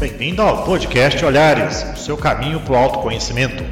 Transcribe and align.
Bem-vindo 0.00 0.40
ao 0.40 0.64
podcast 0.64 1.22
Olhares, 1.22 1.82
o 1.92 1.96
seu 1.98 2.16
caminho 2.16 2.58
para 2.64 2.72
o 2.72 2.76
autoconhecimento. 2.76 3.62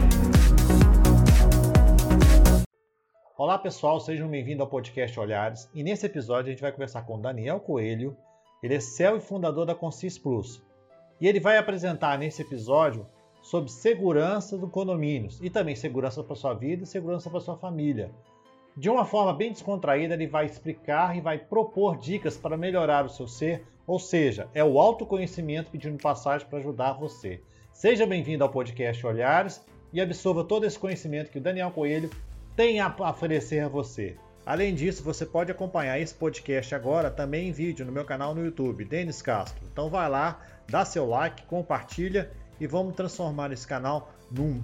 Olá 3.34 3.58
pessoal, 3.58 3.98
sejam 3.98 4.28
bem-vindos 4.28 4.60
ao 4.60 4.66
podcast 4.66 5.18
Olhares 5.18 5.70
e 5.74 5.82
nesse 5.82 6.04
episódio 6.04 6.48
a 6.48 6.50
gente 6.50 6.60
vai 6.60 6.70
conversar 6.70 7.06
com 7.06 7.18
Daniel 7.18 7.60
Coelho, 7.60 8.14
ele 8.62 8.74
é 8.74 8.78
CEO 8.78 9.16
e 9.16 9.20
fundador 9.20 9.64
da 9.64 9.74
Consis 9.74 10.18
Plus 10.18 10.62
e 11.18 11.26
ele 11.26 11.40
vai 11.40 11.56
apresentar 11.56 12.18
nesse 12.18 12.42
episódio 12.42 13.06
sobre 13.40 13.70
segurança 13.70 14.58
do 14.58 14.68
condomínios 14.68 15.40
e 15.42 15.48
também 15.48 15.74
segurança 15.74 16.22
para 16.22 16.36
sua 16.36 16.52
vida 16.52 16.82
e 16.82 16.86
segurança 16.86 17.30
para 17.30 17.40
sua 17.40 17.56
família. 17.56 18.10
De 18.76 18.90
uma 18.90 19.06
forma 19.06 19.32
bem 19.32 19.50
descontraída, 19.50 20.12
ele 20.12 20.26
vai 20.26 20.44
explicar 20.44 21.16
e 21.16 21.22
vai 21.22 21.38
propor 21.38 21.96
dicas 21.96 22.36
para 22.36 22.54
melhorar 22.54 23.06
o 23.06 23.08
seu 23.08 23.26
ser 23.26 23.64
ou 23.88 23.98
seja, 23.98 24.48
é 24.52 24.62
o 24.62 24.78
autoconhecimento 24.78 25.70
pedindo 25.70 25.96
passagem 25.96 26.46
para 26.46 26.58
ajudar 26.58 26.92
você. 26.92 27.40
Seja 27.72 28.06
bem-vindo 28.06 28.44
ao 28.44 28.50
podcast 28.50 29.04
Olhares 29.06 29.64
e 29.90 29.98
absorva 29.98 30.44
todo 30.44 30.66
esse 30.66 30.78
conhecimento 30.78 31.30
que 31.30 31.38
o 31.38 31.40
Daniel 31.40 31.70
Coelho 31.70 32.10
tem 32.54 32.80
a 32.80 32.94
oferecer 33.08 33.60
a 33.60 33.68
você. 33.68 34.14
Além 34.44 34.74
disso, 34.74 35.02
você 35.02 35.24
pode 35.24 35.50
acompanhar 35.50 35.98
esse 35.98 36.12
podcast 36.12 36.74
agora 36.74 37.10
também 37.10 37.48
em 37.48 37.52
vídeo 37.52 37.86
no 37.86 37.90
meu 37.90 38.04
canal 38.04 38.34
no 38.34 38.44
YouTube, 38.44 38.84
Denis 38.84 39.22
Castro. 39.22 39.66
Então 39.72 39.88
vai 39.88 40.08
lá, 40.08 40.38
dá 40.68 40.84
seu 40.84 41.08
like, 41.08 41.46
compartilha 41.46 42.30
e 42.60 42.66
vamos 42.66 42.94
transformar 42.94 43.52
esse 43.52 43.66
canal 43.66 44.12
num 44.30 44.62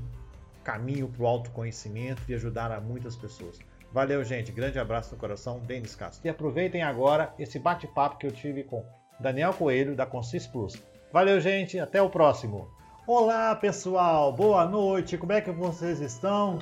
caminho 0.62 1.08
para 1.08 1.22
o 1.22 1.26
autoconhecimento 1.26 2.20
e 2.28 2.34
ajudar 2.34 2.70
a 2.70 2.78
muitas 2.78 3.16
pessoas. 3.16 3.58
Valeu, 3.90 4.22
gente. 4.22 4.52
Grande 4.52 4.78
abraço 4.78 5.14
no 5.14 5.18
coração, 5.18 5.60
Denis 5.60 5.94
Castro. 5.94 6.26
E 6.26 6.28
aproveitem 6.28 6.82
agora 6.82 7.32
esse 7.38 7.58
bate-papo 7.58 8.18
que 8.18 8.26
eu 8.26 8.32
tive 8.32 8.64
com 8.64 8.84
Daniel 9.18 9.52
Coelho, 9.52 9.94
da 9.94 10.04
Consis 10.04 10.46
Plus. 10.46 10.74
Valeu, 11.12 11.40
gente, 11.40 11.78
até 11.78 12.02
o 12.02 12.10
próximo. 12.10 12.68
Olá, 13.06 13.54
pessoal, 13.54 14.32
boa 14.32 14.64
noite, 14.64 15.16
como 15.16 15.32
é 15.32 15.40
que 15.40 15.50
vocês 15.50 16.00
estão? 16.00 16.58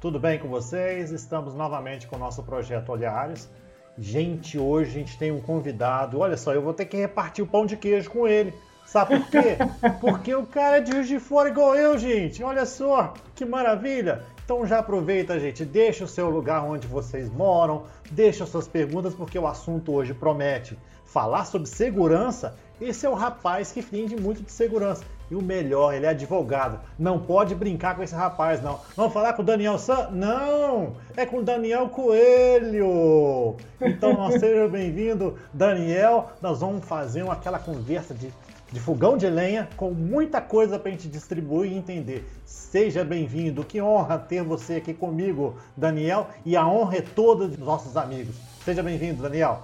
Tudo 0.00 0.20
bem 0.20 0.38
com 0.38 0.48
vocês? 0.48 1.10
Estamos 1.10 1.54
novamente 1.54 2.06
com 2.06 2.16
o 2.16 2.18
nosso 2.18 2.42
projeto 2.42 2.90
Olhares. 2.90 3.50
Gente, 3.98 4.58
hoje 4.58 4.90
a 4.90 4.92
gente 4.92 5.18
tem 5.18 5.32
um 5.32 5.40
convidado. 5.40 6.18
Olha 6.18 6.36
só, 6.36 6.52
eu 6.52 6.60
vou 6.60 6.74
ter 6.74 6.84
que 6.84 6.98
repartir 6.98 7.42
o 7.42 7.46
pão 7.46 7.64
de 7.64 7.76
queijo 7.76 8.10
com 8.10 8.28
ele. 8.28 8.52
Sabe 8.84 9.18
por 9.18 9.30
quê? 9.30 9.56
Porque 10.00 10.34
o 10.34 10.46
cara 10.46 10.76
é 10.76 10.80
de 10.80 10.92
Juiz 10.92 11.08
de 11.08 11.18
Fora 11.18 11.48
igual 11.48 11.74
eu, 11.74 11.96
gente. 11.96 12.44
Olha 12.44 12.66
só, 12.66 13.14
que 13.34 13.44
maravilha. 13.44 14.22
Então 14.44 14.66
já 14.66 14.78
aproveita, 14.78 15.40
gente, 15.40 15.64
deixa 15.64 16.04
o 16.04 16.08
seu 16.08 16.28
lugar 16.28 16.62
onde 16.62 16.86
vocês 16.86 17.28
moram, 17.30 17.84
deixa 18.10 18.46
suas 18.46 18.68
perguntas, 18.68 19.14
porque 19.14 19.38
o 19.38 19.46
assunto 19.46 19.92
hoje 19.92 20.14
promete 20.14 20.78
falar 21.16 21.46
sobre 21.46 21.66
segurança. 21.66 22.58
Esse 22.78 23.06
é 23.06 23.08
o 23.08 23.14
rapaz 23.14 23.72
que 23.72 23.80
entende 23.80 24.14
muito 24.14 24.42
de 24.42 24.52
segurança. 24.52 25.02
E 25.30 25.34
o 25.34 25.40
melhor, 25.40 25.94
ele 25.94 26.04
é 26.04 26.10
advogado. 26.10 26.78
Não 26.98 27.18
pode 27.18 27.54
brincar 27.54 27.96
com 27.96 28.02
esse 28.02 28.14
rapaz, 28.14 28.62
não. 28.62 28.80
Vamos 28.94 29.14
falar 29.14 29.32
com 29.32 29.40
o 29.40 29.44
Daniel 29.44 29.78
San? 29.78 30.10
Não! 30.10 30.92
É 31.16 31.24
com 31.24 31.38
o 31.38 31.42
Daniel 31.42 31.88
Coelho! 31.88 33.56
Então, 33.80 34.30
seja 34.38 34.68
bem-vindo, 34.68 35.38
Daniel. 35.54 36.32
Nós 36.42 36.60
vamos 36.60 36.84
fazer 36.84 37.26
aquela 37.30 37.58
conversa 37.58 38.12
de 38.12 38.30
de 38.70 38.80
fogão 38.80 39.16
de 39.16 39.30
lenha 39.30 39.68
com 39.76 39.92
muita 39.92 40.40
coisa 40.40 40.76
para 40.76 40.88
a 40.88 40.92
gente 40.92 41.08
distribuir 41.08 41.72
e 41.72 41.76
entender. 41.76 42.28
Seja 42.44 43.04
bem-vindo, 43.04 43.64
que 43.64 43.80
honra 43.80 44.18
ter 44.18 44.42
você 44.42 44.74
aqui 44.74 44.92
comigo, 44.92 45.56
Daniel, 45.76 46.28
e 46.44 46.56
a 46.56 46.66
honra 46.66 46.96
é 46.96 47.00
toda 47.00 47.46
dos 47.46 47.58
nossos 47.58 47.96
amigos. 47.96 48.34
Seja 48.64 48.82
bem-vindo, 48.82 49.22
Daniel. 49.22 49.62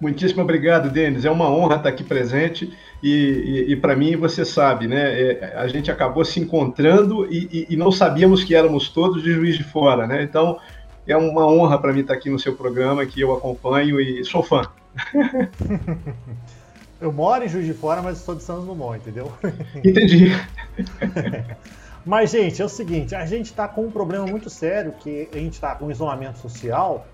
Muitíssimo 0.00 0.42
obrigado, 0.42 0.90
Denis. 0.90 1.24
É 1.24 1.30
uma 1.30 1.48
honra 1.48 1.76
estar 1.76 1.88
aqui 1.88 2.04
presente 2.04 2.72
e, 3.02 3.66
e, 3.68 3.72
e 3.72 3.76
para 3.76 3.94
mim, 3.94 4.16
você 4.16 4.44
sabe, 4.44 4.86
né? 4.86 5.20
É, 5.20 5.54
a 5.56 5.66
gente 5.68 5.90
acabou 5.90 6.24
se 6.24 6.40
encontrando 6.40 7.26
e, 7.30 7.66
e, 7.70 7.76
não 7.76 7.92
sabíamos 7.92 8.42
que 8.42 8.54
éramos 8.54 8.88
todos 8.88 9.22
de 9.22 9.32
Juiz 9.32 9.56
de 9.56 9.64
Fora, 9.64 10.06
né? 10.06 10.22
Então, 10.22 10.58
é 11.06 11.16
uma 11.16 11.46
honra 11.46 11.78
para 11.78 11.92
mim 11.92 12.00
estar 12.00 12.14
aqui 12.14 12.30
no 12.30 12.38
seu 12.38 12.54
programa, 12.54 13.04
que 13.06 13.20
eu 13.20 13.32
acompanho 13.32 14.00
e 14.00 14.24
sou 14.24 14.42
fã. 14.42 14.62
Eu 17.00 17.12
moro 17.12 17.44
em 17.44 17.48
Juiz 17.48 17.66
de 17.66 17.74
Fora, 17.74 18.00
mas 18.00 18.16
sou 18.16 18.34
de 18.34 18.42
Santos 18.42 18.64
Dumont, 18.64 18.96
entendeu? 18.96 19.30
Entendi. 19.84 20.30
mas, 22.06 22.30
gente, 22.30 22.62
é 22.62 22.64
o 22.64 22.68
seguinte, 22.68 23.14
a 23.14 23.26
gente 23.26 23.46
está 23.46 23.68
com 23.68 23.84
um 23.84 23.90
problema 23.90 24.26
muito 24.26 24.48
sério, 24.48 24.92
que 24.92 25.28
a 25.30 25.36
gente 25.36 25.52
está 25.52 25.74
com 25.74 25.90
isolamento 25.90 26.38
social, 26.38 27.06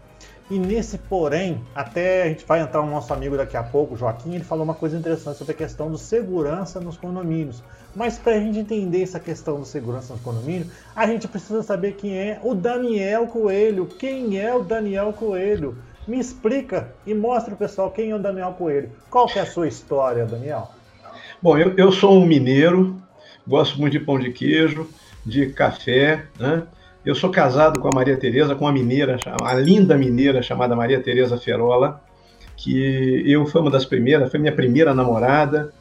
e 0.50 0.58
nesse 0.58 0.98
porém, 0.98 1.62
até 1.72 2.24
a 2.24 2.28
gente 2.28 2.44
vai 2.44 2.60
entrar 2.60 2.80
o 2.80 2.86
nosso 2.90 3.12
amigo 3.12 3.36
daqui 3.36 3.56
a 3.56 3.62
pouco, 3.62 3.96
Joaquim, 3.96 4.34
ele 4.34 4.42
falou 4.42 4.64
uma 4.64 4.74
coisa 4.74 4.96
interessante 4.96 5.38
sobre 5.38 5.52
a 5.52 5.56
questão 5.56 5.88
do 5.88 5.96
segurança 5.96 6.80
nos 6.80 6.96
condomínios. 6.96 7.62
Mas 7.94 8.18
para 8.18 8.34
a 8.34 8.40
gente 8.40 8.58
entender 8.58 9.02
essa 9.02 9.20
questão 9.20 9.60
do 9.60 9.64
segurança 9.64 10.12
nos 10.12 10.22
condomínios, 10.22 10.68
a 10.94 11.06
gente 11.06 11.28
precisa 11.28 11.62
saber 11.62 11.92
quem 11.92 12.18
é 12.18 12.40
o 12.42 12.52
Daniel 12.52 13.28
Coelho. 13.28 13.86
Quem 13.86 14.40
é 14.40 14.52
o 14.52 14.62
Daniel 14.64 15.12
Coelho? 15.12 15.76
Me 16.06 16.18
explica 16.18 16.92
e 17.06 17.14
mostra 17.14 17.54
o 17.54 17.56
pessoal 17.56 17.90
quem 17.90 18.10
é 18.10 18.14
o 18.16 18.18
Daniel 18.18 18.52
Coelho. 18.58 18.90
Qual 19.08 19.26
que 19.26 19.38
é 19.38 19.42
a 19.42 19.46
sua 19.46 19.68
história, 19.68 20.26
Daniel? 20.26 20.72
Bom, 21.40 21.56
eu, 21.56 21.74
eu 21.76 21.92
sou 21.92 22.20
um 22.20 22.26
mineiro, 22.26 23.00
gosto 23.46 23.78
muito 23.78 23.92
de 23.92 24.00
pão 24.00 24.18
de 24.18 24.32
queijo, 24.32 24.88
de 25.24 25.52
café, 25.52 26.26
né? 26.38 26.64
Eu 27.04 27.14
sou 27.14 27.30
casado 27.30 27.80
com 27.80 27.88
a 27.88 27.94
Maria 27.94 28.16
Tereza, 28.16 28.54
com 28.54 28.66
uma 28.66 28.72
mineira, 28.72 29.16
uma 29.40 29.54
linda 29.54 29.96
mineira 29.96 30.42
chamada 30.42 30.76
Maria 30.76 31.00
Tereza 31.00 31.38
Ferola, 31.38 32.02
que 32.56 33.22
eu 33.26 33.46
fui 33.46 33.60
uma 33.62 33.70
das 33.70 33.86
primeiras, 33.86 34.30
foi 34.30 34.38
minha 34.38 34.54
primeira 34.54 34.94
namorada, 34.94 35.72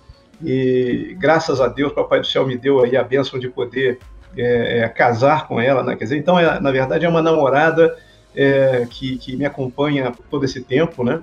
e 0.41 1.18
graças 1.19 1.59
a 1.59 1.68
Deus, 1.68 1.91
Papai 1.91 2.22
do 2.22 2.28
Céu 2.28 2.47
me 2.47 2.57
deu 2.57 2.81
aí 2.81 2.96
a 2.96 3.03
bênção 3.03 3.38
de 3.38 3.50
poder 3.50 4.00
é, 4.38 4.80
é, 4.80 4.88
casar 4.88 5.46
com 5.46 5.59
ela, 5.59 5.84
né? 5.84 5.97
Quer 5.97 6.06
dizer, 6.06 6.18
então, 6.18 6.40
é, 6.40 6.57
na 6.62 6.72
verdade, 6.72 7.06
é 7.06 7.09
uma 7.09 7.22
namorada 7.22 7.97
é, 8.34 8.88
que, 8.90 9.18
que 9.18 9.36
me 9.36 9.44
acompanha 9.44 10.13
todo 10.30 10.46
esse 10.46 10.62
tempo, 10.62 11.03
né? 11.03 11.22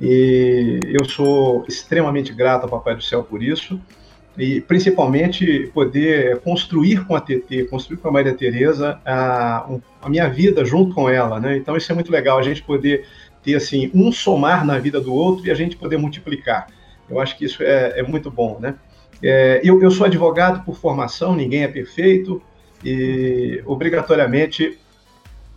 E 0.00 0.80
eu 0.84 1.04
sou 1.04 1.66
extremamente 1.68 2.32
grato 2.32 2.62
ao 2.62 2.70
Papai 2.70 2.94
do 2.94 3.02
Céu 3.02 3.22
por 3.22 3.42
isso 3.42 3.78
e 4.38 4.60
principalmente 4.60 5.68
poder 5.74 6.38
construir 6.40 7.04
com 7.04 7.16
a 7.16 7.20
TT, 7.20 7.64
construir 7.64 7.96
com 7.98 8.08
a 8.08 8.12
Maria 8.12 8.32
Tereza 8.32 9.00
a, 9.04 9.68
a, 10.00 10.08
minha 10.08 10.28
vida 10.28 10.64
junto 10.64 10.94
com 10.94 11.10
ela, 11.10 11.40
né? 11.40 11.56
Então 11.56 11.76
isso 11.76 11.90
é 11.90 11.94
muito 11.94 12.12
legal, 12.12 12.38
a 12.38 12.42
gente 12.42 12.62
poder 12.62 13.04
ter 13.42 13.56
assim 13.56 13.90
um 13.92 14.12
somar 14.12 14.64
na 14.64 14.78
vida 14.78 15.00
do 15.00 15.12
outro 15.12 15.44
e 15.44 15.50
a 15.50 15.54
gente 15.54 15.76
poder 15.76 15.96
multiplicar. 15.96 16.68
Eu 17.10 17.20
acho 17.20 17.36
que 17.36 17.46
isso 17.46 17.64
é, 17.64 17.98
é 17.98 18.02
muito 18.04 18.30
bom, 18.30 18.58
né? 18.60 18.76
É, 19.20 19.60
eu, 19.64 19.82
eu 19.82 19.90
sou 19.90 20.06
advogado 20.06 20.64
por 20.64 20.76
formação, 20.76 21.34
ninguém 21.34 21.64
é 21.64 21.68
perfeito 21.68 22.40
e 22.84 23.60
obrigatoriamente 23.66 24.78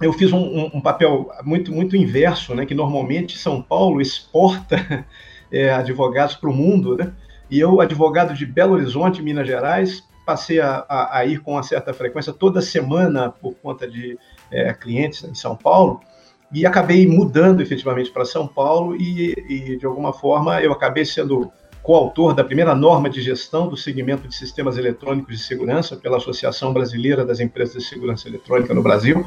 eu 0.01 0.11
fiz 0.11 0.33
um, 0.33 0.71
um, 0.73 0.81
papel 0.81 1.29
muito, 1.43 1.71
muito 1.71 1.95
inverso, 1.95 2.55
né, 2.55 2.65
que 2.65 2.73
normalmente 2.73 3.37
São 3.37 3.61
Paulo 3.61 4.01
exporta 4.01 5.05
é, 5.51 5.69
advogados 5.69 6.35
para 6.35 6.49
o 6.49 6.53
mundo, 6.53 6.97
né, 6.97 7.13
e 7.51 7.59
eu, 7.59 7.81
advogado 7.81 8.33
de 8.33 8.45
Belo 8.45 8.73
Horizonte, 8.73 9.21
Minas 9.21 9.45
Gerais, 9.45 10.03
passei 10.25 10.61
a, 10.61 10.85
a, 10.87 11.17
a 11.17 11.25
ir 11.25 11.39
com 11.39 11.51
uma 11.51 11.63
certa 11.63 11.93
frequência 11.93 12.31
toda 12.31 12.61
semana 12.61 13.29
por 13.29 13.53
conta 13.55 13.85
de 13.85 14.17
é, 14.49 14.73
clientes 14.73 15.23
em 15.25 15.35
São 15.35 15.55
Paulo, 15.55 15.99
e 16.53 16.65
acabei 16.65 17.07
mudando 17.07 17.61
efetivamente 17.61 18.11
para 18.11 18.25
São 18.25 18.47
Paulo 18.47 18.95
e, 18.95 19.33
e, 19.49 19.77
de 19.77 19.85
alguma 19.85 20.11
forma, 20.13 20.61
eu 20.61 20.71
acabei 20.71 21.05
sendo 21.05 21.51
coautor 21.81 22.33
da 22.33 22.43
primeira 22.43 22.75
norma 22.75 23.09
de 23.09 23.21
gestão 23.21 23.67
do 23.67 23.75
segmento 23.75 24.27
de 24.27 24.35
sistemas 24.35 24.77
eletrônicos 24.77 25.35
de 25.37 25.43
segurança 25.43 25.95
pela 25.95 26.17
Associação 26.17 26.73
Brasileira 26.73 27.25
das 27.25 27.39
Empresas 27.39 27.83
de 27.83 27.89
Segurança 27.89 28.27
Eletrônica 28.27 28.73
no 28.73 28.83
Brasil. 28.83 29.25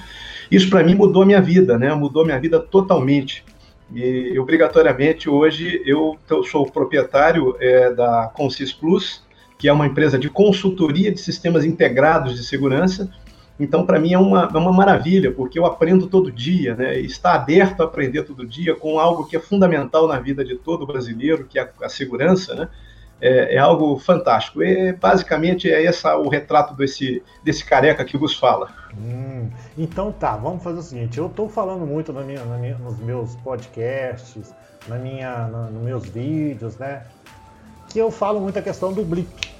Isso 0.50 0.70
para 0.70 0.84
mim 0.84 0.94
mudou 0.94 1.26
minha 1.26 1.40
vida, 1.40 1.78
né? 1.78 1.92
Mudou 1.94 2.24
minha 2.24 2.38
vida 2.38 2.60
totalmente. 2.60 3.44
E 3.92 4.38
obrigatoriamente 4.38 5.28
hoje 5.28 5.82
eu 5.84 6.18
sou 6.50 6.66
proprietário 6.66 7.56
é, 7.60 7.92
da 7.92 8.30
Consis 8.34 8.72
Plus, 8.72 9.22
que 9.58 9.68
é 9.68 9.72
uma 9.72 9.86
empresa 9.86 10.18
de 10.18 10.28
consultoria 10.28 11.12
de 11.12 11.20
sistemas 11.20 11.64
integrados 11.64 12.34
de 12.34 12.44
segurança 12.44 13.10
então, 13.58 13.86
para 13.86 14.00
mim, 14.00 14.12
é 14.12 14.18
uma, 14.18 14.50
é 14.52 14.56
uma 14.56 14.72
maravilha, 14.72 15.30
porque 15.30 15.58
eu 15.58 15.64
aprendo 15.64 16.08
todo 16.08 16.30
dia, 16.30 16.74
né? 16.74 17.00
E 17.00 17.06
estar 17.06 17.34
aberto 17.34 17.82
a 17.82 17.84
aprender 17.84 18.24
todo 18.24 18.46
dia 18.46 18.74
com 18.74 18.98
algo 18.98 19.26
que 19.26 19.36
é 19.36 19.40
fundamental 19.40 20.08
na 20.08 20.18
vida 20.18 20.44
de 20.44 20.56
todo 20.56 20.86
brasileiro, 20.86 21.44
que 21.44 21.58
é 21.58 21.62
a, 21.62 21.86
a 21.86 21.88
segurança, 21.88 22.54
né? 22.54 22.68
É, 23.20 23.54
é, 23.54 23.58
algo 23.58 23.98
fantástico. 23.98 24.62
E, 24.62 24.92
basicamente, 24.92 25.70
é 25.70 25.82
esse 25.82 26.06
o 26.06 26.28
retrato 26.28 26.74
desse, 26.74 27.22
desse 27.42 27.64
careca 27.64 28.04
que 28.04 28.18
vos 28.18 28.36
fala. 28.36 28.68
Hum, 28.98 29.48
então 29.78 30.12
tá, 30.12 30.36
vamos 30.36 30.62
fazer 30.62 30.78
o 30.78 30.82
seguinte: 30.82 31.18
eu 31.18 31.26
estou 31.26 31.48
falando 31.48 31.86
muito 31.86 32.12
na 32.12 32.22
minha, 32.22 32.44
na 32.44 32.56
minha, 32.56 32.76
nos 32.76 32.98
meus 32.98 33.34
podcasts, 33.36 34.54
na 34.88 34.96
minha, 34.96 35.46
na, 35.48 35.70
nos 35.70 35.82
meus 35.82 36.06
vídeos, 36.06 36.76
né? 36.76 37.04
Que 37.88 37.98
eu 37.98 38.10
falo 38.10 38.40
muito 38.40 38.58
a 38.58 38.62
questão 38.62 38.92
do 38.92 39.04
blip. 39.04 39.54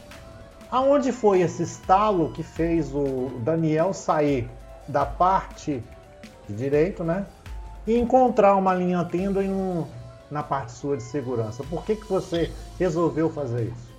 Aonde 0.71 1.13
foi 1.13 1.41
esse 1.41 1.63
estalo 1.63 2.33
que 2.33 2.43
fez 2.43 2.93
o 2.93 3.41
Daniel 3.45 3.93
sair 3.93 4.49
da 4.89 5.07
parte 5.07 5.83
de 6.49 6.55
direito, 6.55 7.05
né? 7.05 7.27
E 7.87 7.97
encontrar 7.97 8.57
uma 8.57 8.75
linha 8.75 9.05
tênue 9.05 9.49
um, 9.49 9.87
na 10.35 10.43
parte 10.43 10.73
sua 10.73 10.97
de 10.97 11.05
segurança? 11.05 11.63
Por 11.63 11.85
que, 11.85 11.95
que 11.95 12.07
você 12.07 12.51
resolveu 12.77 13.31
fazer 13.31 13.73
isso? 13.73 13.95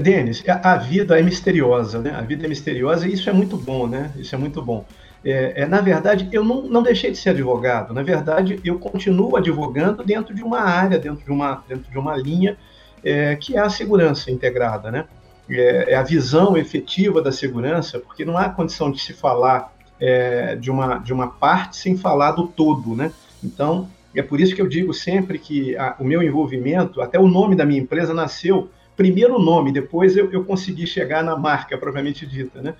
Denis, 0.00 0.42
a 0.48 0.76
vida 0.76 1.20
é 1.20 1.22
misteriosa, 1.22 2.00
né? 2.00 2.10
A 2.10 2.22
vida 2.22 2.46
é 2.46 2.48
misteriosa 2.48 3.06
e 3.06 3.12
isso 3.12 3.28
é 3.28 3.32
muito 3.32 3.56
bom, 3.56 3.86
né? 3.86 4.10
Isso 4.16 4.34
é 4.34 4.38
muito 4.38 4.62
bom. 4.62 4.84
É, 5.22 5.62
é, 5.62 5.66
na 5.66 5.82
verdade, 5.82 6.28
eu 6.32 6.42
não, 6.42 6.62
não 6.62 6.82
deixei 6.82 7.10
de 7.10 7.18
ser 7.18 7.30
advogado. 7.30 7.92
Na 7.92 8.02
verdade, 8.02 8.58
eu 8.64 8.78
continuo 8.78 9.36
advogando 9.36 10.02
dentro 10.02 10.34
de 10.34 10.42
uma 10.42 10.60
área, 10.60 10.98
dentro 10.98 11.22
de 11.22 11.30
uma, 11.30 11.62
dentro 11.68 11.90
de 11.90 11.98
uma 11.98 12.16
linha 12.16 12.56
é, 13.04 13.36
que 13.36 13.56
é 13.56 13.60
a 13.60 13.68
segurança 13.68 14.30
integrada, 14.30 14.90
né? 14.90 15.04
É, 15.50 15.92
é, 15.92 15.94
a 15.94 16.02
visão 16.02 16.56
efetiva 16.56 17.20
da 17.20 17.30
segurança, 17.30 17.98
porque 17.98 18.24
não 18.24 18.38
há 18.38 18.48
condição 18.48 18.90
de 18.90 18.98
se 18.98 19.12
falar 19.12 19.70
é, 20.00 20.56
de, 20.56 20.70
uma, 20.70 20.96
de 20.96 21.12
uma 21.12 21.28
parte 21.28 21.76
sem 21.76 21.94
falar 21.94 22.32
do 22.32 22.48
todo, 22.48 22.96
né? 22.96 23.12
Então, 23.42 23.86
é 24.14 24.22
por 24.22 24.40
isso 24.40 24.54
que 24.54 24.62
eu 24.62 24.68
digo 24.68 24.92
sempre 24.94 25.38
que 25.38 25.76
a, 25.76 25.96
o 25.98 26.04
meu 26.04 26.22
envolvimento, 26.22 27.00
até 27.00 27.18
o 27.18 27.26
nome 27.26 27.56
da 27.56 27.64
minha 27.64 27.80
empresa 27.80 28.14
nasceu 28.14 28.70
primeiro 28.96 29.36
o 29.36 29.42
nome, 29.42 29.72
depois 29.72 30.16
eu, 30.16 30.30
eu 30.30 30.44
consegui 30.44 30.86
chegar 30.86 31.22
na 31.22 31.36
marca 31.36 31.76
propriamente 31.76 32.26
dita, 32.26 32.62
né? 32.62 32.74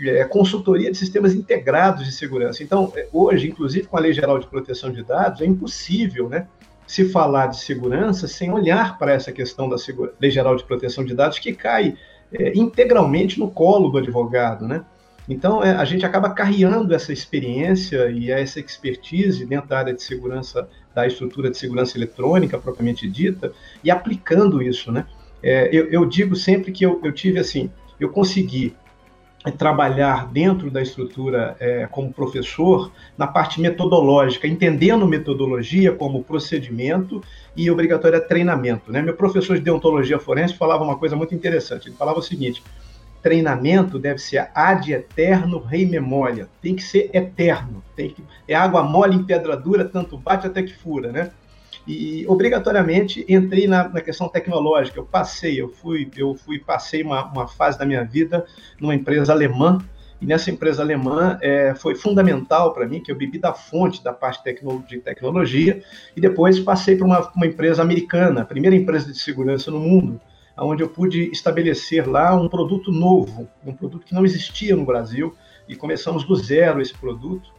É, 0.00 0.24
consultoria 0.24 0.90
de 0.90 0.98
sistemas 0.98 1.34
integrados 1.34 2.04
de 2.04 2.10
segurança. 2.10 2.62
Então, 2.62 2.92
é, 2.96 3.06
hoje, 3.12 3.48
inclusive 3.48 3.86
com 3.86 3.96
a 3.96 4.00
Lei 4.00 4.12
Geral 4.12 4.38
de 4.38 4.46
Proteção 4.46 4.90
de 4.90 5.04
Dados, 5.04 5.40
é 5.40 5.46
impossível, 5.46 6.28
né, 6.28 6.48
se 6.86 7.08
falar 7.08 7.46
de 7.46 7.60
segurança 7.60 8.26
sem 8.26 8.50
olhar 8.52 8.98
para 8.98 9.12
essa 9.12 9.30
questão 9.30 9.68
da 9.68 9.76
Lei 10.20 10.30
Geral 10.30 10.56
de 10.56 10.64
Proteção 10.64 11.04
de 11.04 11.14
Dados 11.14 11.38
que 11.38 11.54
cai 11.54 11.96
é, 12.32 12.52
integralmente 12.58 13.38
no 13.38 13.50
colo 13.50 13.88
do 13.88 13.98
advogado, 13.98 14.66
né? 14.66 14.84
Então, 15.28 15.62
é, 15.62 15.74
a 15.74 15.84
gente 15.84 16.04
acaba 16.04 16.30
carreando 16.30 16.94
essa 16.94 17.12
experiência 17.12 18.10
e 18.10 18.30
essa 18.30 18.60
expertise 18.60 19.46
dentro 19.46 19.68
da 19.68 19.78
área 19.78 19.94
de 19.94 20.02
segurança, 20.02 20.68
da 20.94 21.06
estrutura 21.06 21.50
de 21.50 21.56
segurança 21.56 21.96
eletrônica 21.96 22.58
propriamente 22.58 23.08
dita, 23.08 23.52
e 23.82 23.90
aplicando 23.90 24.62
isso, 24.62 24.92
né? 24.92 25.06
É, 25.42 25.68
eu, 25.72 25.90
eu, 25.90 26.06
digo 26.06 26.34
sempre 26.34 26.72
que 26.72 26.84
eu, 26.84 27.00
eu, 27.04 27.12
tive 27.12 27.38
assim, 27.38 27.70
eu 28.00 28.08
consegui 28.08 28.74
trabalhar 29.58 30.26
dentro 30.32 30.70
da 30.70 30.80
estrutura 30.80 31.54
é, 31.60 31.86
como 31.90 32.10
professor 32.10 32.90
na 33.16 33.26
parte 33.26 33.60
metodológica, 33.60 34.48
entendendo 34.48 35.06
metodologia 35.06 35.92
como 35.92 36.24
procedimento 36.24 37.22
e 37.54 37.70
obrigatório 37.70 38.26
treinamento. 38.26 38.90
Né? 38.90 39.02
Meu 39.02 39.14
professor 39.14 39.56
de 39.56 39.62
deontologia 39.62 40.18
forense 40.18 40.54
falava 40.54 40.82
uma 40.82 40.96
coisa 40.96 41.14
muito 41.14 41.34
interessante. 41.34 41.88
Ele 41.88 41.96
falava 41.96 42.20
o 42.20 42.22
seguinte: 42.22 42.62
treinamento 43.24 43.98
deve 43.98 44.18
ser 44.18 44.50
ad 44.54 44.92
eterno 44.92 45.58
rei 45.58 45.86
memória, 45.86 46.46
tem 46.60 46.76
que 46.76 46.82
ser 46.82 47.08
eterno, 47.14 47.82
tem 47.96 48.10
que, 48.10 48.22
é 48.46 48.54
água 48.54 48.82
mole 48.82 49.16
em 49.16 49.24
pedra 49.24 49.56
dura, 49.56 49.86
tanto 49.86 50.18
bate 50.18 50.46
até 50.46 50.62
que 50.62 50.74
fura, 50.74 51.10
né? 51.10 51.30
E 51.86 52.26
obrigatoriamente 52.28 53.24
entrei 53.26 53.66
na, 53.66 53.88
na, 53.88 54.00
questão 54.00 54.28
tecnológica. 54.28 54.98
Eu 54.98 55.04
passei, 55.04 55.60
eu 55.60 55.68
fui, 55.68 56.10
eu 56.16 56.34
fui, 56.34 56.58
passei 56.58 57.02
uma, 57.02 57.24
uma 57.24 57.48
fase 57.48 57.78
da 57.78 57.84
minha 57.84 58.04
vida 58.04 58.44
numa 58.80 58.94
empresa 58.94 59.32
alemã. 59.32 59.78
E 60.20 60.26
nessa 60.26 60.50
empresa 60.50 60.82
alemã 60.82 61.38
é, 61.42 61.74
foi 61.74 61.94
fundamental 61.94 62.72
para 62.72 62.86
mim 62.86 63.02
que 63.02 63.12
eu 63.12 63.16
bebi 63.16 63.38
da 63.38 63.52
fonte 63.52 64.02
da 64.02 64.12
parte 64.12 64.42
de 64.44 64.98
tecnologia 65.00 65.82
e 66.16 66.20
depois 66.20 66.58
passei 66.60 66.96
para 66.96 67.06
uma, 67.06 67.32
uma 67.36 67.46
empresa 67.46 67.82
americana, 67.82 68.42
a 68.42 68.46
primeira 68.46 68.76
empresa 68.76 69.12
de 69.12 69.18
segurança 69.18 69.70
no 69.70 69.80
mundo, 69.80 70.18
onde 70.56 70.82
eu 70.82 70.88
pude 70.88 71.30
estabelecer 71.32 72.08
lá 72.08 72.34
um 72.34 72.48
produto 72.48 72.92
novo, 72.92 73.48
um 73.64 73.72
produto 73.72 74.04
que 74.04 74.14
não 74.14 74.24
existia 74.24 74.76
no 74.76 74.84
Brasil, 74.84 75.34
e 75.68 75.74
começamos 75.74 76.24
do 76.24 76.36
zero 76.36 76.80
esse 76.80 76.94
produto 76.94 77.50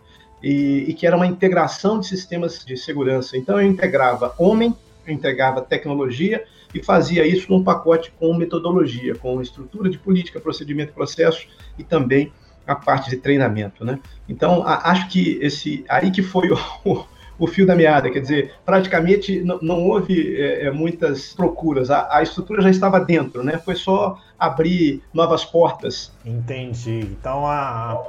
e, 0.41 0.85
e, 0.87 0.93
que 0.93 1.07
era 1.07 1.15
uma 1.15 1.25
integração 1.25 1.99
de 1.99 2.07
sistemas 2.07 2.63
de 2.63 2.77
segurança. 2.77 3.37
Então 3.37 3.59
eu 3.59 3.67
integrava 3.67 4.33
homem, 4.37 4.75
eu 5.05 5.13
integrava 5.13 5.61
tecnologia 5.61 6.45
e 6.73 6.83
fazia 6.83 7.25
isso 7.25 7.51
num 7.51 7.63
pacote 7.63 8.11
com 8.19 8.33
metodologia, 8.33 9.15
com 9.15 9.41
estrutura 9.41 9.89
de 9.89 9.97
política, 9.97 10.39
procedimento, 10.39 10.93
processo 10.93 11.47
e 11.77 11.83
também 11.83 12.31
a 12.67 12.75
parte 12.75 13.09
de 13.09 13.17
treinamento, 13.17 13.85
né? 13.85 13.99
Então 14.27 14.63
a, 14.65 14.91
acho 14.91 15.07
que 15.09 15.39
esse 15.41 15.85
aí 15.87 16.11
que 16.11 16.21
foi 16.21 16.49
o, 16.83 17.05
o 17.37 17.47
fio 17.47 17.65
da 17.65 17.75
meada, 17.75 18.09
quer 18.09 18.19
dizer, 18.19 18.53
praticamente 18.65 19.41
não, 19.41 19.59
não 19.61 19.83
houve 19.83 20.35
é, 20.41 20.67
é, 20.67 20.71
muitas 20.71 21.33
procuras, 21.33 21.91
a, 21.91 22.17
a, 22.17 22.23
estrutura 22.23 22.61
já 22.61 22.69
estava 22.69 22.99
dentro, 22.99 23.43
né? 23.43 23.57
Foi 23.57 23.75
só 23.75 24.17
abrir 24.39 25.03
novas 25.13 25.43
portas. 25.43 26.11
Entendi. 26.25 26.99
Então 27.01 27.45
a, 27.45 28.01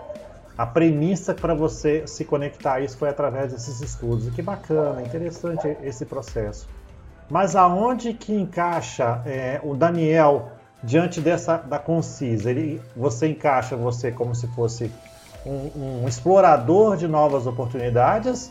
a 0.56 0.67
premissa 0.67 1.34
para 1.34 1.55
você 1.55 2.06
se 2.06 2.25
conectar 2.25 2.75
a 2.75 2.81
isso 2.81 2.96
foi 2.96 3.08
através 3.08 3.52
desses 3.52 3.81
estudos. 3.81 4.28
Que 4.31 4.43
bacana, 4.43 5.02
interessante 5.02 5.76
esse 5.82 6.05
processo. 6.05 6.69
Mas 7.28 7.56
aonde 7.56 8.12
que 8.12 8.32
encaixa 8.32 9.20
é, 9.26 9.61
o 9.64 9.75
Daniel 9.75 10.52
diante 10.82 11.20
dessa 11.20 11.56
da 11.56 11.78
Concisa? 11.78 12.50
Ele, 12.50 12.81
você 12.96 13.26
encaixa 13.26 13.75
você 13.76 14.12
como 14.12 14.34
se 14.34 14.46
fosse 14.49 14.93
um, 15.44 16.02
um 16.05 16.08
explorador 16.08 16.96
de 16.96 17.08
novas 17.08 17.46
oportunidades 17.46 18.50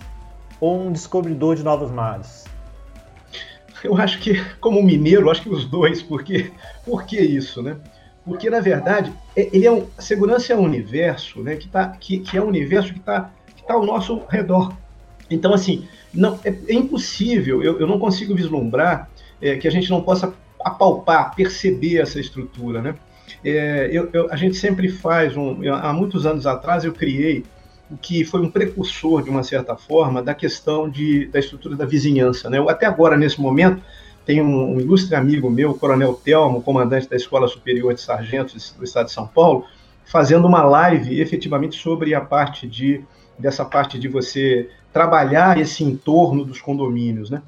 ou 0.59 0.87
um 0.87 0.91
descobridor 0.91 1.55
de 1.55 1.63
novos 1.63 1.91
mares? 1.91 2.45
Eu 3.83 3.97
acho 3.97 4.19
que, 4.19 4.43
como 4.59 4.81
mineiro, 4.81 5.29
acho 5.29 5.43
que 5.43 5.49
os 5.49 5.65
dois, 5.65 6.01
porque 6.01 6.51
por 6.83 7.05
que 7.05 7.19
isso, 7.19 7.61
né? 7.61 7.77
Porque, 8.25 8.49
na 8.49 8.59
verdade, 8.59 9.13
é, 9.35 9.49
ele 9.55 9.67
é 9.67 9.71
um, 9.71 9.85
a 9.97 10.01
segurança 10.01 10.51
é 10.51 10.55
um 10.55 10.63
universo 10.63 11.41
né, 11.41 11.55
que, 11.55 11.67
tá, 11.67 11.89
que, 11.89 12.19
que 12.19 12.37
é 12.37 12.41
um 12.41 12.47
universo 12.47 12.91
que 12.91 12.99
está 12.99 13.31
que 13.55 13.63
tá 13.63 13.75
ao 13.75 13.85
nosso 13.85 14.23
redor. 14.27 14.75
Então, 15.29 15.53
assim, 15.53 15.87
não, 16.13 16.39
é, 16.43 16.49
é 16.49 16.73
impossível, 16.73 17.61
eu, 17.61 17.79
eu, 17.79 17.87
não 17.87 17.99
consigo 17.99 18.33
vislumbrar 18.35 19.09
é, 19.41 19.55
que 19.57 19.67
a 19.67 19.71
gente 19.71 19.89
não 19.89 20.01
possa 20.01 20.33
apalpar, 20.63 21.35
perceber 21.35 21.99
essa 22.01 22.19
estrutura. 22.19 22.81
Né? 22.81 22.95
É, 23.43 23.89
eu, 23.91 24.09
eu, 24.11 24.31
a 24.31 24.35
gente 24.35 24.55
sempre 24.55 24.89
faz, 24.89 25.37
um, 25.37 25.61
há 25.71 25.93
muitos 25.93 26.25
anos 26.25 26.47
atrás 26.47 26.83
eu 26.83 26.93
criei 26.93 27.45
o 27.89 27.97
que 27.97 28.25
foi 28.25 28.41
um 28.41 28.49
precursor, 28.49 29.23
de 29.23 29.29
uma 29.29 29.43
certa 29.43 29.75
forma, 29.75 30.21
da 30.21 30.33
questão 30.33 30.89
de, 30.89 31.27
da 31.27 31.39
estrutura 31.39 31.75
da 31.75 31.85
vizinhança. 31.85 32.49
Né? 32.49 32.57
Eu, 32.57 32.69
até 32.69 32.85
agora, 32.85 33.17
nesse 33.17 33.39
momento, 33.39 33.81
tem 34.25 34.41
um, 34.41 34.73
um, 34.73 34.79
ilustre 34.79 35.15
amigo 35.15 35.49
meu, 35.49 35.71
o 35.71 35.77
Coronel 35.77 36.13
Telmo, 36.13 36.61
comandante 36.61 37.07
da 37.07 37.15
Escola 37.15 37.47
Superior 37.47 37.93
de 37.93 38.01
Sargentos 38.01 38.73
do 38.77 38.83
Estado 38.83 39.05
de 39.05 39.11
São 39.11 39.27
Paulo, 39.27 39.65
fazendo 40.03 40.47
uma 40.47 40.63
live 40.63 41.19
efetivamente 41.21 41.79
sobre 41.79 42.15
a 42.15 42.21
parte 42.21 42.67
de 42.67 43.03
dessa 43.37 43.65
parte 43.65 43.99
de 43.99 44.07
você 44.07 44.69
trabalhar 44.93 45.59
esse 45.59 45.83
entorno 45.83 46.45
dos 46.45 46.61
condomínios, 46.61 47.29
né? 47.29 47.41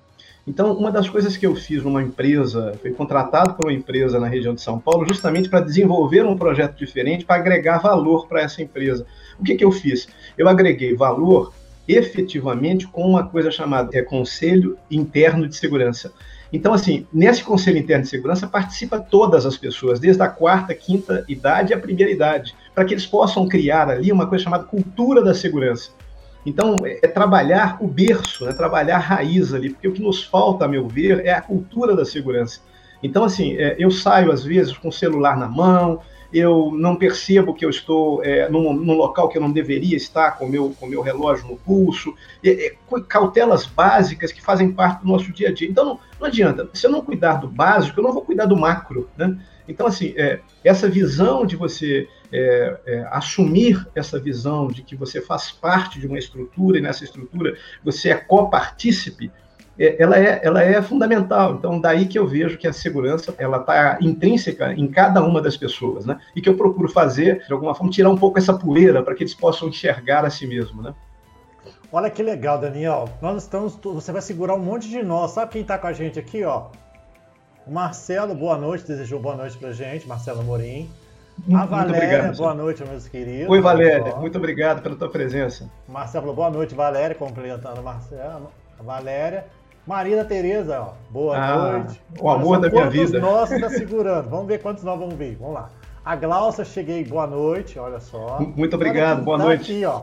Então, 0.46 0.74
uma 0.74 0.90
das 0.90 1.10
coisas 1.10 1.36
que 1.36 1.46
eu 1.46 1.54
fiz 1.56 1.84
numa 1.84 2.02
empresa, 2.02 2.74
fui 2.82 2.92
contratado 2.92 3.54
por 3.54 3.66
uma 3.66 3.74
empresa 3.74 4.18
na 4.18 4.28
região 4.28 4.54
de 4.54 4.62
São 4.62 4.80
Paulo, 4.80 5.06
justamente 5.06 5.50
para 5.50 5.60
desenvolver 5.60 6.26
um 6.26 6.38
projeto 6.38 6.78
diferente, 6.78 7.26
para 7.26 7.36
agregar 7.36 7.80
valor 7.80 8.28
para 8.28 8.42
essa 8.42 8.62
empresa. 8.62 9.06
O 9.40 9.44
que, 9.44 9.56
que 9.56 9.64
eu 9.64 9.72
fiz? 9.72 10.08
Eu 10.38 10.48
agreguei 10.48 10.96
valor 10.96 11.54
efetivamente 11.88 12.88
com 12.88 13.04
uma 13.04 13.26
coisa 13.26 13.50
chamada 13.50 13.90
é, 13.98 14.02
Conselho 14.02 14.78
Interno 14.92 15.48
de 15.48 15.56
Segurança. 15.56 16.12
Então, 16.52 16.74
assim, 16.74 17.06
nesse 17.12 17.44
Conselho 17.44 17.78
Interno 17.78 18.04
de 18.04 18.10
Segurança 18.10 18.48
participa 18.48 19.00
todas 19.00 19.46
as 19.46 19.58
pessoas, 19.58 20.00
desde 20.00 20.22
a 20.22 20.28
quarta, 20.28 20.74
quinta 20.74 21.26
idade 21.28 21.74
à 21.74 21.80
primeira 21.80 22.12
idade, 22.12 22.56
para 22.74 22.86
que 22.86 22.94
eles 22.94 23.06
possam 23.06 23.48
criar 23.48 23.90
ali 23.90 24.12
uma 24.12 24.28
coisa 24.28 24.44
chamada 24.44 24.64
cultura 24.64 25.24
da 25.24 25.34
segurança. 25.34 25.92
Então, 26.46 26.76
é, 26.84 27.00
é 27.04 27.08
trabalhar 27.08 27.78
o 27.82 27.88
berço, 27.88 28.48
é 28.48 28.54
trabalhar 28.54 28.96
a 28.96 29.00
raiz 29.00 29.54
ali, 29.54 29.70
porque 29.70 29.88
o 29.88 29.94
que 29.94 30.02
nos 30.02 30.24
falta, 30.24 30.66
a 30.66 30.68
meu 30.68 30.88
ver, 30.88 31.26
é 31.26 31.32
a 31.32 31.42
cultura 31.42 31.96
da 31.96 32.06
segurança. 32.06 32.62
Então, 33.04 33.24
assim, 33.24 33.56
é, 33.58 33.76
eu 33.78 33.92
saio 33.92 34.32
às 34.32 34.44
vezes 34.44 34.76
com 34.78 34.88
o 34.88 34.94
celular 34.94 35.38
na 35.38 35.48
mão, 35.48 36.02
eu 36.34 36.72
não 36.74 36.96
percebo 36.96 37.54
que 37.54 37.64
eu 37.64 37.70
estou 37.70 38.24
é, 38.24 38.50
num, 38.50 38.74
num, 38.74 38.94
local 38.94 39.30
que 39.30 39.38
eu 39.38 39.42
não 39.42 39.52
deveria 39.52 39.96
estar 39.96 40.32
com 40.32 40.46
o 40.46 40.50
meu, 40.50 40.76
com 40.80 40.86
meu 40.86 41.02
relógio 41.02 41.48
no 41.48 41.58
pulso, 41.58 42.14
é, 42.44 42.68
é, 42.68 42.76
cautelas 43.08 43.66
básicas 43.66 44.32
que 44.32 44.42
fazem 44.42 44.72
parte 44.72 45.02
do 45.02 45.08
nosso 45.08 45.32
dia 45.32 45.50
a 45.50 45.54
dia. 45.54 45.70
Então, 45.70 45.86
não, 45.86 46.00
não 46.20 46.28
adianta, 46.28 46.70
se 46.74 46.86
eu 46.86 46.92
não 46.92 47.02
cuidar 47.02 47.36
do 47.36 47.48
básico, 47.48 48.00
eu 48.00 48.04
não 48.04 48.14
vou 48.14 48.24
cuidar 48.24 48.46
do 48.46 48.58
macro, 48.58 49.10
né? 49.18 49.38
Então, 49.68 49.86
assim, 49.86 50.14
é, 50.16 50.40
essa 50.64 50.90
visão 50.90 51.46
de 51.46 51.56
você 51.56 52.08
é, 52.32 52.78
é, 52.86 53.08
assumir 53.12 53.86
essa 53.94 54.20
visão 54.20 54.68
de 54.68 54.82
que 54.82 54.96
você 54.96 55.22
faz 55.22 55.52
parte 55.52 56.00
de 56.00 56.08
uma 56.08 56.18
estrutura 56.18 56.78
e 56.78 56.82
nessa 56.82 57.04
estrutura 57.04 57.58
você 57.84 58.10
é 58.10 58.16
copartícipe, 58.16 59.32
ela 59.78 60.18
é, 60.18 60.40
ela 60.44 60.64
é 60.64 60.82
fundamental. 60.82 61.56
Então, 61.56 61.80
daí 61.80 62.08
que 62.08 62.18
eu 62.18 62.28
vejo 62.28 62.58
que 62.58 62.68
a 62.68 62.74
segurança 62.74 63.34
ela 63.38 63.58
está 63.58 63.98
intrínseca 64.02 64.74
em 64.74 64.88
cada 64.88 65.24
uma 65.24 65.42
das 65.42 65.56
pessoas, 65.56 66.06
né? 66.06 66.20
E 66.36 66.42
que 66.42 66.50
eu 66.50 66.58
procuro 66.58 66.90
fazer, 66.90 67.46
de 67.46 67.54
alguma 67.54 67.76
forma, 67.76 67.92
tirar 67.92 68.10
um 68.10 68.18
pouco 68.18 68.40
essa 68.40 68.54
poeira 68.54 69.04
para 69.04 69.14
que 69.14 69.24
eles 69.24 69.34
possam 69.34 69.70
enxergar 69.70 70.26
a 70.26 70.30
si 70.30 70.48
mesmo, 70.48 70.82
né? 70.82 70.94
Olha 71.92 72.10
que 72.10 72.22
legal, 72.22 72.60
Daniel. 72.60 73.08
Nós 73.22 73.44
estamos. 73.44 73.76
Você 73.82 74.12
vai 74.12 74.22
segurar 74.22 74.56
um 74.56 74.60
monte 74.60 74.90
de 74.90 75.02
nós. 75.04 75.32
Sabe 75.32 75.52
quem 75.52 75.62
está 75.62 75.78
com 75.78 75.88
a 75.88 75.94
gente 75.94 76.20
aqui, 76.20 76.44
ó? 76.44 76.68
O 77.66 77.72
Marcelo, 77.72 78.34
boa 78.34 78.58
noite, 78.58 78.88
desejou 78.88 79.20
boa 79.20 79.36
noite 79.36 79.58
pra 79.58 79.72
gente, 79.72 80.08
Marcelo 80.08 80.44
Morim. 80.44 80.90
A 81.54 81.66
Valéria, 81.66 82.08
obrigado, 82.08 82.38
boa 82.38 82.54
noite, 82.54 82.84
meus 82.84 83.08
queridos. 83.08 83.50
Oi, 83.50 83.62
Valéria, 83.62 84.16
muito 84.16 84.38
obrigado 84.38 84.82
pela 84.82 84.96
tua 84.96 85.10
presença. 85.10 85.70
Marcelo, 85.88 86.34
boa 86.34 86.50
noite, 86.50 86.74
Valéria, 86.74 87.16
complementando 87.16 87.84
Marcelo. 87.84 88.52
A 88.80 88.84
Valéria. 88.84 89.46
Maria 89.88 90.26
Tereza, 90.26 90.82
ó. 90.82 90.94
boa 91.10 91.38
ah, 91.38 91.72
noite. 91.72 92.02
O 92.20 92.30
amor 92.30 92.60
da 92.60 92.70
minha 92.70 92.90
vida. 92.90 93.22
Quantos 93.22 93.52
está 93.52 93.70
segurando? 93.70 94.30
Vamos 94.30 94.48
ver 94.48 94.62
quantos 94.62 94.84
nós 94.84 95.00
vamos 95.00 95.16
ver. 95.16 95.38
Vamos 95.40 95.54
lá. 95.56 95.70
A 96.04 96.16
Glaucia, 96.16 96.66
cheguei, 96.66 97.06
boa 97.06 97.26
noite, 97.26 97.80
olha 97.80 98.00
só. 98.02 98.40
Muito 98.40 98.76
obrigado, 98.76 99.24
boa 99.24 99.38
tá 99.38 99.46
noite. 99.46 99.72
Aqui, 99.72 99.86
ó. 99.86 100.02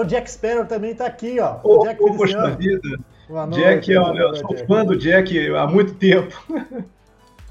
O 0.00 0.04
Jack 0.04 0.30
Sparrow 0.30 0.66
também 0.66 0.92
está 0.92 1.06
aqui, 1.06 1.40
ó. 1.40 1.58
O 1.64 1.82
Jack 1.82 2.00
oh, 2.00 2.14
poxa 2.14 2.50
vida. 2.50 2.98
Boa 3.28 3.46
noite, 3.46 3.64
Jack, 3.64 3.90
eu, 3.90 4.02
eu 4.02 4.36
sou 4.36 4.54
Jack. 4.54 4.66
fã 4.68 4.84
do 4.84 4.96
Jack 4.96 5.50
há 5.56 5.66
muito 5.66 5.94
tempo. 5.94 6.40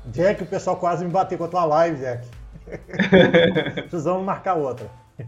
Jack, 0.07 0.43
o 0.43 0.45
pessoal 0.45 0.77
quase 0.77 1.03
me 1.03 1.11
bateu 1.11 1.37
com 1.37 1.43
a 1.43 1.47
tua 1.49 1.65
live, 1.65 1.99
Jack. 1.99 2.27
Precisamos 3.89 4.23
marcar 4.23 4.53
outra. 4.53 4.89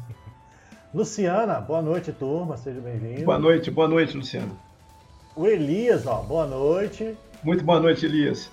Luciana, 0.93 1.59
boa 1.59 1.81
noite, 1.81 2.13
turma, 2.13 2.55
seja 2.55 2.79
bem-vindo. 2.79 3.25
Boa 3.25 3.37
noite, 3.37 3.69
boa 3.69 3.89
noite, 3.89 4.15
Luciana. 4.15 4.68
O 5.39 5.47
Elias, 5.47 6.05
ó, 6.05 6.15
boa 6.15 6.45
noite. 6.45 7.17
Muito 7.41 7.63
boa 7.63 7.79
noite, 7.79 8.05
Elias. 8.05 8.51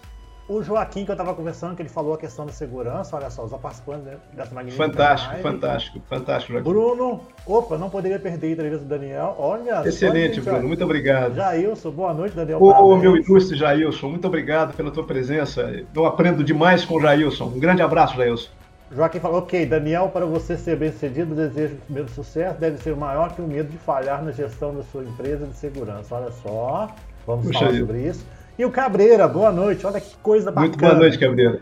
O 0.49 0.63
Joaquim, 0.63 1.05
que 1.05 1.11
eu 1.11 1.15
estava 1.15 1.35
conversando, 1.35 1.75
que 1.75 1.83
ele 1.83 1.89
falou 1.89 2.15
a 2.15 2.17
questão 2.17 2.47
da 2.47 2.53
segurança, 2.53 3.17
olha 3.17 3.29
só, 3.29 3.45
os 3.45 3.51
participantes 3.55 4.07
dessa 4.33 4.55
magnífica 4.55 4.85
Fantástico, 4.85 5.33
live. 5.33 5.43
fantástico, 5.43 6.01
fantástico, 6.09 6.53
Joaquim. 6.53 6.71
Bruno, 6.71 7.23
opa, 7.45 7.77
não 7.77 7.91
poderia 7.91 8.21
perder 8.21 8.47
a 8.47 8.51
entrevista 8.53 8.85
do 8.85 8.89
Daniel. 8.89 9.35
Olha, 9.37 9.83
Excelente, 9.85 10.41
Bruno, 10.41 10.69
muito 10.69 10.85
obrigado. 10.85 11.35
Jailson, 11.35 11.91
boa 11.91 12.15
noite, 12.15 12.37
Daniel. 12.37 12.63
Ô, 12.63 12.97
meu 12.97 13.17
ilustre 13.17 13.59
Jailson, 13.59 14.09
muito 14.09 14.29
obrigado 14.29 14.77
pela 14.77 14.93
tua 14.93 15.03
presença. 15.03 15.85
Eu 15.93 16.07
aprendo 16.07 16.45
demais 16.45 16.85
com 16.85 16.95
o 16.95 17.01
Jailson. 17.01 17.47
Um 17.47 17.59
grande 17.59 17.83
abraço, 17.83 18.15
Jailson. 18.15 18.49
Joaquim 18.91 19.19
falou, 19.19 19.39
ok, 19.39 19.67
Daniel, 19.67 20.11
para 20.13 20.25
você 20.25 20.57
ser 20.57 20.77
bem 20.77 20.93
sucedido, 20.93 21.33
o 21.33 21.37
desejo 21.37 21.77
de 21.89 22.11
sucesso 22.13 22.59
deve 22.59 22.79
ser 22.79 22.95
maior 22.95 23.33
que 23.35 23.43
o 23.43 23.47
medo 23.47 23.69
de 23.69 23.79
falhar 23.79 24.23
na 24.23 24.31
gestão 24.31 24.75
da 24.75 24.83
sua 24.85 25.03
empresa 25.03 25.45
de 25.45 25.57
segurança. 25.57 26.15
Olha 26.15 26.31
só, 26.31 26.89
vamos 27.27 27.47
Puxa 27.47 27.59
falar 27.59 27.71
aí. 27.73 27.81
sobre 27.81 28.03
isso. 28.03 28.25
E 28.59 28.65
o 28.65 28.71
Cabreira, 28.71 29.27
boa 29.27 29.51
noite, 29.51 29.85
olha 29.87 30.01
que 30.01 30.17
coisa 30.23 30.51
bacana. 30.51 30.69
Muito 30.69 30.79
boa 30.79 30.95
noite, 30.95 31.19
Cabreira. 31.19 31.61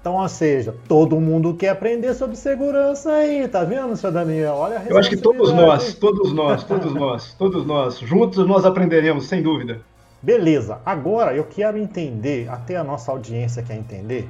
Então, 0.00 0.16
ou 0.16 0.28
seja, 0.28 0.74
todo 0.88 1.20
mundo 1.20 1.54
quer 1.54 1.68
aprender 1.68 2.14
sobre 2.14 2.34
segurança 2.36 3.12
aí, 3.12 3.46
tá 3.46 3.62
vendo, 3.62 3.96
seu 3.96 4.10
Daniel? 4.10 4.54
Olha 4.54 4.78
a 4.78 4.84
Eu 4.84 4.98
acho 4.98 5.10
que 5.10 5.16
todos 5.16 5.52
nós, 5.52 5.94
todos 5.94 6.32
nós, 6.32 6.64
todos 6.64 6.92
nós, 6.94 7.34
todos 7.34 7.66
nós, 7.66 7.98
juntos 8.00 8.44
nós 8.46 8.64
aprenderemos, 8.64 9.26
sem 9.26 9.42
dúvida. 9.42 9.80
Beleza, 10.20 10.78
agora 10.84 11.34
eu 11.36 11.44
quero 11.44 11.78
entender, 11.78 12.48
até 12.48 12.76
a 12.76 12.82
nossa 12.82 13.12
audiência 13.12 13.62
quer 13.62 13.76
entender, 13.76 14.28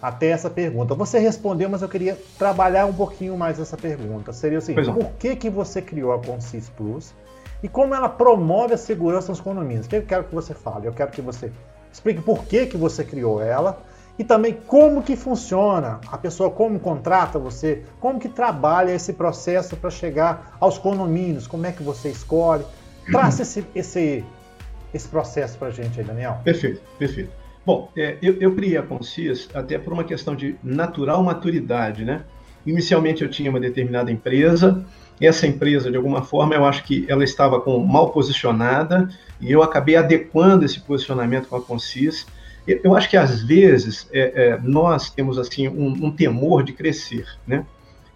até 0.00 0.28
essa 0.28 0.48
pergunta. 0.48 0.94
Você 0.94 1.18
respondeu, 1.18 1.68
mas 1.68 1.82
eu 1.82 1.88
queria 1.88 2.16
trabalhar 2.38 2.86
um 2.86 2.92
pouquinho 2.92 3.36
mais 3.36 3.58
essa 3.58 3.76
pergunta. 3.76 4.32
Seria 4.32 4.58
o 4.58 4.62
seguinte: 4.62 4.90
por 4.92 5.10
que, 5.12 5.36
que 5.36 5.50
você 5.50 5.82
criou 5.82 6.12
a 6.12 6.18
Consis 6.18 6.68
Plus 6.68 7.14
e 7.62 7.68
como 7.68 7.94
ela 7.94 8.08
promove 8.08 8.74
a 8.74 8.78
segurança 8.78 9.28
nos 9.28 9.40
condomínios? 9.40 9.86
O 9.86 9.88
que 9.88 9.96
eu 9.96 10.02
quero 10.02 10.24
que 10.24 10.34
você 10.34 10.54
fale? 10.54 10.86
Eu 10.86 10.92
quero 10.92 11.10
que 11.10 11.20
você 11.20 11.50
explique 11.92 12.22
por 12.22 12.44
que, 12.44 12.66
que 12.66 12.76
você 12.76 13.02
criou 13.02 13.42
ela 13.42 13.82
e 14.18 14.24
também 14.24 14.52
como 14.66 15.02
que 15.02 15.16
funciona. 15.16 16.00
A 16.10 16.18
pessoa 16.18 16.50
como 16.50 16.78
contrata 16.78 17.38
você, 17.38 17.84
como 18.00 18.18
que 18.18 18.28
trabalha 18.28 18.92
esse 18.92 19.12
processo 19.12 19.76
para 19.76 19.90
chegar 19.90 20.56
aos 20.60 20.78
condomínios, 20.78 21.46
como 21.46 21.66
é 21.66 21.72
que 21.72 21.82
você 21.82 22.08
escolhe. 22.08 22.64
Traça 23.10 23.42
esse, 23.42 23.64
esse, 23.74 24.24
esse 24.92 25.08
processo 25.08 25.56
para 25.56 25.68
a 25.68 25.70
gente 25.70 25.98
aí, 25.98 26.04
Daniel. 26.04 26.38
Perfeito, 26.44 26.82
perfeito. 26.98 27.37
Bom, 27.68 27.92
é, 27.94 28.16
eu, 28.22 28.34
eu 28.40 28.54
criei 28.54 28.78
a 28.78 28.82
Concis 28.82 29.46
até 29.52 29.76
por 29.76 29.92
uma 29.92 30.02
questão 30.02 30.34
de 30.34 30.56
natural 30.64 31.22
maturidade, 31.22 32.02
né? 32.02 32.22
Inicialmente 32.64 33.22
eu 33.22 33.28
tinha 33.28 33.50
uma 33.50 33.60
determinada 33.60 34.10
empresa, 34.10 34.86
essa 35.20 35.46
empresa, 35.46 35.90
de 35.90 35.96
alguma 35.98 36.22
forma, 36.22 36.54
eu 36.54 36.64
acho 36.64 36.82
que 36.84 37.04
ela 37.08 37.22
estava 37.22 37.60
com, 37.60 37.78
mal 37.80 38.10
posicionada, 38.10 39.06
e 39.38 39.52
eu 39.52 39.62
acabei 39.62 39.96
adequando 39.96 40.64
esse 40.64 40.80
posicionamento 40.80 41.46
com 41.46 41.56
a 41.56 41.60
Concis. 41.60 42.26
Eu 42.66 42.96
acho 42.96 43.10
que 43.10 43.18
às 43.18 43.42
vezes 43.42 44.08
é, 44.14 44.20
é, 44.34 44.58
nós 44.62 45.10
temos 45.10 45.36
assim 45.38 45.68
um, 45.68 46.06
um, 46.06 46.10
temor 46.10 46.62
de 46.62 46.72
crescer, 46.72 47.26
né? 47.46 47.66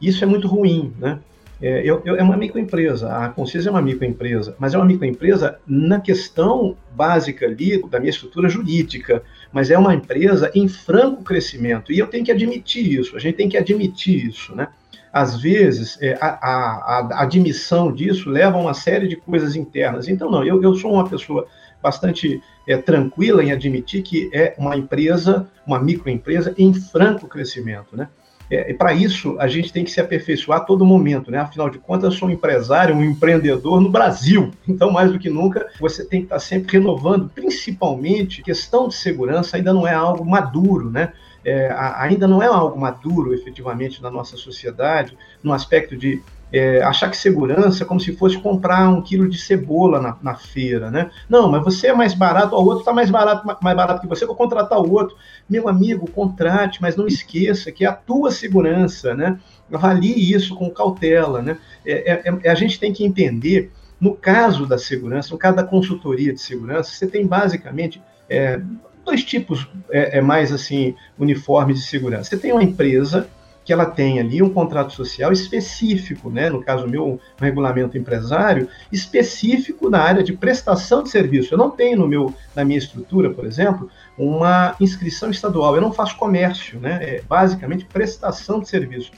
Isso 0.01 0.25
é 0.25 0.27
muito 0.27 0.49
ruim, 0.49 0.95
né? 0.99 1.19
É, 1.63 1.81
eu, 1.85 2.03
eu, 2.05 2.17
é 2.17 2.23
uma 2.25 2.37
microempresa, 2.37 3.09
a 3.09 3.29
Concisa 3.29 3.69
é 3.69 3.71
uma 3.71 3.81
microempresa, 3.81 4.57
mas 4.59 4.75
é 4.75 4.77
uma 4.77 4.85
microempresa 4.85 5.61
na 5.65 6.01
questão 6.01 6.77
básica 6.93 7.47
ali 7.47 7.81
da 7.89 8.01
minha 8.01 8.11
estrutura 8.11 8.49
jurídica, 8.49 9.23
mas 9.53 9.71
é 9.71 9.79
uma 9.79 9.95
empresa 9.95 10.51
em 10.55 10.67
franco 10.67 11.23
crescimento, 11.23 11.93
e 11.93 11.99
eu 11.99 12.07
tenho 12.07 12.25
que 12.25 12.33
admitir 12.33 13.01
isso, 13.01 13.17
a 13.17 13.21
gente 13.21 13.37
tem 13.37 13.49
que 13.49 13.57
admitir 13.57 14.27
isso, 14.27 14.55
né? 14.55 14.69
Às 15.13 15.39
vezes, 15.39 15.99
é, 16.01 16.17
a, 16.19 16.27
a, 16.27 16.99
a, 17.13 17.23
admissão 17.23 17.93
disso 17.93 18.31
leva 18.31 18.57
a 18.57 18.61
uma 18.61 18.73
série 18.73 19.07
de 19.07 19.17
coisas 19.17 19.55
internas. 19.55 20.09
Então, 20.09 20.31
não, 20.31 20.43
eu, 20.43 20.63
eu 20.63 20.75
sou 20.75 20.91
uma 20.95 21.07
pessoa 21.07 21.47
bastante 21.83 22.41
é, 22.67 22.79
tranquila 22.79 23.45
em 23.45 23.53
admitir 23.53 24.03
que 24.03 24.31
é 24.33 24.55
uma 24.57 24.75
empresa, 24.75 25.47
uma 25.67 25.79
microempresa 25.79 26.55
em 26.57 26.73
franco 26.73 27.29
crescimento, 27.29 27.95
né? 27.95 28.09
É, 28.53 28.71
e 28.71 28.75
para 28.75 28.93
isso, 28.93 29.35
a 29.39 29.49
gente 29.49 29.73
tem 29.73 29.83
que 29.83 29.91
se 29.91 29.99
aperfeiçoar 29.99 30.59
a 30.59 30.65
todo 30.65 30.85
momento, 30.85 31.31
né? 31.31 31.39
Afinal 31.39 31.71
de 31.71 31.79
contas, 31.79 32.13
eu 32.13 32.19
sou 32.19 32.29
um 32.29 32.33
empresário, 32.33 32.95
um 32.95 33.03
empreendedor 33.03 33.81
no 33.81 33.89
Brasil. 33.89 34.51
Então, 34.69 34.91
mais 34.91 35.11
do 35.11 35.19
que 35.19 35.31
nunca, 35.31 35.67
você 35.81 36.05
tem 36.05 36.21
que 36.21 36.27
estar 36.27 36.39
sempre 36.39 36.73
renovando, 36.73 37.31
principalmente, 37.35 38.43
questão 38.43 38.89
de 38.89 38.95
segurança 38.95 39.57
ainda 39.57 39.73
não 39.73 39.89
é 39.89 39.95
algo 39.95 40.23
maduro, 40.23 40.91
né? 40.91 41.15
É, 41.43 41.75
ainda 41.97 42.29
não 42.29 42.43
é 42.43 42.47
algo 42.47 42.79
maduro, 42.79 43.33
efetivamente, 43.33 44.03
na 44.03 44.11
nossa 44.11 44.37
sociedade, 44.37 45.17
no 45.43 45.55
aspecto 45.55 45.97
de 45.97 46.21
é, 46.53 46.83
achar 46.83 47.11
que 47.11 47.17
segurança 47.17 47.83
é 47.83 47.87
como 47.87 47.99
se 47.99 48.13
fosse 48.13 48.39
comprar 48.39 48.89
um 48.91 49.01
quilo 49.01 49.29
de 49.29 49.39
cebola 49.39 50.01
na, 50.01 50.17
na 50.23 50.35
feira, 50.35 50.91
né? 50.91 51.11
Não, 51.29 51.51
mas 51.51 51.65
você 51.65 51.89
é 51.89 51.95
mais 51.95 52.13
barato, 52.13 52.55
o 52.55 52.63
outro 52.63 52.81
está 52.81 52.93
mais 52.93 53.11
barato, 53.11 53.47
mais 53.63 53.77
barato 53.77 54.03
que 54.03 54.07
você, 54.07 54.27
vou 54.27 54.37
contratar 54.37 54.79
o 54.79 54.93
outro. 54.93 55.17
Meu 55.49 55.67
amigo, 55.67 56.11
contrate, 56.11 56.83
mas 56.83 56.95
não 56.95 57.07
esqueça 57.07 57.73
que 57.73 57.85
é 57.85 57.89
a 57.89 57.95
tua 57.95 58.31
segurança, 58.31 59.15
né? 59.15 59.39
Avalie 59.73 60.35
isso 60.35 60.55
com 60.55 60.69
cautela, 60.69 61.41
né? 61.41 61.57
É, 61.87 62.13
é, 62.13 62.39
é, 62.45 62.51
a 62.51 62.55
gente 62.55 62.79
tem 62.79 62.93
que 62.93 63.03
entender, 63.03 63.73
no 63.99 64.15
caso 64.15 64.67
da 64.67 64.77
segurança, 64.77 65.31
no 65.33 65.39
caso 65.39 65.57
da 65.57 65.65
consultoria 65.65 66.35
de 66.35 66.41
segurança, 66.41 66.91
você 66.91 67.07
tem 67.07 67.27
basicamente 67.27 68.03
é, 68.29 68.61
dois 69.07 69.25
tipos 69.25 69.67
é, 69.91 70.19
é 70.19 70.21
mais 70.21 70.53
assim 70.53 70.95
uniformes 71.19 71.79
de 71.79 71.87
segurança. 71.87 72.25
Você 72.25 72.37
tem 72.37 72.53
uma 72.53 72.63
empresa 72.63 73.27
que 73.65 73.73
ela 73.73 73.87
tem 73.87 74.19
ali 74.19 74.43
um 74.43 74.51
contrato 74.51 74.93
social 74.93 75.33
específico, 75.33 76.31
né? 76.31 76.51
no 76.51 76.63
caso 76.63 76.87
meu, 76.87 77.07
um 77.07 77.19
regulamento 77.39 77.97
empresário, 77.97 78.69
específico 78.91 79.89
na 79.89 80.01
área 80.01 80.23
de 80.23 80.33
prestação 80.33 81.03
de 81.03 81.11
serviço. 81.11 81.55
Eu 81.55 81.59
não 81.59 81.71
tenho 81.71 81.99
no 81.99 82.09
meu, 82.09 82.35
na 82.55 82.65
minha 82.65 82.79
estrutura, 82.79 83.31
por 83.31 83.45
exemplo, 83.45 83.89
uma 84.19 84.75
inscrição 84.81 85.31
estadual. 85.31 85.77
Eu 85.77 85.83
não 85.83 85.93
faço 85.93 86.17
comércio, 86.17 86.81
né? 86.81 86.99
é 87.03 87.23
basicamente 87.23 87.85
prestação 87.85 88.61
de 88.61 88.69
serviço. 88.69 89.13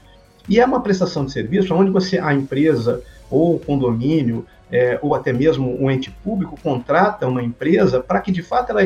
E 0.48 0.60
é 0.60 0.66
uma 0.66 0.80
prestação 0.80 1.24
de 1.24 1.32
serviço 1.32 1.74
onde 1.74 1.90
você, 1.90 2.18
a 2.18 2.34
empresa 2.34 3.02
ou 3.30 3.56
o 3.56 3.58
condomínio 3.58 4.46
é, 4.70 4.98
ou 5.02 5.14
até 5.14 5.32
mesmo 5.32 5.80
um 5.80 5.90
ente 5.90 6.10
público 6.10 6.58
contrata 6.62 7.26
uma 7.26 7.42
empresa 7.42 8.00
para 8.00 8.20
que 8.20 8.32
de 8.32 8.42
fato 8.42 8.70
ela 8.70 8.82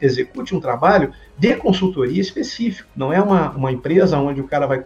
execute 0.00 0.54
um 0.54 0.60
trabalho 0.60 1.12
de 1.36 1.56
consultoria 1.56 2.20
específico. 2.20 2.88
Não 2.94 3.12
é 3.12 3.20
uma, 3.20 3.50
uma 3.50 3.72
empresa 3.72 4.18
onde 4.18 4.40
o 4.40 4.46
cara 4.46 4.66
vai, 4.66 4.82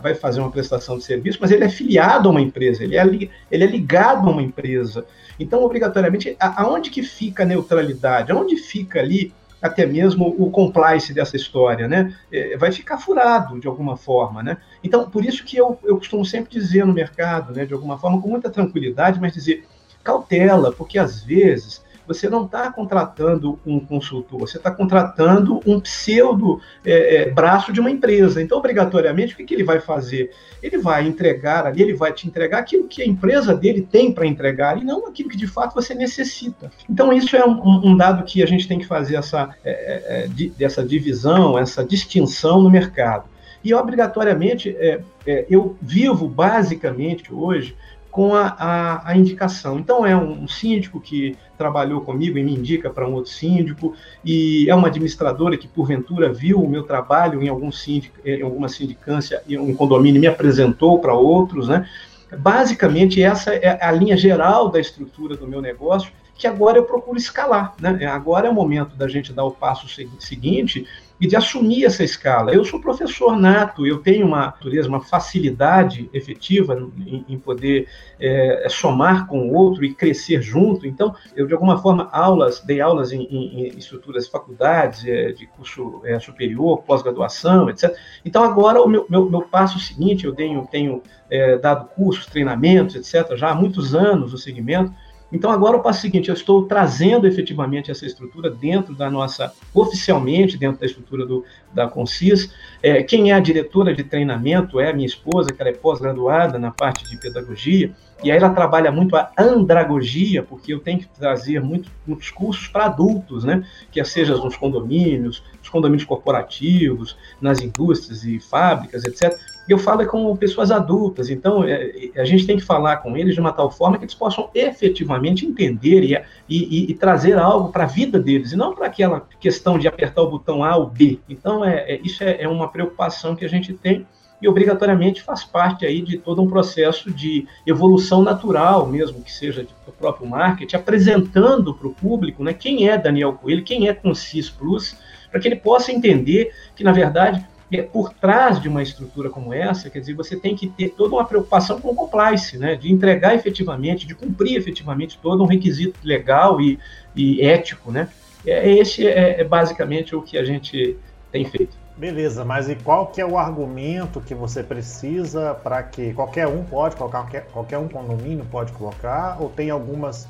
vai 0.00 0.14
fazer 0.14 0.40
uma 0.40 0.50
prestação 0.50 0.96
de 0.96 1.04
serviço, 1.04 1.38
mas 1.40 1.50
ele 1.50 1.64
é 1.64 1.68
filiado 1.68 2.28
a 2.28 2.30
uma 2.30 2.40
empresa, 2.40 2.82
ele 2.82 2.96
é, 2.96 3.04
ele 3.50 3.64
é 3.64 3.66
ligado 3.66 4.28
a 4.28 4.32
uma 4.32 4.42
empresa. 4.42 5.04
Então, 5.38 5.62
obrigatoriamente, 5.62 6.36
aonde 6.38 6.90
que 6.90 7.02
fica 7.02 7.42
a 7.42 7.46
neutralidade? 7.46 8.32
Aonde 8.32 8.56
fica 8.56 9.00
ali 9.00 9.32
até 9.60 9.84
mesmo 9.84 10.34
o 10.38 10.50
compliance 10.50 11.12
dessa 11.12 11.36
história, 11.36 11.86
né? 11.86 12.14
É, 12.32 12.56
vai 12.56 12.72
ficar 12.72 12.96
furado 12.96 13.60
de 13.60 13.66
alguma 13.66 13.96
forma, 13.96 14.42
né? 14.42 14.56
Então, 14.82 15.10
por 15.10 15.24
isso 15.24 15.44
que 15.44 15.56
eu, 15.56 15.78
eu 15.84 15.98
costumo 15.98 16.24
sempre 16.24 16.50
dizer 16.50 16.86
no 16.86 16.94
mercado, 16.94 17.52
né, 17.52 17.66
de 17.66 17.74
alguma 17.74 17.98
forma, 17.98 18.20
com 18.20 18.28
muita 18.28 18.48
tranquilidade, 18.48 19.20
mas 19.20 19.34
dizer 19.34 19.66
cautela, 20.02 20.72
porque 20.72 20.98
às 20.98 21.22
vezes 21.22 21.82
você 22.10 22.28
não 22.28 22.44
está 22.44 22.72
contratando 22.72 23.60
um 23.64 23.78
consultor, 23.78 24.40
você 24.40 24.56
está 24.56 24.68
contratando 24.68 25.60
um 25.64 25.78
pseudo 25.78 26.60
é, 26.84 27.22
é, 27.22 27.30
braço 27.30 27.72
de 27.72 27.78
uma 27.78 27.88
empresa. 27.88 28.42
Então, 28.42 28.58
obrigatoriamente, 28.58 29.34
o 29.34 29.36
que, 29.36 29.44
que, 29.44 29.54
ele 29.54 29.62
vai 29.62 29.78
fazer? 29.78 30.32
Ele 30.60 30.76
vai 30.76 31.06
entregar 31.06 31.66
ali, 31.66 31.82
ele 31.82 31.94
vai 31.94 32.12
te 32.12 32.26
entregar 32.26 32.58
aquilo 32.58 32.88
que 32.88 33.00
a 33.00 33.06
empresa 33.06 33.54
dele 33.54 33.86
tem 33.88 34.10
para 34.10 34.26
entregar 34.26 34.76
e 34.76 34.84
não 34.84 35.06
aquilo 35.06 35.30
que 35.30 35.36
de 35.36 35.46
fato 35.46 35.72
você 35.72 35.94
necessita. 35.94 36.72
Então, 36.88 37.12
isso 37.12 37.36
é 37.36 37.46
um, 37.46 37.90
um 37.90 37.96
dado 37.96 38.24
que 38.24 38.42
a 38.42 38.46
gente 38.46 38.66
tem 38.66 38.80
que 38.80 38.86
fazer 38.86 39.14
essa, 39.14 39.54
é, 39.64 39.70
é, 39.70 40.24
é 40.24 40.26
di, 40.26 40.48
dessa 40.50 40.82
divisão, 40.82 41.56
essa 41.56 41.84
distinção 41.84 42.60
no 42.60 42.68
mercado. 42.68 43.30
E 43.62 43.72
obrigatoriamente, 43.72 44.74
é, 44.76 45.00
eu 45.48 45.76
vivo 45.80 46.26
basicamente 46.26 47.32
hoje 47.32 47.76
com 48.10 48.34
a, 48.34 48.56
a, 48.58 49.10
a, 49.10 49.16
indicação. 49.16 49.78
Então, 49.78 50.04
é 50.04 50.16
um 50.16 50.48
síndico 50.48 51.00
que 51.00 51.36
trabalhou 51.56 52.00
comigo 52.00 52.36
e 52.36 52.42
me 52.42 52.54
indica 52.54 52.90
para 52.90 53.08
um 53.08 53.12
outro 53.14 53.30
síndico, 53.30 53.94
e 54.24 54.68
é 54.68 54.74
uma 54.74 54.88
administradora 54.88 55.56
que, 55.56 55.68
porventura, 55.68 56.32
viu 56.32 56.60
o 56.60 56.68
meu 56.68 56.82
trabalho 56.82 57.42
em, 57.42 57.48
algum 57.48 57.70
síndico, 57.70 58.16
em 58.24 58.42
alguma 58.42 58.68
sindicância, 58.68 59.42
em 59.48 59.58
um 59.58 59.74
condomínio, 59.74 60.20
me 60.20 60.26
apresentou 60.26 60.98
para 60.98 61.14
outros. 61.14 61.68
Né? 61.68 61.88
Basicamente, 62.36 63.22
essa 63.22 63.54
é 63.54 63.78
a 63.80 63.92
linha 63.92 64.16
geral 64.16 64.68
da 64.68 64.80
estrutura 64.80 65.36
do 65.36 65.46
meu 65.46 65.62
negócio, 65.62 66.10
que 66.34 66.46
agora 66.46 66.78
eu 66.78 66.84
procuro 66.84 67.18
escalar. 67.18 67.74
Né? 67.80 68.06
Agora 68.06 68.48
é 68.48 68.50
o 68.50 68.54
momento 68.54 68.96
da 68.96 69.06
gente 69.06 69.32
dar 69.32 69.44
o 69.44 69.52
passo 69.52 69.86
seguinte 70.18 70.86
e 71.20 71.26
de 71.26 71.36
assumir 71.36 71.84
essa 71.84 72.02
escala. 72.02 72.52
Eu 72.52 72.64
sou 72.64 72.80
professor 72.80 73.38
nato, 73.38 73.86
eu 73.86 73.98
tenho 73.98 74.26
uma 74.26 74.46
natureza, 74.46 74.88
uma 74.88 75.00
facilidade 75.00 76.08
efetiva 76.14 76.74
em, 77.06 77.24
em 77.28 77.38
poder 77.38 77.86
é, 78.18 78.66
somar 78.70 79.26
com 79.26 79.48
o 79.48 79.54
outro 79.54 79.84
e 79.84 79.94
crescer 79.94 80.40
junto. 80.40 80.86
Então, 80.86 81.14
eu 81.36 81.46
de 81.46 81.52
alguma 81.52 81.76
forma 81.76 82.08
aulas, 82.10 82.60
dei 82.60 82.80
aulas 82.80 83.12
em, 83.12 83.22
em, 83.24 83.66
em 83.66 83.78
estruturas 83.78 84.24
de 84.24 84.30
faculdades, 84.30 85.04
é, 85.06 85.32
de 85.32 85.46
curso 85.46 86.00
é, 86.04 86.18
superior, 86.18 86.82
pós-graduação, 86.82 87.68
etc. 87.68 87.94
Então, 88.24 88.42
agora 88.42 88.80
o 88.80 88.88
meu, 88.88 89.04
meu, 89.10 89.28
meu 89.28 89.42
passo 89.42 89.78
seguinte, 89.78 90.24
eu 90.24 90.34
tenho, 90.34 90.66
tenho 90.70 91.02
é, 91.30 91.58
dado 91.58 91.86
cursos, 91.90 92.24
treinamentos, 92.24 92.96
etc. 92.96 93.36
Já 93.36 93.50
há 93.50 93.54
muitos 93.54 93.94
anos 93.94 94.32
no 94.32 94.38
segmento 94.38 94.92
então, 95.32 95.50
agora 95.50 95.76
o 95.76 95.80
passo 95.80 96.00
seguinte, 96.00 96.28
eu 96.28 96.34
estou 96.34 96.66
trazendo 96.66 97.26
efetivamente 97.26 97.90
essa 97.90 98.04
estrutura 98.04 98.50
dentro 98.50 98.94
da 98.94 99.10
nossa, 99.10 99.52
oficialmente 99.72 100.58
dentro 100.58 100.80
da 100.80 100.86
estrutura 100.86 101.24
do, 101.24 101.44
da 101.72 101.86
Concis. 101.86 102.52
É, 102.82 103.02
quem 103.02 103.30
é 103.30 103.34
a 103.34 103.40
diretora 103.40 103.94
de 103.94 104.02
treinamento 104.02 104.80
é 104.80 104.90
a 104.90 104.92
minha 104.92 105.06
esposa, 105.06 105.52
que 105.52 105.60
ela 105.60 105.70
é 105.70 105.74
pós-graduada 105.74 106.58
na 106.58 106.72
parte 106.72 107.08
de 107.08 107.16
pedagogia, 107.16 107.94
e 108.22 108.30
aí 108.30 108.36
ela 108.36 108.50
trabalha 108.50 108.92
muito 108.92 109.16
a 109.16 109.32
andragogia, 109.38 110.42
porque 110.42 110.74
eu 110.74 110.80
tenho 110.80 110.98
que 110.98 111.08
trazer 111.08 111.60
muito, 111.60 111.90
muitos 112.06 112.30
cursos 112.30 112.68
para 112.68 112.84
adultos, 112.84 113.44
né? 113.44 113.64
Que 113.90 114.04
seja 114.04 114.36
nos 114.36 114.56
condomínios, 114.56 115.42
nos 115.58 115.68
condomínios 115.70 116.04
corporativos, 116.04 117.16
nas 117.40 117.60
indústrias 117.62 118.24
e 118.24 118.38
fábricas, 118.38 119.04
etc. 119.04 119.38
Eu 119.72 119.78
falo 119.78 120.04
com 120.04 120.36
pessoas 120.36 120.72
adultas, 120.72 121.30
então 121.30 121.62
é, 121.62 122.10
a 122.16 122.24
gente 122.24 122.44
tem 122.44 122.56
que 122.56 122.64
falar 122.64 122.96
com 122.96 123.16
eles 123.16 123.34
de 123.34 123.40
uma 123.40 123.52
tal 123.52 123.70
forma 123.70 123.96
que 123.96 124.04
eles 124.04 124.14
possam 124.14 124.50
efetivamente 124.52 125.46
entender 125.46 126.02
e, 126.02 126.16
e, 126.48 126.90
e 126.90 126.94
trazer 126.94 127.38
algo 127.38 127.70
para 127.70 127.84
a 127.84 127.86
vida 127.86 128.18
deles, 128.18 128.50
e 128.50 128.56
não 128.56 128.74
para 128.74 128.86
aquela 128.86 129.26
questão 129.38 129.78
de 129.78 129.86
apertar 129.86 130.22
o 130.22 130.30
botão 130.30 130.64
A 130.64 130.76
ou 130.76 130.86
B. 130.86 131.20
Então, 131.28 131.64
é, 131.64 131.92
é 131.92 132.00
isso 132.02 132.24
é, 132.24 132.42
é 132.42 132.48
uma 132.48 132.66
preocupação 132.66 133.36
que 133.36 133.44
a 133.44 133.48
gente 133.48 133.72
tem 133.72 134.04
e 134.42 134.48
obrigatoriamente 134.48 135.22
faz 135.22 135.44
parte 135.44 135.86
aí 135.86 136.00
de 136.00 136.18
todo 136.18 136.42
um 136.42 136.48
processo 136.48 137.12
de 137.12 137.46
evolução 137.64 138.22
natural, 138.22 138.86
mesmo 138.86 139.22
que 139.22 139.32
seja 139.32 139.62
do 139.62 139.92
próprio 139.92 140.26
marketing, 140.26 140.74
apresentando 140.74 141.74
para 141.74 141.86
o 141.86 141.94
público 141.94 142.42
né, 142.42 142.52
quem 142.52 142.88
é 142.88 142.98
Daniel 142.98 143.34
Coelho, 143.34 143.62
quem 143.62 143.86
é 143.86 143.94
Concis 143.94 144.50
Plus, 144.50 144.96
para 145.30 145.38
que 145.38 145.46
ele 145.46 145.56
possa 145.56 145.92
entender 145.92 146.52
que, 146.74 146.82
na 146.82 146.90
verdade, 146.90 147.46
é, 147.72 147.82
por 147.82 148.12
trás 148.12 148.60
de 148.60 148.68
uma 148.68 148.82
estrutura 148.82 149.30
como 149.30 149.54
essa, 149.54 149.88
quer 149.88 150.00
dizer, 150.00 150.14
você 150.14 150.36
tem 150.36 150.56
que 150.56 150.68
ter 150.68 150.90
toda 150.90 151.14
uma 151.14 151.24
preocupação 151.24 151.80
com 151.80 151.90
o 151.90 151.94
compliance, 151.94 152.58
né, 152.58 152.74
de 152.74 152.92
entregar 152.92 153.34
efetivamente, 153.34 154.06
de 154.06 154.14
cumprir 154.14 154.56
efetivamente 154.56 155.18
todo 155.22 155.42
um 155.42 155.46
requisito 155.46 155.98
legal 156.02 156.60
e, 156.60 156.78
e 157.14 157.40
ético, 157.42 157.92
né. 157.92 158.08
É, 158.46 158.70
esse 158.70 159.06
é, 159.06 159.40
é 159.40 159.44
basicamente 159.44 160.16
o 160.16 160.22
que 160.22 160.36
a 160.36 160.44
gente 160.44 160.96
tem 161.30 161.44
feito. 161.44 161.76
Beleza, 161.96 162.46
mas 162.46 162.68
e 162.68 162.74
qual 162.76 163.08
que 163.08 163.20
é 163.20 163.26
o 163.26 163.36
argumento 163.36 164.22
que 164.22 164.34
você 164.34 164.62
precisa 164.62 165.54
para 165.54 165.82
que 165.82 166.14
qualquer 166.14 166.46
um 166.48 166.64
pode 166.64 166.96
colocar, 166.96 167.20
qualquer, 167.20 167.44
qualquer 167.52 167.78
um 167.78 167.88
condomínio 167.88 168.44
pode 168.50 168.72
colocar, 168.72 169.36
ou 169.38 169.50
tem 169.50 169.68
algumas, 169.68 170.26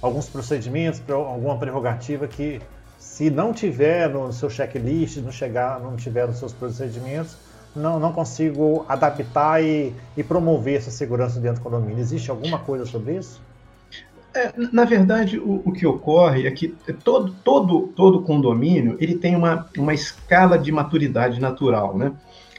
alguns 0.00 0.28
procedimentos, 0.28 1.00
alguma 1.08 1.56
prerrogativa 1.56 2.26
que 2.26 2.60
se 3.02 3.28
não 3.30 3.52
tiver 3.52 4.08
no 4.08 4.32
seu 4.32 4.48
checklist, 4.48 5.16
não 5.16 5.32
chegar, 5.32 5.80
não 5.80 5.96
tiver 5.96 6.26
nos 6.28 6.38
seus 6.38 6.52
procedimentos, 6.52 7.36
não, 7.74 7.98
não 7.98 8.12
consigo 8.12 8.86
adaptar 8.88 9.62
e, 9.62 9.92
e 10.16 10.22
promover 10.22 10.76
essa 10.76 10.90
segurança 10.90 11.40
dentro 11.40 11.60
do 11.60 11.64
condomínio. 11.64 11.98
Existe 11.98 12.30
alguma 12.30 12.60
coisa 12.60 12.86
sobre 12.86 13.16
isso? 13.16 13.40
É, 14.32 14.52
na 14.72 14.84
verdade, 14.84 15.36
o, 15.36 15.60
o, 15.64 15.72
que 15.72 15.84
ocorre 15.84 16.46
é 16.46 16.50
que 16.52 16.68
todo, 17.02 17.34
todo, 17.44 17.88
todo 17.88 18.22
condomínio 18.22 18.96
ele 19.00 19.16
tem 19.16 19.34
uma, 19.34 19.68
uma 19.76 19.92
escala 19.92 20.56
de 20.56 20.70
maturidade 20.70 21.40
natural, 21.40 21.98
né? 21.98 22.12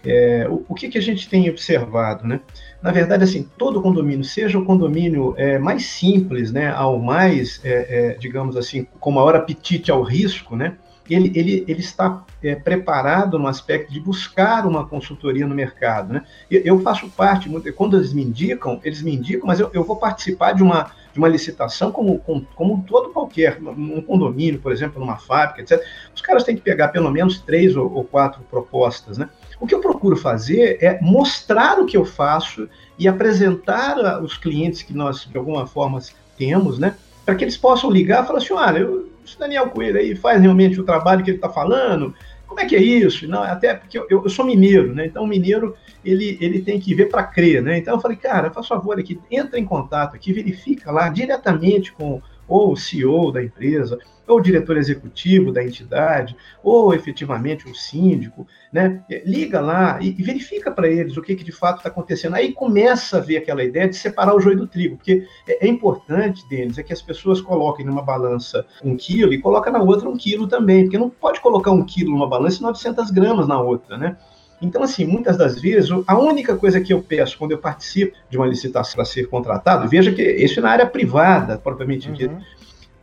É, 0.06 0.46
o, 0.50 0.66
o 0.68 0.76
que, 0.76 0.90
que, 0.90 0.98
a 0.98 1.02
gente 1.02 1.28
tem 1.30 1.50
observado, 1.50 2.28
né? 2.28 2.42
Na 2.84 2.92
verdade, 2.92 3.24
assim, 3.24 3.48
todo 3.58 3.82
condomínio, 3.82 4.26
seja 4.26 4.60
o 4.60 4.66
condomínio 4.66 5.34
é, 5.38 5.58
mais 5.58 5.86
simples, 5.86 6.52
né, 6.52 6.70
ao 6.70 7.00
mais, 7.00 7.62
é, 7.64 8.12
é 8.12 8.18
digamos 8.20 8.58
assim, 8.58 8.86
com 9.00 9.10
maior 9.10 9.34
apetite 9.38 9.90
ao 9.90 10.04
risco, 10.04 10.54
né? 10.58 10.76
Ele, 11.10 11.32
ele, 11.34 11.66
ele 11.66 11.80
está 11.80 12.24
é, 12.44 12.56
preparado 12.56 13.40
no 13.40 13.48
aspecto 13.48 13.92
de 13.92 14.02
buscar 14.02 14.66
uma 14.66 14.86
consultoria 14.86 15.48
no 15.48 15.56
mercado, 15.56 16.12
né? 16.12 16.26
Eu, 16.52 16.62
eu 16.62 16.80
faço 16.82 17.10
parte, 17.10 17.50
quando 17.72 17.96
eles 17.96 18.12
me 18.12 18.22
indicam, 18.22 18.82
eles 18.84 19.02
me 19.02 19.16
indicam, 19.16 19.48
mas 19.48 19.62
eu, 19.62 19.70
eu 19.74 19.84
vou 19.86 19.96
participar 19.96 20.52
de 20.52 20.62
uma 20.62 20.92
de 21.14 21.20
uma 21.20 21.28
licitação 21.28 21.92
como, 21.92 22.18
como, 22.20 22.46
como 22.56 22.84
todo 22.88 23.12
qualquer, 23.12 23.60
um 23.62 24.02
condomínio, 24.02 24.60
por 24.60 24.72
exemplo, 24.72 25.00
numa 25.00 25.16
fábrica, 25.16 25.62
etc., 25.62 25.86
os 26.14 26.22
caras 26.22 26.44
têm 26.44 26.56
que 26.56 26.62
pegar 26.64 26.88
pelo 26.88 27.12
menos 27.12 27.40
três 27.40 27.76
ou, 27.76 27.94
ou 27.94 28.04
quatro 28.04 28.42
propostas, 28.50 29.18
né? 29.18 29.30
O 29.64 29.66
que 29.66 29.74
eu 29.74 29.80
procuro 29.80 30.18
fazer 30.18 30.78
é 30.82 31.00
mostrar 31.02 31.80
o 31.80 31.86
que 31.86 31.96
eu 31.96 32.04
faço 32.04 32.68
e 33.00 33.08
apresentar 33.08 34.22
os 34.22 34.38
clientes 34.38 34.82
que 34.82 34.94
nós, 34.94 35.26
de 35.26 35.38
alguma 35.38 35.66
forma, 35.66 36.02
temos, 36.38 36.78
né? 36.78 36.98
Para 37.26 37.34
que 37.34 37.46
eles 37.46 37.56
possam 37.56 37.90
ligar 37.90 38.26
e 38.26 38.28
falar 38.28 38.40
assim: 38.40 38.52
olha, 38.52 38.80
eu, 38.80 39.10
esse 39.26 39.40
Daniel 39.40 39.70
Coelho 39.70 39.98
aí 39.98 40.18
faz 40.18 40.42
realmente 40.42 40.82
o 40.82 40.84
trabalho 40.84 41.24
que 41.24 41.30
ele 41.30 41.38
está 41.38 41.48
falando, 41.48 42.14
como 42.46 42.60
é 42.60 42.66
que 42.66 42.76
é 42.76 42.84
isso? 42.84 43.26
Não, 43.26 43.42
até 43.42 43.74
porque 43.74 43.98
eu, 43.98 44.06
eu, 44.10 44.30
sou 44.30 44.44
mineiro, 44.44 44.94
né? 44.94 45.06
Então 45.06 45.24
o 45.24 45.28
mineiro 45.28 45.78
ele, 46.04 46.38
ele 46.42 46.62
tem 46.62 46.78
que 46.78 46.94
ver 46.94 47.08
para 47.08 47.24
crer, 47.24 47.64
né? 47.64 47.78
Então 47.78 47.94
eu 47.94 48.02
falei, 48.02 48.18
cara, 48.18 48.52
faz 48.52 48.68
favor 48.68 49.00
aqui, 49.00 49.18
entra 49.32 49.58
em 49.58 49.64
contato 49.64 50.14
aqui, 50.14 50.34
verifica 50.34 50.92
lá 50.92 51.08
diretamente 51.08 51.94
com 51.94 52.22
ou 52.48 52.74
o 52.74 52.78
CEO 52.78 53.32
da 53.32 53.44
empresa, 53.44 53.98
ou 54.28 54.38
o 54.38 54.42
diretor 54.42 54.78
executivo 54.78 55.52
da 55.52 55.64
entidade, 55.64 56.36
ou 56.64 56.94
efetivamente 56.94 57.68
um 57.68 57.74
síndico, 57.74 58.48
né? 58.72 59.04
Liga 59.26 59.60
lá 59.60 60.00
e, 60.02 60.10
e 60.10 60.24
verifica 60.24 60.72
para 60.72 60.88
eles 60.88 61.18
o 61.18 61.22
que, 61.22 61.36
que 61.36 61.44
de 61.44 61.52
fato 61.52 61.78
está 61.78 61.90
acontecendo. 61.90 62.36
Aí 62.36 62.54
começa 62.54 63.18
a 63.18 63.22
ver 63.22 63.38
aquela 63.38 63.64
ideia 63.64 63.88
de 63.88 63.96
separar 63.96 64.36
o 64.36 64.40
joio 64.40 64.58
do 64.58 64.68
trigo, 64.68 64.96
porque 64.96 65.28
é, 65.48 65.66
é 65.66 65.70
importante, 65.70 66.48
deles, 66.48 66.78
é 66.78 66.84
que 66.84 66.94
as 66.94 67.02
pessoas 67.02 67.42
coloquem 67.42 67.86
numa 67.86 68.02
balança 68.02 68.66
um 68.84 68.96
quilo 68.96 69.34
e 69.34 69.42
coloquem 69.42 69.74
na 69.74 69.82
outra 69.82 70.10
um 70.10 70.16
quilo 70.16 70.48
também, 70.48 70.84
porque 70.84 70.98
não 70.98 71.10
pode 71.10 71.42
colocar 71.42 71.72
um 71.72 71.86
quilo 71.86 72.12
numa 72.12 72.28
balança 72.28 72.60
e 72.60 72.62
900 72.62 73.12
gramas 73.12 73.48
na 73.48 73.62
outra, 73.62 73.98
né? 73.98 74.18
Então, 74.64 74.82
assim, 74.82 75.06
muitas 75.06 75.38
das 75.38 75.60
vezes, 75.60 75.90
a 76.08 76.18
única 76.18 76.56
coisa 76.56 76.80
que 76.80 76.94
eu 76.94 77.02
peço 77.02 77.38
quando 77.38 77.52
eu 77.52 77.58
participo 77.58 78.16
de 78.30 78.38
uma 78.38 78.48
licitação 78.48 78.96
para 78.96 79.06
ser 79.06 79.28
contratado, 79.28 79.88
veja 79.90 80.12
que 80.12 80.22
isso 80.22 80.60
é 80.60 80.64
na 80.64 80.70
área 80.70 80.86
privada, 80.86 81.58
propriamente 81.58 82.08
uhum. 82.08 82.14
dita, 82.14 82.38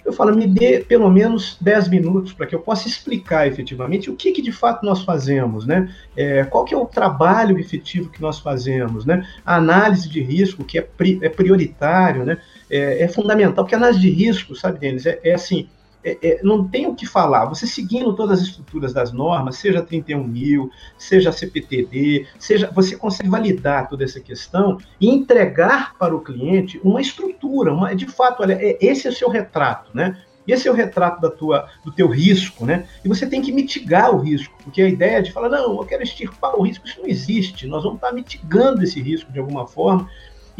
eu 0.02 0.12
falo, 0.12 0.34
me 0.34 0.46
dê 0.46 0.80
pelo 0.80 1.10
menos 1.10 1.58
10 1.60 1.88
minutos 1.88 2.32
para 2.32 2.46
que 2.46 2.54
eu 2.54 2.60
possa 2.60 2.88
explicar 2.88 3.46
efetivamente 3.46 4.10
o 4.10 4.16
que, 4.16 4.32
que 4.32 4.40
de 4.40 4.50
fato 4.50 4.84
nós 4.84 5.02
fazemos, 5.04 5.66
né? 5.66 5.94
É, 6.16 6.42
qual 6.44 6.64
que 6.64 6.74
é 6.74 6.76
o 6.76 6.86
trabalho 6.86 7.58
efetivo 7.58 8.08
que 8.08 8.20
nós 8.20 8.38
fazemos, 8.38 9.04
né? 9.04 9.26
A 9.44 9.56
análise 9.56 10.08
de 10.08 10.20
risco, 10.22 10.64
que 10.64 10.78
é, 10.78 10.82
pri, 10.82 11.18
é 11.22 11.28
prioritário, 11.28 12.24
né? 12.24 12.38
É, 12.68 13.02
é, 13.04 13.08
fundamental, 13.08 13.62
porque 13.62 13.74
a 13.74 13.78
análise 13.78 14.00
de 14.00 14.10
risco, 14.10 14.56
sabe, 14.56 14.78
Denis, 14.78 15.04
é, 15.04 15.20
é 15.22 15.34
assim, 15.34 15.68
é, 16.04 16.18
é, 16.22 16.40
não 16.42 16.66
tem 16.66 16.86
o 16.86 16.94
que 16.94 17.06
falar. 17.06 17.46
Você 17.46 17.66
seguindo 17.66 18.14
todas 18.14 18.40
as 18.40 18.46
estruturas 18.46 18.92
das 18.92 19.12
normas, 19.12 19.56
seja 19.56 19.82
31 19.82 20.24
mil, 20.24 20.70
seja 20.98 21.32
CPTD, 21.32 22.26
seja, 22.38 22.70
você 22.74 22.96
consegue 22.96 23.28
validar 23.28 23.88
toda 23.88 24.04
essa 24.04 24.20
questão 24.20 24.78
e 25.00 25.08
entregar 25.08 25.94
para 25.98 26.14
o 26.14 26.20
cliente 26.20 26.80
uma 26.82 27.00
estrutura, 27.00 27.72
uma, 27.72 27.94
de 27.94 28.06
fato, 28.06 28.42
olha, 28.42 28.54
é, 28.54 28.78
esse 28.80 29.06
é 29.06 29.10
o 29.10 29.14
seu 29.14 29.28
retrato, 29.28 29.90
né? 29.94 30.16
Esse 30.48 30.66
é 30.66 30.70
o 30.70 30.74
retrato 30.74 31.20
da 31.20 31.30
tua, 31.30 31.68
do 31.84 31.92
teu 31.92 32.08
risco, 32.08 32.64
né? 32.64 32.88
E 33.04 33.08
você 33.08 33.26
tem 33.26 33.42
que 33.42 33.52
mitigar 33.52 34.14
o 34.14 34.18
risco, 34.18 34.52
porque 34.64 34.82
a 34.82 34.88
ideia 34.88 35.22
de 35.22 35.30
falar, 35.30 35.48
não, 35.48 35.76
eu 35.76 35.84
quero 35.84 36.02
extirpar 36.02 36.56
o 36.56 36.62
risco, 36.62 36.86
isso 36.86 37.00
não 37.00 37.08
existe. 37.08 37.66
Nós 37.66 37.82
vamos 37.82 37.98
estar 37.98 38.12
mitigando 38.12 38.82
esse 38.82 39.00
risco 39.00 39.30
de 39.30 39.38
alguma 39.38 39.66
forma 39.66 40.08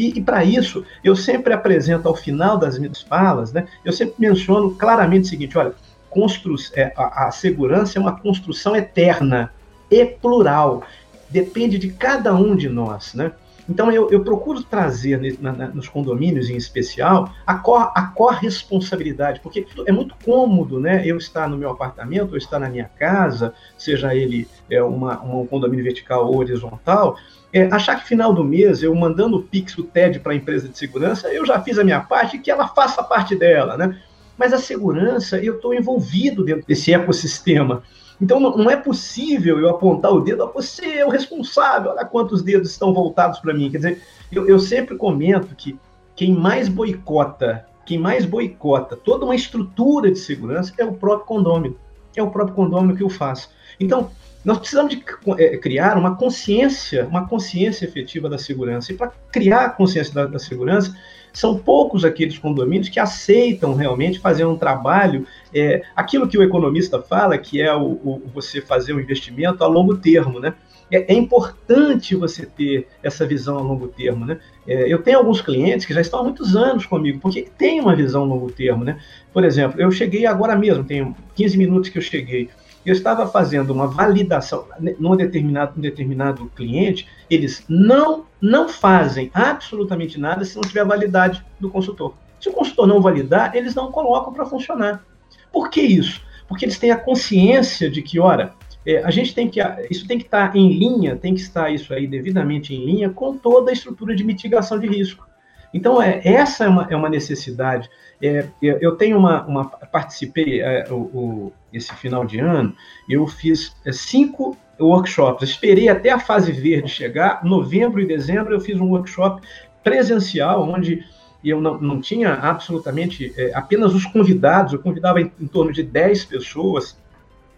e, 0.01 0.19
e 0.19 0.23
para 0.23 0.43
isso, 0.43 0.83
eu 1.05 1.15
sempre 1.15 1.53
apresento 1.53 2.09
ao 2.09 2.17
final 2.17 2.57
das 2.57 2.79
minhas 2.79 3.03
falas, 3.03 3.53
né, 3.53 3.69
eu 3.85 3.93
sempre 3.93 4.15
menciono 4.19 4.75
claramente 4.75 5.25
o 5.25 5.29
seguinte: 5.29 5.59
olha, 5.59 5.75
constru 6.09 6.57
é, 6.75 6.91
a, 6.97 7.27
a 7.27 7.31
segurança 7.31 7.99
é 7.99 8.01
uma 8.01 8.19
construção 8.19 8.75
eterna 8.75 9.53
e 9.91 10.05
plural, 10.07 10.83
depende 11.29 11.79
de 11.79 11.91
cada 11.91 12.35
um 12.35 12.57
de 12.57 12.69
nós. 12.69 13.13
Né? 13.13 13.31
Então, 13.71 13.93
eu, 13.93 14.11
eu 14.11 14.25
procuro 14.25 14.65
trazer 14.65 15.39
na, 15.41 15.53
na, 15.53 15.69
nos 15.69 15.89
condomínios 15.89 16.51
em 16.51 16.57
especial 16.57 17.33
a, 17.47 17.55
cor, 17.55 17.93
a 17.95 18.03
corresponsabilidade, 18.03 19.39
porque 19.39 19.65
é 19.87 19.93
muito 19.93 20.17
cômodo 20.25 20.81
né, 20.81 21.07
eu 21.07 21.17
estar 21.17 21.49
no 21.49 21.57
meu 21.57 21.71
apartamento, 21.71 22.33
ou 22.33 22.37
estar 22.37 22.59
na 22.59 22.69
minha 22.69 22.91
casa, 22.99 23.55
seja 23.79 24.13
ele 24.13 24.49
é, 24.69 24.83
uma, 24.83 25.23
um 25.23 25.47
condomínio 25.47 25.85
vertical 25.85 26.27
ou 26.27 26.39
horizontal, 26.39 27.17
é, 27.53 27.63
achar 27.67 27.95
que 28.01 28.09
final 28.09 28.35
do 28.35 28.43
mês, 28.43 28.83
eu 28.83 28.93
mandando 28.93 29.37
o 29.37 29.43
Pix, 29.45 29.79
o 29.79 29.85
TED 29.85 30.19
para 30.19 30.33
a 30.33 30.37
empresa 30.37 30.69
de 30.69 30.77
segurança, 30.77 31.33
eu 31.33 31.47
já 31.47 31.61
fiz 31.61 31.79
a 31.79 31.85
minha 31.85 32.01
parte 32.01 32.37
e 32.37 32.41
que 32.41 32.51
ela 32.51 32.67
faça 32.67 33.01
a 33.01 33.05
parte 33.05 33.37
dela, 33.37 33.77
né? 33.77 33.97
Mas 34.37 34.53
a 34.53 34.59
segurança, 34.59 35.39
eu 35.39 35.57
estou 35.57 35.73
envolvido 35.73 36.45
dentro 36.45 36.67
desse 36.67 36.93
ecossistema. 36.93 37.85
Então 38.21 38.39
não 38.39 38.71
é 38.71 38.77
possível 38.77 39.59
eu 39.59 39.69
apontar 39.69 40.13
o 40.13 40.21
dedo, 40.21 40.43
a 40.43 40.47
você 40.47 40.99
é 40.99 41.07
o 41.07 41.11
responsável, 41.11 41.93
olha 41.93 42.05
quantos 42.05 42.43
dedos 42.43 42.71
estão 42.71 42.93
voltados 42.93 43.39
para 43.39 43.55
mim. 43.55 43.71
Quer 43.71 43.79
dizer, 43.79 44.03
eu, 44.31 44.47
eu 44.47 44.59
sempre 44.59 44.97
comento 44.97 45.55
que 45.55 45.79
quem 46.15 46.35
mais 46.35 46.69
boicota 46.69 47.67
quem 47.91 47.99
mais 47.99 48.25
boicota 48.25 48.97
toda 48.97 49.25
uma 49.25 49.35
estrutura 49.35 50.13
de 50.13 50.19
segurança 50.21 50.73
é 50.79 50.85
o 50.85 50.93
próprio 50.93 51.27
condômino. 51.27 51.77
É 52.15 52.23
o 52.23 52.31
próprio 52.31 52.55
condômino 52.55 52.97
que 52.97 53.03
o 53.03 53.09
faz. 53.09 53.51
Então, 53.81 54.13
nós 54.45 54.59
precisamos 54.59 54.95
de 54.95 55.05
é, 55.39 55.57
criar 55.57 55.99
uma 55.99 56.15
consciência, 56.15 57.05
uma 57.07 57.27
consciência 57.27 57.85
efetiva 57.85 58.29
da 58.29 58.39
segurança. 58.39 58.93
E 58.93 58.97
para 58.97 59.13
criar 59.33 59.65
a 59.65 59.71
consciência 59.71 60.15
da, 60.15 60.27
da, 60.27 60.39
segurança, 60.39 60.97
são 61.33 61.59
poucos 61.59 62.05
aqueles 62.05 62.39
condomínios 62.39 62.89
que 62.89 63.01
aceitam 63.01 63.75
realmente 63.75 64.19
fazer 64.19 64.45
um 64.45 64.57
trabalho, 64.57 65.27
é, 65.55 65.83
aquilo 65.95 66.29
que 66.29 66.39
o 66.39 66.43
economista 66.43 67.01
fala, 67.01 67.39
que 67.39 67.61
é 67.61 67.75
o, 67.75 67.83
o, 67.83 68.23
você 68.33 68.61
fazer 68.61 68.93
um 68.93 69.01
investimento 69.01 69.63
a 69.65 69.67
longo 69.67 69.97
termo, 69.97 70.41
né? 70.41 70.55
É, 70.91 71.13
é 71.13 71.17
importante 71.17 72.17
você 72.17 72.45
ter 72.45 72.89
essa 73.03 73.25
visão 73.25 73.59
a 73.59 73.63
longo 73.63 73.87
termo, 73.87 74.27
né? 74.27 74.39
É, 74.67 74.93
eu 74.93 75.01
tenho 75.01 75.19
alguns 75.19 75.41
clientes 75.41 75.87
que 75.87 75.95
já 75.95 76.01
estão 76.01 76.21
há 76.21 76.25
muitos 76.25 76.57
anos 76.57 76.85
comigo, 76.85 77.21
porque 77.21 77.49
tem 77.57 77.81
uma 77.81 77.95
visão 77.95 78.23
a 78.23 78.27
longo 78.27 78.51
termo, 78.51 78.85
né? 78.85 78.99
Por 79.33 79.45
exemplo, 79.45 79.81
eu 79.81 79.91
cheguei 79.91 80.27
agora 80.27 80.57
mesmo, 80.57 80.83
tem 80.83 81.15
15 81.37 81.57
minutos 81.57 81.91
que 81.91 81.99
eu 81.99 82.03
cheguei 82.03 82.49
eu 82.85 82.93
estava 82.93 83.27
fazendo 83.27 83.71
uma 83.71 83.87
validação 83.87 84.67
num 84.99 85.17
determinado, 85.17 85.73
num 85.77 85.83
determinado 85.83 86.51
cliente, 86.57 87.07
eles 87.29 87.65
não, 87.69 88.25
não 88.41 88.69
fazem 88.69 89.31
absolutamente 89.35 90.19
nada 90.19 90.45
se 90.45 90.57
não 90.57 90.63
tiver 90.63 90.81
a 90.81 90.85
validade 90.85 91.45
do 91.59 91.71
consultor. 91.71 92.15
Se 92.41 92.49
o 92.49 92.53
consultor 92.53 92.87
não 92.87 93.03
validar, 93.03 93.55
eles 93.55 93.75
não 93.75 93.93
colocam 93.93 94.33
para 94.33 94.47
funcionar. 94.47 95.05
Por 95.53 95.69
que 95.69 95.83
isso? 95.83 96.23
Porque 96.49 96.65
eles 96.65 96.79
têm 96.79 96.91
a 96.91 96.97
consciência 96.97 97.91
de 97.91 98.01
que, 98.01 98.19
ora, 98.19 98.55
é, 98.87 99.03
a 99.05 99.11
gente 99.11 99.35
tem 99.35 99.49
que, 99.49 99.61
isso 99.91 100.07
tem 100.07 100.19
que 100.19 100.25
estar 100.25 100.57
em 100.57 100.73
linha, 100.73 101.17
tem 101.17 101.35
que 101.35 101.41
estar 101.41 101.71
isso 101.71 101.93
aí 101.93 102.07
devidamente 102.07 102.75
em 102.75 102.85
linha 102.85 103.11
com 103.11 103.37
toda 103.37 103.71
a 103.71 103.75
estrutura 103.75 104.17
de 104.17 104.25
mitigação 104.25 104.79
de 104.79 104.87
risco. 104.87 105.29
Então, 105.73 106.03
é, 106.03 106.21
essa 106.25 106.65
é 106.65 106.69
uma, 106.69 106.87
é 106.91 106.97
uma 106.97 107.09
necessidade. 107.09 107.89
É, 108.21 108.47
eu 108.61 108.97
tenho 108.97 109.17
uma, 109.17 109.45
uma 109.47 109.65
participei 109.65 110.61
é, 110.61 110.87
o, 110.91 110.95
o, 110.95 111.53
esse 111.73 111.95
final 111.95 112.25
de 112.25 112.39
ano, 112.39 112.75
eu 113.09 113.27
fiz 113.27 113.75
é, 113.85 113.93
cinco 113.93 114.57
workshops. 114.79 115.49
Esperei 115.49 115.89
até 115.89 116.11
a 116.11 116.19
fase 116.19 116.53
verde 116.53 116.89
chegar. 116.89 117.45
Novembro 117.45 118.01
e 118.01 118.07
dezembro 118.07 118.55
eu 118.55 118.61
fiz 118.61 118.81
um 118.81 118.91
workshop 118.91 119.43
presencial, 119.83 120.69
onde 120.69 121.05
eu 121.45 121.61
não, 121.61 121.81
não 121.81 122.01
tinha 122.01 122.35
absolutamente 122.35 123.33
é, 123.37 123.53
apenas 123.55 123.95
os 123.95 124.05
convidados, 124.05 124.73
eu 124.73 124.79
convidava 124.79 125.21
em, 125.21 125.33
em, 125.41 125.47
torno 125.47 125.73
de 125.73 125.83
10 125.83 126.27
pessoas 126.27 126.99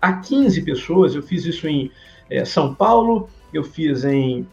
a 0.00 0.12
15 0.12 0.62
pessoas. 0.62 1.14
Eu 1.14 1.22
fiz 1.22 1.44
isso 1.44 1.66
em 1.66 1.90
é, 2.30 2.44
São 2.44 2.74
Paulo, 2.74 3.28
eu 3.52 3.64
fiz 3.64 4.04
em 4.04 4.46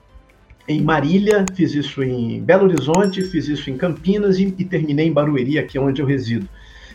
em 0.69 0.81
Marília, 0.81 1.45
fiz 1.55 1.73
isso 1.73 2.03
em 2.03 2.39
Belo 2.39 2.65
Horizonte, 2.65 3.23
fiz 3.23 3.47
isso 3.47 3.71
em 3.71 3.77
Campinas 3.77 4.37
e, 4.37 4.53
e 4.57 4.63
terminei 4.63 5.07
em 5.07 5.11
Barueri, 5.11 5.57
aqui 5.57 5.77
é 5.79 5.81
onde 5.81 5.99
eu 5.99 6.05
resido. 6.05 6.47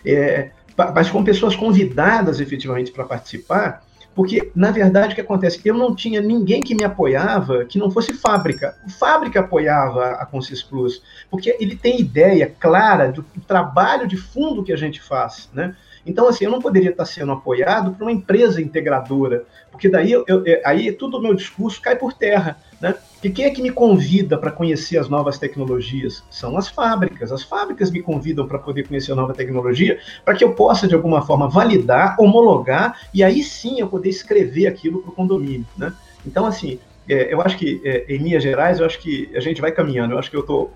É, 0.07 0.51
mas 0.95 1.11
com 1.11 1.25
pessoas 1.25 1.57
convidadas 1.57 2.39
efetivamente 2.39 2.93
para 2.93 3.05
participar, 3.05 3.85
porque, 4.15 4.53
na 4.55 4.71
verdade, 4.71 5.13
o 5.13 5.15
que 5.17 5.21
acontece? 5.21 5.61
Eu 5.65 5.75
não 5.75 5.95
tinha 5.95 6.21
ninguém 6.21 6.63
que 6.63 6.75
me 6.75 6.85
apoiava 6.85 7.65
que 7.65 7.79
não 7.79 7.91
fosse 7.91 8.13
fábrica. 8.15 8.77
O 8.87 8.91
fábrica 8.91 9.41
apoiava 9.41 10.11
a 10.11 10.25
Consis 10.25 10.63
Plus, 10.63 11.03
porque 11.29 11.57
ele 11.59 11.75
tem 11.75 12.01
ideia 12.01 12.47
clara 12.47 13.11
do 13.11 13.25
trabalho 13.47 14.07
de 14.07 14.17
fundo 14.17 14.63
que 14.63 14.73
a 14.73 14.77
gente 14.77 15.03
faz, 15.03 15.51
né? 15.53 15.75
Então, 16.07 16.29
assim, 16.29 16.45
eu 16.45 16.51
não 16.51 16.61
poderia 16.61 16.91
estar 16.91 17.05
sendo 17.05 17.33
apoiado 17.33 17.93
por 17.93 18.03
uma 18.03 18.13
empresa 18.13 18.61
integradora, 18.61 19.45
porque 19.71 19.89
daí 19.89 20.13
eu, 20.13 20.25
eu, 20.27 20.45
aí 20.65 20.93
todo 20.93 21.17
o 21.17 21.23
meu 21.23 21.35
discurso 21.35 21.81
cai 21.81 21.97
por 21.97 22.13
terra. 22.13 22.59
Né? 22.81 22.95
E 23.23 23.31
quem 23.31 23.47
é 23.47 23.51
que 23.51 23.63
me 23.63 23.71
convida 23.71 24.37
para 24.37 24.51
conhecer 24.51 24.99
as 24.99 25.09
novas 25.09 25.39
tecnologias? 25.39 26.23
São 26.31 26.59
as 26.59 26.69
fábricas. 26.69 27.33
As 27.33 27.43
fábricas 27.43 27.91
me 27.91 28.03
convidam 28.03 28.47
para 28.47 28.59
poder 28.59 28.87
conhecer 28.87 29.13
a 29.13 29.15
nova 29.15 29.33
tecnologia, 29.33 29.99
para 30.25 30.35
que 30.35 30.45
eu 30.45 30.53
possa, 30.53 30.87
de 30.87 30.95
alguma 30.95 31.23
forma, 31.23 31.49
validar, 31.49 32.17
homologar, 32.21 33.01
e 33.13 33.25
aí 33.25 33.43
sim 33.43 33.81
eu 33.81 33.89
poder 33.89 34.11
escrever 34.11 34.67
aquilo 34.67 35.01
para 35.01 35.11
o 35.11 35.15
condomínio. 35.15 35.67
Né? 35.77 35.93
Então, 36.27 36.45
assim, 36.45 36.79
é, 37.09 37.33
eu 37.33 37.41
acho 37.41 37.57
que, 37.57 37.81
é, 37.85 38.05
em 38.09 38.19
linhas 38.19 38.43
gerais, 38.43 38.79
eu 38.79 38.87
acho 38.87 38.99
que 38.99 39.31
a 39.35 39.41
gente 39.41 39.61
vai 39.61 39.73
caminhando. 39.73 40.13
Eu 40.13 40.19
acho 40.19 40.31
que 40.31 40.37
eu 40.37 40.41
estou 40.41 40.71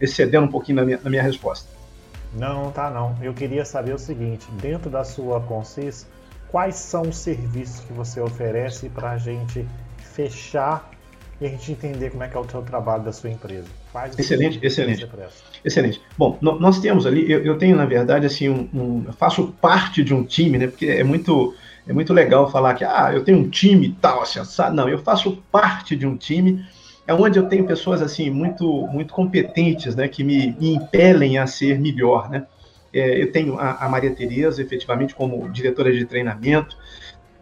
excedendo 0.00 0.46
um 0.46 0.50
pouquinho 0.50 0.76
na 0.76 0.84
minha, 0.84 1.00
na 1.02 1.10
minha 1.10 1.22
resposta. 1.22 1.68
Não, 2.36 2.70
tá 2.70 2.90
não. 2.90 3.16
Eu 3.22 3.32
queria 3.32 3.64
saber 3.64 3.94
o 3.94 3.98
seguinte, 3.98 4.46
dentro 4.60 4.90
da 4.90 5.04
sua 5.04 5.40
Consis, 5.40 6.06
quais 6.48 6.76
são 6.76 7.02
os 7.02 7.16
serviços 7.16 7.80
que 7.84 7.92
você 7.92 8.20
oferece 8.20 8.88
para 8.88 9.12
a 9.12 9.18
gente 9.18 9.66
fechar 9.98 10.90
e 11.40 11.46
a 11.46 11.48
gente 11.48 11.72
entender 11.72 12.10
como 12.10 12.22
é 12.22 12.28
que 12.28 12.36
é 12.36 12.40
o 12.40 12.48
seu 12.48 12.62
trabalho 12.62 13.02
da 13.02 13.12
sua 13.12 13.30
empresa? 13.30 13.66
Quais 13.92 14.18
excelente, 14.18 14.58
excelente. 14.62 15.08
Excelente. 15.64 16.00
Bom, 16.16 16.38
nós 16.40 16.78
temos 16.80 17.06
ali, 17.06 17.30
eu, 17.30 17.44
eu 17.44 17.58
tenho 17.58 17.76
na 17.76 17.86
verdade 17.86 18.26
assim, 18.26 18.48
um, 18.48 18.68
um, 18.72 19.04
eu 19.06 19.12
faço 19.12 19.54
parte 19.60 20.04
de 20.04 20.14
um 20.14 20.24
time, 20.24 20.58
né? 20.58 20.66
Porque 20.66 20.86
é 20.86 21.04
muito 21.04 21.54
é 21.86 21.92
muito 21.92 22.12
legal 22.12 22.50
falar 22.50 22.74
que 22.74 22.84
ah, 22.84 23.10
eu 23.12 23.24
tenho 23.24 23.38
um 23.38 23.48
time 23.48 23.88
e 23.88 23.92
tal, 23.92 24.22
assim, 24.22 24.40
não, 24.72 24.88
eu 24.88 24.98
faço 24.98 25.42
parte 25.52 25.94
de 25.94 26.06
um 26.06 26.16
time 26.16 26.64
é 27.06 27.12
onde 27.14 27.38
eu 27.38 27.48
tenho 27.48 27.66
pessoas 27.66 28.00
assim 28.00 28.30
muito 28.30 28.64
muito 28.88 29.12
competentes, 29.12 29.94
né, 29.94 30.08
que 30.08 30.24
me, 30.24 30.56
me 30.58 30.74
impelem 30.74 31.38
a 31.38 31.46
ser 31.46 31.78
melhor, 31.78 32.30
né? 32.30 32.46
É, 32.94 33.20
eu 33.20 33.32
tenho 33.32 33.58
a, 33.58 33.84
a, 33.84 33.88
Maria 33.88 34.14
Tereza, 34.14 34.62
efetivamente, 34.62 35.16
como 35.16 35.50
diretora 35.50 35.92
de 35.92 36.04
treinamento. 36.04 36.76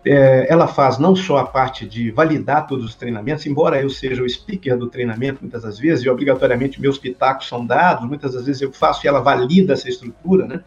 É, 0.05 0.47
ela 0.51 0.67
faz 0.67 0.99
não 0.99 1.15
só 1.15 1.37
a 1.37 1.47
parte 1.47 1.87
de 1.87 2.11
validar 2.11 2.67
todos 2.67 2.87
os 2.87 2.95
treinamentos, 2.95 3.47
embora 3.47 3.81
eu 3.81 3.91
seja 3.91 4.23
o 4.23 4.29
speaker 4.29 4.77
do 4.77 4.89
treinamento 4.89 5.41
muitas 5.43 5.63
das 5.63 5.79
vezes, 5.79 6.05
e 6.05 6.09
obrigatoriamente 6.09 6.81
meus 6.81 6.99
pitacos 6.99 7.47
são 7.47 7.65
dados, 7.65 8.09
muitas 8.09 8.33
das 8.33 8.47
vezes 8.47 8.63
eu 8.63 8.73
faço 8.73 9.07
e 9.07 9.09
ela 9.09 9.21
valida 9.21 9.75
essa 9.75 9.89
estrutura, 9.89 10.47
né? 10.47 10.65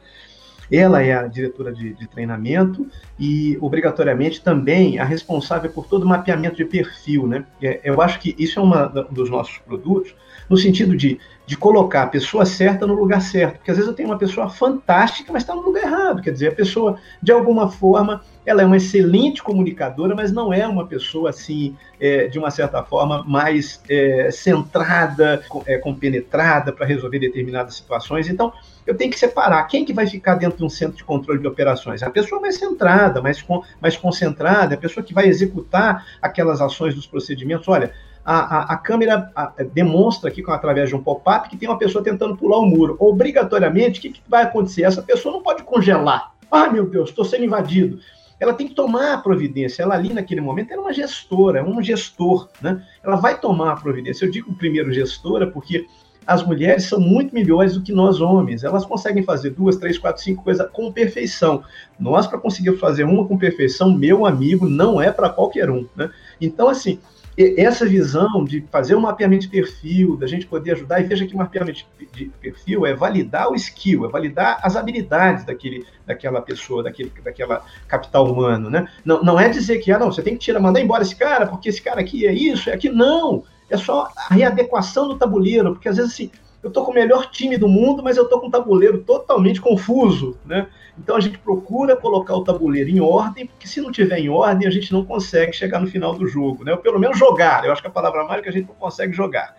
Ela 0.72 1.02
é 1.04 1.14
a 1.14 1.28
diretora 1.28 1.72
de, 1.72 1.94
de, 1.94 2.08
treinamento 2.08 2.88
e, 3.20 3.58
obrigatoriamente, 3.62 4.42
também 4.42 5.00
a 5.00 5.04
responsável 5.04 5.72
por 5.72 5.88
todo 5.88 6.04
o 6.04 6.08
mapeamento 6.08 6.56
de 6.56 6.66
perfil. 6.66 7.28
Né? 7.28 7.46
É, 7.62 7.82
eu 7.84 8.02
acho 8.02 8.20
que 8.20 8.36
isso 8.38 8.60
é 8.60 8.64
um 8.64 8.72
dos 9.12 9.30
nossos 9.30 9.58
produtos, 9.60 10.16
no 10.50 10.58
sentido 10.58 10.96
de, 10.96 11.20
de 11.46 11.58
colocar 11.58 12.04
a 12.04 12.08
pessoa 12.08 12.46
certa 12.46 12.88
no 12.88 12.94
lugar 12.94 13.22
certo. 13.22 13.58
Porque 13.58 13.72
às 13.72 13.78
vezes 13.78 13.90
eu 13.90 13.96
tenho 13.96 14.10
uma 14.10 14.18
pessoa 14.18 14.50
fantástica, 14.50 15.32
mas 15.32 15.44
está 15.44 15.56
no 15.56 15.62
lugar 15.62 15.84
errado. 15.84 16.22
Quer 16.22 16.32
dizer, 16.32 16.50
a 16.50 16.56
pessoa, 16.56 16.98
de 17.22 17.32
alguma 17.32 17.70
forma, 17.70 18.22
ela 18.46 18.62
é 18.62 18.66
uma 18.66 18.78
excelente 18.78 19.42
comunicadora, 19.42 20.16
mas 20.16 20.32
não 20.32 20.54
é 20.54 20.68
uma 20.68 20.86
pessoa 20.86 21.30
assim, 21.30 21.76
é, 22.00 22.28
de 22.28 22.38
uma 22.38 22.52
certa 22.52 22.84
forma, 22.84 23.24
mais 23.28 23.82
é, 23.90 24.30
centrada, 24.32 25.44
é, 25.66 25.78
compenetrada 25.78 26.72
para 26.72 26.86
resolver 26.86 27.20
determinadas 27.20 27.76
situações. 27.76 28.30
Então, 28.30 28.54
eu 28.86 28.96
tenho 28.96 29.12
que 29.12 29.18
separar 29.18 29.64
quem 29.64 29.84
que 29.84 29.94
vai 29.94 30.06
ficar 30.06 30.36
dentro 30.36 30.60
de 30.60 30.64
um 30.64 30.70
centro 30.70 30.96
de 30.96 31.04
controle 31.04 31.40
de 31.40 31.48
operações. 31.48 32.04
A 32.04 32.10
pessoa 32.10 32.40
mais 32.40 32.56
centrada, 32.56 33.22
mais, 33.22 33.44
mais 33.82 33.98
concentrada, 33.98 34.76
a 34.76 34.78
pessoa 34.78 35.04
que 35.04 35.14
vai 35.14 35.26
executar 35.26 36.06
aquelas 36.22 36.62
ações 36.62 36.94
dos 36.94 37.08
procedimentos. 37.08 37.68
Olha, 37.68 37.92
a, 38.26 38.40
a, 38.40 38.74
a 38.74 38.78
câmera 38.78 39.32
demonstra 39.74 40.30
aqui, 40.30 40.44
através 40.48 40.90
de 40.90 40.96
um 40.96 41.04
pop-up, 41.04 41.48
que 41.48 41.56
tem 41.56 41.70
uma 41.70 41.78
pessoa 41.78 42.04
tentando 42.04 42.36
pular 42.36 42.58
o 42.58 42.66
muro. 42.66 42.98
Obrigatoriamente, 43.00 44.00
o 44.00 44.02
que, 44.02 44.10
que 44.10 44.22
vai 44.28 44.44
acontecer? 44.44 44.84
Essa 44.84 45.02
pessoa 45.02 45.34
não 45.34 45.44
pode 45.44 45.64
congelar. 45.64 46.34
Ah, 46.50 46.70
meu 46.70 46.88
Deus, 46.90 47.10
estou 47.10 47.24
sendo 47.24 47.46
invadido 47.46 48.00
ela 48.40 48.54
tem 48.54 48.68
que 48.68 48.76
tomar 48.76 49.14
a 49.14 49.18
providência. 49.18 49.84
Ela 49.84 49.96
ali 49.96 50.14
naquele 50.14 50.42
momento 50.42 50.72
era 50.72 50.82
uma 50.82 50.94
gestora, 50.94 51.64
um 51.64 51.82
gestor, 51.82 52.50
né? 52.62 52.86
Ela 53.04 53.16
vai 53.16 53.40
tomar 53.40 53.74
a 53.74 53.76
providência. 53.76 54.26
Eu 54.26 54.32
digo 54.32 54.54
primeiro 54.54 54.92
gestora 54.92 55.48
porque 55.48 55.88
as 56.28 56.44
mulheres 56.44 56.86
são 56.86 57.00
muito 57.00 57.34
melhores 57.34 57.76
do 57.76 57.84
que 57.84 57.94
nós 57.94 58.20
homens. 58.20 58.64
Elas 58.64 58.86
conseguem 58.86 59.24
fazer 59.24 59.52
duas, 59.52 59.78
três, 59.78 59.98
quatro, 59.98 60.22
cinco 60.22 60.44
coisas 60.44 60.68
com 60.72 60.92
perfeição. 60.92 61.64
Nós, 62.00 62.26
para 62.26 62.40
conseguir 62.40 62.76
fazer 62.78 63.04
uma 63.04 63.28
com 63.28 63.38
perfeição, 63.38 63.96
meu 63.96 64.26
amigo, 64.26 64.68
não 64.68 65.00
é 65.00 65.12
para 65.12 65.30
qualquer 65.30 65.70
um. 65.70 65.88
Né? 65.96 66.10
Então, 66.42 66.68
assim, 66.68 67.00
essa 67.38 67.86
visão 67.86 68.46
de 68.46 68.62
fazer 68.72 68.96
um 68.96 69.02
mapeamento 69.02 69.44
de 69.44 69.50
perfil, 69.50 70.16
da 70.16 70.26
gente 70.26 70.46
poder 70.46 70.72
ajudar, 70.72 71.02
e 71.02 71.04
veja 71.04 71.26
que 71.26 71.34
o 71.34 71.38
mapeamento 71.38 71.86
de 72.14 72.26
perfil 72.40 72.86
é 72.86 72.94
validar 72.94 73.52
o 73.52 73.56
skill, 73.56 74.06
é 74.06 74.10
validar 74.10 74.60
as 74.64 74.76
habilidades 74.76 75.44
daquele, 75.44 75.86
daquela 76.06 76.42
pessoa, 76.42 76.84
daquele, 76.84 77.12
daquela 77.24 77.66
capital 77.88 78.32
humano, 78.32 78.70
né? 78.70 78.88
Não, 79.04 79.22
não 79.22 79.40
é 79.40 79.50
dizer 79.50 79.80
que, 79.80 79.92
ah, 79.92 80.00
não, 80.00 80.12
você 80.12 80.22
tem 80.22 80.34
que 80.34 80.40
tirar, 80.40 80.60
mandar 80.60 80.80
embora 80.80 81.04
esse 81.04 81.16
cara, 81.16 81.46
porque 81.46 81.70
esse 81.70 81.82
cara 81.82 82.00
aqui 82.00 82.26
é 82.26 82.34
isso, 82.34 82.70
é 82.70 82.74
aquilo. 82.74 82.96
Não! 82.96 83.44
é 83.70 83.78
só 83.78 84.10
a 84.16 84.34
readequação 84.34 85.08
do 85.08 85.18
tabuleiro, 85.18 85.74
porque 85.74 85.90
às 85.90 85.98
vezes 85.98 86.14
assim, 86.14 86.32
eu 86.62 86.70
estou 86.70 86.84
com 86.84 86.92
o 86.92 86.96
melhor 86.96 87.30
time 87.30 87.58
do 87.58 87.68
mundo, 87.68 88.04
mas 88.04 88.18
eu 88.18 88.24
estou 88.24 88.40
com 88.40 88.48
um 88.48 88.52
tabuleiro 88.52 89.00
totalmente 89.00 89.62
confuso, 89.62 90.38
né? 90.46 90.68
Então 90.98 91.16
a 91.16 91.20
gente 91.20 91.38
procura 91.38 91.96
colocar 91.96 92.36
o 92.36 92.44
tabuleiro 92.44 92.90
em 92.90 93.00
ordem, 93.00 93.48
porque 93.48 93.68
se 93.68 93.82
não 93.82 93.92
tiver 93.92 94.20
em 94.20 94.30
ordem, 94.30 94.68
a 94.68 94.72
gente 94.72 94.94
não 94.94 95.04
consegue 95.06 95.54
chegar 95.54 95.80
no 95.80 95.88
final 95.88 96.14
do 96.16 96.28
jogo, 96.28 96.64
né? 96.64 96.72
Ou 96.72 96.78
pelo 96.78 97.00
menos 97.00 97.18
jogar. 97.18 97.66
Eu 97.66 97.72
acho 97.72 97.82
que 97.82 97.88
a 97.88 97.92
palavra 97.92 98.24
mágica 98.24 98.50
a 98.50 98.54
gente 98.54 98.68
não 98.68 98.76
consegue 98.76 99.14
jogar. 99.14 99.56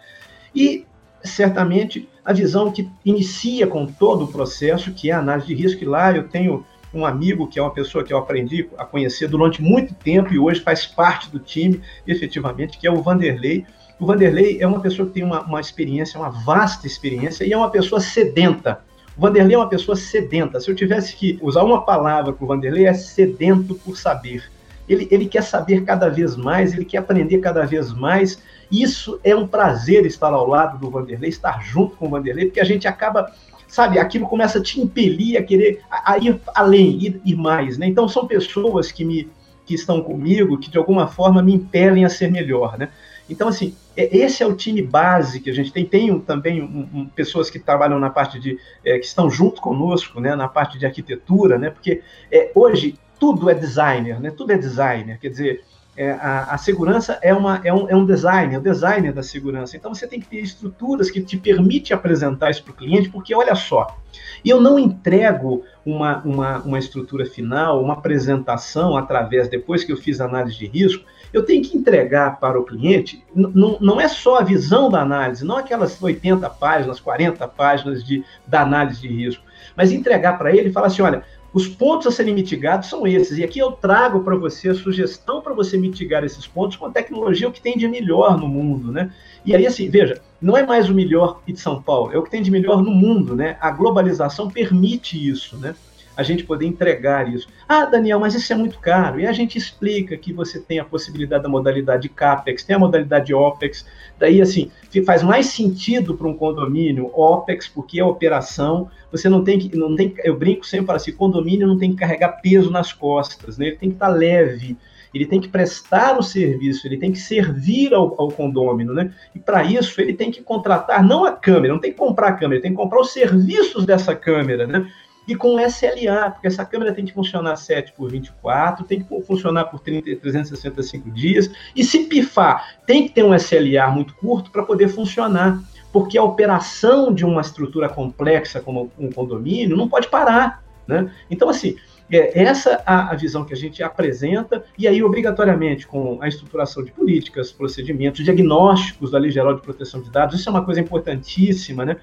E 0.54 0.86
certamente 1.22 2.08
a 2.24 2.32
visão 2.32 2.72
que 2.72 2.90
inicia 3.04 3.66
com 3.66 3.86
todo 3.86 4.24
o 4.24 4.28
processo, 4.28 4.92
que 4.92 5.10
é 5.10 5.14
a 5.14 5.18
análise 5.18 5.48
de 5.48 5.54
risco, 5.54 5.82
e 5.82 5.86
lá 5.86 6.12
eu 6.12 6.28
tenho 6.28 6.64
um 6.94 7.04
amigo 7.04 7.46
que 7.46 7.58
é 7.58 7.62
uma 7.62 7.70
pessoa 7.72 8.02
que 8.02 8.12
eu 8.12 8.18
aprendi 8.18 8.68
a 8.78 8.84
conhecer 8.84 9.28
durante 9.28 9.60
muito 9.60 9.94
tempo 9.94 10.32
e 10.32 10.38
hoje 10.38 10.60
faz 10.60 10.86
parte 10.86 11.30
do 11.30 11.38
time, 11.38 11.80
efetivamente, 12.06 12.78
que 12.78 12.86
é 12.86 12.90
o 12.90 13.02
Vanderlei. 13.02 13.66
O 13.98 14.06
Vanderlei 14.06 14.58
é 14.60 14.66
uma 14.66 14.80
pessoa 14.80 15.06
que 15.06 15.14
tem 15.14 15.22
uma, 15.22 15.42
uma 15.42 15.60
experiência, 15.60 16.18
uma 16.18 16.30
vasta 16.30 16.86
experiência, 16.86 17.44
e 17.44 17.52
é 17.52 17.56
uma 17.56 17.70
pessoa 17.70 18.00
sedenta. 18.00 18.80
O 19.16 19.20
Vanderlei 19.20 19.54
é 19.54 19.58
uma 19.58 19.68
pessoa 19.68 19.96
sedenta. 19.96 20.60
Se 20.60 20.70
eu 20.70 20.74
tivesse 20.74 21.16
que 21.16 21.38
usar 21.40 21.62
uma 21.62 21.82
palavra 21.82 22.32
para 22.32 22.44
o 22.44 22.46
Vanderlei, 22.46 22.86
é 22.86 22.92
sedento 22.92 23.74
por 23.74 23.96
saber. 23.96 24.44
Ele, 24.88 25.08
ele 25.10 25.26
quer 25.26 25.42
saber 25.42 25.84
cada 25.84 26.08
vez 26.08 26.36
mais, 26.36 26.72
ele 26.72 26.84
quer 26.84 26.98
aprender 26.98 27.38
cada 27.38 27.64
vez 27.64 27.92
mais. 27.92 28.40
Isso 28.70 29.18
é 29.24 29.34
um 29.34 29.46
prazer 29.46 30.04
estar 30.04 30.32
ao 30.32 30.46
lado 30.46 30.78
do 30.78 30.90
Vanderlei, 30.90 31.30
estar 31.30 31.62
junto 31.62 31.96
com 31.96 32.06
o 32.06 32.10
Vanderlei, 32.10 32.46
porque 32.46 32.60
a 32.60 32.64
gente 32.64 32.86
acaba 32.86 33.32
sabe, 33.66 33.98
aquilo 33.98 34.28
começa 34.28 34.58
a 34.58 34.62
te 34.62 34.80
impelir 34.80 35.36
a 35.36 35.42
querer 35.42 35.80
a, 35.90 36.12
a 36.12 36.18
ir 36.18 36.40
além, 36.54 36.98
ir, 37.02 37.20
ir, 37.24 37.36
mais, 37.36 37.76
né? 37.76 37.86
Então 37.86 38.08
são 38.08 38.26
pessoas 38.26 38.92
que 38.92 39.04
me 39.04 39.28
que 39.64 39.74
estão 39.74 40.00
comigo, 40.00 40.58
que 40.58 40.70
de 40.70 40.78
alguma 40.78 41.08
forma 41.08 41.42
me 41.42 41.52
impelem 41.52 42.04
a 42.04 42.08
ser 42.08 42.30
melhor, 42.30 42.78
né? 42.78 42.88
Então, 43.28 43.48
assim, 43.48 43.74
é, 43.96 44.16
esse 44.16 44.42
é 44.42 44.46
o 44.46 44.54
time 44.54 44.82
base 44.82 45.40
que 45.40 45.50
a 45.50 45.52
gente 45.52 45.72
tem. 45.72 45.84
Tem 45.84 46.18
também 46.20 46.62
um, 46.62 46.88
um, 46.92 47.06
pessoas 47.06 47.50
que 47.50 47.58
trabalham 47.58 47.98
na 47.98 48.10
parte 48.10 48.38
de. 48.38 48.58
É, 48.84 48.98
que 48.98 49.06
estão 49.06 49.28
junto 49.28 49.60
conosco, 49.60 50.20
né, 50.20 50.34
na 50.36 50.48
parte 50.48 50.78
de 50.78 50.86
arquitetura, 50.86 51.58
né? 51.58 51.70
Porque 51.70 52.02
é, 52.30 52.50
hoje 52.54 52.98
tudo 53.18 53.50
é 53.50 53.54
designer, 53.54 54.20
né? 54.20 54.30
Tudo 54.30 54.52
é 54.52 54.58
designer. 54.58 55.18
Quer 55.18 55.30
dizer, 55.30 55.64
é, 55.96 56.10
a, 56.10 56.54
a, 56.54 56.58
segurança 56.58 57.18
é, 57.22 57.32
uma, 57.32 57.60
é, 57.64 57.72
um, 57.72 57.88
é 57.88 57.96
um 57.96 58.04
design, 58.04 58.54
é 58.54 58.58
o 58.58 58.60
designer 58.60 59.12
da 59.12 59.22
segurança. 59.22 59.76
Então 59.76 59.94
você 59.94 60.06
tem 60.06 60.20
que 60.20 60.26
ter 60.26 60.40
estruturas 60.40 61.10
que 61.10 61.22
te 61.22 61.38
permitem 61.38 61.96
apresentar 61.96 62.50
isso 62.50 62.62
para 62.62 62.72
o 62.72 62.76
cliente, 62.76 63.08
porque 63.08 63.34
olha 63.34 63.54
só, 63.54 63.96
eu 64.44 64.60
não 64.60 64.78
entrego 64.78 65.64
uma, 65.84 66.18
uma, 66.18 66.58
uma 66.58 66.78
estrutura 66.78 67.24
final, 67.24 67.82
uma 67.82 67.94
apresentação 67.94 68.94
através, 68.96 69.48
depois 69.48 69.84
que 69.84 69.92
eu 69.92 69.96
fiz 69.96 70.20
análise 70.20 70.58
de 70.58 70.66
risco, 70.66 71.04
eu 71.32 71.44
tenho 71.44 71.62
que 71.62 71.76
entregar 71.76 72.38
para 72.38 72.58
o 72.58 72.64
cliente, 72.64 73.24
não 73.34 74.00
é 74.00 74.08
só 74.08 74.38
a 74.38 74.44
visão 74.44 74.88
da 74.88 75.02
análise, 75.02 75.44
não 75.44 75.56
aquelas 75.56 76.00
80 76.02 76.48
páginas, 76.50 77.00
40 77.00 77.46
páginas 77.48 78.04
de, 78.04 78.24
da 78.46 78.62
análise 78.62 79.00
de 79.00 79.08
risco, 79.08 79.42
mas 79.76 79.92
entregar 79.92 80.38
para 80.38 80.54
ele 80.54 80.68
e 80.68 80.72
falar 80.72 80.86
assim: 80.88 81.02
olha, 81.02 81.22
os 81.56 81.66
pontos 81.66 82.06
a 82.06 82.10
serem 82.10 82.34
mitigados 82.34 82.88
são 82.88 83.06
esses. 83.06 83.38
E 83.38 83.42
aqui 83.42 83.58
eu 83.58 83.72
trago 83.72 84.20
para 84.20 84.36
você 84.36 84.68
a 84.68 84.74
sugestão 84.74 85.40
para 85.40 85.54
você 85.54 85.78
mitigar 85.78 86.22
esses 86.22 86.46
pontos 86.46 86.76
com 86.76 86.84
a 86.84 86.90
tecnologia 86.90 87.48
o 87.48 87.52
que 87.52 87.62
tem 87.62 87.78
de 87.78 87.88
melhor 87.88 88.38
no 88.38 88.46
mundo, 88.46 88.92
né? 88.92 89.10
E 89.42 89.54
aí, 89.56 89.66
assim, 89.66 89.88
veja, 89.88 90.20
não 90.38 90.54
é 90.54 90.66
mais 90.66 90.90
o 90.90 90.94
melhor 90.94 91.40
de 91.46 91.58
São 91.58 91.80
Paulo, 91.80 92.12
é 92.12 92.18
o 92.18 92.22
que 92.22 92.30
tem 92.30 92.42
de 92.42 92.50
melhor 92.50 92.82
no 92.82 92.90
mundo, 92.90 93.34
né? 93.34 93.56
A 93.58 93.70
globalização 93.70 94.50
permite 94.50 95.16
isso, 95.16 95.56
né? 95.56 95.74
A 96.16 96.22
gente 96.22 96.44
poder 96.44 96.66
entregar 96.66 97.32
isso. 97.32 97.46
Ah, 97.68 97.84
Daniel, 97.84 98.18
mas 98.18 98.34
isso 98.34 98.52
é 98.52 98.56
muito 98.56 98.78
caro. 98.78 99.20
E 99.20 99.26
a 99.26 99.32
gente 99.32 99.58
explica 99.58 100.16
que 100.16 100.32
você 100.32 100.58
tem 100.58 100.78
a 100.78 100.84
possibilidade 100.84 101.42
da 101.42 101.48
modalidade 101.48 102.08
CAPEX, 102.08 102.64
tem 102.64 102.74
a 102.74 102.78
modalidade 102.78 103.34
OPEX. 103.34 103.86
Daí, 104.18 104.40
assim, 104.40 104.70
faz 105.04 105.22
mais 105.22 105.46
sentido 105.46 106.16
para 106.16 106.26
um 106.26 106.34
condomínio 106.34 107.10
OPEX, 107.12 107.68
porque 107.68 108.00
é 108.00 108.04
operação. 108.04 108.90
Você 109.12 109.28
não 109.28 109.44
tem 109.44 109.58
que. 109.58 109.76
Não 109.76 109.94
tem, 109.94 110.14
eu 110.24 110.36
brinco 110.36 110.66
sempre 110.66 110.86
para 110.86 110.96
assim: 110.96 111.12
condomínio 111.12 111.66
não 111.66 111.76
tem 111.76 111.90
que 111.90 111.96
carregar 111.96 112.40
peso 112.40 112.70
nas 112.70 112.92
costas, 112.92 113.58
né? 113.58 113.66
ele 113.66 113.76
tem 113.76 113.90
que 113.90 113.96
estar 113.96 114.08
tá 114.08 114.12
leve 114.12 114.76
ele 115.16 115.26
tem 115.26 115.40
que 115.40 115.48
prestar 115.48 116.18
o 116.18 116.22
serviço, 116.22 116.86
ele 116.86 116.98
tem 116.98 117.10
que 117.10 117.18
servir 117.18 117.94
ao, 117.94 118.20
ao 118.20 118.28
condômino, 118.28 118.92
né? 118.92 119.12
E 119.34 119.38
para 119.38 119.64
isso 119.64 119.98
ele 120.00 120.12
tem 120.12 120.30
que 120.30 120.42
contratar 120.42 121.02
não 121.02 121.24
a 121.24 121.32
câmera, 121.32 121.72
não 121.72 121.80
tem 121.80 121.92
que 121.92 121.98
comprar 121.98 122.28
a 122.28 122.32
câmera, 122.32 122.56
ele 122.56 122.62
tem 122.62 122.72
que 122.72 122.76
comprar 122.76 123.00
os 123.00 123.12
serviços 123.12 123.86
dessa 123.86 124.14
câmera, 124.14 124.66
né? 124.66 124.86
E 125.26 125.34
com 125.34 125.58
SLA, 125.60 126.30
porque 126.30 126.46
essa 126.46 126.64
câmera 126.64 126.92
tem 126.92 127.04
que 127.04 127.12
funcionar 127.12 127.56
7 127.56 127.92
por 127.92 128.10
24, 128.10 128.84
tem 128.84 129.02
que 129.02 129.22
funcionar 129.22 129.66
por 129.66 129.80
30, 129.80 130.16
365 130.16 131.10
dias, 131.10 131.50
e 131.74 131.82
se 131.82 132.04
pifar, 132.04 132.78
tem 132.86 133.06
que 133.06 133.14
ter 133.14 133.24
um 133.24 133.34
SLA 133.34 133.88
muito 133.90 134.14
curto 134.14 134.50
para 134.50 134.62
poder 134.62 134.88
funcionar, 134.88 135.60
porque 135.92 136.16
a 136.18 136.22
operação 136.22 137.12
de 137.12 137.24
uma 137.24 137.40
estrutura 137.40 137.88
complexa 137.88 138.60
como 138.60 138.90
um 138.98 139.10
condomínio 139.10 139.76
não 139.76 139.88
pode 139.88 140.08
parar. 140.08 140.62
Né? 140.86 141.10
Então, 141.30 141.48
assim, 141.48 141.76
é 142.10 142.42
essa 142.42 142.82
a, 142.86 143.10
a 143.10 143.14
visão 143.16 143.44
que 143.44 143.52
a 143.52 143.56
gente 143.56 143.82
apresenta, 143.82 144.64
e 144.78 144.86
aí, 144.86 145.02
obrigatoriamente, 145.02 145.86
com 145.86 146.18
a 146.20 146.28
estruturação 146.28 146.84
de 146.84 146.92
políticas, 146.92 147.50
procedimentos, 147.50 148.24
diagnósticos 148.24 149.10
da 149.10 149.18
Lei 149.18 149.30
Geral 149.30 149.54
de 149.54 149.62
Proteção 149.62 150.00
de 150.00 150.10
Dados, 150.10 150.38
isso 150.38 150.48
é 150.48 150.52
uma 150.52 150.64
coisa 150.64 150.80
importantíssima, 150.80 151.84
né? 151.84 151.96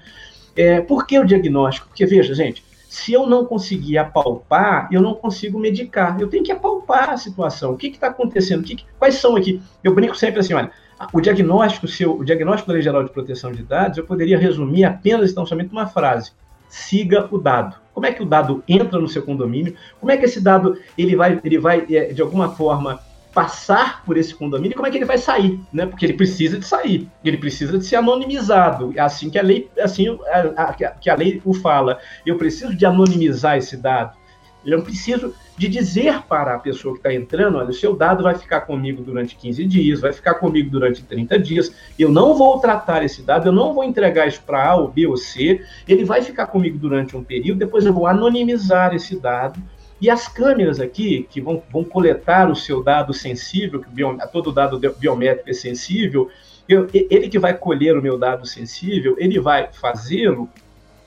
É, 0.54 0.80
por 0.80 1.06
que 1.06 1.18
o 1.18 1.24
diagnóstico? 1.24 1.88
Porque, 1.88 2.04
veja, 2.06 2.34
gente, 2.34 2.62
se 2.94 3.12
eu 3.12 3.26
não 3.26 3.44
conseguir 3.44 3.98
apalpar, 3.98 4.88
eu 4.92 5.02
não 5.02 5.14
consigo 5.14 5.58
medicar. 5.58 6.16
Eu 6.20 6.28
tenho 6.28 6.44
que 6.44 6.52
apalpar 6.52 7.10
a 7.10 7.16
situação. 7.16 7.72
O 7.72 7.76
que 7.76 7.88
está 7.88 8.06
acontecendo? 8.06 8.62
Que 8.62 8.76
que, 8.76 8.84
quais 8.96 9.16
são 9.16 9.34
aqui? 9.34 9.60
Eu 9.82 9.92
brinco 9.92 10.14
sempre 10.14 10.38
assim, 10.38 10.54
olha, 10.54 10.70
o 11.12 11.20
diagnóstico, 11.20 11.88
seu, 11.88 12.16
o 12.16 12.24
diagnóstico 12.24 12.68
da 12.68 12.74
Lei 12.74 12.82
Geral 12.82 13.02
de 13.02 13.10
Proteção 13.10 13.50
de 13.50 13.64
Dados, 13.64 13.98
eu 13.98 14.06
poderia 14.06 14.38
resumir 14.38 14.84
apenas 14.84 15.32
então 15.32 15.44
somente 15.44 15.72
uma 15.72 15.88
frase: 15.88 16.30
siga 16.68 17.28
o 17.32 17.36
dado. 17.36 17.74
Como 17.92 18.06
é 18.06 18.12
que 18.12 18.22
o 18.22 18.26
dado 18.26 18.62
entra 18.68 19.00
no 19.00 19.08
seu 19.08 19.22
condomínio? 19.22 19.74
Como 19.98 20.12
é 20.12 20.16
que 20.16 20.26
esse 20.26 20.40
dado 20.40 20.78
ele 20.96 21.16
vai, 21.16 21.40
ele 21.42 21.58
vai 21.58 21.84
é, 21.90 22.12
de 22.12 22.22
alguma 22.22 22.50
forma 22.50 23.00
passar 23.34 24.04
por 24.04 24.16
esse 24.16 24.34
condomínio, 24.34 24.76
como 24.76 24.86
é 24.86 24.90
que 24.90 24.96
ele 24.96 25.04
vai 25.04 25.18
sair, 25.18 25.60
né? 25.72 25.84
Porque 25.84 26.06
ele 26.06 26.14
precisa 26.14 26.58
de 26.58 26.64
sair, 26.64 27.08
ele 27.24 27.36
precisa 27.36 27.76
de 27.76 27.84
ser 27.84 27.96
anonimizado, 27.96 28.92
é 28.94 29.00
assim 29.00 29.28
que 29.28 29.38
a 29.38 29.42
lei, 29.42 29.68
assim 29.78 30.18
a, 30.56 30.62
a, 30.62 30.72
que 30.72 31.10
a 31.10 31.14
lei 31.16 31.42
o 31.44 31.52
fala. 31.52 31.98
Eu 32.24 32.38
preciso 32.38 32.74
de 32.74 32.86
anonimizar 32.86 33.58
esse 33.58 33.76
dado. 33.76 34.16
Eu 34.64 34.82
preciso 34.82 35.34
de 35.58 35.68
dizer 35.68 36.22
para 36.22 36.54
a 36.54 36.58
pessoa 36.58 36.94
que 36.94 37.00
está 37.00 37.12
entrando, 37.12 37.58
olha, 37.58 37.68
o 37.68 37.74
seu 37.74 37.94
dado 37.94 38.22
vai 38.22 38.34
ficar 38.34 38.62
comigo 38.62 39.02
durante 39.02 39.36
15 39.36 39.64
dias, 39.66 40.00
vai 40.00 40.12
ficar 40.12 40.34
comigo 40.34 40.70
durante 40.70 41.02
30 41.02 41.38
dias, 41.38 41.74
eu 41.98 42.10
não 42.10 42.34
vou 42.34 42.58
tratar 42.58 43.04
esse 43.04 43.22
dado, 43.22 43.48
eu 43.48 43.52
não 43.52 43.74
vou 43.74 43.84
entregar 43.84 44.26
isso 44.26 44.42
para 44.42 44.70
A 44.70 44.74
ou 44.74 44.88
B 44.88 45.06
ou 45.06 45.16
C, 45.16 45.62
ele 45.86 46.04
vai 46.04 46.22
ficar 46.22 46.46
comigo 46.46 46.78
durante 46.78 47.16
um 47.16 47.22
período, 47.22 47.58
depois 47.58 47.84
eu 47.84 47.92
vou 47.92 48.06
anonimizar 48.06 48.94
esse 48.94 49.16
dado, 49.16 49.60
e 50.04 50.10
as 50.10 50.28
câmeras 50.28 50.80
aqui, 50.80 51.26
que 51.30 51.40
vão, 51.40 51.62
vão 51.72 51.82
coletar 51.82 52.50
o 52.50 52.54
seu 52.54 52.82
dado 52.82 53.14
sensível, 53.14 53.80
que 53.80 53.88
bio, 53.88 54.18
todo 54.30 54.52
dado 54.52 54.78
biométrico 54.98 55.48
é 55.48 55.54
sensível, 55.54 56.28
eu, 56.68 56.86
ele 56.92 57.26
que 57.26 57.38
vai 57.38 57.56
colher 57.56 57.96
o 57.96 58.02
meu 58.02 58.18
dado 58.18 58.44
sensível, 58.44 59.16
ele 59.18 59.40
vai 59.40 59.70
fazê-lo 59.72 60.46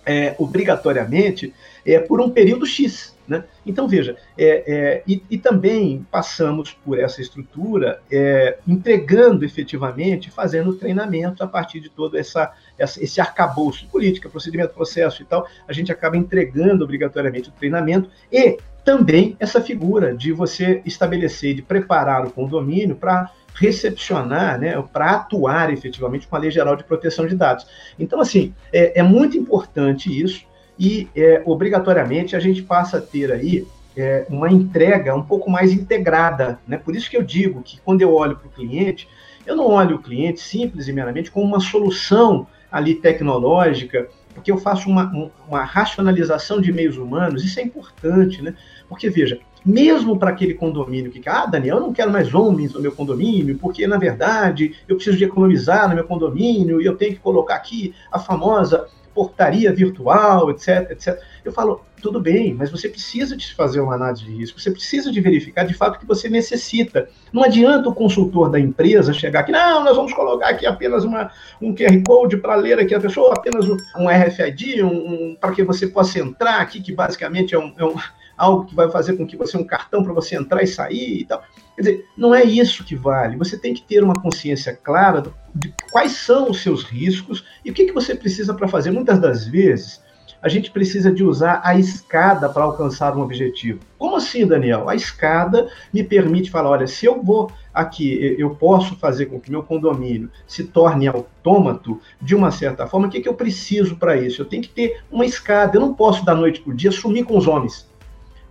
é, 0.04 0.34
obrigatoriamente 0.40 1.54
é, 1.86 2.00
por 2.00 2.20
um 2.20 2.32
período 2.32 2.66
X. 2.66 3.16
Né? 3.28 3.44
Então, 3.66 3.88
veja, 3.88 4.16
é, 4.36 4.64
é, 4.66 5.04
e, 5.06 5.22
e, 5.30 5.38
também 5.38 6.04
passamos 6.10 6.72
por 6.72 6.98
essa 6.98 7.22
estrutura 7.22 8.02
é, 8.10 8.58
entregando 8.66 9.46
efetivamente, 9.46 10.32
fazendo 10.32 10.74
treinamento 10.74 11.44
a 11.44 11.48
partir 11.48 11.82
de 11.82 11.90
todo 11.90 12.18
essa, 12.18 12.54
essa, 12.80 13.04
esse 13.04 13.22
arcabouço 13.22 13.86
política, 13.90 14.30
procedimento, 14.30 14.74
processo 14.74 15.22
e 15.22 15.26
tal, 15.26 15.46
a 15.68 15.74
gente 15.74 15.92
acaba 15.92 16.16
entregando 16.16 16.86
obrigatoriamente 16.86 17.50
o 17.50 17.52
treinamento 17.52 18.10
e 18.32 18.58
também 18.88 19.36
essa 19.38 19.60
figura 19.60 20.16
de 20.16 20.32
você 20.32 20.82
estabelecer, 20.86 21.54
de 21.54 21.62
preparar 21.62 22.26
o 22.26 22.32
condomínio 22.32 22.96
para 22.96 23.30
recepcionar, 23.54 24.58
né, 24.58 24.82
para 24.94 25.12
atuar 25.12 25.74
efetivamente 25.74 26.26
com 26.26 26.38
a 26.38 26.40
Lei 26.40 26.50
Geral 26.50 26.74
de 26.78 26.86
Proteção 26.86 27.28
de 27.28 27.36
Dados. 27.36 27.68
Então, 28.00 28.22
assim, 28.22 28.54
é, 28.72 29.02
é 29.02 29.04
muito 29.04 29.38
importante 29.38 30.08
isso 30.10 30.46
e, 30.80 31.10
é, 31.14 31.42
obrigatoriamente, 31.46 32.34
a 32.34 32.40
gente 32.40 32.64
passa 32.64 33.00
a 33.00 33.02
ter 33.02 33.30
aí 33.30 33.68
é, 33.98 34.26
uma 34.30 34.50
entrega 34.50 35.14
um 35.14 35.24
pouco 35.24 35.52
mais 35.52 35.74
integrada. 35.74 36.58
Né? 36.66 36.78
Por 36.78 36.96
isso 36.96 37.10
que 37.10 37.18
eu 37.18 37.24
digo 37.24 37.62
que 37.62 37.82
quando 37.82 38.02
eu 38.02 38.14
olho 38.14 38.38
para 38.38 38.48
o 38.48 38.52
cliente, 38.52 39.06
eu 39.46 39.58
não 39.58 39.66
olho 39.66 39.98
o 39.98 40.02
cliente 40.02 40.40
simples 40.40 40.88
e 40.88 40.94
meramente 40.94 41.30
como 41.30 41.46
uma 41.46 41.60
solução 41.60 42.48
ali 42.72 42.96
tecnológica, 42.96 44.08
porque 44.38 44.52
eu 44.52 44.58
faço 44.58 44.88
uma, 44.88 45.32
uma 45.48 45.64
racionalização 45.64 46.62
de 46.62 46.72
meios 46.72 46.96
humanos, 46.96 47.44
isso 47.44 47.60
é 47.60 47.64
importante, 47.64 48.40
né? 48.40 48.54
Porque, 48.88 49.10
veja, 49.10 49.40
mesmo 49.66 50.18
para 50.18 50.30
aquele 50.30 50.54
condomínio 50.54 51.12
que, 51.12 51.28
ah, 51.28 51.48
Daniel, 51.48 51.78
eu 51.78 51.82
não 51.82 51.92
quero 51.92 52.12
mais 52.12 52.34
homens 52.34 52.72
no 52.74 52.80
meu 52.80 52.92
condomínio, 52.92 53.58
porque, 53.58 53.88
na 53.88 53.98
verdade, 53.98 54.76
eu 54.88 54.96
preciso 54.96 55.18
de 55.18 55.26
economizar 55.26 55.90
no 55.90 55.96
meu 55.96 56.04
condomínio 56.04 56.80
e 56.80 56.86
eu 56.86 56.96
tenho 56.96 57.14
que 57.14 57.20
colocar 57.20 57.56
aqui 57.56 57.96
a 58.12 58.20
famosa 58.20 58.88
portaria 59.14 59.74
virtual, 59.74 60.52
etc, 60.52 60.92
etc. 60.92 61.20
Eu 61.48 61.54
falo, 61.54 61.82
tudo 62.02 62.20
bem, 62.20 62.54
mas 62.54 62.70
você 62.70 62.90
precisa 62.90 63.36
de 63.36 63.56
fazer 63.56 63.80
uma 63.80 63.96
análise 63.96 64.24
de 64.24 64.32
risco, 64.32 64.60
você 64.60 64.70
precisa 64.70 65.12
de 65.12 65.22
verificar 65.22 65.64
de 65.64 65.74
fato 65.74 65.98
que 65.98 66.06
você 66.06 66.30
necessita. 66.30 67.10
Não 67.32 67.44
adianta 67.44 67.88
o 67.88 67.96
consultor 67.96 68.50
da 68.50 68.60
empresa 68.60 69.14
chegar 69.14 69.40
aqui, 69.42 69.52
não, 69.52 69.84
nós 69.84 69.96
vamos 69.96 70.14
colocar 70.14 70.50
aqui 70.50 70.66
apenas 70.66 71.04
uma, 71.04 71.32
um 71.62 71.74
QR 71.74 72.04
Code 72.06 72.38
para 72.38 72.56
ler 72.56 72.80
aqui 72.80 72.94
a 72.94 73.00
pessoa, 73.00 73.34
apenas 73.38 73.68
um, 73.68 73.78
um 73.98 74.10
RFID, 74.10 74.84
um, 74.84 74.90
um 74.90 75.38
para 75.40 75.54
que 75.54 75.64
você 75.64 75.88
possa 75.88 76.20
entrar 76.20 76.60
aqui, 76.60 76.82
que 76.82 76.94
basicamente 76.94 77.56
é 77.56 77.60
um, 77.60 77.74
é 77.78 77.86
um 77.86 77.96
algo 78.38 78.66
que 78.66 78.76
vai 78.76 78.90
fazer 78.92 79.18
com 79.18 79.26
que 79.26 79.36
você 79.36 79.58
um 79.58 79.64
cartão 79.64 80.04
para 80.04 80.14
você 80.14 80.36
entrar 80.36 80.62
e 80.62 80.68
sair 80.68 81.22
e 81.22 81.26
tal. 81.26 81.42
Quer 81.76 81.82
dizer, 81.82 82.06
não 82.16 82.34
é 82.34 82.44
isso 82.44 82.84
que 82.84 82.96
vale. 82.96 83.36
Você 83.38 83.58
tem 83.58 83.74
que 83.74 83.82
ter 83.82 84.04
uma 84.04 84.14
consciência 84.14 84.76
clara 84.76 85.24
de 85.54 85.74
quais 85.92 86.12
são 86.12 86.52
os 86.52 86.62
seus 86.62 86.84
riscos 86.84 87.44
e 87.66 87.72
o 87.72 87.74
que, 87.74 87.86
que 87.86 87.94
você 87.94 88.14
precisa 88.14 88.54
para 88.54 88.68
fazer. 88.68 88.92
Muitas 88.92 89.20
das 89.20 89.48
vezes, 89.48 90.02
a 90.42 90.50
gente 90.50 90.72
precisa 90.72 91.12
de 91.12 91.24
usar 91.24 91.62
a 91.64 91.78
escada 91.78 92.48
para 92.50 92.64
alcançar 92.64 93.16
um 93.16 93.22
objetivo. 93.22 93.80
Como 93.98 94.16
assim, 94.16 94.46
Daniel? 94.46 94.88
A 94.88 94.96
escada 94.96 95.68
me 95.94 96.04
permite 96.04 96.52
falar, 96.52 96.70
olha, 96.70 96.88
se 96.88 97.06
eu 97.06 97.22
vou 97.22 97.52
aqui, 97.74 98.36
eu 98.38 98.52
posso 98.52 98.96
fazer 98.96 99.28
com 99.28 99.40
que 99.40 99.52
meu 99.52 99.64
condomínio 99.64 100.30
se 100.46 100.64
torne 100.64 101.08
autômato 101.08 102.00
de 102.22 102.36
uma 102.36 102.52
certa 102.52 102.88
forma, 102.88 103.08
o 103.08 103.10
que, 103.10 103.22
que 103.22 103.30
eu 103.30 103.34
preciso 103.34 103.96
para 103.96 104.18
isso? 104.18 104.42
Eu 104.42 104.46
tenho 104.46 104.64
que 104.64 104.70
ter 104.70 105.02
uma 105.12 105.26
escada, 105.26 105.78
eu 105.78 105.82
não 105.82 105.94
posso 105.94 106.26
da 106.26 106.34
noite 106.34 106.62
para 106.62 106.72
o 106.72 106.76
dia 106.76 106.92
sumir 106.92 107.24
com 107.24 107.38
os 107.38 107.48
homens. 107.48 107.88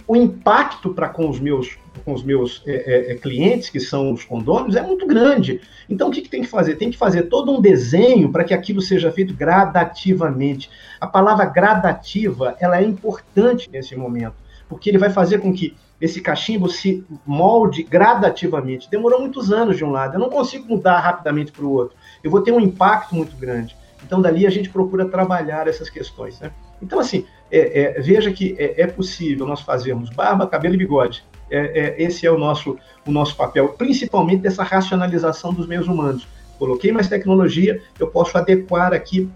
O 0.06 0.14
impacto 0.14 0.94
para 0.94 1.08
com 1.08 1.28
os 1.28 1.40
meus 1.40 1.76
com 2.04 2.12
os 2.12 2.22
meus 2.22 2.62
é, 2.66 2.72
é, 2.72 3.12
é, 3.12 3.14
clientes, 3.16 3.70
que 3.70 3.80
são 3.80 4.12
os 4.12 4.24
condôminos, 4.24 4.76
é 4.76 4.82
muito 4.82 5.06
grande. 5.06 5.60
Então, 5.88 6.08
o 6.08 6.10
que, 6.10 6.22
que 6.22 6.28
tem 6.28 6.42
que 6.42 6.48
fazer? 6.48 6.76
Tem 6.76 6.90
que 6.90 6.96
fazer 6.96 7.24
todo 7.24 7.50
um 7.50 7.60
desenho 7.60 8.30
para 8.30 8.44
que 8.44 8.54
aquilo 8.54 8.80
seja 8.80 9.10
feito 9.10 9.34
gradativamente. 9.34 10.70
A 11.00 11.06
palavra 11.06 11.46
gradativa, 11.46 12.56
ela 12.60 12.78
é 12.78 12.84
importante 12.84 13.68
nesse 13.70 13.96
momento, 13.96 14.34
porque 14.68 14.90
ele 14.90 14.98
vai 14.98 15.10
fazer 15.10 15.38
com 15.38 15.52
que 15.52 15.74
esse 16.00 16.20
cachimbo 16.20 16.68
se 16.68 17.04
molde 17.24 17.82
gradativamente. 17.82 18.90
Demorou 18.90 19.20
muitos 19.20 19.50
anos 19.50 19.76
de 19.76 19.84
um 19.84 19.90
lado, 19.90 20.14
eu 20.14 20.20
não 20.20 20.28
consigo 20.28 20.68
mudar 20.68 21.00
rapidamente 21.00 21.52
para 21.52 21.64
o 21.64 21.72
outro. 21.72 21.96
Eu 22.22 22.30
vou 22.30 22.42
ter 22.42 22.52
um 22.52 22.60
impacto 22.60 23.14
muito 23.14 23.36
grande. 23.36 23.76
Então, 24.04 24.20
dali 24.20 24.46
a 24.46 24.50
gente 24.50 24.68
procura 24.68 25.06
trabalhar 25.06 25.66
essas 25.66 25.88
questões. 25.88 26.38
Né? 26.38 26.52
Então, 26.80 27.00
assim, 27.00 27.24
é, 27.50 27.98
é, 27.98 28.00
veja 28.00 28.32
que 28.32 28.56
é, 28.58 28.82
é, 28.82 28.86
possível 28.86 29.46
nós 29.46 29.60
fazermos 29.60 30.10
barba, 30.10 30.46
cabelo 30.46 30.74
e 30.74 30.78
bigode. 30.78 31.24
É, 31.50 31.58
é, 31.58 32.02
esse 32.02 32.26
é 32.26 32.30
o 32.30 32.38
nosso, 32.38 32.76
o 33.06 33.10
nosso 33.10 33.36
papel, 33.36 33.68
principalmente 33.70 34.40
dessa 34.40 34.62
racionalização 34.62 35.52
dos 35.52 35.66
meios 35.66 35.86
humanos. 35.86 36.26
Coloquei 36.58 36.90
mais 36.90 37.08
tecnologia, 37.08 37.80
eu 37.98 38.08
posso 38.08 38.36
adequar 38.36 38.92
aqui 38.92 39.28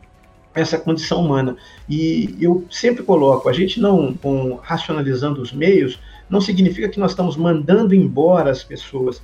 essa 0.54 0.78
condição 0.78 1.20
humana. 1.24 1.56
E 1.88 2.36
eu 2.40 2.64
sempre 2.70 3.02
coloco, 3.02 3.48
a 3.48 3.52
gente 3.52 3.80
não, 3.80 4.14
com, 4.14 4.58
racionalizando 4.62 5.40
os 5.40 5.52
meios, 5.52 6.00
não 6.28 6.40
significa 6.40 6.88
que 6.88 6.98
nós 6.98 7.12
estamos 7.12 7.36
mandando 7.36 7.94
embora 7.94 8.50
as 8.50 8.64
pessoas, 8.64 9.22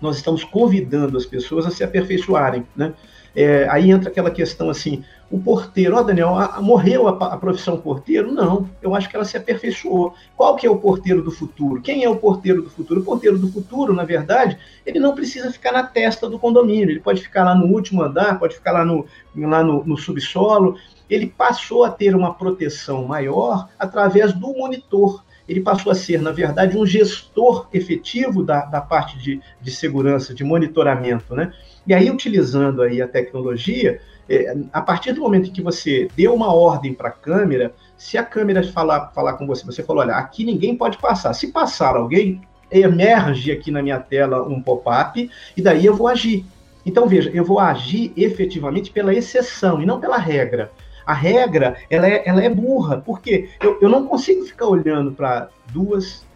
nós 0.00 0.16
estamos 0.16 0.42
convidando 0.42 1.16
as 1.16 1.26
pessoas 1.26 1.66
a 1.66 1.70
se 1.70 1.84
aperfeiçoarem, 1.84 2.66
né? 2.74 2.94
É, 3.34 3.66
aí 3.68 3.90
entra 3.90 4.08
aquela 4.08 4.30
questão 4.30 4.70
assim, 4.70 5.02
o 5.30 5.40
porteiro, 5.40 5.96
ó 5.96 6.02
Daniel, 6.02 6.36
a, 6.36 6.56
a, 6.56 6.62
morreu 6.62 7.08
a, 7.08 7.10
a, 7.10 7.36
profissão 7.36 7.76
porteiro? 7.76 8.30
Não, 8.32 8.70
eu 8.80 8.94
acho 8.94 9.08
que 9.08 9.16
ela 9.16 9.24
se 9.24 9.36
aperfeiçoou. 9.36 10.14
Qual 10.36 10.54
que 10.54 10.66
é 10.66 10.70
o 10.70 10.76
porteiro 10.76 11.22
do 11.22 11.30
futuro? 11.30 11.80
Quem 11.82 12.04
é 12.04 12.08
o 12.08 12.16
porteiro 12.16 12.62
do 12.62 12.70
futuro? 12.70 13.00
O 13.00 13.04
porteiro 13.04 13.38
do 13.38 13.50
futuro, 13.50 13.92
na 13.92 14.04
verdade, 14.04 14.56
ele 14.86 15.00
não 15.00 15.14
precisa 15.14 15.50
ficar 15.50 15.72
na 15.72 15.82
testa 15.82 16.28
do 16.28 16.38
condomínio, 16.38 16.90
ele 16.90 17.00
pode 17.00 17.20
ficar 17.20 17.44
lá 17.44 17.54
no 17.54 17.66
último 17.66 18.02
andar, 18.02 18.38
pode 18.38 18.54
ficar 18.54 18.72
lá 18.72 18.84
no, 18.84 19.06
lá 19.36 19.64
no, 19.64 19.84
no 19.84 19.96
subsolo. 19.96 20.76
Ele 21.10 21.26
passou 21.26 21.84
a 21.84 21.90
ter 21.90 22.14
uma 22.14 22.34
proteção 22.34 23.04
maior 23.04 23.68
através 23.78 24.32
do 24.32 24.52
monitor 24.54 25.24
ele 25.48 25.60
passou 25.60 25.92
a 25.92 25.94
ser, 25.94 26.22
na 26.22 26.32
verdade, 26.32 26.76
um 26.76 26.86
gestor 26.86 27.68
efetivo 27.72 28.42
da, 28.42 28.64
da 28.64 28.80
parte 28.80 29.18
de, 29.18 29.40
de 29.60 29.70
segurança, 29.70 30.34
de 30.34 30.42
monitoramento, 30.42 31.34
né? 31.34 31.52
E 31.86 31.92
aí, 31.92 32.10
utilizando 32.10 32.82
aí 32.82 33.02
a 33.02 33.08
tecnologia, 33.08 34.00
é, 34.28 34.56
a 34.72 34.80
partir 34.80 35.12
do 35.12 35.20
momento 35.20 35.52
que 35.52 35.62
você 35.62 36.08
deu 36.16 36.34
uma 36.34 36.52
ordem 36.52 36.94
para 36.94 37.08
a 37.08 37.12
câmera, 37.12 37.74
se 37.96 38.16
a 38.16 38.24
câmera 38.24 38.62
falar, 38.62 39.10
falar 39.14 39.34
com 39.34 39.46
você, 39.46 39.64
você 39.64 39.82
falou, 39.82 40.02
olha, 40.02 40.14
aqui 40.14 40.44
ninguém 40.44 40.76
pode 40.76 40.98
passar. 40.98 41.34
Se 41.34 41.52
passar 41.52 41.96
alguém, 41.96 42.40
emerge 42.70 43.52
aqui 43.52 43.70
na 43.70 43.82
minha 43.82 44.00
tela 44.00 44.42
um 44.42 44.60
pop-up 44.60 45.30
e 45.56 45.62
daí 45.62 45.84
eu 45.84 45.94
vou 45.94 46.08
agir. 46.08 46.44
Então, 46.86 47.06
veja, 47.06 47.30
eu 47.32 47.44
vou 47.44 47.58
agir 47.58 48.12
efetivamente 48.16 48.90
pela 48.90 49.14
exceção 49.14 49.80
e 49.80 49.86
não 49.86 50.00
pela 50.00 50.18
regra. 50.18 50.70
A 51.06 51.12
regra, 51.12 51.76
ela 51.90 52.08
é, 52.08 52.22
ela 52.26 52.42
é 52.42 52.48
burra, 52.48 52.98
porque 52.98 53.50
eu, 53.62 53.78
eu 53.80 53.88
não 53.88 54.06
consigo 54.06 54.44
ficar 54.44 54.66
olhando 54.66 55.12
para 55.12 55.48
duas, 55.70 56.26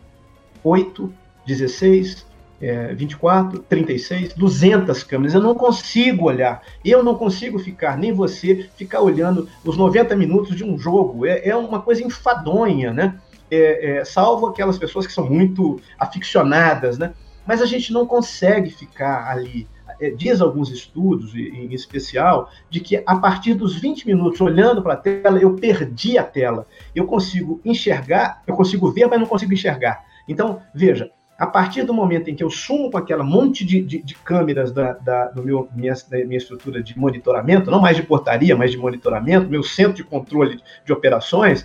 oito, 0.63 1.13
16, 1.47 2.27
é, 2.61 2.93
24, 2.95 3.61
36, 3.61 4.35
200 4.35 5.03
câmeras. 5.03 5.35
Eu 5.35 5.41
não 5.41 5.55
consigo 5.55 6.27
olhar. 6.27 6.63
Eu 6.85 7.03
não 7.03 7.15
consigo 7.15 7.59
ficar, 7.59 7.97
nem 7.97 8.13
você, 8.13 8.69
ficar 8.77 9.01
olhando 9.01 9.49
os 9.65 9.77
90 9.77 10.17
minutos 10.17 10.57
de 10.57 10.65
um 10.65 10.79
jogo. 10.79 11.27
É, 11.27 11.49
é 11.49 11.57
uma 11.57 11.81
coisa 11.81 12.03
enfadonha, 12.03 12.93
né? 12.93 13.19
É, 13.51 13.99
é, 13.99 14.05
salvo 14.05 14.47
aquelas 14.47 14.77
pessoas 14.77 15.07
que 15.07 15.13
são 15.13 15.29
muito 15.29 15.81
aficionadas, 15.99 16.99
né? 16.99 17.15
Mas 17.47 17.63
a 17.63 17.67
gente 17.67 17.93
não 17.93 18.07
consegue 18.07 18.71
ficar 18.71 19.31
ali. 19.31 19.67
É, 20.01 20.11
diz 20.11 20.41
alguns 20.41 20.71
estudos, 20.71 21.35
em 21.35 21.73
especial, 21.73 22.51
de 22.71 22.79
que 22.79 23.03
a 23.05 23.17
partir 23.17 23.55
dos 23.55 23.75
20 23.75 24.07
minutos 24.07 24.41
olhando 24.41 24.83
para 24.83 24.95
a 24.95 24.97
tela, 24.97 25.41
eu 25.41 25.55
perdi 25.55 26.19
a 26.19 26.23
tela. 26.23 26.67
Eu 26.95 27.07
consigo 27.07 27.61
enxergar, 27.65 28.43
eu 28.47 28.55
consigo 28.55 28.93
ver, 28.93 29.07
mas 29.07 29.19
não 29.19 29.27
consigo 29.27 29.53
enxergar. 29.53 30.05
Então, 30.29 30.61
veja, 30.75 31.11
a 31.39 31.47
partir 31.47 31.85
do 31.85 31.95
momento 31.95 32.29
em 32.29 32.35
que 32.35 32.43
eu 32.43 32.51
sumo 32.51 32.91
com 32.91 32.99
aquela 32.99 33.23
monte 33.23 33.65
de, 33.65 33.81
de, 33.81 34.03
de 34.03 34.15
câmeras 34.17 34.73
da, 34.73 34.95
da, 34.95 35.27
do 35.27 35.41
meu, 35.41 35.69
minha, 35.73 35.95
minha 36.27 36.37
estrutura 36.37 36.83
de 36.83 36.99
monitoramento, 36.99 37.71
não 37.71 37.81
mais 37.81 37.97
de 37.97 38.03
portaria, 38.03 38.57
mas 38.57 38.73
de 38.73 38.77
monitoramento, 38.77 39.49
meu 39.49 39.63
centro 39.63 39.95
de 39.95 40.03
controle 40.03 40.61
de 40.85 40.93
operações, 40.93 41.65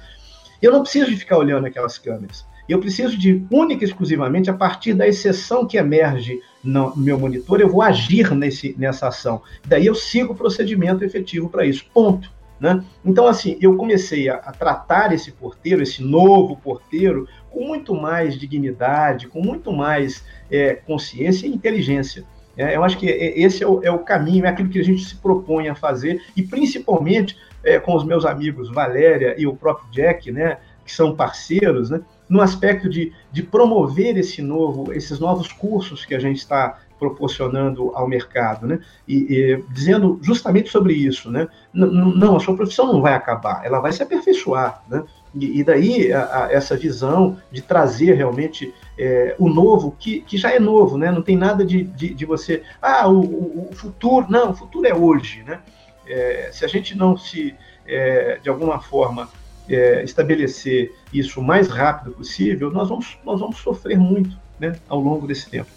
eu 0.62 0.72
não 0.72 0.84
preciso 0.84 1.10
de 1.10 1.18
ficar 1.18 1.40
olhando 1.40 1.66
aquelas 1.66 1.98
câmeras. 1.98 2.46
Eu 2.70 2.80
preciso 2.80 3.18
de, 3.18 3.44
única 3.50 3.84
e 3.84 3.88
exclusivamente, 3.88 4.50
a 4.50 4.54
partir 4.54 4.94
da 4.94 5.08
exceção 5.08 5.68
que 5.68 5.76
emerge 5.76 6.40
no 6.64 6.96
meu 6.96 7.20
monitor, 7.20 7.60
eu 7.60 7.68
vou 7.68 7.82
agir 7.82 8.34
nesse, 8.36 8.76
nessa 8.78 9.08
ação. 9.08 9.42
Daí 9.66 9.88
eu 9.88 9.96
sigo 9.96 10.34
o 10.34 10.36
procedimento 10.36 11.04
efetivo 11.04 11.50
para 11.50 11.66
isso. 11.66 11.84
Ponto. 11.92 12.32
Né? 12.64 12.82
Então, 13.04 13.28
assim, 13.28 13.58
eu 13.60 13.76
comecei 13.76 14.30
a, 14.30 14.36
a, 14.36 14.54
tratar 14.54 15.12
esse 15.12 15.34
porteiro, 15.34 15.84
esse 15.84 16.02
novo 16.02 16.56
porteiro, 16.56 17.28
com 17.52 17.68
muito 17.68 17.94
mais 17.94 18.40
dignidade, 18.40 19.28
com 19.28 19.42
muito 19.42 19.74
mais 19.74 20.24
é, 20.50 20.76
consciência 20.76 21.46
e 21.46 21.54
inteligência. 21.54 22.24
É, 22.56 22.74
eu 22.74 22.82
acho 22.82 22.98
que 22.98 23.06
esse 23.06 23.62
é 23.66 23.68
o, 23.68 23.84
é 23.84 23.92
o, 23.92 24.00
caminho, 24.00 24.46
é 24.46 24.48
aquilo 24.48 24.70
que 24.70 24.80
a 24.80 24.84
gente 24.84 25.04
se 25.04 25.18
propõe 25.18 25.68
a 25.68 25.76
fazer, 25.76 26.24
e 26.38 26.42
principalmente 26.42 27.38
é, 27.66 27.78
com 27.82 27.98
os 27.98 28.06
meus 28.06 28.24
amigos 28.26 28.72
Valéria 28.72 29.36
e 29.38 29.46
o 29.46 29.54
próprio 29.54 29.92
Jack, 29.92 30.32
né, 30.32 30.58
que 30.86 30.92
são 30.94 31.14
parceiros, 31.14 31.90
né, 31.90 32.00
no 32.30 32.40
aspecto 32.40 32.88
de, 32.88 33.12
de 33.30 33.44
promover 33.44 34.16
esse 34.18 34.42
novo, 34.42 34.94
esses 34.94 35.20
novos 35.20 35.52
cursos 35.52 36.06
que 36.06 36.16
a 36.16 36.20
gente 36.20 36.38
está 36.38 36.80
proporcionando 37.04 37.92
ao 37.94 38.08
mercado, 38.08 38.66
né? 38.66 38.80
E, 39.08 39.16
e, 39.16 39.64
dizendo 39.70 40.18
justamente 40.22 40.70
sobre 40.70 40.94
isso, 40.94 41.30
né? 41.30 41.48
não, 41.74 42.38
a 42.38 42.40
sua 42.40 42.56
profissão 42.56 42.88
não 42.94 43.02
vai 43.02 43.14
acabar, 43.14 43.66
ela 43.66 43.82
vai 43.82 43.92
se 43.92 44.02
aperfeiçoar, 44.02 44.82
né? 44.90 45.04
E, 45.36 45.60
e 45.60 45.64
daí 45.64 46.14
a, 46.14 46.46
a, 46.46 46.52
essa 46.52 46.78
visão 46.78 47.38
de 47.52 47.62
trazer 47.62 48.14
realmente 48.14 48.74
é, 48.98 49.36
o 49.38 49.50
novo, 49.50 49.96
que, 50.00 50.22
que 50.22 50.38
já 50.38 50.52
é 50.52 50.60
novo, 50.60 50.98
né? 50.98 51.12
Não 51.12 51.22
tem 51.22 51.36
nada 51.36 51.66
de, 51.66 51.84
de, 51.84 52.14
de 52.14 52.26
você, 52.26 52.64
ah, 52.82 53.08
o, 53.10 53.20
o, 53.20 53.70
o, 53.72 53.76
futuro, 53.76 54.28
não, 54.30 54.52
o 54.52 54.54
futuro 54.54 54.88
é 54.88 54.94
hoje, 54.94 55.44
né? 55.44 55.60
É, 56.08 56.50
se 56.54 56.64
a 56.64 56.68
gente 56.68 56.96
não 56.96 57.18
se, 57.18 57.56
é, 57.86 58.40
de 58.42 58.50
alguma 58.50 58.80
forma, 58.80 59.28
é, 59.68 60.04
estabelecer 60.04 60.94
isso 61.12 61.40
o 61.40 61.44
mais 61.44 61.68
rápido 61.68 62.12
possível, 62.12 62.72
nós 62.72 62.90
vamos, 62.90 63.18
nós 63.26 63.40
vamos 63.40 63.58
sofrer 63.58 63.98
muito 63.98 64.38
né, 64.60 64.78
ao 64.88 65.00
longo 65.00 65.26
desse 65.26 65.50
tempo. 65.50 65.70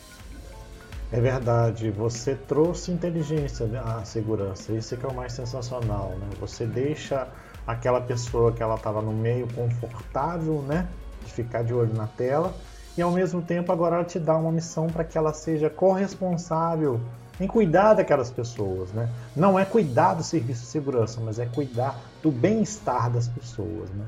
É 1.12 1.21
verdade, 1.21 1.90
você 1.90 2.35
trouxe 2.35 2.90
inteligência 2.90 3.69
à 3.81 4.05
segurança, 4.05 4.73
isso 4.73 4.95
é 4.95 4.97
que 4.97 5.07
é 5.07 5.09
o 5.09 5.14
mais 5.14 5.33
sensacional, 5.33 6.11
né? 6.19 6.27
Você 6.40 6.66
deixa 6.66 7.29
aquela 7.64 8.01
pessoa 8.01 8.53
que 8.53 8.62
ela 8.62 8.75
estava 8.75 9.01
no 9.01 9.12
meio 9.12 9.47
confortável, 9.55 10.62
né, 10.62 10.87
de 11.25 11.33
ficar 11.33 11.62
de 11.62 11.73
olho 11.73 11.95
na 11.95 12.07
tela, 12.07 12.53
e 12.99 13.03
ao 13.03 13.12
mesmo 13.12 13.40
tempo 13.40 13.71
agora 13.71 13.97
ela 13.97 14.05
te 14.05 14.19
dá 14.19 14.37
uma 14.37 14.51
missão 14.51 14.88
para 14.88 15.05
que 15.05 15.16
ela 15.16 15.33
seja 15.33 15.71
corresponsável 15.71 17.01
em 17.40 17.47
cuidar 17.47 17.95
daquelas 17.95 18.31
pessoas, 18.31 18.90
né? 18.92 19.09
Não 19.35 19.59
é 19.59 19.64
cuidar 19.64 20.14
do 20.14 20.25
serviço 20.25 20.62
de 20.62 20.69
segurança, 20.69 21.21
mas 21.21 21.38
é 21.38 21.47
cuidar 21.47 22.01
do 22.23 22.31
bem-estar 22.33 23.11
das 23.11 23.29
pessoas, 23.29 23.90
né? 23.90 24.07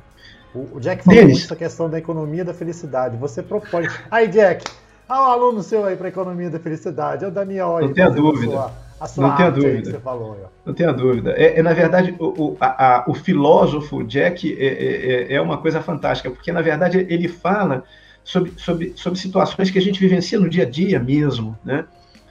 O, 0.54 0.80
Jack 0.80 1.04
falou 1.04 1.20
Denis. 1.20 1.34
muito 1.34 1.44
essa 1.44 1.56
questão 1.56 1.90
da 1.90 1.98
economia 1.98 2.44
da 2.44 2.54
felicidade. 2.54 3.16
Você 3.18 3.42
propõe. 3.42 3.86
Aí, 4.10 4.26
Jack, 4.28 4.64
há 5.08 5.22
um 5.22 5.26
aluno 5.26 5.62
seu 5.62 5.84
aí 5.84 5.96
para 5.96 6.08
economia 6.08 6.50
da 6.50 6.58
felicidade. 6.58 7.24
É 7.24 7.28
o 7.28 7.30
Daniel 7.30 7.78
aí. 7.78 7.86
Não 7.86 7.94
tenha 7.94 8.10
dúvida. 8.10 8.52
Sua, 8.52 8.72
a 9.00 9.06
sua 9.06 9.28
não 9.28 9.36
tenha 9.36 9.50
dúvida. 9.50 9.82
que 9.82 9.90
você 9.90 10.00
falou. 10.00 10.32
Aí, 10.34 10.40
não 10.66 10.74
tenha 10.74 10.92
dúvida. 10.92 11.32
É, 11.36 11.58
é 11.58 11.62
na 11.62 11.72
verdade, 11.72 12.14
o, 12.18 12.26
o, 12.26 12.56
a, 12.60 12.96
a, 12.96 13.04
o 13.08 13.14
filósofo 13.14 14.04
Jack 14.04 14.56
é, 14.60 14.66
é, 14.66 15.32
é, 15.32 15.34
é 15.34 15.40
uma 15.40 15.58
coisa 15.58 15.80
fantástica, 15.80 16.30
porque, 16.30 16.52
na 16.52 16.60
verdade, 16.60 17.06
ele 17.08 17.28
fala 17.28 17.84
sobre, 18.22 18.52
sobre, 18.56 18.92
sobre 18.94 19.18
situações 19.18 19.70
que 19.70 19.78
a 19.78 19.82
gente 19.82 19.98
vivencia 19.98 20.38
no 20.38 20.48
dia 20.48 20.64
a 20.64 20.68
dia 20.68 21.00
mesmo, 21.00 21.56
né? 21.64 21.86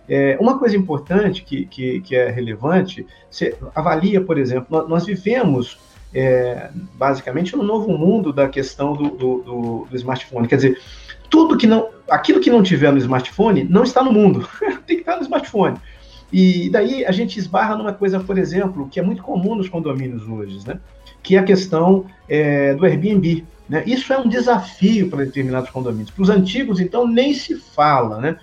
É, 0.09 0.37
uma 0.39 0.57
coisa 0.57 0.77
importante 0.77 1.43
que, 1.43 1.65
que, 1.65 1.99
que, 1.99 2.15
é 2.15 2.29
relevante, 2.29 3.05
você 3.29 3.57
avalia, 3.75 4.21
por 4.21 4.37
exemplo, 4.37 4.87
nós, 4.87 5.05
vivemos 5.05 5.77
é, 6.13 6.69
basicamente 6.93 7.57
no 7.57 7.63
novo 7.63 7.89
mundo 7.97 8.31
da 8.31 8.47
questão 8.47 8.93
do, 8.93 9.09
do, 9.09 9.41
do, 9.41 9.87
do, 9.89 9.95
smartphone. 9.97 10.47
Quer 10.47 10.55
dizer, 10.55 10.81
tudo 11.29 11.57
que 11.57 11.67
não, 11.67 11.89
aquilo 12.09 12.39
que 12.39 12.49
não 12.49 12.63
tiver 12.63 12.91
no 12.91 12.97
smartphone 12.97 13.63
não 13.63 13.83
está 13.83 14.03
no 14.03 14.11
mundo, 14.11 14.47
tem 14.85 14.97
que 14.97 15.01
estar 15.01 15.17
no 15.17 15.23
smartphone. 15.23 15.77
E 16.31 16.69
daí 16.69 17.05
a 17.05 17.11
gente 17.11 17.39
esbarra 17.39 17.75
numa 17.75 17.93
coisa, 17.93 18.19
por 18.19 18.37
exemplo, 18.37 18.89
que 18.89 18.99
é 18.99 19.03
muito 19.03 19.23
comum 19.23 19.55
nos 19.55 19.69
condomínios 19.69 20.27
hoje, 20.27 20.59
né? 20.67 20.79
que 21.23 21.35
é 21.35 21.39
a 21.39 21.43
questão 21.43 22.05
é, 22.27 22.73
do 22.73 22.85
Airbnb. 22.85 23.45
Né? 23.67 23.83
Isso 23.85 24.11
é 24.11 24.17
um 24.17 24.27
desafio 24.27 25.09
para 25.09 25.23
determinados 25.23 25.69
condomínios. 25.69 26.11
Para 26.11 26.23
os 26.23 26.29
antigos, 26.29 26.79
então, 26.79 27.07
nem 27.07 27.33
se 27.33 27.55
fala. 27.55 28.19
Né? 28.19 28.37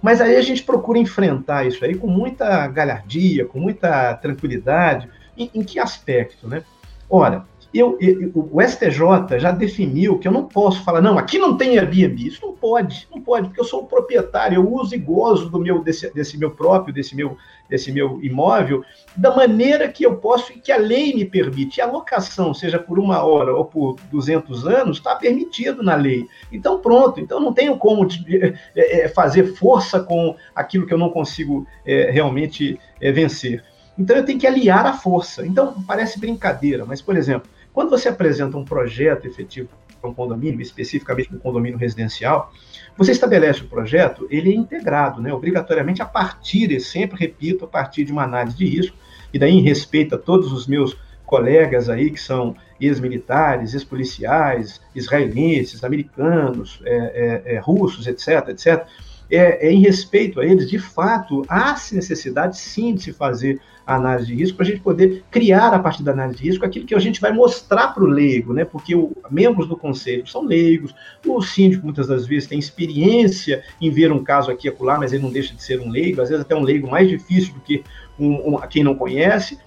Mas 0.00 0.20
aí 0.20 0.36
a 0.36 0.42
gente 0.42 0.62
procura 0.62 0.98
enfrentar 0.98 1.66
isso 1.66 1.84
aí 1.84 1.94
com 1.94 2.08
muita 2.08 2.66
galhardia, 2.66 3.46
com 3.46 3.58
muita 3.58 4.14
tranquilidade. 4.14 5.08
Em, 5.36 5.50
em 5.54 5.62
que 5.62 5.78
aspecto? 5.78 6.48
Né? 6.48 6.64
Ora, 7.08 7.44
eu, 7.74 7.96
eu, 8.00 8.30
o 8.34 8.60
STJ 8.60 9.38
já 9.38 9.50
definiu 9.50 10.18
que 10.18 10.28
eu 10.28 10.32
não 10.32 10.44
posso 10.44 10.82
falar, 10.84 11.00
não, 11.00 11.18
aqui 11.18 11.38
não 11.38 11.56
tem 11.56 11.78
Airbnb. 11.78 12.26
Isso 12.26 12.44
não 12.44 12.52
pode, 12.52 13.08
não 13.10 13.20
pode, 13.20 13.48
porque 13.48 13.60
eu 13.60 13.64
sou 13.64 13.82
o 13.82 13.86
proprietário, 13.86 14.56
eu 14.56 14.72
uso 14.72 14.94
e 14.94 14.98
gozo 14.98 15.48
do 15.48 15.58
meu, 15.58 15.82
desse, 15.82 16.12
desse 16.12 16.36
meu 16.36 16.50
próprio, 16.50 16.92
desse 16.92 17.16
meu, 17.16 17.36
desse 17.68 17.90
meu 17.90 18.22
imóvel, 18.22 18.84
da 19.16 19.34
maneira 19.34 19.88
que 19.88 20.04
eu 20.04 20.16
posso 20.16 20.52
e 20.52 20.60
que 20.60 20.70
a 20.70 20.76
lei 20.76 21.14
me 21.14 21.24
permite. 21.24 21.78
E 21.78 21.80
a 21.80 21.86
locação, 21.86 22.52
seja 22.52 22.78
por 22.78 22.98
uma 22.98 23.22
hora 23.22 23.54
ou 23.54 23.64
por 23.64 23.96
200 24.10 24.66
anos, 24.66 24.98
está 24.98 25.16
permitido 25.16 25.82
na 25.82 25.94
lei. 25.94 26.26
Então, 26.52 26.78
pronto, 26.78 27.20
então 27.20 27.40
não 27.40 27.54
tenho 27.54 27.78
como 27.78 28.06
é, 28.28 28.54
é, 28.76 29.08
fazer 29.08 29.54
força 29.54 29.98
com 29.98 30.36
aquilo 30.54 30.86
que 30.86 30.92
eu 30.92 30.98
não 30.98 31.08
consigo 31.08 31.66
é, 31.86 32.10
realmente 32.10 32.78
é, 33.00 33.10
vencer. 33.10 33.64
Então 33.98 34.16
eu 34.16 34.24
tenho 34.24 34.38
que 34.38 34.46
aliar 34.46 34.86
a 34.86 34.94
força. 34.94 35.46
Então 35.46 35.82
parece 35.86 36.18
brincadeira, 36.18 36.84
mas 36.84 37.02
por 37.02 37.16
exemplo, 37.16 37.50
quando 37.72 37.90
você 37.90 38.08
apresenta 38.08 38.56
um 38.56 38.64
projeto 38.64 39.26
efetivo 39.26 39.68
para 40.00 40.10
um 40.10 40.14
condomínio, 40.14 40.60
especificamente 40.60 41.34
um 41.34 41.38
condomínio 41.38 41.78
residencial, 41.78 42.52
você 42.96 43.12
estabelece 43.12 43.62
o 43.62 43.68
projeto, 43.68 44.26
ele 44.30 44.50
é 44.50 44.54
integrado, 44.54 45.22
né, 45.22 45.32
obrigatoriamente 45.32 46.02
a 46.02 46.04
partir, 46.04 46.70
e 46.72 46.80
sempre 46.80 47.18
repito, 47.18 47.64
a 47.64 47.68
partir 47.68 48.04
de 48.04 48.12
uma 48.12 48.24
análise 48.24 48.56
de 48.56 48.66
risco, 48.66 48.96
e 49.32 49.38
daí 49.38 49.52
em 49.52 49.62
respeito 49.62 50.14
a 50.14 50.18
todos 50.18 50.52
os 50.52 50.66
meus 50.66 50.96
colegas 51.24 51.88
aí 51.88 52.10
que 52.10 52.20
são 52.20 52.54
ex-militares, 52.78 53.72
ex-policiais, 53.72 54.80
israelenses, 54.94 55.82
americanos, 55.82 56.82
é, 56.84 57.42
é, 57.46 57.54
é, 57.54 57.58
russos, 57.58 58.06
etc., 58.06 58.48
etc., 58.48 58.86
é, 59.30 59.66
é, 59.66 59.72
em 59.72 59.80
respeito 59.80 60.40
a 60.40 60.44
eles, 60.44 60.68
de 60.68 60.78
fato, 60.78 61.42
há 61.48 61.74
necessidade 61.92 62.58
sim 62.58 62.94
de 62.94 63.04
se 63.04 63.12
fazer 63.14 63.58
a 63.86 63.96
análise 63.96 64.26
de 64.26 64.34
risco 64.34 64.56
para 64.56 64.66
a 64.66 64.68
gente 64.68 64.80
poder 64.80 65.24
criar 65.30 65.74
a 65.74 65.78
partir 65.78 66.02
da 66.02 66.12
análise 66.12 66.38
de 66.38 66.48
risco 66.48 66.64
aquilo 66.64 66.86
que 66.86 66.94
a 66.94 66.98
gente 66.98 67.20
vai 67.20 67.32
mostrar 67.32 67.88
para 67.88 68.04
o 68.04 68.06
leigo, 68.06 68.52
né? 68.52 68.64
Porque 68.64 68.94
o, 68.94 69.12
membros 69.30 69.66
do 69.66 69.76
conselho 69.76 70.26
são 70.26 70.44
leigos, 70.44 70.94
o 71.26 71.40
síndico 71.42 71.84
muitas 71.84 72.06
das 72.06 72.26
vezes 72.26 72.48
tem 72.48 72.58
experiência 72.58 73.62
em 73.80 73.90
ver 73.90 74.12
um 74.12 74.22
caso 74.22 74.50
aqui 74.50 74.68
e 74.68 74.70
acolá, 74.70 74.98
mas 74.98 75.12
ele 75.12 75.22
não 75.22 75.30
deixa 75.30 75.54
de 75.54 75.62
ser 75.62 75.80
um 75.80 75.90
leigo, 75.90 76.20
às 76.20 76.28
vezes 76.28 76.44
até 76.44 76.54
um 76.54 76.62
leigo 76.62 76.90
mais 76.90 77.08
difícil 77.08 77.54
do 77.54 77.60
que 77.60 77.82
um, 78.18 78.54
um, 78.54 78.60
quem 78.68 78.84
não 78.84 78.94
conhece 78.94 79.58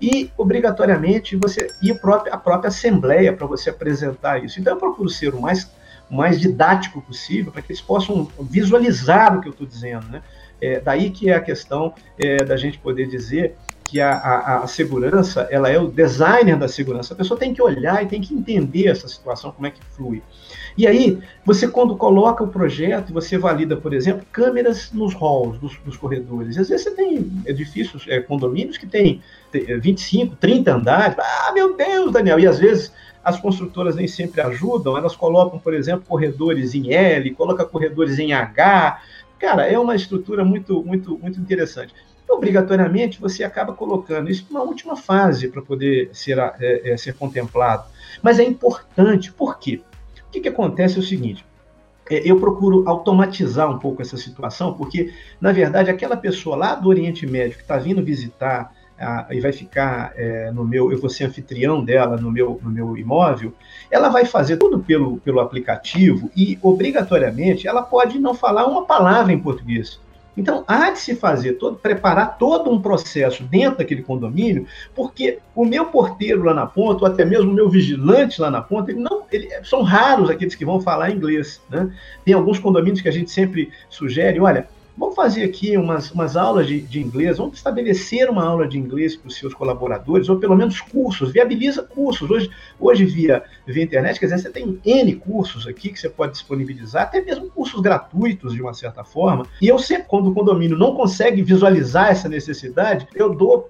e 0.00 0.30
obrigatoriamente 0.36 1.36
você 1.36 1.68
e 1.82 1.90
a 1.90 1.94
própria, 1.94 2.34
a 2.34 2.36
própria 2.36 2.68
assembleia 2.68 3.32
para 3.32 3.46
você 3.46 3.70
apresentar 3.70 4.44
isso. 4.44 4.60
Então 4.60 4.74
eu 4.74 4.78
procuro 4.78 5.08
ser 5.08 5.34
o 5.34 5.40
mais 5.40 5.70
mais 6.10 6.38
didático 6.40 7.00
possível, 7.02 7.50
para 7.50 7.62
que 7.62 7.72
eles 7.72 7.80
possam 7.80 8.28
visualizar 8.38 9.36
o 9.36 9.40
que 9.40 9.48
eu 9.48 9.52
estou 9.52 9.66
dizendo. 9.66 10.06
Né? 10.08 10.22
É, 10.60 10.80
daí 10.80 11.10
que 11.10 11.30
é 11.30 11.34
a 11.34 11.40
questão 11.40 11.94
é, 12.18 12.44
da 12.44 12.56
gente 12.56 12.78
poder 12.78 13.06
dizer 13.08 13.56
que 13.84 14.00
a, 14.00 14.12
a, 14.12 14.64
a, 14.64 14.66
segurança 14.66 15.46
ela 15.50 15.68
é 15.68 15.78
o 15.78 15.88
designer 15.88 16.56
da 16.56 16.66
segurança. 16.66 17.14
A 17.14 17.16
pessoa 17.16 17.38
tem 17.38 17.52
que 17.52 17.62
olhar 17.62 18.02
e 18.02 18.06
tem 18.06 18.20
que 18.20 18.34
entender 18.34 18.88
essa 18.88 19.06
situação, 19.06 19.52
como 19.52 19.66
é 19.66 19.70
que 19.70 19.80
flui. 19.94 20.22
E 20.76 20.86
aí, 20.86 21.18
você 21.44 21.68
quando 21.68 21.96
coloca 21.96 22.42
o 22.42 22.48
projeto, 22.48 23.12
você 23.12 23.38
valida, 23.38 23.76
por 23.76 23.94
exemplo, 23.94 24.26
câmeras 24.32 24.90
nos 24.92 25.14
halls 25.14 25.58
dos, 25.58 25.76
dos 25.84 25.96
corredores. 25.96 26.58
Às 26.58 26.68
vezes 26.68 26.84
você 26.84 26.90
tem 26.90 27.30
edifícios, 27.46 28.06
é, 28.08 28.20
condomínios 28.20 28.76
que 28.76 28.86
tem 28.86 29.22
25, 29.52 30.34
30 30.36 30.74
andares. 30.74 31.16
Ah, 31.18 31.52
meu 31.52 31.76
Deus, 31.76 32.12
Daniel! 32.12 32.40
E 32.40 32.46
às 32.46 32.58
vezes 32.58 32.92
as 33.22 33.40
construtoras 33.40 33.94
nem 33.94 34.08
sempre 34.08 34.40
ajudam, 34.40 34.96
elas 34.96 35.14
colocam, 35.16 35.58
por 35.58 35.72
exemplo, 35.72 36.04
corredores 36.06 36.74
em 36.74 36.92
L, 36.92 37.30
colocam 37.34 37.66
corredores 37.66 38.18
em 38.18 38.32
H. 38.32 39.00
Cara, 39.38 39.66
é 39.66 39.78
uma 39.78 39.94
estrutura 39.94 40.44
muito, 40.44 40.82
muito, 40.84 41.18
muito 41.18 41.40
interessante. 41.40 41.94
Obrigatoriamente, 42.34 43.20
você 43.20 43.44
acaba 43.44 43.72
colocando 43.72 44.28
isso 44.28 44.46
numa 44.50 44.62
última 44.62 44.96
fase 44.96 45.48
para 45.48 45.62
poder 45.62 46.10
ser, 46.12 46.38
é, 46.38 46.92
é, 46.92 46.96
ser 46.96 47.14
contemplado. 47.14 47.84
Mas 48.20 48.38
é 48.38 48.44
importante, 48.44 49.32
por 49.32 49.58
quê? 49.58 49.80
O 50.26 50.30
que, 50.30 50.40
que 50.40 50.48
acontece 50.48 50.96
é 50.96 51.00
o 51.00 51.02
seguinte: 51.02 51.46
é, 52.10 52.28
eu 52.28 52.40
procuro 52.40 52.82
automatizar 52.88 53.70
um 53.70 53.78
pouco 53.78 54.02
essa 54.02 54.16
situação, 54.16 54.74
porque, 54.74 55.12
na 55.40 55.52
verdade, 55.52 55.90
aquela 55.90 56.16
pessoa 56.16 56.56
lá 56.56 56.74
do 56.74 56.88
Oriente 56.88 57.24
Médio 57.26 57.56
que 57.56 57.62
está 57.62 57.76
vindo 57.76 58.04
visitar 58.04 58.72
e 59.30 59.40
vai 59.40 59.52
ficar 59.52 60.12
é, 60.14 60.50
no 60.52 60.64
meu, 60.64 60.90
eu 60.92 60.98
vou 60.98 61.10
ser 61.10 61.24
anfitrião 61.24 61.84
dela 61.84 62.16
no 62.16 62.30
meu, 62.30 62.60
no 62.62 62.70
meu 62.70 62.96
imóvel, 62.96 63.52
ela 63.90 64.08
vai 64.08 64.24
fazer 64.24 64.56
tudo 64.56 64.78
pelo, 64.78 65.18
pelo 65.18 65.40
aplicativo 65.40 66.30
e, 66.36 66.58
obrigatoriamente, 66.62 67.66
ela 67.66 67.82
pode 67.82 68.18
não 68.18 68.34
falar 68.34 68.66
uma 68.66 68.86
palavra 68.86 69.32
em 69.32 69.38
português. 69.38 70.00
Então, 70.36 70.64
há 70.66 70.90
de 70.90 70.98
se 70.98 71.14
fazer, 71.14 71.54
todo, 71.54 71.76
preparar 71.76 72.36
todo 72.38 72.70
um 72.70 72.80
processo 72.80 73.42
dentro 73.44 73.78
daquele 73.78 74.02
condomínio, 74.02 74.66
porque 74.94 75.38
o 75.54 75.64
meu 75.64 75.86
porteiro 75.86 76.42
lá 76.42 76.52
na 76.52 76.66
ponta, 76.66 77.04
ou 77.04 77.10
até 77.10 77.24
mesmo 77.24 77.50
o 77.50 77.54
meu 77.54 77.68
vigilante 77.68 78.40
lá 78.40 78.50
na 78.50 78.60
ponta, 78.60 78.90
ele 78.90 79.00
não, 79.00 79.22
ele, 79.30 79.48
são 79.62 79.82
raros 79.82 80.28
aqueles 80.28 80.54
que 80.54 80.64
vão 80.64 80.80
falar 80.80 81.10
inglês. 81.10 81.62
Né? 81.70 81.92
Tem 82.24 82.34
alguns 82.34 82.58
condomínios 82.58 83.00
que 83.00 83.08
a 83.08 83.12
gente 83.12 83.30
sempre 83.30 83.70
sugere, 83.88 84.40
olha, 84.40 84.68
Vamos 84.96 85.16
fazer 85.16 85.42
aqui 85.42 85.76
umas, 85.76 86.12
umas 86.12 86.36
aulas 86.36 86.68
de, 86.68 86.80
de 86.80 87.00
inglês, 87.00 87.38
vamos 87.38 87.56
estabelecer 87.56 88.30
uma 88.30 88.44
aula 88.44 88.68
de 88.68 88.78
inglês 88.78 89.16
para 89.16 89.26
os 89.26 89.34
seus 89.34 89.52
colaboradores, 89.52 90.28
ou 90.28 90.38
pelo 90.38 90.54
menos 90.54 90.80
cursos, 90.80 91.32
viabiliza 91.32 91.82
cursos. 91.82 92.30
Hoje, 92.30 92.48
hoje 92.78 93.04
via, 93.04 93.42
via 93.66 93.82
internet, 93.82 94.20
quer 94.20 94.26
dizer, 94.26 94.38
você 94.38 94.50
tem 94.50 94.78
N 94.84 95.16
cursos 95.16 95.66
aqui 95.66 95.88
que 95.88 95.98
você 95.98 96.08
pode 96.08 96.32
disponibilizar, 96.32 97.02
até 97.02 97.20
mesmo 97.20 97.50
cursos 97.50 97.80
gratuitos, 97.80 98.54
de 98.54 98.62
uma 98.62 98.72
certa 98.72 99.02
forma. 99.02 99.44
E 99.60 99.66
eu 99.66 99.80
sempre, 99.80 100.06
quando 100.06 100.30
o 100.30 100.34
condomínio 100.34 100.78
não 100.78 100.94
consegue 100.94 101.42
visualizar 101.42 102.12
essa 102.12 102.28
necessidade, 102.28 103.08
eu 103.16 103.34
dou 103.34 103.66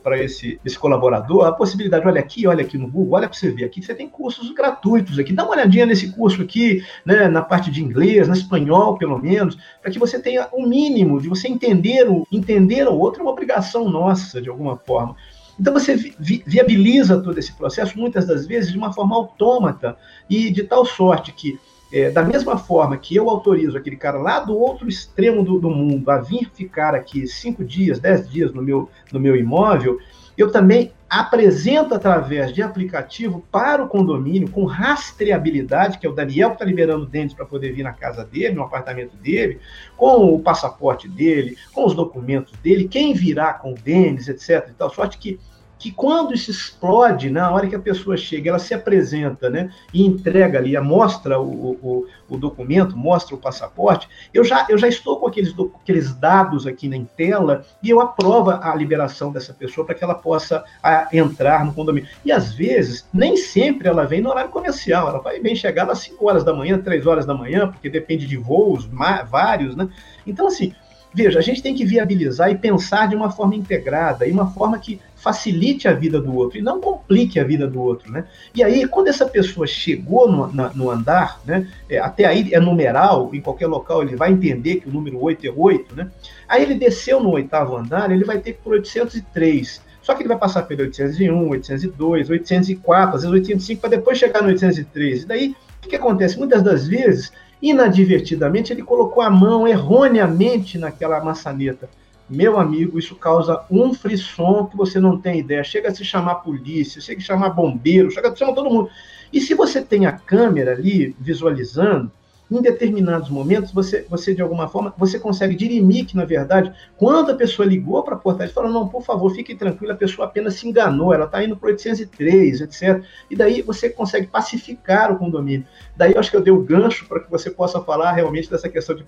para 0.00 0.22
esse, 0.22 0.60
esse 0.64 0.78
colaborador 0.78 1.44
a 1.44 1.50
possibilidade, 1.50 2.06
olha 2.06 2.20
aqui, 2.20 2.46
olha 2.46 2.62
aqui 2.62 2.78
no 2.78 2.88
Google, 2.88 3.16
olha 3.16 3.28
para 3.28 3.36
você 3.36 3.50
ver, 3.50 3.64
aqui 3.64 3.82
você 3.82 3.96
tem 3.96 4.08
cursos 4.08 4.52
gratuitos 4.52 5.18
aqui, 5.18 5.32
dá 5.32 5.42
uma 5.42 5.54
olhadinha 5.54 5.86
nesse 5.86 6.12
curso 6.12 6.40
aqui, 6.40 6.84
né, 7.04 7.26
na 7.26 7.42
parte 7.42 7.68
de 7.68 7.82
inglês, 7.82 8.28
na 8.28 8.34
espanhol, 8.34 8.96
pelo 8.96 9.18
menos, 9.18 9.58
para 9.82 9.90
que 9.90 9.98
você 9.98 10.20
tenha 10.20 10.46
um 10.54 10.67
mínimo 10.68 11.20
de 11.20 11.28
você 11.28 11.48
entender 11.48 12.08
o, 12.08 12.26
entender 12.30 12.86
o 12.86 12.98
outro 12.98 13.20
é 13.20 13.22
uma 13.22 13.32
obrigação 13.32 13.88
nossa, 13.88 14.40
de 14.40 14.48
alguma 14.48 14.76
forma. 14.76 15.16
Então 15.58 15.72
você 15.72 15.96
vi, 15.96 16.42
viabiliza 16.46 17.20
todo 17.20 17.36
esse 17.38 17.52
processo, 17.52 17.98
muitas 17.98 18.26
das 18.26 18.46
vezes, 18.46 18.70
de 18.70 18.78
uma 18.78 18.92
forma 18.92 19.16
autômata, 19.16 19.96
e 20.30 20.50
de 20.50 20.62
tal 20.62 20.84
sorte 20.84 21.32
que, 21.32 21.58
é, 21.92 22.10
da 22.10 22.22
mesma 22.22 22.56
forma 22.56 22.96
que 22.96 23.16
eu 23.16 23.28
autorizo 23.28 23.76
aquele 23.76 23.96
cara 23.96 24.18
lá 24.18 24.40
do 24.40 24.56
outro 24.56 24.88
extremo 24.88 25.42
do, 25.42 25.58
do 25.58 25.70
mundo 25.70 26.08
a 26.10 26.18
vir 26.18 26.48
ficar 26.54 26.94
aqui 26.94 27.26
cinco 27.26 27.64
dias, 27.64 27.98
dez 27.98 28.28
dias 28.30 28.52
no 28.52 28.62
meu, 28.62 28.88
no 29.12 29.18
meu 29.18 29.34
imóvel, 29.34 29.98
eu 30.36 30.52
também 30.52 30.92
apresento 31.08 31.94
através 31.94 32.52
de 32.52 32.62
aplicativo 32.62 33.44
para 33.50 33.82
o 33.82 33.88
condomínio 33.88 34.50
com 34.50 34.64
rastreabilidade, 34.64 35.98
que 35.98 36.06
é 36.06 36.10
o 36.10 36.14
Daniel 36.14 36.50
que 36.50 36.56
está 36.56 36.64
liberando 36.64 37.06
dentes 37.06 37.34
para 37.34 37.46
poder 37.46 37.72
vir 37.72 37.82
na 37.82 37.92
casa 37.92 38.24
dele, 38.24 38.54
no 38.54 38.62
apartamento 38.62 39.16
dele, 39.16 39.58
com 39.96 40.34
o 40.34 40.40
passaporte 40.40 41.08
dele, 41.08 41.56
com 41.72 41.86
os 41.86 41.94
documentos 41.94 42.52
dele, 42.60 42.88
quem 42.88 43.14
virá 43.14 43.54
com 43.54 43.72
o 43.72 43.74
Denis, 43.74 44.28
etc. 44.28 44.68
E 44.68 44.74
tal, 44.74 44.90
sorte 44.90 45.16
que 45.18 45.40
que 45.78 45.92
quando 45.92 46.34
isso 46.34 46.50
explode, 46.50 47.30
na 47.30 47.50
hora 47.50 47.68
que 47.68 47.76
a 47.76 47.80
pessoa 47.80 48.16
chega, 48.16 48.50
ela 48.50 48.58
se 48.58 48.74
apresenta, 48.74 49.48
né, 49.48 49.70
e 49.94 50.04
entrega 50.04 50.58
ali, 50.58 50.78
mostra 50.80 51.40
o, 51.40 51.70
o, 51.82 52.06
o 52.28 52.36
documento, 52.36 52.96
mostra 52.96 53.34
o 53.34 53.38
passaporte, 53.38 54.08
eu 54.34 54.44
já, 54.44 54.66
eu 54.68 54.76
já 54.76 54.88
estou 54.88 55.18
com 55.20 55.26
aqueles, 55.26 55.54
aqueles 55.82 56.14
dados 56.14 56.66
aqui 56.66 56.88
na 56.88 56.98
tela 57.16 57.64
e 57.82 57.90
eu 57.90 58.00
aprovo 58.00 58.50
a 58.50 58.74
liberação 58.74 59.30
dessa 59.30 59.52
pessoa 59.52 59.86
para 59.86 59.94
que 59.94 60.02
ela 60.02 60.14
possa 60.14 60.64
a, 60.82 61.08
entrar 61.12 61.64
no 61.64 61.72
condomínio. 61.72 62.08
E 62.24 62.32
às 62.32 62.52
vezes, 62.52 63.06
nem 63.12 63.36
sempre 63.36 63.88
ela 63.88 64.04
vem 64.04 64.20
no 64.20 64.30
horário 64.30 64.50
comercial, 64.50 65.08
ela 65.08 65.20
vai 65.20 65.38
bem 65.38 65.54
chegar 65.54 65.88
às 65.88 66.00
5 66.00 66.26
horas 66.26 66.44
da 66.44 66.52
manhã, 66.52 66.78
3 66.78 67.06
horas 67.06 67.24
da 67.24 67.34
manhã, 67.34 67.70
porque 67.70 67.88
depende 67.88 68.26
de 68.26 68.36
voos, 68.36 68.88
vários, 69.30 69.76
né? 69.76 69.88
Então, 70.26 70.48
assim, 70.48 70.72
veja, 71.14 71.38
a 71.38 71.42
gente 71.42 71.62
tem 71.62 71.74
que 71.74 71.84
viabilizar 71.84 72.50
e 72.50 72.58
pensar 72.58 73.08
de 73.08 73.16
uma 73.16 73.30
forma 73.30 73.54
integrada, 73.54 74.26
e 74.26 74.32
uma 74.32 74.50
forma 74.50 74.78
que 74.78 75.00
facilite 75.28 75.86
a 75.86 75.92
vida 75.92 76.18
do 76.22 76.34
outro 76.34 76.56
e 76.58 76.62
não 76.62 76.80
complique 76.80 77.38
a 77.38 77.44
vida 77.44 77.66
do 77.66 77.82
outro, 77.82 78.10
né? 78.10 78.24
E 78.54 78.62
aí, 78.64 78.88
quando 78.88 79.08
essa 79.08 79.26
pessoa 79.26 79.66
chegou 79.66 80.30
no, 80.30 80.50
na, 80.50 80.70
no 80.70 80.90
andar, 80.90 81.38
né? 81.44 81.68
É, 81.86 81.98
até 81.98 82.24
aí 82.24 82.48
é 82.50 82.58
numeral, 82.58 83.28
em 83.34 83.40
qualquer 83.40 83.66
local 83.66 84.02
ele 84.02 84.16
vai 84.16 84.32
entender 84.32 84.76
que 84.76 84.88
o 84.88 84.92
número 84.92 85.22
8 85.22 85.46
é 85.46 85.52
8, 85.54 85.94
né? 85.94 86.10
Aí 86.48 86.62
ele 86.62 86.74
desceu 86.74 87.20
no 87.20 87.30
oitavo 87.32 87.76
andar, 87.76 88.10
ele 88.10 88.24
vai 88.24 88.38
ter 88.38 88.54
que 88.54 88.60
ir 88.60 88.62
por 88.62 88.72
803. 88.72 89.82
Só 90.00 90.14
que 90.14 90.22
ele 90.22 90.28
vai 90.28 90.38
passar 90.38 90.62
pelo 90.62 90.80
801, 90.80 91.50
802, 91.50 92.30
804, 92.30 93.16
às 93.16 93.22
vezes 93.22 93.34
805, 93.34 93.80
para 93.82 93.90
depois 93.90 94.16
chegar 94.16 94.40
no 94.40 94.48
803. 94.48 95.24
E 95.24 95.26
daí, 95.26 95.48
o 95.50 95.82
que, 95.82 95.90
que 95.90 95.96
acontece? 95.96 96.38
Muitas 96.38 96.62
das 96.62 96.88
vezes, 96.88 97.30
inadvertidamente, 97.60 98.72
ele 98.72 98.82
colocou 98.82 99.22
a 99.22 99.28
mão 99.28 99.68
erroneamente 99.68 100.78
naquela 100.78 101.22
maçaneta 101.22 101.86
meu 102.28 102.58
amigo, 102.58 102.98
isso 102.98 103.14
causa 103.16 103.64
um 103.70 103.94
frisson 103.94 104.66
que 104.66 104.76
você 104.76 105.00
não 105.00 105.18
tem 105.18 105.40
ideia. 105.40 105.64
Chega 105.64 105.88
a 105.88 105.94
se 105.94 106.04
chamar 106.04 106.36
polícia, 106.36 107.00
chega 107.00 107.20
a 107.20 107.24
chamar 107.24 107.50
bombeiro, 107.50 108.10
chega 108.10 108.30
a 108.30 108.36
chamar 108.36 108.52
todo 108.52 108.70
mundo. 108.70 108.90
E 109.32 109.40
se 109.40 109.54
você 109.54 109.82
tem 109.82 110.06
a 110.06 110.12
câmera 110.12 110.72
ali 110.72 111.14
visualizando, 111.18 112.10
em 112.50 112.62
determinados 112.62 113.28
momentos, 113.28 113.72
você, 113.72 114.06
você 114.08 114.34
de 114.34 114.40
alguma 114.40 114.68
forma, 114.68 114.94
você 114.96 115.18
consegue 115.18 115.54
dirimir 115.54 116.06
que, 116.06 116.16
na 116.16 116.24
verdade, 116.24 116.72
quando 116.96 117.30
a 117.30 117.34
pessoa 117.34 117.66
ligou 117.66 118.02
para 118.02 118.14
a 118.14 118.18
portaria, 118.18 118.52
falou, 118.52 118.70
não, 118.70 118.88
por 118.88 119.02
favor, 119.02 119.30
fique 119.34 119.54
tranquilo, 119.54 119.92
a 119.92 119.96
pessoa 119.96 120.26
apenas 120.26 120.54
se 120.54 120.66
enganou, 120.66 121.12
ela 121.12 121.26
está 121.26 121.44
indo 121.44 121.56
para 121.56 121.68
803, 121.68 122.62
etc. 122.62 123.04
E 123.30 123.36
daí 123.36 123.60
você 123.60 123.90
consegue 123.90 124.26
pacificar 124.26 125.12
o 125.12 125.18
condomínio. 125.18 125.66
Daí 125.96 126.12
eu 126.12 126.20
acho 126.20 126.30
que 126.30 126.36
eu 126.36 126.42
dei 126.42 126.52
o 126.52 126.62
gancho 126.62 127.06
para 127.06 127.20
que 127.20 127.30
você 127.30 127.50
possa 127.50 127.80
falar 127.80 128.12
realmente 128.12 128.50
dessa 128.50 128.68
questão 128.68 128.96
de, 128.96 129.04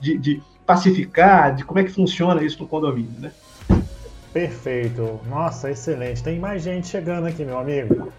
de, 0.00 0.18
de 0.18 0.42
pacificar, 0.66 1.54
de 1.54 1.64
como 1.64 1.78
é 1.78 1.84
que 1.84 1.90
funciona 1.90 2.42
isso 2.42 2.62
no 2.62 2.68
condomínio, 2.68 3.20
né? 3.20 3.30
Perfeito. 4.32 5.20
Nossa, 5.28 5.70
excelente. 5.70 6.22
Tem 6.22 6.38
mais 6.38 6.62
gente 6.62 6.88
chegando 6.88 7.26
aqui, 7.26 7.44
meu 7.44 7.58
amigo. 7.58 8.12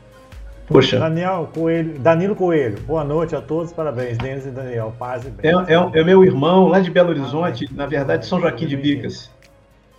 Poxa. 0.67 0.97
Daniel 0.97 1.49
Coelho, 1.53 1.99
Danilo 1.99 2.35
Coelho, 2.35 2.79
boa 2.81 3.03
noite 3.03 3.35
a 3.35 3.41
todos, 3.41 3.71
parabéns, 3.71 4.17
Denis 4.17 4.47
e 4.47 4.49
Daniel, 4.49 4.91
paz 4.97 5.23
e 5.23 5.29
bem. 5.29 5.51
É, 5.51 5.73
é, 5.73 5.99
é 5.99 6.03
meu 6.03 6.23
irmão 6.23 6.67
lá 6.67 6.79
de 6.79 6.89
Belo 6.89 7.09
Horizonte, 7.09 7.71
na 7.71 7.85
verdade, 7.85 8.25
São 8.25 8.39
Joaquim 8.39 8.65
de 8.65 8.75
Bicas. 8.75 9.29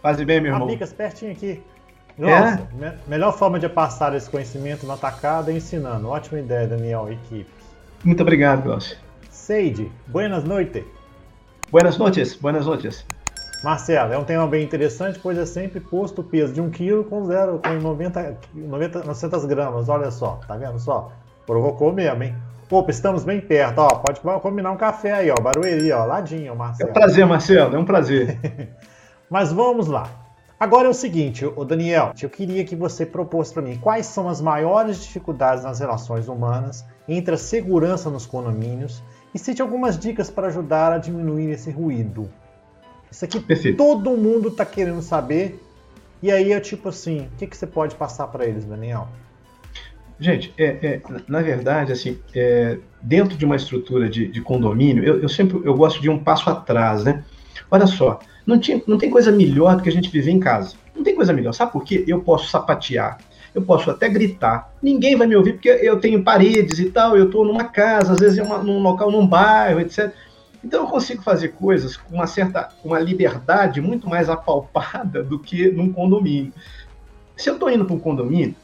Paz 0.03 0.19
e 0.19 0.25
bem, 0.25 0.41
meu 0.41 0.53
irmão. 0.53 0.67
Ah, 0.67 0.71
Bicas, 0.71 0.93
pertinho 0.93 1.31
aqui. 1.31 1.63
Nossa, 2.19 2.69
é? 2.81 2.85
me 2.85 2.93
melhor 3.07 3.37
forma 3.37 3.61
de 3.61 3.69
passar 3.69 4.15
esse 4.17 4.29
conhecimento 4.29 4.87
no 4.87 4.93
atacado 4.93 5.51
é 5.51 5.55
ensinando. 5.55 6.09
Ótima 6.09 6.41
ideia, 6.41 6.67
Daniel 6.67 7.13
equipe. 7.13 7.47
Muito 8.03 8.23
obrigado, 8.23 8.63
Glaucio. 8.63 8.97
Seide, 9.31 9.91
buenas 10.07 10.43
noites. 10.43 10.83
Buenas 11.71 11.99
noites, 11.99 12.35
buenas 12.37 12.65
noites. 12.65 13.05
Marcelo, 13.65 14.13
é 14.13 14.19
um 14.19 14.23
tema 14.23 14.47
bem 14.47 14.65
interessante, 14.65 15.19
pois 15.19 15.37
é 15.37 15.45
sempre 15.45 15.81
posto 15.81 16.21
o 16.21 16.25
peso 16.25 16.53
de 16.53 16.61
1 16.61 16.71
kg 16.71 17.03
com 17.09 17.25
zero, 17.25 17.61
com 17.61 17.75
90, 17.75 18.39
90, 18.55 19.03
900 19.05 19.45
gramas. 19.47 19.89
Olha 19.89 20.13
só, 20.13 20.39
tá 20.47 20.57
vendo 20.57 20.79
só? 20.79 21.11
Provocou 21.45 21.93
mesmo, 21.93 22.23
hein? 22.23 22.37
Opa, 22.71 22.91
estamos 22.93 23.25
bem 23.25 23.41
perto, 23.41 23.79
ó. 23.79 23.89
Pode 23.89 24.21
combinar 24.41 24.71
um 24.71 24.77
café 24.77 25.13
aí, 25.13 25.31
ó. 25.31 25.35
Barueri, 25.43 25.91
ó, 25.91 26.05
ladinho, 26.05 26.55
Marcelo. 26.55 26.89
É 26.89 26.93
um 26.93 26.95
prazer, 26.95 27.27
Marcelo, 27.27 27.75
é 27.75 27.79
um 27.79 27.85
prazer. 27.85 28.39
Mas 29.29 29.53
vamos 29.53 29.89
lá. 29.89 30.09
Agora 30.59 30.87
é 30.87 30.91
o 30.91 30.95
seguinte, 30.95 31.45
o 31.45 31.65
Daniel, 31.65 32.13
eu 32.23 32.31
queria 32.31 32.65
que 32.65 32.77
você 32.77 33.05
propôs 33.05 33.53
para 33.53 33.61
mim 33.61 33.77
quais 33.77 34.07
são 34.07 34.29
as 34.29 34.41
maiores 34.41 35.03
dificuldades 35.03 35.65
nas 35.65 35.81
relações 35.81 36.29
humanas 36.29 36.85
entre 37.09 37.35
a 37.35 37.39
segurança 37.39 38.09
nos 38.09 38.25
condomínios 38.25 39.03
e 39.37 39.39
cite 39.39 39.61
algumas 39.61 39.99
dicas 39.99 40.31
para 40.31 40.47
ajudar 40.47 40.93
a 40.93 40.99
diminuir 40.99 41.51
esse 41.51 41.71
ruído. 41.71 42.27
Isso 43.11 43.23
aqui 43.27 43.39
Perfeito. 43.39 43.77
todo 43.77 44.17
mundo 44.17 44.49
está 44.49 44.65
querendo 44.65 45.03
saber. 45.03 45.63
E 46.23 46.33
aí 46.33 46.55
é 46.55 46.59
tipo 46.59 46.89
assim, 46.89 47.29
o 47.35 47.37
que, 47.37 47.47
que 47.47 47.55
você 47.55 47.67
pode 47.67 47.95
passar 47.97 48.29
para 48.29 48.47
eles, 48.47 48.65
Daniel? 48.65 49.09
Gente, 50.19 50.55
é, 50.57 50.65
é, 50.65 51.03
na 51.29 51.43
verdade, 51.43 51.93
assim, 51.93 52.19
é, 52.35 52.79
dentro 53.03 53.37
de 53.37 53.45
uma 53.45 53.57
estrutura 53.57 54.09
de, 54.09 54.27
de 54.27 54.41
condomínio, 54.41 55.05
eu, 55.05 55.21
eu, 55.21 55.29
sempre 55.29 55.61
eu 55.63 55.75
gosto 55.75 56.01
de 56.01 56.09
um 56.09 56.19
passo 56.19 56.49
atrás, 56.49 57.05
né? 57.05 57.23
Olha 57.71 57.87
só, 57.87 58.21
não, 58.47 58.59
tinha, 58.59 58.83
não 58.87 58.97
tem 58.97 59.11
coisa 59.11 59.31
melhor 59.31 59.77
do 59.77 59.83
que 59.83 59.91
a 59.91 59.93
gente 59.93 60.09
viver 60.09 60.31
em 60.31 60.41
casa. 60.41 60.77
Não 60.95 61.05
tem 61.05 61.15
coisa 61.15 61.35
melhor. 61.35 61.53
Sabe 61.53 61.73
por 61.73 61.85
quê? 61.85 62.03
Eu 62.09 62.23
posso 62.23 62.49
sapatear, 62.49 63.19
eu 63.57 63.63
posso 63.63 63.91
até 63.91 64.07
gritar. 64.07 64.71
Ninguém 64.83 65.17
vai 65.17 65.27
me 65.27 65.35
ouvir 65.35 65.55
porque 65.55 65.71
eu 65.71 65.99
tenho 65.99 66.23
paredes 66.23 66.79
e 66.79 66.91
tal, 66.91 67.17
eu 67.17 67.25
estou 67.25 67.43
numa 67.43 67.65
casa, 67.65 68.13
às 68.13 68.19
vezes 68.19 68.37
é 68.39 68.43
uma, 68.43 68.59
num 68.59 68.83
local, 68.83 69.11
num 69.11 69.27
bairro, 69.27 69.81
etc. 69.81 70.13
Então 70.63 70.83
eu 70.83 70.87
consigo 70.87 71.23
fazer 71.23 71.49
coisas 71.49 71.97
com 71.97 72.17
uma 72.17 72.27
certa 72.27 72.69
uma 72.85 72.99
liberdade 73.01 73.81
muito 73.81 74.11
mais 74.11 74.29
apalpada 74.29 75.23
do 75.23 75.39
que 75.39 75.71
num 75.71 75.91
condomínio. 75.91 76.53
Se 77.35 77.49
eu 77.49 77.55
estou 77.55 77.71
indo 77.71 77.87
para 77.87 77.95
um 77.95 77.99
condomínio, 77.99 78.55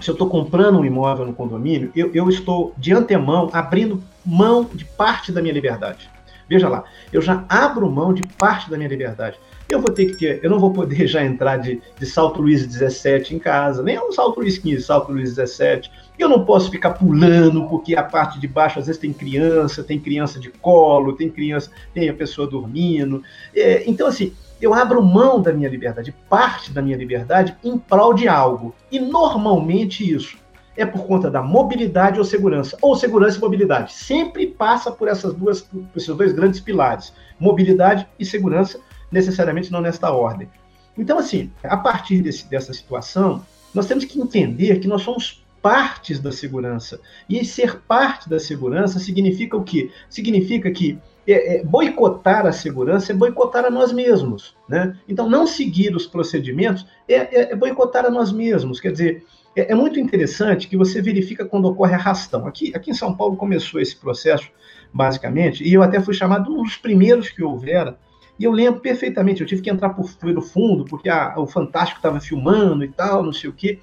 se 0.00 0.10
eu 0.10 0.14
estou 0.14 0.28
comprando 0.28 0.80
um 0.80 0.84
imóvel 0.84 1.24
no 1.24 1.32
condomínio, 1.32 1.92
eu, 1.94 2.10
eu 2.12 2.28
estou 2.28 2.74
de 2.76 2.92
antemão 2.92 3.48
abrindo 3.52 4.02
mão 4.24 4.68
de 4.74 4.84
parte 4.84 5.30
da 5.30 5.40
minha 5.40 5.54
liberdade. 5.54 6.10
Veja 6.48 6.68
lá, 6.68 6.82
eu 7.12 7.22
já 7.22 7.44
abro 7.48 7.88
mão 7.88 8.12
de 8.12 8.22
parte 8.36 8.68
da 8.68 8.76
minha 8.76 8.88
liberdade. 8.88 9.38
Eu 9.68 9.80
vou 9.80 9.90
ter 9.90 10.06
que 10.06 10.16
ter, 10.16 10.40
eu 10.42 10.50
não 10.50 10.60
vou 10.60 10.72
poder 10.72 11.06
já 11.06 11.24
entrar 11.24 11.56
de, 11.56 11.80
de 11.98 12.06
salto 12.06 12.40
Luiz 12.40 12.66
17 12.66 13.34
em 13.34 13.38
casa, 13.38 13.82
nem 13.82 13.98
um 13.98 14.12
salto 14.12 14.40
Luiz 14.40 14.58
15, 14.58 14.82
salto 14.82 15.12
Luiz 15.12 15.34
17 15.34 15.90
eu 16.18 16.28
não 16.28 16.44
posso 16.44 16.70
ficar 16.70 16.90
pulando, 16.90 17.66
porque 17.68 17.94
a 17.94 18.02
parte 18.02 18.40
de 18.40 18.48
baixo 18.48 18.78
às 18.78 18.86
vezes 18.86 19.00
tem 19.00 19.12
criança, 19.12 19.84
tem 19.84 20.00
criança 20.00 20.40
de 20.40 20.50
colo, 20.50 21.14
tem 21.14 21.28
criança, 21.28 21.70
tem 21.92 22.08
a 22.08 22.14
pessoa 22.14 22.46
dormindo. 22.46 23.22
É, 23.54 23.84
então, 23.86 24.06
assim, 24.06 24.32
eu 24.60 24.72
abro 24.72 25.02
mão 25.02 25.40
da 25.40 25.52
minha 25.52 25.68
liberdade, 25.68 26.14
parte 26.28 26.72
da 26.72 26.80
minha 26.80 26.96
liberdade, 26.96 27.54
em 27.62 27.76
prol 27.76 28.14
de 28.14 28.28
algo. 28.28 28.74
E 28.90 28.98
normalmente 28.98 30.10
isso 30.10 30.38
é 30.76 30.84
por 30.84 31.06
conta 31.06 31.30
da 31.30 31.42
mobilidade 31.42 32.18
ou 32.18 32.24
segurança, 32.24 32.76
ou 32.80 32.94
segurança 32.96 33.38
e 33.38 33.40
mobilidade. 33.40 33.92
Sempre 33.92 34.46
passa 34.46 34.90
por 34.90 35.08
essas 35.08 35.34
duas, 35.34 35.62
por 35.62 35.84
esses 35.96 36.14
dois 36.14 36.32
grandes 36.32 36.60
pilares, 36.60 37.12
mobilidade 37.38 38.06
e 38.18 38.24
segurança, 38.24 38.78
necessariamente 39.10 39.70
não 39.70 39.80
nesta 39.80 40.10
ordem. 40.10 40.48
Então, 40.96 41.18
assim, 41.18 41.50
a 41.62 41.76
partir 41.76 42.22
desse, 42.22 42.48
dessa 42.48 42.72
situação, 42.72 43.44
nós 43.74 43.86
temos 43.86 44.04
que 44.04 44.20
entender 44.20 44.80
que 44.80 44.88
nós 44.88 45.02
somos 45.02 45.44
partes 45.60 46.20
da 46.20 46.30
segurança. 46.30 47.00
E 47.28 47.44
ser 47.44 47.80
parte 47.80 48.28
da 48.28 48.38
segurança 48.38 48.98
significa 48.98 49.56
o 49.56 49.64
quê? 49.64 49.90
Significa 50.08 50.70
que 50.70 50.98
é, 51.26 51.56
é, 51.56 51.64
boicotar 51.64 52.46
a 52.46 52.52
segurança 52.52 53.10
é 53.10 53.14
boicotar 53.14 53.64
a 53.64 53.70
nós 53.70 53.92
mesmos. 53.92 54.54
Né? 54.68 54.96
Então, 55.08 55.28
não 55.28 55.46
seguir 55.46 55.94
os 55.94 56.06
procedimentos 56.06 56.86
é, 57.08 57.14
é, 57.14 57.52
é 57.52 57.56
boicotar 57.56 58.06
a 58.06 58.10
nós 58.10 58.30
mesmos. 58.32 58.78
Quer 58.80 58.92
dizer, 58.92 59.24
é, 59.56 59.72
é, 59.72 59.74
muito 59.74 59.98
interessante 59.98 60.68
que 60.68 60.76
você 60.76 61.02
verifica 61.02 61.44
quando 61.44 61.64
ocorre 61.64 61.94
arrastão. 61.94 62.46
Aqui, 62.46 62.72
aqui 62.74 62.90
em 62.90 62.94
São 62.94 63.16
Paulo 63.16 63.36
começou 63.36 63.80
esse 63.80 63.96
processo, 63.96 64.48
basicamente, 64.92 65.64
e 65.64 65.74
eu 65.74 65.82
até 65.82 66.00
fui 66.00 66.14
chamado 66.14 66.52
um 66.52 66.62
dos 66.62 66.76
primeiros 66.76 67.28
que 67.28 67.42
houveram. 67.42 67.96
E 68.38 68.44
eu 68.44 68.52
lembro 68.52 68.80
perfeitamente, 68.80 69.40
eu 69.40 69.46
tive 69.46 69.62
que 69.62 69.70
entrar 69.70 69.90
por, 69.90 70.12
pelo 70.14 70.42
fundo, 70.42 70.84
porque 70.84 71.08
a, 71.08 71.34
o 71.38 71.46
Fantástico 71.46 71.98
estava 71.98 72.20
filmando 72.20 72.84
e 72.84 72.88
tal, 72.88 73.22
não 73.22 73.32
sei 73.32 73.48
o 73.48 73.52
quê. 73.52 73.78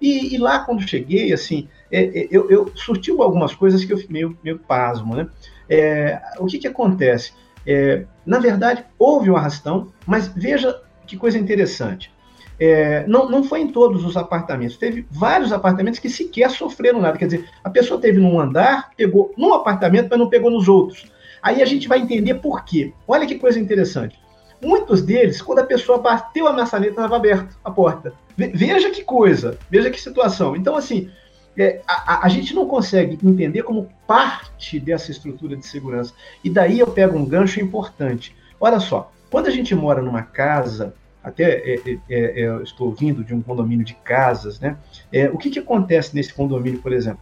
E, 0.00 0.34
e 0.34 0.38
lá, 0.38 0.60
quando 0.60 0.86
cheguei, 0.86 1.32
assim, 1.32 1.68
é, 1.90 2.02
é, 2.04 2.28
eu, 2.30 2.50
eu 2.50 2.70
surtiu 2.74 3.22
algumas 3.22 3.54
coisas 3.54 3.84
que 3.84 3.92
eu 3.92 3.96
fiquei 3.96 4.12
meio, 4.12 4.38
meio 4.42 4.58
pasmo, 4.58 5.14
né? 5.14 5.28
É, 5.68 6.20
o 6.38 6.46
que, 6.46 6.58
que 6.58 6.68
acontece? 6.68 7.32
É, 7.66 8.04
na 8.26 8.38
verdade, 8.38 8.84
houve 8.98 9.30
um 9.30 9.36
arrastão, 9.36 9.92
mas 10.06 10.28
veja 10.28 10.78
que 11.06 11.16
coisa 11.16 11.38
interessante. 11.38 12.12
É, 12.58 13.06
não, 13.06 13.28
não 13.28 13.42
foi 13.42 13.60
em 13.60 13.68
todos 13.68 14.04
os 14.04 14.16
apartamentos. 14.16 14.76
Teve 14.76 15.06
vários 15.10 15.52
apartamentos 15.52 15.98
que 15.98 16.08
sequer 16.08 16.50
sofreram 16.50 17.00
nada. 17.00 17.18
Quer 17.18 17.26
dizer, 17.26 17.48
a 17.64 17.70
pessoa 17.70 18.00
teve 18.00 18.20
num 18.20 18.38
andar, 18.38 18.90
pegou 18.96 19.32
num 19.36 19.54
apartamento, 19.54 20.08
mas 20.10 20.18
não 20.18 20.28
pegou 20.28 20.50
nos 20.50 20.68
outros. 20.68 21.06
Aí 21.44 21.62
a 21.62 21.66
gente 21.66 21.86
vai 21.86 21.98
entender 21.98 22.36
por 22.36 22.64
quê. 22.64 22.94
Olha 23.06 23.26
que 23.26 23.38
coisa 23.38 23.60
interessante. 23.60 24.18
Muitos 24.62 25.02
deles, 25.02 25.42
quando 25.42 25.58
a 25.58 25.66
pessoa 25.66 25.98
bateu 25.98 26.46
a 26.46 26.54
maçaneta, 26.54 26.92
estava 26.92 27.16
aberta 27.16 27.54
a 27.62 27.70
porta. 27.70 28.14
Veja 28.34 28.88
que 28.88 29.04
coisa, 29.04 29.58
veja 29.70 29.90
que 29.90 30.00
situação. 30.00 30.56
Então, 30.56 30.74
assim, 30.74 31.10
é, 31.54 31.82
a, 31.86 32.24
a, 32.24 32.28
gente 32.30 32.54
não 32.54 32.66
consegue 32.66 33.18
entender 33.22 33.62
como 33.62 33.90
parte 34.06 34.80
dessa 34.80 35.10
estrutura 35.10 35.54
de 35.54 35.66
segurança. 35.66 36.14
E 36.42 36.48
daí 36.48 36.78
eu 36.78 36.86
pego 36.86 37.18
um 37.18 37.26
gancho 37.26 37.60
importante. 37.60 38.34
Olha 38.58 38.80
só, 38.80 39.12
quando 39.30 39.46
a 39.46 39.50
gente 39.50 39.74
mora 39.74 40.00
numa 40.00 40.22
casa, 40.22 40.94
até 41.22 41.44
é, 41.44 41.74
é, 41.74 41.98
é, 42.08 42.40
é 42.40 42.62
estou 42.62 42.90
vindo 42.90 43.22
de 43.22 43.34
um 43.34 43.42
condomínio 43.42 43.84
de 43.84 43.94
casas, 43.94 44.58
né? 44.58 44.78
É, 45.12 45.28
o 45.28 45.36
que, 45.36 45.50
que 45.50 45.58
acontece 45.58 46.14
nesse 46.14 46.32
condomínio, 46.32 46.80
por 46.80 46.92
exemplo? 46.92 47.20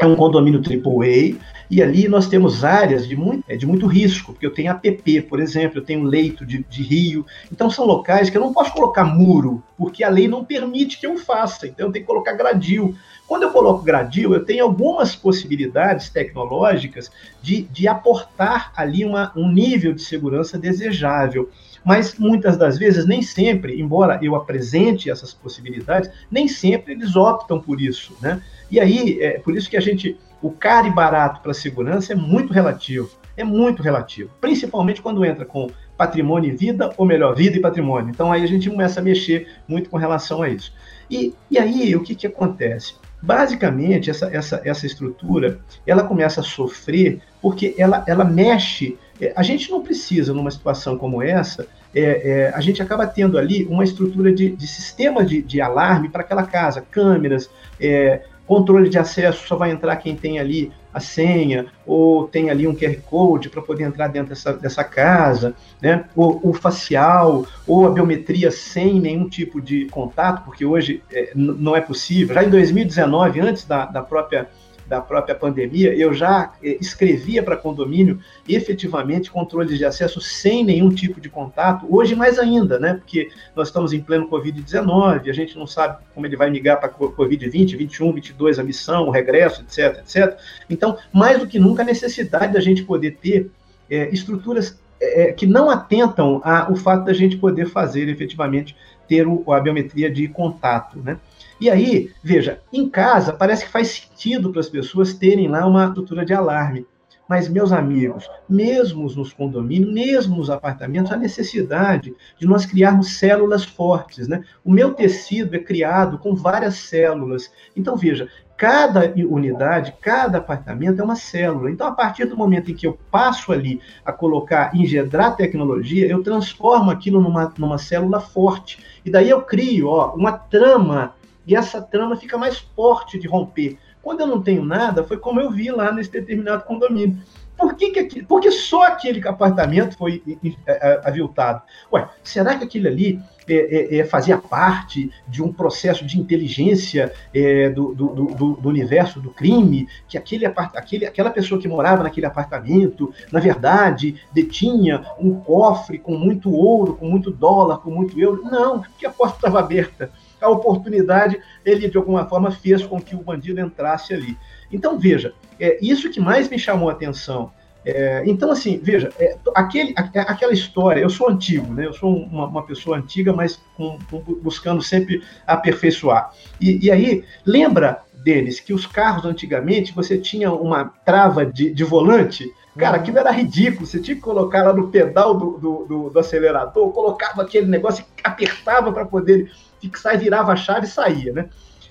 É 0.00 0.06
um 0.06 0.16
condomínio 0.16 0.60
AAA, 0.60 1.38
e 1.70 1.82
ali 1.82 2.08
nós 2.08 2.26
temos 2.28 2.64
áreas 2.64 3.06
de 3.06 3.16
muito, 3.16 3.44
é, 3.48 3.56
de 3.56 3.66
muito 3.66 3.86
risco, 3.86 4.32
porque 4.32 4.46
eu 4.46 4.52
tenho 4.52 4.70
APP, 4.70 5.22
por 5.22 5.40
exemplo, 5.40 5.78
eu 5.78 5.84
tenho 5.84 6.02
leito 6.02 6.44
de, 6.44 6.64
de 6.68 6.82
rio, 6.82 7.24
então 7.50 7.70
são 7.70 7.84
locais 7.84 8.28
que 8.28 8.36
eu 8.36 8.40
não 8.40 8.52
posso 8.52 8.72
colocar 8.72 9.04
muro, 9.04 9.62
porque 9.76 10.04
a 10.04 10.08
lei 10.08 10.28
não 10.28 10.44
permite 10.44 10.98
que 10.98 11.06
eu 11.06 11.16
faça, 11.16 11.66
então 11.66 11.86
eu 11.86 11.92
tenho 11.92 12.04
que 12.04 12.10
colocar 12.10 12.32
gradil. 12.34 12.94
Quando 13.26 13.44
eu 13.44 13.50
coloco 13.50 13.82
gradil, 13.82 14.34
eu 14.34 14.44
tenho 14.44 14.64
algumas 14.64 15.16
possibilidades 15.16 16.10
tecnológicas 16.10 17.10
de, 17.40 17.62
de 17.62 17.88
aportar 17.88 18.72
ali 18.76 19.04
uma, 19.04 19.32
um 19.34 19.50
nível 19.50 19.94
de 19.94 20.02
segurança 20.02 20.58
desejável 20.58 21.48
mas 21.84 22.14
muitas 22.18 22.56
das 22.56 22.78
vezes, 22.78 23.04
nem 23.06 23.20
sempre, 23.20 23.78
embora 23.78 24.18
eu 24.22 24.34
apresente 24.34 25.10
essas 25.10 25.34
possibilidades, 25.34 26.10
nem 26.30 26.48
sempre 26.48 26.94
eles 26.94 27.14
optam 27.14 27.60
por 27.60 27.78
isso, 27.78 28.16
né? 28.22 28.40
E 28.70 28.80
aí, 28.80 29.18
é 29.20 29.38
por 29.38 29.56
isso 29.56 29.68
que 29.68 29.76
a 29.76 29.80
gente, 29.80 30.16
o 30.42 30.50
caro 30.50 30.86
e 30.86 30.90
barato 30.90 31.40
para 31.40 31.54
segurança 31.54 32.12
é 32.12 32.16
muito 32.16 32.52
relativo, 32.52 33.10
é 33.36 33.44
muito 33.44 33.82
relativo, 33.82 34.30
principalmente 34.40 35.02
quando 35.02 35.24
entra 35.24 35.44
com 35.44 35.68
patrimônio 35.96 36.52
e 36.52 36.56
vida, 36.56 36.92
ou 36.96 37.06
melhor, 37.06 37.34
vida 37.34 37.56
e 37.56 37.60
patrimônio. 37.60 38.10
Então 38.10 38.32
aí 38.32 38.42
a 38.42 38.46
gente 38.46 38.68
começa 38.68 39.00
a 39.00 39.02
mexer 39.02 39.48
muito 39.68 39.88
com 39.88 39.96
relação 39.96 40.42
a 40.42 40.48
isso. 40.48 40.72
E, 41.10 41.34
e 41.50 41.58
aí, 41.58 41.94
o 41.94 42.02
que, 42.02 42.14
que 42.14 42.26
acontece? 42.26 42.94
Basicamente, 43.22 44.10
essa, 44.10 44.26
essa, 44.34 44.60
essa 44.64 44.86
estrutura, 44.86 45.58
ela 45.86 46.02
começa 46.02 46.40
a 46.40 46.44
sofrer 46.44 47.20
porque 47.40 47.74
ela, 47.78 48.04
ela 48.06 48.24
mexe... 48.24 48.98
É, 49.20 49.32
a 49.36 49.42
gente 49.42 49.70
não 49.70 49.82
precisa, 49.82 50.34
numa 50.34 50.50
situação 50.50 50.98
como 50.98 51.22
essa, 51.22 51.68
é, 51.94 52.00
é, 52.00 52.52
a 52.52 52.60
gente 52.60 52.82
acaba 52.82 53.06
tendo 53.06 53.38
ali 53.38 53.64
uma 53.64 53.84
estrutura 53.84 54.32
de, 54.32 54.50
de 54.50 54.66
sistema 54.66 55.24
de, 55.24 55.40
de 55.40 55.60
alarme 55.60 56.08
para 56.08 56.22
aquela 56.22 56.42
casa, 56.42 56.80
câmeras, 56.80 57.48
é, 57.80 58.24
controle 58.46 58.88
de 58.88 58.98
acesso, 58.98 59.46
só 59.46 59.56
vai 59.56 59.70
entrar 59.70 59.96
quem 59.96 60.14
tem 60.14 60.38
ali 60.38 60.72
a 60.92 61.00
senha, 61.00 61.66
ou 61.84 62.28
tem 62.28 62.50
ali 62.50 62.68
um 62.68 62.74
QR 62.74 62.96
Code 63.04 63.48
para 63.48 63.60
poder 63.60 63.82
entrar 63.82 64.06
dentro 64.08 64.28
dessa, 64.28 64.52
dessa 64.52 64.84
casa, 64.84 65.54
né? 65.82 66.04
O, 66.14 66.50
o, 66.50 66.54
facial, 66.54 67.44
ou 67.66 67.86
a 67.86 67.90
biometria 67.90 68.50
sem 68.52 69.00
nenhum 69.00 69.28
tipo 69.28 69.60
de 69.60 69.86
contato, 69.86 70.44
porque 70.44 70.64
hoje 70.64 71.02
é, 71.12 71.32
não 71.34 71.74
é 71.74 71.80
possível. 71.80 72.34
Já 72.34 72.44
em 72.44 72.50
2019, 72.50 73.40
antes 73.40 73.64
da, 73.64 73.86
da 73.86 74.02
própria 74.02 74.48
da 74.86 75.00
própria 75.00 75.34
pandemia, 75.34 75.94
eu 75.94 76.12
já 76.12 76.52
eh, 76.62 76.76
escrevia 76.80 77.42
para 77.42 77.56
condomínio 77.56 78.20
efetivamente 78.48 79.30
controles 79.30 79.78
de 79.78 79.84
acesso 79.84 80.20
sem 80.20 80.64
nenhum 80.64 80.90
tipo 80.90 81.20
de 81.20 81.28
contato, 81.28 81.86
hoje 81.88 82.14
mais 82.14 82.38
ainda, 82.38 82.78
né? 82.78 82.94
Porque 82.94 83.30
nós 83.56 83.68
estamos 83.68 83.92
em 83.92 84.00
pleno 84.00 84.28
Covid-19, 84.28 85.28
a 85.28 85.32
gente 85.32 85.56
não 85.56 85.66
sabe 85.66 86.02
como 86.14 86.26
ele 86.26 86.36
vai 86.36 86.50
migrar 86.50 86.78
para 86.78 86.88
Covid-20, 86.88 87.76
21, 87.76 88.12
22, 88.12 88.58
a 88.58 88.62
missão, 88.62 89.08
o 89.08 89.10
regresso, 89.10 89.62
etc, 89.62 89.98
etc. 89.98 90.38
Então, 90.68 90.98
mais 91.12 91.38
do 91.38 91.46
que 91.46 91.58
nunca, 91.58 91.82
a 91.82 91.86
necessidade 91.86 92.52
da 92.52 92.60
gente 92.60 92.82
poder 92.84 93.12
ter 93.20 93.50
é, 93.90 94.08
estruturas 94.10 94.78
é, 95.00 95.32
que 95.32 95.46
não 95.46 95.70
atentam 95.70 96.40
ao 96.44 96.74
fato 96.76 97.04
da 97.04 97.12
gente 97.12 97.36
poder 97.36 97.66
fazer 97.66 98.08
efetivamente 98.08 98.76
ter 99.08 99.26
o, 99.26 99.52
a 99.52 99.60
biometria 99.60 100.10
de 100.10 100.26
contato, 100.28 100.98
né? 100.98 101.18
E 101.60 101.70
aí, 101.70 102.10
veja, 102.22 102.60
em 102.72 102.88
casa 102.88 103.32
parece 103.32 103.64
que 103.64 103.70
faz 103.70 103.88
sentido 103.88 104.50
para 104.50 104.60
as 104.60 104.68
pessoas 104.68 105.14
terem 105.14 105.48
lá 105.48 105.66
uma 105.66 105.86
estrutura 105.86 106.24
de 106.24 106.32
alarme. 106.32 106.86
Mas, 107.28 107.48
meus 107.48 107.72
amigos, 107.72 108.28
mesmo 108.46 109.08
nos 109.08 109.32
condomínios, 109.32 109.92
mesmo 109.92 110.36
nos 110.36 110.50
apartamentos, 110.50 111.10
há 111.10 111.16
necessidade 111.16 112.14
de 112.38 112.46
nós 112.46 112.66
criarmos 112.66 113.16
células 113.16 113.64
fortes. 113.64 114.28
Né? 114.28 114.44
O 114.62 114.70
meu 114.70 114.92
tecido 114.92 115.56
é 115.56 115.58
criado 115.58 116.18
com 116.18 116.34
várias 116.34 116.74
células. 116.74 117.50
Então, 117.74 117.96
veja, 117.96 118.28
cada 118.56 119.12
unidade, 119.28 119.94
cada 120.00 120.38
apartamento 120.38 121.00
é 121.00 121.04
uma 121.04 121.16
célula. 121.16 121.70
Então, 121.70 121.86
a 121.86 121.92
partir 121.92 122.24
do 122.24 122.36
momento 122.36 122.70
em 122.70 122.74
que 122.74 122.86
eu 122.86 122.98
passo 123.10 123.52
ali 123.52 123.80
a 124.04 124.12
colocar, 124.12 124.74
engedrar 124.74 125.36
tecnologia, 125.36 126.06
eu 126.06 126.22
transformo 126.22 126.90
aquilo 126.90 127.20
numa, 127.20 127.52
numa 127.58 127.78
célula 127.78 128.20
forte. 128.20 128.78
E 129.04 129.10
daí 129.10 129.28
eu 129.28 129.42
crio 129.42 129.88
ó, 129.88 130.14
uma 130.14 130.32
trama 130.32 131.14
e 131.46 131.54
essa 131.54 131.82
trama 131.82 132.16
fica 132.16 132.38
mais 132.38 132.58
forte 132.58 133.18
de 133.18 133.28
romper. 133.28 133.78
Quando 134.00 134.20
eu 134.20 134.26
não 134.26 134.42
tenho 134.42 134.64
nada, 134.64 135.02
foi 135.02 135.16
como 135.16 135.40
eu 135.40 135.50
vi 135.50 135.70
lá 135.70 135.92
nesse 135.92 136.10
determinado 136.10 136.64
condomínio. 136.64 137.18
Por 137.56 137.74
que, 137.74 137.90
que 137.90 138.22
porque 138.24 138.50
só 138.50 138.82
aquele 138.82 139.26
apartamento 139.26 139.96
foi 139.96 140.22
é, 140.66 140.72
é, 140.72 141.00
aviltado? 141.04 141.62
Ué, 141.92 142.08
será 142.22 142.56
que 142.56 142.64
aquele 142.64 142.88
ali 142.88 143.20
é, 143.48 143.54
é, 143.54 143.98
é, 143.98 144.04
fazia 144.04 144.38
parte 144.38 145.10
de 145.28 145.42
um 145.42 145.52
processo 145.52 146.04
de 146.04 146.18
inteligência 146.18 147.12
é, 147.32 147.68
do, 147.68 147.94
do, 147.94 148.08
do, 148.08 148.54
do, 148.54 148.68
universo 148.68 149.20
do 149.20 149.30
crime? 149.30 149.88
Que 150.08 150.16
aquele, 150.16 150.46
aquele, 150.46 151.06
aquela 151.06 151.30
pessoa 151.30 151.60
que 151.60 151.68
morava 151.68 152.02
naquele 152.02 152.26
apartamento, 152.26 153.12
na 153.30 153.40
verdade, 153.40 154.16
detinha 154.32 155.04
um 155.18 155.34
cofre 155.40 155.98
com 155.98 156.16
muito 156.16 156.50
ouro, 156.52 156.94
com 156.94 157.06
muito 157.08 157.30
dólar, 157.30 157.78
com 157.78 157.90
muito 157.90 158.18
euro? 158.20 158.42
Não, 158.44 158.80
porque 158.80 159.06
a 159.06 159.10
porta 159.10 159.36
estava 159.36 159.58
aberta 159.58 160.10
a 160.40 160.48
oportunidade, 160.48 161.40
ele 161.64 161.88
de 161.88 161.96
alguma 161.96 162.26
forma 162.26 162.50
fez 162.50 162.84
com 162.84 163.00
que 163.00 163.16
o 163.16 163.22
bandido 163.22 163.60
entrasse 163.60 164.12
ali. 164.12 164.36
Então, 164.70 164.98
veja, 164.98 165.32
é 165.58 165.78
isso 165.80 166.10
que 166.10 166.20
mais 166.20 166.48
me 166.48 166.58
chamou 166.58 166.88
a 166.88 166.92
atenção. 166.92 167.50
É, 167.84 168.22
então, 168.26 168.50
assim, 168.50 168.80
veja, 168.82 169.10
é, 169.18 169.36
aquele, 169.54 169.94
a, 169.96 170.02
aquela 170.22 170.52
história, 170.52 171.00
eu 171.00 171.10
sou 171.10 171.28
antigo, 171.28 171.72
né? 171.72 171.86
Eu 171.86 171.92
sou 171.92 172.14
uma, 172.14 172.46
uma 172.46 172.62
pessoa 172.62 172.96
antiga, 172.96 173.32
mas 173.32 173.60
com, 173.76 173.98
com, 174.10 174.20
buscando 174.42 174.82
sempre 174.82 175.22
aperfeiçoar. 175.46 176.30
E, 176.60 176.86
e, 176.86 176.90
aí, 176.90 177.24
lembra, 177.44 178.00
Denis, 178.24 178.60
que 178.60 178.72
os 178.72 178.86
carros 178.86 179.24
antigamente 179.26 179.92
você 179.92 180.16
tinha 180.16 180.50
uma 180.52 180.84
trava 181.04 181.44
de, 181.44 181.70
de 181.70 181.84
volante 181.84 182.50
Cara, 182.76 182.96
aquilo 182.96 183.18
era 183.18 183.30
ridículo. 183.30 183.86
Você 183.86 184.00
tinha 184.00 184.16
que 184.16 184.20
colocar 184.20 184.64
lá 184.64 184.72
no 184.72 184.88
pedal 184.88 185.34
do, 185.34 185.58
do, 185.58 185.84
do, 185.84 186.10
do 186.10 186.18
acelerador, 186.18 186.90
colocava 186.90 187.42
aquele 187.42 187.66
negócio 187.66 188.04
e 188.04 188.20
apertava 188.24 188.92
para 188.92 189.06
poder 189.06 189.50
fixar 189.80 190.14
e 190.14 190.18
virava 190.18 190.52
a 190.52 190.56
chave 190.56 190.86
e 190.86 190.90
saía, 190.90 191.32
né? 191.32 191.48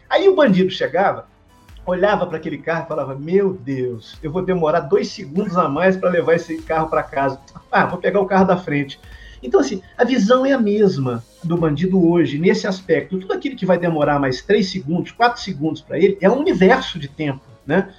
Aí 0.09 0.27
o 0.27 0.35
bandido 0.35 0.69
chegava, 0.69 1.27
olhava 1.85 2.25
para 2.25 2.37
aquele 2.37 2.57
carro 2.57 2.85
e 2.85 2.87
falava: 2.87 3.15
Meu 3.15 3.53
Deus, 3.53 4.17
eu 4.21 4.31
vou 4.31 4.43
demorar 4.43 4.81
dois 4.81 5.09
segundos 5.09 5.57
a 5.57 5.67
mais 5.67 5.97
para 5.97 6.09
levar 6.09 6.35
esse 6.35 6.61
carro 6.61 6.89
para 6.89 7.03
casa. 7.03 7.39
Ah, 7.71 7.85
vou 7.85 7.99
pegar 7.99 8.19
o 8.19 8.25
carro 8.25 8.45
da 8.45 8.57
frente. 8.57 8.99
Então, 9.41 9.59
assim, 9.59 9.81
a 9.97 10.05
visão 10.05 10.45
é 10.45 10.53
a 10.53 10.57
mesma 10.57 11.23
do 11.43 11.57
bandido 11.57 12.09
hoje, 12.09 12.39
nesse 12.39 12.65
aspecto. 12.65 13.19
Tudo 13.19 13.33
aquilo 13.33 13.57
que 13.57 13.65
vai 13.65 13.77
demorar 13.77 14.17
mais 14.17 14.41
três 14.41 14.71
segundos, 14.71 15.11
quatro 15.11 15.41
segundos 15.41 15.81
para 15.81 15.97
ele, 15.97 16.17
é 16.21 16.29
um 16.29 16.39
universo 16.39 16.97
de 16.97 17.09
tempo, 17.09 17.41
né? 17.65 17.89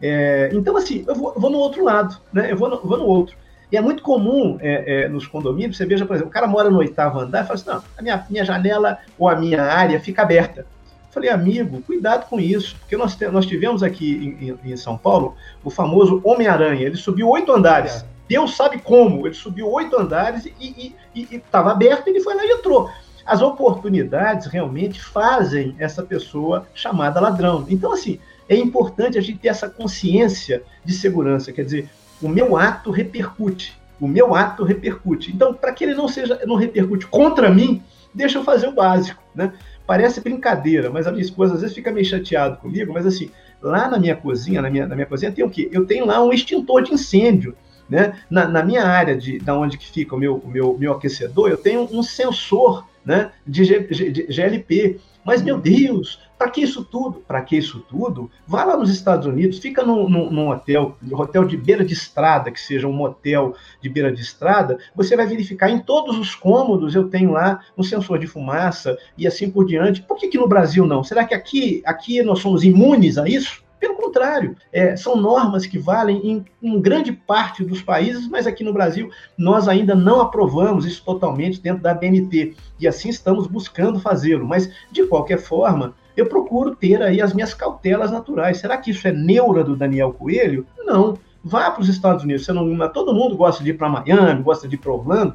É, 0.00 0.50
então, 0.52 0.76
assim, 0.76 1.04
eu 1.06 1.14
vou, 1.14 1.32
eu 1.34 1.40
vou, 1.40 1.50
no 1.50 1.58
outro 1.58 1.84
lado, 1.84 2.16
né? 2.32 2.50
Eu 2.50 2.56
vou 2.56 2.68
no, 2.68 2.80
vou 2.80 2.98
no 2.98 3.04
outro. 3.04 3.36
E 3.70 3.76
é 3.76 3.80
muito 3.80 4.02
comum 4.02 4.58
é, 4.60 5.04
é, 5.04 5.08
nos 5.08 5.26
condomínios, 5.26 5.76
você 5.76 5.86
veja, 5.86 6.04
por 6.04 6.14
exemplo, 6.14 6.28
o 6.28 6.32
cara 6.32 6.46
mora 6.46 6.70
no 6.70 6.78
oitavo 6.78 7.18
andar 7.18 7.42
e 7.42 7.46
fala 7.46 7.54
assim, 7.54 7.70
não, 7.70 7.82
a 7.96 8.02
minha, 8.02 8.26
minha 8.28 8.44
janela 8.44 8.98
ou 9.18 9.28
a 9.28 9.34
minha 9.34 9.62
área 9.62 9.98
fica 9.98 10.22
aberta. 10.22 10.66
Falei, 11.12 11.28
amigo, 11.28 11.82
cuidado 11.82 12.26
com 12.26 12.40
isso, 12.40 12.74
porque 12.80 12.96
nós, 12.96 13.16
nós 13.30 13.44
tivemos 13.44 13.82
aqui 13.82 14.58
em, 14.64 14.72
em 14.72 14.76
São 14.78 14.96
Paulo 14.96 15.36
o 15.62 15.68
famoso 15.68 16.22
Homem-Aranha, 16.24 16.86
ele 16.86 16.96
subiu 16.96 17.28
oito 17.28 17.52
andares. 17.52 17.96
É. 17.96 18.04
Deus 18.26 18.56
sabe 18.56 18.78
como, 18.78 19.26
ele 19.26 19.34
subiu 19.34 19.70
oito 19.70 19.94
andares 20.00 20.46
e 20.58 20.94
estava 21.14 21.70
aberto, 21.70 22.08
ele 22.08 22.20
foi 22.20 22.34
lá 22.34 22.46
e 22.46 22.52
entrou. 22.52 22.90
As 23.26 23.42
oportunidades 23.42 24.46
realmente 24.46 25.02
fazem 25.02 25.76
essa 25.78 26.02
pessoa 26.02 26.66
chamada 26.74 27.20
ladrão. 27.20 27.66
Então, 27.68 27.92
assim, 27.92 28.18
é 28.48 28.56
importante 28.56 29.18
a 29.18 29.20
gente 29.20 29.38
ter 29.38 29.48
essa 29.48 29.68
consciência 29.68 30.62
de 30.82 30.94
segurança, 30.94 31.52
quer 31.52 31.64
dizer, 31.64 31.90
o 32.22 32.28
meu 32.28 32.56
ato 32.56 32.90
repercute. 32.90 33.78
O 34.00 34.08
meu 34.08 34.34
ato 34.34 34.64
repercute. 34.64 35.30
Então, 35.30 35.52
para 35.52 35.72
que 35.72 35.84
ele 35.84 35.94
não 35.94 36.08
seja, 36.08 36.40
não 36.46 36.56
repercute 36.56 37.06
contra 37.06 37.50
mim, 37.50 37.82
deixa 38.14 38.38
eu 38.38 38.44
fazer 38.44 38.68
o 38.68 38.72
básico, 38.72 39.22
né? 39.34 39.52
Parece 39.86 40.20
brincadeira, 40.20 40.90
mas 40.90 41.06
a 41.06 41.10
minha 41.10 41.22
esposa 41.22 41.54
às 41.54 41.60
vezes 41.60 41.74
fica 41.74 41.90
meio 41.90 42.06
chateada 42.06 42.56
comigo, 42.56 42.92
mas 42.92 43.06
assim, 43.06 43.30
lá 43.60 43.88
na 43.88 43.98
minha 43.98 44.16
cozinha, 44.16 44.62
na 44.62 44.70
minha, 44.70 44.86
na 44.86 44.94
minha 44.94 45.06
cozinha 45.06 45.32
tem 45.32 45.44
o 45.44 45.50
quê? 45.50 45.68
Eu 45.72 45.86
tenho 45.86 46.06
lá 46.06 46.22
um 46.22 46.32
extintor 46.32 46.82
de 46.82 46.92
incêndio, 46.92 47.54
né? 47.88 48.18
Na, 48.30 48.46
na 48.46 48.62
minha 48.62 48.84
área 48.84 49.16
de 49.16 49.38
da 49.38 49.54
onde 49.56 49.76
que 49.76 49.86
fica 49.90 50.14
o 50.14 50.18
meu, 50.18 50.36
o 50.36 50.48
meu, 50.48 50.76
meu 50.78 50.92
aquecedor, 50.92 51.50
eu 51.50 51.56
tenho 51.56 51.88
um 51.92 52.02
sensor, 52.02 52.86
né? 53.04 53.32
De, 53.46 53.64
G, 53.64 53.80
de 53.80 54.22
GLP. 54.24 55.00
Mas, 55.24 55.40
meu 55.42 55.58
Deus, 55.58 56.18
para 56.36 56.50
que 56.50 56.60
isso 56.60 56.84
tudo? 56.84 57.20
Para 57.20 57.40
que 57.42 57.56
isso 57.56 57.80
tudo? 57.88 58.28
Vá 58.46 58.64
lá 58.64 58.76
nos 58.76 58.90
Estados 58.90 59.26
Unidos, 59.26 59.60
fica 59.60 59.84
num, 59.84 60.08
num, 60.08 60.30
num 60.30 60.48
hotel, 60.48 60.96
hotel 61.12 61.44
de 61.44 61.56
beira 61.56 61.84
de 61.84 61.92
estrada, 61.92 62.50
que 62.50 62.60
seja 62.60 62.88
um 62.88 62.92
motel 62.92 63.54
de 63.80 63.88
beira 63.88 64.12
de 64.12 64.20
estrada, 64.20 64.78
você 64.94 65.16
vai 65.16 65.26
verificar 65.26 65.70
em 65.70 65.78
todos 65.78 66.18
os 66.18 66.34
cômodos 66.34 66.94
eu 66.96 67.08
tenho 67.08 67.30
lá 67.30 67.60
um 67.78 67.82
sensor 67.84 68.18
de 68.18 68.26
fumaça 68.26 68.98
e 69.16 69.26
assim 69.26 69.48
por 69.48 69.64
diante. 69.64 70.02
Por 70.02 70.16
que, 70.16 70.26
que 70.26 70.38
no 70.38 70.48
Brasil 70.48 70.84
não? 70.84 71.04
Será 71.04 71.24
que 71.24 71.34
aqui, 71.34 71.80
aqui 71.84 72.22
nós 72.22 72.40
somos 72.40 72.64
imunes 72.64 73.18
a 73.18 73.28
isso? 73.28 73.62
Pelo 73.82 73.96
contrário, 73.96 74.54
é, 74.72 74.94
são 74.94 75.16
normas 75.16 75.66
que 75.66 75.76
valem 75.76 76.24
em, 76.24 76.44
em, 76.62 76.80
grande 76.80 77.10
parte 77.10 77.64
dos 77.64 77.82
países, 77.82 78.28
mas 78.28 78.46
aqui 78.46 78.62
no 78.62 78.72
Brasil 78.72 79.10
nós 79.36 79.66
ainda 79.66 79.92
não 79.92 80.20
aprovamos 80.20 80.86
isso 80.86 81.04
totalmente 81.04 81.60
dentro 81.60 81.82
da 81.82 81.92
BNT 81.92 82.54
e 82.78 82.86
assim 82.86 83.08
estamos 83.08 83.48
buscando 83.48 83.98
fazê-lo. 83.98 84.46
Mas, 84.46 84.72
de 84.92 85.04
qualquer 85.04 85.38
forma, 85.38 85.96
eu 86.16 86.26
procuro 86.26 86.76
ter 86.76 87.02
aí 87.02 87.20
as 87.20 87.34
minhas 87.34 87.54
cautelas 87.54 88.12
naturais. 88.12 88.58
Será 88.58 88.76
que 88.76 88.92
isso 88.92 89.08
é 89.08 89.10
neura 89.10 89.64
do 89.64 89.74
Daniel 89.74 90.12
Coelho? 90.12 90.64
Não. 90.78 91.18
Vá 91.42 91.68
para 91.68 91.82
os 91.82 91.88
Estados 91.88 92.22
Unidos. 92.22 92.44
Você 92.44 92.52
não, 92.52 92.88
todo 92.92 93.12
mundo 93.12 93.36
gosta 93.36 93.64
de 93.64 93.70
ir 93.70 93.74
para 93.74 93.88
Miami, 93.88 94.44
gosta 94.44 94.68
de 94.68 94.76
ir 94.76 94.78
para 94.78 94.92
Orlando. 94.92 95.34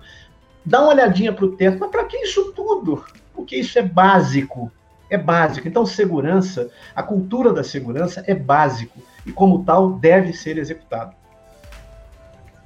Dá 0.64 0.80
uma 0.80 0.94
olhadinha 0.94 1.34
para 1.34 1.44
o 1.44 1.52
teto. 1.52 1.80
Mas 1.82 1.92
para 1.92 2.06
que 2.06 2.16
isso 2.16 2.54
tudo? 2.54 3.04
Porque 3.34 3.58
isso 3.58 3.78
é 3.78 3.82
básico. 3.82 4.72
É 5.10 5.18
básico. 5.18 5.68
Então, 5.68 5.86
segurança, 5.86 6.70
a 6.96 7.02
cultura 7.02 7.54
da 7.54 7.64
segurança 7.64 8.24
é 8.28 8.36
básico. 8.36 9.00
E, 9.26 9.32
como 9.32 9.64
tal, 9.64 9.94
deve 9.94 10.34
ser 10.34 10.58
executado. 10.58 11.16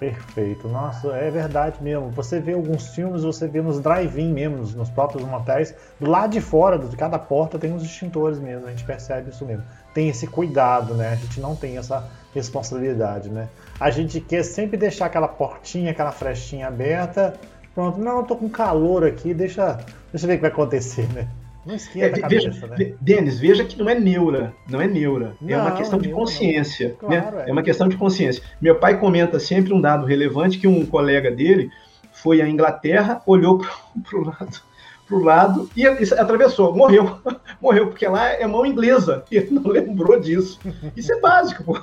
Perfeito. 0.01 0.67
Nossa, 0.67 1.09
é 1.09 1.29
verdade 1.29 1.77
mesmo. 1.79 2.09
Você 2.09 2.39
vê 2.39 2.53
alguns 2.53 2.87
filmes, 2.87 3.21
você 3.21 3.47
vê 3.47 3.61
nos 3.61 3.79
drive-in 3.79 4.33
mesmo, 4.33 4.57
nos, 4.57 4.89
próprios 4.89 5.23
motéis, 5.23 5.75
do 5.99 6.09
lado 6.09 6.31
de 6.31 6.41
fora 6.41 6.79
de 6.79 6.97
cada 6.97 7.19
porta 7.19 7.59
tem 7.59 7.71
uns 7.71 7.83
extintores 7.83 8.39
mesmo, 8.39 8.65
a 8.65 8.71
gente 8.71 8.83
percebe 8.83 9.29
isso 9.29 9.45
mesmo. 9.45 9.63
Tem 9.93 10.09
esse 10.09 10.25
cuidado, 10.25 10.95
né? 10.95 11.09
A 11.09 11.15
gente 11.15 11.39
não 11.39 11.55
tem 11.55 11.77
essa 11.77 12.09
responsabilidade, 12.33 13.29
né? 13.29 13.47
A 13.79 13.91
gente 13.91 14.19
quer 14.19 14.41
sempre 14.41 14.75
deixar 14.75 15.05
aquela 15.05 15.27
portinha, 15.27 15.91
aquela 15.91 16.11
frestinha 16.11 16.67
aberta. 16.67 17.35
Pronto, 17.75 17.99
não, 17.99 18.17
eu 18.17 18.23
tô 18.23 18.35
com 18.35 18.49
calor 18.49 19.05
aqui, 19.05 19.35
deixa, 19.35 19.85
deixa 20.11 20.25
eu 20.25 20.29
ver 20.29 20.33
o 20.33 20.37
que 20.37 20.41
vai 20.41 20.51
acontecer, 20.51 21.07
né? 21.13 21.27
Não 21.65 21.75
esquenta 21.75 22.19
é, 22.19 22.27
veja, 22.27 22.49
cabeça, 22.49 22.67
né? 22.67 22.93
Denis, 22.99 23.39
veja 23.39 23.63
que 23.63 23.77
não 23.77 23.87
é 23.87 23.93
neura, 23.93 24.53
não 24.67 24.81
é 24.81 24.87
neura. 24.87 25.35
Não, 25.39 25.49
é 25.49 25.57
uma 25.57 25.71
questão 25.71 25.99
de 25.99 26.09
consciência. 26.09 26.89
Né? 27.03 27.21
Claro, 27.21 27.37
né? 27.37 27.43
é. 27.45 27.49
é 27.49 27.51
uma 27.53 27.61
questão 27.61 27.87
de 27.87 27.95
consciência. 27.97 28.43
Meu 28.59 28.75
pai 28.75 28.99
comenta 28.99 29.39
sempre 29.39 29.73
um 29.73 29.79
dado 29.79 30.05
relevante 30.05 30.57
que 30.57 30.67
um 30.67 30.85
colega 30.85 31.29
dele 31.29 31.69
foi 32.11 32.41
à 32.41 32.49
Inglaterra, 32.49 33.21
olhou 33.27 33.59
para 34.03 34.19
o 34.19 34.23
lado, 34.23 34.61
pro 35.07 35.23
lado 35.23 35.69
e, 35.75 35.85
atravessou, 35.85 36.75
morreu. 36.75 37.19
morreu, 37.61 37.87
porque 37.87 38.07
lá 38.07 38.29
é 38.29 38.47
mão 38.47 38.65
inglesa. 38.65 39.23
E 39.29 39.37
ele 39.37 39.51
não 39.51 39.69
lembrou 39.69 40.19
disso. 40.19 40.59
Isso 40.95 41.13
é 41.13 41.19
básico, 41.19 41.63
pô. 41.63 41.79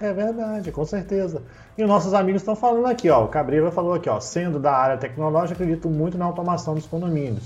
É 0.00 0.14
verdade, 0.14 0.72
com 0.72 0.84
certeza. 0.86 1.42
E 1.76 1.82
os 1.82 1.88
nossos 1.88 2.14
amigos 2.14 2.40
estão 2.40 2.56
falando 2.56 2.86
aqui, 2.86 3.10
ó. 3.10 3.24
O 3.24 3.28
Cabreira 3.28 3.70
falou 3.70 3.92
aqui, 3.92 4.08
ó. 4.08 4.18
Sendo 4.18 4.58
da 4.58 4.72
área 4.72 4.96
tecnológica, 4.96 5.62
acredito 5.62 5.90
muito 5.90 6.16
na 6.16 6.24
automação 6.24 6.74
dos 6.74 6.86
condomínios. 6.86 7.44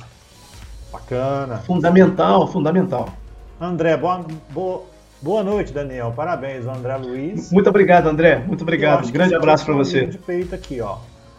Bacana. 0.95 1.59
Fundamental, 1.59 2.47
fundamental. 2.47 3.09
André, 3.61 3.97
boa, 3.97 4.25
boa, 4.51 4.83
boa 5.21 5.43
noite, 5.43 5.73
Daniel. 5.73 6.13
Parabéns, 6.15 6.67
André 6.67 6.97
Luiz. 6.97 7.51
Muito 7.51 7.69
obrigado, 7.69 8.09
André. 8.09 8.39
Muito 8.47 8.63
obrigado. 8.63 9.11
Grande 9.11 9.35
abraço 9.35 9.65
para 9.65 9.75
você. 9.75 10.07
De 10.07 10.19
peito 10.19 10.55
aqui, 10.55 10.81
ó. 10.81 10.99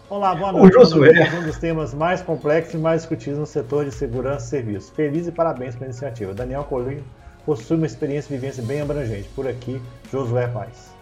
Olá, 0.09 0.35
boa 0.35 0.51
noite. 0.51 0.75
O 0.75 0.79
Josué. 0.79 1.31
Um 1.39 1.43
dos 1.43 1.57
temas 1.57 1.93
mais 1.93 2.21
complexos 2.21 2.73
e 2.73 2.77
mais 2.77 3.01
discutidos 3.01 3.39
no 3.39 3.45
setor 3.45 3.85
de 3.85 3.91
segurança 3.91 4.45
e 4.45 4.49
serviços. 4.49 4.89
Feliz 4.89 5.27
e 5.27 5.31
parabéns 5.31 5.73
pela 5.75 5.85
iniciativa. 5.85 6.33
Daniel 6.33 6.65
Colim 6.65 7.01
possui 7.45 7.77
uma 7.77 7.85
experiência 7.85 8.33
e 8.33 8.37
vivência 8.37 8.61
bem 8.61 8.81
abrangente. 8.81 9.29
Por 9.35 9.47
aqui, 9.47 9.81
Josué 10.11 10.47
Paz. 10.47 10.94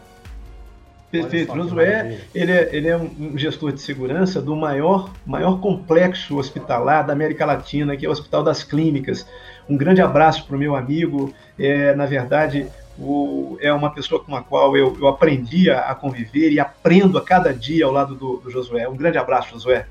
Perfeito. 1.14 1.55
Josué, 1.55 2.22
ele 2.34 2.51
é, 2.51 2.70
ele 2.76 2.88
é 2.88 2.97
um 2.97 3.38
gestor 3.38 3.72
de 3.72 3.80
segurança 3.80 4.41
do 4.41 4.55
maior, 4.55 5.11
maior 5.24 5.61
complexo 5.61 6.39
hospitalar 6.39 7.05
da 7.05 7.14
América 7.14 7.45
Latina, 7.45 7.95
que 7.95 8.03
é 8.03 8.09
o 8.09 8.11
Hospital 8.11 8.41
das 8.41 8.64
Clínicas. 8.64 9.24
Um 9.70 9.78
grande 9.78 10.01
abraço 10.01 10.47
para 10.47 10.55
o 10.55 10.59
meu 10.59 10.76
amigo. 10.76 11.32
É, 11.59 11.93
na 11.93 12.07
verdade, 12.07 12.66
o, 12.97 13.59
é 13.61 13.72
uma 13.72 13.91
pessoa 13.91 14.24
com 14.24 14.36
a 14.36 14.41
qual 14.41 14.76
eu, 14.76 14.97
eu 14.99 15.07
aprendi 15.07 15.70
a, 15.70 15.93
conviver 15.93 16.51
e 16.51 16.59
aprendo 16.59 17.16
a 17.20 17.22
cada 17.22 17.53
dia 17.53 17.86
ao 17.86 17.91
lado 17.91 18.16
do, 18.16 18.38
do 18.38 18.49
Josué. 18.49 18.89
Um 18.89 18.97
grande 18.97 19.20
abraço, 19.20 19.51
Josué. 19.51 19.86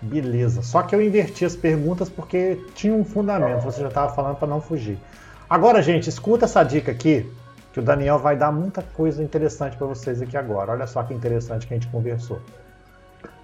Beleza. 0.00 0.62
Só 0.62 0.82
que 0.82 0.94
eu 0.94 1.02
inverti 1.02 1.44
as 1.44 1.56
perguntas 1.56 2.08
porque 2.08 2.60
tinha 2.76 2.94
um 2.94 3.04
fundamento. 3.04 3.64
Você 3.64 3.80
já 3.80 3.88
estava 3.88 4.14
falando 4.14 4.36
para 4.36 4.46
não 4.46 4.60
fugir. 4.60 4.98
Agora, 5.50 5.82
gente, 5.82 6.08
escuta 6.08 6.44
essa 6.44 6.62
dica 6.62 6.92
aqui 6.92 7.26
que 7.72 7.80
o 7.80 7.82
Daniel 7.82 8.18
vai 8.18 8.36
dar 8.36 8.50
muita 8.50 8.82
coisa 8.82 9.22
interessante 9.22 9.76
para 9.76 9.86
vocês 9.86 10.22
aqui 10.22 10.36
agora. 10.36 10.72
Olha 10.72 10.86
só 10.86 11.02
que 11.02 11.14
interessante 11.14 11.66
que 11.66 11.74
a 11.74 11.76
gente 11.76 11.88
conversou. 11.88 12.40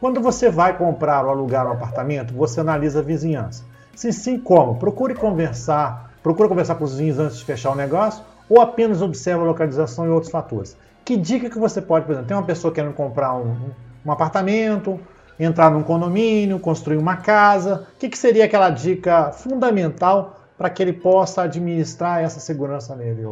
Quando 0.00 0.20
você 0.20 0.50
vai 0.50 0.76
comprar 0.76 1.24
ou 1.24 1.30
alugar 1.30 1.66
um 1.66 1.72
apartamento, 1.72 2.34
você 2.34 2.60
analisa 2.60 3.00
a 3.00 3.02
vizinhança. 3.02 3.64
Se 3.94 4.12
sim, 4.12 4.38
como? 4.38 4.76
Procure 4.76 5.14
conversar, 5.14 6.12
procure 6.22 6.48
conversar 6.48 6.74
com 6.74 6.84
os 6.84 6.92
vizinhos 6.92 7.18
antes 7.18 7.38
de 7.38 7.44
fechar 7.44 7.70
o 7.70 7.74
negócio 7.74 8.24
ou 8.48 8.60
apenas 8.60 9.00
observa 9.00 9.42
a 9.42 9.46
localização 9.46 10.06
e 10.06 10.08
outros 10.08 10.30
fatores. 10.30 10.76
Que 11.04 11.16
dica 11.16 11.50
que 11.50 11.58
você 11.58 11.80
pode, 11.80 12.06
por 12.06 12.12
exemplo, 12.12 12.28
tem 12.28 12.36
uma 12.36 12.42
pessoa 12.42 12.72
querendo 12.72 12.94
comprar 12.94 13.34
um, 13.34 13.70
um 14.04 14.12
apartamento, 14.12 14.98
entrar 15.38 15.70
num 15.70 15.82
condomínio, 15.82 16.58
construir 16.58 16.96
uma 16.96 17.16
casa. 17.16 17.86
O 17.94 17.98
que, 17.98 18.08
que 18.08 18.18
seria 18.18 18.44
aquela 18.44 18.70
dica 18.70 19.32
fundamental 19.32 20.40
para 20.56 20.70
que 20.70 20.82
ele 20.82 20.92
possa 20.92 21.42
administrar 21.42 22.22
essa 22.22 22.40
segurança 22.40 22.94
nele? 22.94 23.26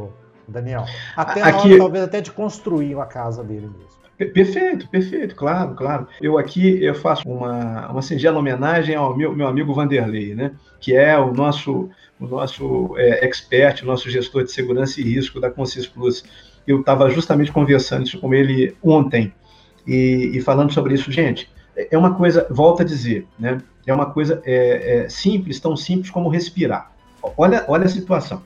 Daniel. 0.46 0.84
Até 1.16 1.42
aqui, 1.42 1.68
hora, 1.70 1.78
talvez 1.78 2.04
até 2.04 2.20
de 2.20 2.30
construir 2.30 2.98
a 2.98 3.06
casa 3.06 3.42
dele 3.42 3.68
mesmo. 3.68 4.02
Perfeito, 4.30 4.88
perfeito, 4.88 5.34
claro, 5.34 5.74
claro. 5.74 6.06
Eu 6.20 6.38
aqui 6.38 6.82
eu 6.82 6.94
faço 6.94 7.28
uma, 7.28 7.90
uma 7.90 8.02
singela 8.02 8.38
homenagem 8.38 8.94
ao 8.94 9.16
meu, 9.16 9.34
meu 9.34 9.46
amigo 9.46 9.74
Vanderlei, 9.74 10.34
né? 10.34 10.52
Que 10.80 10.94
é 10.94 11.18
o 11.18 11.32
nosso, 11.32 11.88
o 12.20 12.26
nosso 12.26 12.94
é, 12.98 13.24
expert, 13.24 13.82
o 13.82 13.86
nosso 13.86 14.10
gestor 14.10 14.44
de 14.44 14.52
segurança 14.52 15.00
e 15.00 15.04
risco 15.04 15.40
da 15.40 15.50
Consis 15.50 15.86
Plus. 15.86 16.24
Eu 16.66 16.80
estava 16.80 17.10
justamente 17.10 17.50
conversando 17.50 18.04
isso 18.04 18.20
com 18.20 18.32
ele 18.32 18.76
ontem 18.82 19.32
e, 19.86 20.30
e, 20.34 20.40
falando 20.40 20.72
sobre 20.72 20.94
isso, 20.94 21.10
gente. 21.10 21.50
É 21.90 21.96
uma 21.96 22.14
coisa, 22.14 22.46
volto 22.50 22.82
a 22.82 22.84
dizer, 22.84 23.26
né? 23.38 23.58
É 23.84 23.92
uma 23.92 24.06
coisa 24.06 24.40
é, 24.44 25.04
é 25.04 25.08
simples, 25.08 25.58
tão 25.58 25.76
simples 25.76 26.10
como 26.10 26.28
respirar. 26.28 26.92
Olha, 27.36 27.64
olha 27.66 27.86
a 27.86 27.88
situação 27.88 28.42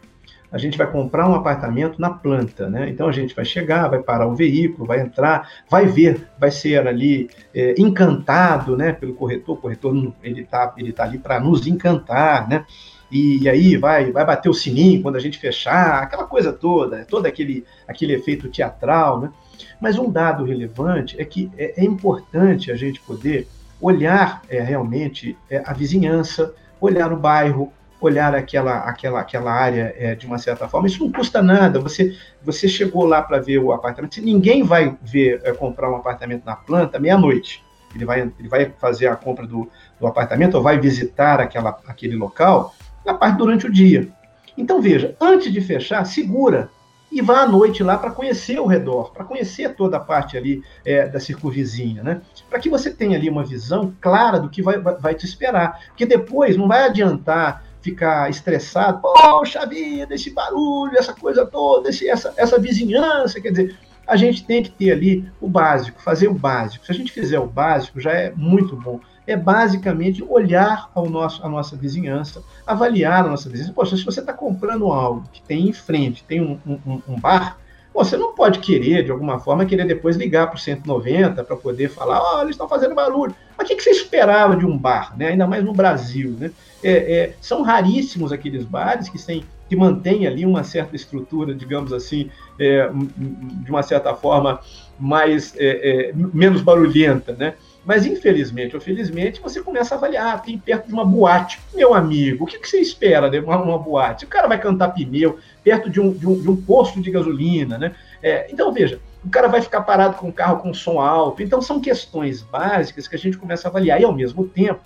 a 0.57 0.59
gente 0.59 0.79
vai 0.79 0.91
comprar 0.91 1.29
um 1.29 1.35
apartamento 1.35 2.01
na 2.01 2.09
planta, 2.09 2.69
né? 2.69 2.89
Então 2.89 3.07
a 3.07 3.13
gente 3.13 3.35
vai 3.35 3.45
chegar, 3.45 3.89
vai 3.89 4.03
parar 4.03 4.27
o 4.27 4.35
veículo, 4.35 4.87
vai 4.87 5.01
entrar, 5.01 5.47
vai 5.69 5.87
ver, 5.87 6.27
vai 6.39 6.51
ser 6.51 6.89
ali 6.89 7.29
é, 7.55 7.75
encantado, 7.79 8.75
né? 8.75 8.91
Pelo 8.93 9.15
corretor, 9.15 9.59
o 9.59 9.61
corretor 9.61 10.15
ele 10.23 10.45
tá, 10.45 10.73
ele 10.79 10.93
tá 10.93 11.05
ali 11.05 11.19
para 11.19 11.39
nos 11.39 11.67
encantar, 11.67 12.49
né? 12.49 12.65
E, 13.13 13.47
aí 13.49 13.77
vai, 13.77 14.11
vai 14.11 14.25
bater 14.25 14.49
o 14.49 14.55
sininho 14.55 15.03
quando 15.03 15.17
a 15.17 15.21
gente 15.21 15.39
fechar, 15.39 16.03
aquela 16.03 16.25
coisa 16.25 16.53
toda, 16.53 17.05
todo 17.05 17.27
aquele, 17.27 17.65
aquele 17.87 18.15
efeito 18.15 18.49
teatral, 18.49 19.21
né? 19.21 19.31
Mas 19.79 19.99
um 19.99 20.11
dado 20.11 20.43
relevante 20.43 21.21
é 21.21 21.25
que 21.25 21.51
é, 21.59 21.83
é 21.83 21.85
importante 21.85 22.73
a 22.73 22.77
gente 22.77 22.99
poder 23.03 23.47
olhar 23.79 24.41
é, 24.49 24.61
realmente 24.61 25.37
é, 25.51 25.63
a 25.67 25.75
vizinhança, 25.75 26.55
olhar 26.81 27.13
o 27.13 27.17
bairro, 27.17 27.71
olhar 28.01 28.35
aquela, 28.35 28.79
aquela, 28.81 29.21
aquela 29.21 29.53
área 29.53 29.95
é, 29.97 30.15
de 30.15 30.27
uma 30.27 30.39
certa 30.39 30.69
forma. 30.69 30.87
Isso 30.87 31.03
não 31.03 31.11
custa 31.11 31.43
nada. 31.43 31.81
Você, 31.81 32.17
você 32.43 32.69
chegou 32.69 33.05
lá 33.05 33.23
para 33.23 33.39
ver 33.39 33.59
o 33.59 33.73
apartamento. 33.73 34.21
Ninguém 34.21 34.63
vai 34.63 34.97
ver 35.03 35.41
é, 35.45 35.53
comprar 35.53 35.91
um 35.91 35.97
apartamento 35.97 36.45
na 36.45 36.57
planta 36.57 36.99
meia-noite. 36.99 37.65
Ele 37.95 38.05
vai, 38.05 38.21
ele 38.39 38.49
vai 38.49 38.73
fazer 38.79 39.07
a 39.07 39.17
compra 39.17 39.47
do, 39.47 39.69
do 39.99 40.07
apartamento 40.07 40.55
ou 40.57 40.63
vai 40.63 40.79
visitar 40.79 41.41
aquela, 41.41 41.79
aquele 41.87 42.15
local 42.15 42.75
na 43.05 43.15
parte 43.15 43.39
durante 43.39 43.67
o 43.67 43.73
dia. 43.73 44.09
Então 44.57 44.81
veja, 44.81 45.17
antes 45.21 45.53
de 45.53 45.61
fechar, 45.61 46.05
segura 46.05 46.71
e 47.11 47.23
vá 47.23 47.43
à 47.43 47.49
noite 47.49 47.83
lá 47.83 47.97
para 47.97 48.11
conhecer 48.11 48.59
o 48.59 48.67
redor, 48.67 49.13
para 49.13 49.25
conhecer 49.25 49.75
toda 49.75 49.97
a 49.97 50.01
parte 50.01 50.37
ali 50.37 50.63
é, 50.85 51.07
da 51.07 51.21
circunvizinha, 51.21 52.03
né? 52.03 52.21
Para 52.51 52.59
que 52.59 52.69
você 52.69 52.91
tenha 52.91 53.17
ali 53.17 53.31
uma 53.31 53.45
visão 53.45 53.95
clara 54.01 54.39
do 54.41 54.51
que 54.51 54.61
vai, 54.61 54.79
vai, 54.79 54.97
vai 54.97 55.15
te 55.15 55.25
esperar. 55.25 55.81
Porque 55.89 56.05
depois 56.05 56.57
não 56.57 56.67
vai 56.67 56.85
adiantar 56.85 57.65
ficar 57.87 58.29
estressado, 58.29 59.01
poxa 59.01 59.65
vida, 59.65 60.15
esse 60.15 60.31
barulho, 60.31 60.99
essa 60.99 61.15
coisa 61.15 61.47
toda, 61.47 61.89
esse, 61.89 62.09
essa, 62.09 62.35
essa 62.37 62.59
vizinhança, 62.59 63.41
quer 63.41 63.51
dizer, 63.51 63.79
a 64.07 64.17
gente 64.17 64.45
tem 64.45 64.63
que 64.63 64.71
ter 64.71 64.91
ali 64.93 65.31
o 65.41 65.49
básico, 65.49 66.01
fazer 66.01 66.29
o 66.29 66.35
básico. 66.35 66.85
Se 66.85 66.93
a 66.93 66.95
gente 66.95 67.13
fizer 67.13 67.39
o 67.39 67.47
básico, 67.47 68.01
já 68.01 68.13
é 68.13 68.33
muito 68.37 68.77
bom. 68.77 69.01
É 69.27 69.37
basicamente 69.37 70.23
olhar 70.23 70.89
ao 70.95 71.09
nosso, 71.09 71.45
a 71.45 71.49
nossa 71.49 71.77
vizinhança, 71.77 72.43
avaliar 72.65 73.25
a 73.25 73.29
nossa 73.29 73.49
vizinhança. 73.49 73.73
Poxa, 73.73 73.97
se 73.97 74.05
você 74.05 74.21
está 74.21 74.33
comprando 74.33 74.87
algo 74.93 75.25
que 75.33 75.43
tem 75.43 75.69
em 75.69 75.73
frente, 75.73 76.23
tem 76.25 76.41
um, 76.41 76.59
um, 76.65 77.03
um 77.09 77.21
bar, 77.21 77.59
você 77.97 78.17
não 78.17 78.35
pode 78.35 78.59
querer, 78.59 79.05
de 79.05 79.11
alguma 79.11 79.39
forma, 79.39 79.65
querer 79.67 79.87
depois 79.87 80.17
ligar 80.17 80.47
para 80.49 80.57
o 80.57 80.59
190 80.59 81.43
para 81.43 81.57
poder 81.57 81.89
falar, 81.89 82.21
ó, 82.21 82.37
oh, 82.37 82.43
eles 82.43 82.51
estão 82.51 82.69
fazendo 82.69 82.95
barulho. 82.95 83.35
Mas 83.57 83.67
o 83.67 83.69
que, 83.69 83.77
que 83.77 83.83
você 83.83 83.91
esperava 83.91 84.57
de 84.57 84.67
um 84.67 84.77
bar, 84.77 85.17
né? 85.17 85.29
ainda 85.29 85.47
mais 85.47 85.65
no 85.65 85.73
Brasil? 85.73 86.37
Né? 86.39 86.51
É, 86.83 86.91
é, 86.91 87.37
são 87.41 87.63
raríssimos 87.63 88.33
aqueles 88.33 88.65
bares 88.65 89.09
que, 89.09 89.19
têm, 89.25 89.45
que 89.69 89.75
mantêm 89.75 90.27
ali 90.27 90.45
uma 90.45 90.63
certa 90.63 90.95
estrutura, 90.95 91.55
digamos 91.55 91.93
assim, 91.93 92.31
é, 92.61 92.89
de 92.89 93.71
uma 93.71 93.83
certa 93.83 94.15
forma, 94.15 94.61
mais, 94.99 95.55
é, 95.57 96.11
é, 96.11 96.13
menos 96.15 96.61
barulhenta, 96.61 97.33
né? 97.33 97.55
Mas, 97.87 98.05
infelizmente 98.05 98.75
ou 98.75 98.83
felizmente, 98.83 99.41
você 99.41 99.63
começa 99.63 99.95
a 99.95 99.99
avaliar, 99.99 100.43
tem 100.43 100.59
perto 100.59 100.89
de 100.89 100.93
uma 100.93 101.05
boate. 101.05 101.61
Meu 101.73 101.95
amigo, 101.95 102.43
o 102.43 102.47
que, 102.47 102.59
que 102.59 102.69
você 102.69 102.81
espera 102.81 103.31
de 103.31 103.39
uma, 103.39 103.57
uma, 103.57 103.79
boate? 103.79 104.25
O 104.25 104.29
cara 104.29 104.49
vai 104.49 104.61
cantar 104.61 104.89
pneu 104.89 105.39
perto 105.63 105.89
de 105.89 106.01
um, 106.01 106.13
de 106.13 106.27
um, 106.27 106.37
de 106.37 106.51
um 106.51 106.57
posto 106.57 107.01
de 107.01 107.13
gasolina, 107.13 107.79
né? 107.79 107.95
É, 108.21 108.49
então, 108.51 108.73
veja, 108.73 108.99
o 109.25 109.31
cara 109.31 109.47
vai 109.47 109.63
ficar 109.63 109.83
parado 109.83 110.17
com 110.17 110.29
o 110.29 110.33
carro 110.33 110.59
com 110.59 110.75
som 110.75 110.99
alto. 110.99 111.45
Então, 111.45 111.63
são 111.63 111.81
questões 111.81 112.43
básicas 112.43 113.07
que 113.07 113.15
a 113.15 113.19
gente 113.19 113.39
começa 113.39 113.69
a 113.69 113.71
avaliar. 113.71 114.01
E, 114.01 114.05
ao 114.05 114.13
mesmo 114.13 114.49
tempo, 114.49 114.81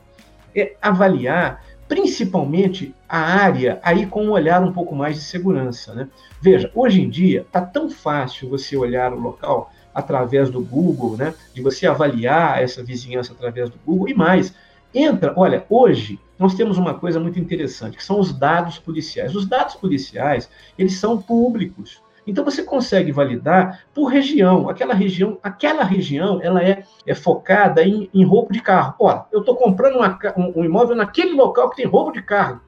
é 0.55 0.75
avaliar 0.83 1.65
principalmente 1.89 2.95
a 3.09 3.19
área 3.19 3.81
aí 3.83 4.05
com 4.05 4.27
um 4.27 4.31
olhar 4.31 4.63
um 4.63 4.73
pouco 4.73 4.95
mais 4.95 5.17
de 5.17 5.23
segurança. 5.23 5.95
Né? 5.95 6.07
Veja, 6.41 6.71
hoje 6.75 7.01
em 7.01 7.09
dia 7.09 7.41
está 7.41 7.63
tão 7.63 7.89
fácil 7.89 8.51
você 8.51 8.77
olhar 8.77 9.11
o 9.13 9.19
local 9.19 9.73
através 9.95 10.51
do 10.51 10.61
Google, 10.61 11.17
né? 11.17 11.35
De 11.55 11.61
você 11.61 11.87
avaliar 11.87 12.63
essa 12.63 12.83
vizinhança 12.83 13.33
através 13.33 13.71
do 13.71 13.79
Google 13.85 14.09
e 14.09 14.15
mais. 14.15 14.55
Entra, 14.95 15.33
olha, 15.37 15.65
hoje 15.69 16.19
nós 16.39 16.55
temos 16.55 16.79
uma 16.79 16.95
coisa 16.95 17.21
muito 17.21 17.39
interessante, 17.39 17.97
que 17.97 18.05
são 18.05 18.19
os 18.19 18.33
dados 18.33 18.79
policiais. 18.79 19.35
Os 19.35 19.47
dados 19.47 19.75
policiais, 19.75 20.49
eles 20.79 20.99
são 20.99 21.21
públicos. 21.21 22.01
Então 22.31 22.45
você 22.45 22.63
consegue 22.63 23.11
validar 23.11 23.85
por 23.93 24.05
região. 24.05 24.69
Aquela 24.69 24.95
região, 24.95 25.39
aquela 25.43 25.83
região, 25.83 26.41
ela 26.41 26.63
é, 26.63 26.85
é 27.05 27.15
focada 27.15 27.83
em, 27.83 28.09
em 28.15 28.25
roubo 28.25 28.53
de 28.53 28.63
carro. 28.63 28.95
Olha, 29.01 29.25
eu 29.33 29.41
estou 29.41 29.57
comprando 29.57 29.97
uma, 29.97 30.17
um, 30.37 30.61
um, 30.61 30.65
imóvel 30.65 30.95
naquele 30.95 31.33
local 31.33 31.69
que 31.71 31.77
tem 31.77 31.87
roubo 31.87 32.13
de 32.13 32.23
carro. 32.23 32.61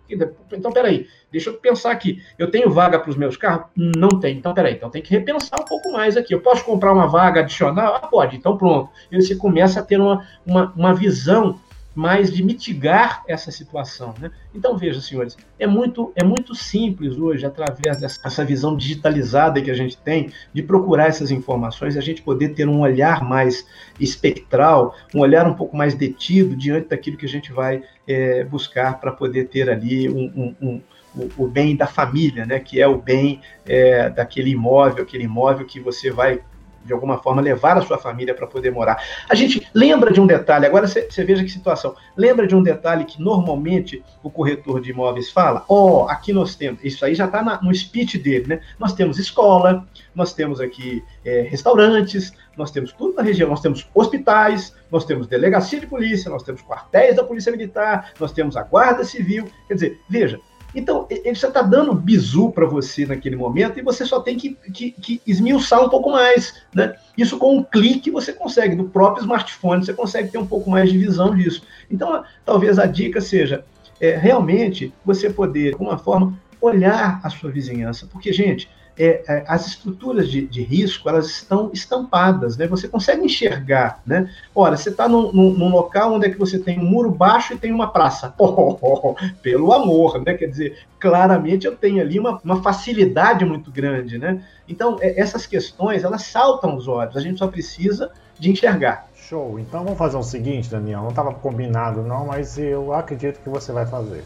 Então, 0.52 0.72
peraí, 0.72 1.06
deixa 1.30 1.50
eu 1.50 1.54
pensar 1.54 1.92
aqui. 1.92 2.20
Eu 2.36 2.50
tenho 2.50 2.70
vaga 2.70 2.98
para 2.98 3.08
os 3.08 3.16
meus 3.16 3.36
carros? 3.36 3.66
Não 3.76 4.08
tem. 4.08 4.36
Então, 4.36 4.52
peraí, 4.52 4.74
então 4.74 4.90
tem 4.90 5.00
que 5.00 5.10
repensar 5.10 5.60
um 5.60 5.64
pouco 5.64 5.92
mais 5.92 6.16
aqui. 6.16 6.34
Eu 6.34 6.40
posso 6.40 6.64
comprar 6.64 6.92
uma 6.92 7.06
vaga 7.06 7.40
adicional? 7.40 7.94
Ah, 7.94 8.06
pode. 8.08 8.36
Então, 8.36 8.58
pronto. 8.58 8.90
E 9.10 9.22
você 9.22 9.36
começa 9.36 9.78
a 9.78 9.82
ter 9.82 10.00
uma, 10.00 10.26
uma, 10.44 10.72
uma 10.76 10.92
visão 10.92 11.58
mas 11.94 12.32
de 12.32 12.42
mitigar 12.42 13.22
essa 13.26 13.50
situação. 13.50 14.14
Né? 14.18 14.30
Então, 14.54 14.76
veja, 14.76 15.00
senhores, 15.00 15.36
é 15.58 15.66
muito, 15.66 16.12
é 16.16 16.24
muito 16.24 16.54
simples 16.54 17.18
hoje, 17.18 17.44
através 17.44 18.00
dessa 18.00 18.44
visão 18.44 18.76
digitalizada 18.76 19.60
que 19.60 19.70
a 19.70 19.74
gente 19.74 19.96
tem, 19.98 20.32
de 20.52 20.62
procurar 20.62 21.06
essas 21.06 21.30
informações, 21.30 21.96
a 21.96 22.00
gente 22.00 22.22
poder 22.22 22.50
ter 22.50 22.68
um 22.68 22.80
olhar 22.80 23.22
mais 23.22 23.66
espectral, 24.00 24.94
um 25.14 25.20
olhar 25.20 25.46
um 25.46 25.54
pouco 25.54 25.76
mais 25.76 25.94
detido 25.94 26.56
diante 26.56 26.88
daquilo 26.88 27.16
que 27.16 27.26
a 27.26 27.28
gente 27.28 27.52
vai 27.52 27.82
é, 28.06 28.44
buscar 28.44 28.98
para 29.00 29.12
poder 29.12 29.48
ter 29.48 29.68
ali 29.68 30.08
um, 30.08 30.32
um, 30.34 30.68
um 30.68 30.82
o, 31.14 31.44
o, 31.44 31.46
bem 31.46 31.76
da 31.76 31.86
família, 31.86 32.46
né, 32.46 32.58
que 32.58 32.80
é 32.80 32.88
o 32.88 32.96
bem 32.96 33.40
é, 33.66 34.08
daquele 34.08 34.50
imóvel, 34.50 35.02
aquele 35.04 35.24
imóvel 35.24 35.66
que 35.66 35.78
você 35.78 36.10
vai 36.10 36.40
de 36.84 36.92
alguma 36.92 37.18
forma, 37.18 37.40
levar 37.42 37.76
a 37.78 37.82
sua 37.82 37.98
família 37.98 38.34
para 38.34 38.46
poder 38.46 38.70
morar. 38.70 39.02
A 39.28 39.34
gente 39.34 39.66
lembra 39.74 40.12
de 40.12 40.20
um 40.20 40.26
detalhe, 40.26 40.66
agora 40.66 40.86
você 40.86 41.24
veja 41.24 41.42
que 41.42 41.50
situação. 41.50 41.94
Lembra 42.16 42.46
de 42.46 42.54
um 42.54 42.62
detalhe 42.62 43.04
que 43.04 43.20
normalmente 43.20 44.02
o 44.22 44.30
corretor 44.30 44.80
de 44.80 44.90
imóveis 44.90 45.30
fala? 45.30 45.64
Ó, 45.68 46.04
oh, 46.04 46.08
aqui 46.08 46.32
nós 46.32 46.54
temos, 46.54 46.82
isso 46.84 47.04
aí 47.04 47.14
já 47.14 47.26
está 47.26 47.42
no 47.62 47.74
speech 47.74 48.18
dele, 48.18 48.46
né? 48.46 48.60
Nós 48.78 48.92
temos 48.92 49.18
escola, 49.18 49.86
nós 50.14 50.32
temos 50.32 50.60
aqui 50.60 51.02
é, 51.24 51.42
restaurantes, 51.42 52.32
nós 52.56 52.70
temos 52.70 52.92
tudo 52.92 53.14
na 53.14 53.22
região, 53.22 53.48
nós 53.48 53.60
temos 53.60 53.88
hospitais, 53.94 54.74
nós 54.90 55.04
temos 55.04 55.26
delegacia 55.26 55.80
de 55.80 55.86
polícia, 55.86 56.30
nós 56.30 56.42
temos 56.42 56.60
quartéis 56.62 57.16
da 57.16 57.24
Polícia 57.24 57.50
Militar, 57.50 58.12
nós 58.20 58.32
temos 58.32 58.56
a 58.56 58.62
Guarda 58.62 59.04
Civil. 59.04 59.46
Quer 59.66 59.74
dizer, 59.74 60.00
veja, 60.08 60.38
então, 60.74 61.06
ele 61.10 61.34
já 61.34 61.48
está 61.48 61.60
dando 61.60 61.94
bizu 61.94 62.50
para 62.50 62.66
você 62.66 63.04
naquele 63.04 63.36
momento 63.36 63.78
e 63.78 63.82
você 63.82 64.06
só 64.06 64.20
tem 64.20 64.36
que, 64.36 64.56
que, 64.72 64.90
que, 64.92 65.20
esmiuçar 65.26 65.84
um 65.84 65.88
pouco 65.88 66.10
mais. 66.10 66.62
Né? 66.74 66.94
Isso 67.16 67.38
com 67.38 67.58
um 67.58 67.62
clique 67.62 68.10
você 68.10 68.32
consegue, 68.32 68.74
no 68.74 68.88
próprio 68.88 69.22
smartphone 69.22 69.84
você 69.84 69.92
consegue 69.92 70.30
ter 70.30 70.38
um 70.38 70.46
pouco 70.46 70.70
mais 70.70 70.90
de 70.90 70.98
visão 70.98 71.34
disso. 71.34 71.62
Então, 71.90 72.24
talvez 72.44 72.78
a 72.78 72.86
dica 72.86 73.20
seja 73.20 73.64
é, 74.00 74.16
realmente 74.16 74.92
você 75.04 75.28
poder, 75.28 75.68
de 75.68 75.72
alguma 75.74 75.98
forma, 75.98 76.38
olhar 76.60 77.20
a 77.22 77.28
sua 77.28 77.50
vizinhança. 77.50 78.06
Porque, 78.10 78.32
gente, 78.32 78.68
é, 78.98 79.22
é, 79.26 79.44
as 79.48 79.66
estruturas 79.66 80.30
de, 80.30 80.46
de, 80.46 80.62
risco 80.62 81.08
elas 81.08 81.26
estão 81.26 81.70
estampadas, 81.72 82.56
né? 82.56 82.66
Você 82.66 82.86
consegue 82.86 83.24
enxergar, 83.24 84.02
né? 84.06 84.30
Ora, 84.54 84.76
você 84.76 84.90
está 84.90 85.08
num, 85.08 85.32
num, 85.32 85.70
local 85.70 86.12
onde 86.12 86.26
é 86.26 86.30
que 86.30 86.38
você 86.38 86.58
tem 86.58 86.78
um 86.78 86.84
muro 86.84 87.10
baixo 87.10 87.54
e 87.54 87.58
tem 87.58 87.72
uma 87.72 87.90
praça. 87.90 88.34
Oh, 88.42 88.76
oh, 88.82 89.10
oh, 89.10 89.16
pelo 89.40 89.72
amor, 89.72 90.20
né? 90.20 90.34
Quer 90.34 90.46
dizer, 90.46 90.78
claramente 90.98 91.64
eu 91.64 91.76
tenho 91.76 92.02
ali 92.02 92.18
uma, 92.18 92.40
uma 92.44 92.60
facilidade 92.60 93.44
muito 93.44 93.70
grande, 93.70 94.18
né? 94.18 94.44
Então, 94.68 94.98
é, 95.00 95.18
essas 95.18 95.46
questões, 95.46 96.02
elas 96.04 96.22
saltam 96.24 96.76
os 96.76 96.88
olhos. 96.88 97.16
A 97.16 97.20
gente 97.20 97.38
só 97.38 97.46
precisa 97.46 98.10
de 98.38 98.50
enxergar. 98.50 99.08
Show. 99.14 99.58
Então, 99.58 99.84
vamos 99.84 99.98
fazer 99.98 100.16
o 100.16 100.22
seguinte, 100.22 100.68
Daniel. 100.68 101.02
Não 101.02 101.10
estava 101.10 101.32
combinado, 101.32 102.02
não, 102.02 102.26
mas 102.26 102.58
eu 102.58 102.92
acredito 102.92 103.40
que 103.40 103.48
você 103.48 103.72
vai 103.72 103.86
fazer. 103.86 104.24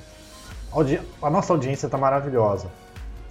A 1.23 1.31
nossa 1.31 1.53
audiência 1.53 1.87
está 1.87 1.99
maravilhosa. 1.99 2.69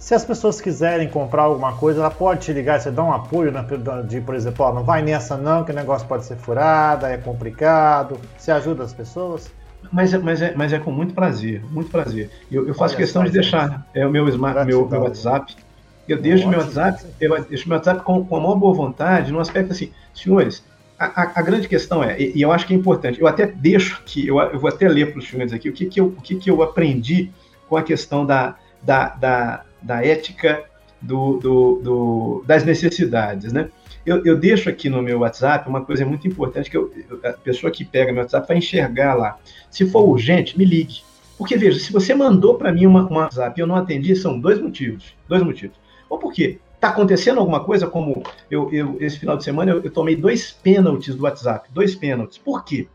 Se 0.06 0.14
as 0.14 0.24
pessoas 0.24 0.60
quiserem 0.60 1.08
comprar 1.08 1.42
alguma 1.42 1.72
coisa, 1.72 1.98
ela 1.98 2.12
pode 2.12 2.42
te 2.42 2.52
ligar, 2.52 2.80
você 2.80 2.92
dá 2.92 3.02
um 3.02 3.12
apoio 3.12 3.50
né, 3.50 3.66
de, 4.06 4.20
por 4.20 4.36
exemplo, 4.36 4.64
ó, 4.64 4.72
não 4.72 4.84
vai 4.84 5.02
nessa 5.02 5.36
não, 5.36 5.64
que 5.64 5.72
o 5.72 5.74
negócio 5.74 6.06
pode 6.06 6.24
ser 6.24 6.36
furado, 6.36 7.06
é 7.06 7.16
complicado. 7.16 8.16
Você 8.38 8.52
ajuda 8.52 8.84
as 8.84 8.92
pessoas? 8.92 9.50
Mas, 9.90 10.14
é, 10.14 10.18
mas, 10.18 10.40
é, 10.40 10.54
mas 10.54 10.72
é 10.72 10.78
com 10.78 10.92
muito 10.92 11.12
prazer, 11.12 11.60
muito 11.72 11.90
prazer. 11.90 12.30
Eu, 12.52 12.68
eu 12.68 12.72
faço 12.72 12.94
Olha, 12.94 13.02
questão 13.02 13.24
de 13.24 13.32
deixar 13.32 13.84
é, 13.92 14.06
o 14.06 14.10
meu, 14.12 14.28
smart, 14.28 14.64
meu, 14.64 14.88
meu 14.88 15.02
WhatsApp. 15.02 15.56
Eu 16.08 16.22
deixo 16.22 16.46
meu 16.46 16.60
WhatsApp, 16.60 17.04
eu 17.20 17.42
deixo 17.42 17.68
meu 17.68 17.76
WhatsApp 17.76 18.04
com, 18.04 18.24
com 18.24 18.36
a 18.36 18.40
maior 18.40 18.54
boa 18.54 18.74
vontade, 18.74 19.32
num 19.32 19.40
aspecto 19.40 19.72
assim, 19.72 19.90
senhores, 20.14 20.62
a, 20.96 21.06
a, 21.06 21.32
a, 21.34 21.42
grande 21.42 21.66
questão 21.66 22.04
é, 22.04 22.16
e, 22.16 22.32
e, 22.36 22.42
eu 22.42 22.52
acho 22.52 22.64
que 22.64 22.72
é 22.72 22.76
importante, 22.76 23.20
eu 23.20 23.26
até 23.26 23.44
deixo 23.44 24.00
que, 24.06 24.28
eu, 24.28 24.38
eu 24.38 24.60
vou 24.60 24.70
até 24.70 24.88
ler 24.88 25.10
para 25.10 25.18
os 25.18 25.28
senhores 25.28 25.52
aqui 25.52 25.68
o 25.68 25.72
que, 25.72 25.86
que, 25.86 26.00
eu, 26.00 26.06
o 26.06 26.22
que, 26.22 26.36
que 26.36 26.48
eu 26.48 26.62
aprendi 26.62 27.32
com 27.68 27.76
a 27.76 27.82
questão 27.82 28.24
da, 28.24 28.54
da, 28.80 29.08
da, 29.08 29.65
da 29.82 30.04
ética 30.04 30.64
do, 31.00 31.38
do, 31.38 31.80
do, 31.82 32.44
das 32.46 32.64
necessidades, 32.64 33.52
né? 33.52 33.70
Eu, 34.04 34.24
eu, 34.24 34.38
deixo 34.38 34.68
aqui 34.68 34.88
no 34.88 35.02
meu 35.02 35.20
WhatsApp 35.20 35.68
uma 35.68 35.84
coisa 35.84 36.06
muito 36.06 36.28
importante 36.28 36.70
que 36.70 36.76
eu, 36.76 36.92
a 37.24 37.32
pessoa 37.32 37.72
que 37.72 37.84
pega 37.84 38.12
meu 38.12 38.22
WhatsApp 38.22 38.46
vai 38.46 38.58
enxergar 38.58 39.14
lá. 39.14 39.36
Se 39.68 39.84
for 39.84 40.08
urgente, 40.08 40.56
me 40.56 40.64
ligue. 40.64 41.02
Porque, 41.36 41.56
veja, 41.56 41.78
se 41.78 41.92
você 41.92 42.14
mandou 42.14 42.54
para 42.54 42.72
mim 42.72 42.86
uma, 42.86 43.04
uma 43.06 43.22
WhatsApp 43.22 43.58
e 43.58 43.62
eu 43.62 43.66
não 43.66 43.74
atendi, 43.74 44.14
são 44.14 44.38
dois 44.38 44.60
motivos. 44.60 45.12
Dois 45.28 45.42
motivos. 45.42 45.76
Ou 46.08 46.18
porque 46.18 46.58
está 46.76 46.88
acontecendo 46.88 47.40
alguma 47.40 47.64
coisa, 47.64 47.86
como 47.88 48.22
eu, 48.48 48.72
eu 48.72 48.96
esse 49.00 49.18
final 49.18 49.36
de 49.36 49.42
semana 49.42 49.72
eu, 49.72 49.82
eu 49.82 49.90
tomei 49.90 50.14
dois 50.14 50.52
pênaltis 50.52 51.14
do 51.14 51.24
WhatsApp. 51.24 51.68
Dois 51.72 51.96
pênaltis. 51.96 52.38
Por 52.38 52.64
quê? 52.64 52.86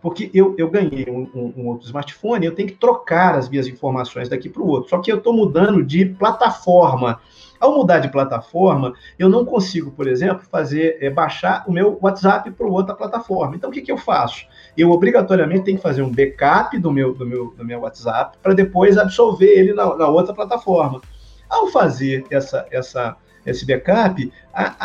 Porque 0.00 0.30
eu, 0.32 0.54
eu 0.56 0.70
ganhei 0.70 1.06
um, 1.08 1.28
um, 1.34 1.52
um, 1.56 1.66
outro 1.68 1.86
smartphone, 1.86 2.46
eu 2.46 2.54
tenho 2.54 2.68
que 2.68 2.74
trocar 2.74 3.34
as 3.34 3.48
minhas 3.48 3.66
informações 3.66 4.28
daqui 4.28 4.48
para 4.48 4.62
o 4.62 4.66
outro. 4.66 4.88
Só 4.88 4.98
que 4.98 5.12
eu 5.12 5.18
estou 5.18 5.32
mudando 5.32 5.84
de 5.84 6.06
plataforma. 6.06 7.20
Ao 7.60 7.74
mudar 7.74 7.98
de 7.98 8.08
plataforma, 8.08 8.94
eu 9.18 9.28
não 9.28 9.44
consigo, 9.44 9.90
por 9.90 10.06
exemplo, 10.06 10.42
fazer 10.50 10.96
é, 10.98 11.10
baixar 11.10 11.64
o 11.68 11.72
meu 11.72 11.98
WhatsApp 12.00 12.50
para 12.50 12.66
outra 12.66 12.94
plataforma. 12.94 13.54
Então, 13.54 13.68
o 13.68 13.72
que, 13.72 13.82
que 13.82 13.92
eu 13.92 13.98
faço? 13.98 14.46
Eu 14.74 14.90
obrigatoriamente 14.90 15.64
tenho 15.64 15.76
que 15.76 15.82
fazer 15.82 16.00
um 16.00 16.10
backup 16.10 16.78
do 16.78 16.90
meu, 16.90 17.12
do 17.12 17.26
meu, 17.26 17.52
do 17.54 17.62
meu 17.62 17.80
WhatsApp 17.80 18.38
para 18.42 18.54
depois 18.54 18.96
absorver 18.96 19.58
ele 19.58 19.74
na, 19.74 19.94
na 19.94 20.08
outra 20.08 20.32
plataforma. 20.32 21.02
Ao 21.50 21.66
fazer 21.66 22.24
essa, 22.30 22.66
essa 22.70 23.14
esse 23.44 23.66
backup, 23.66 24.32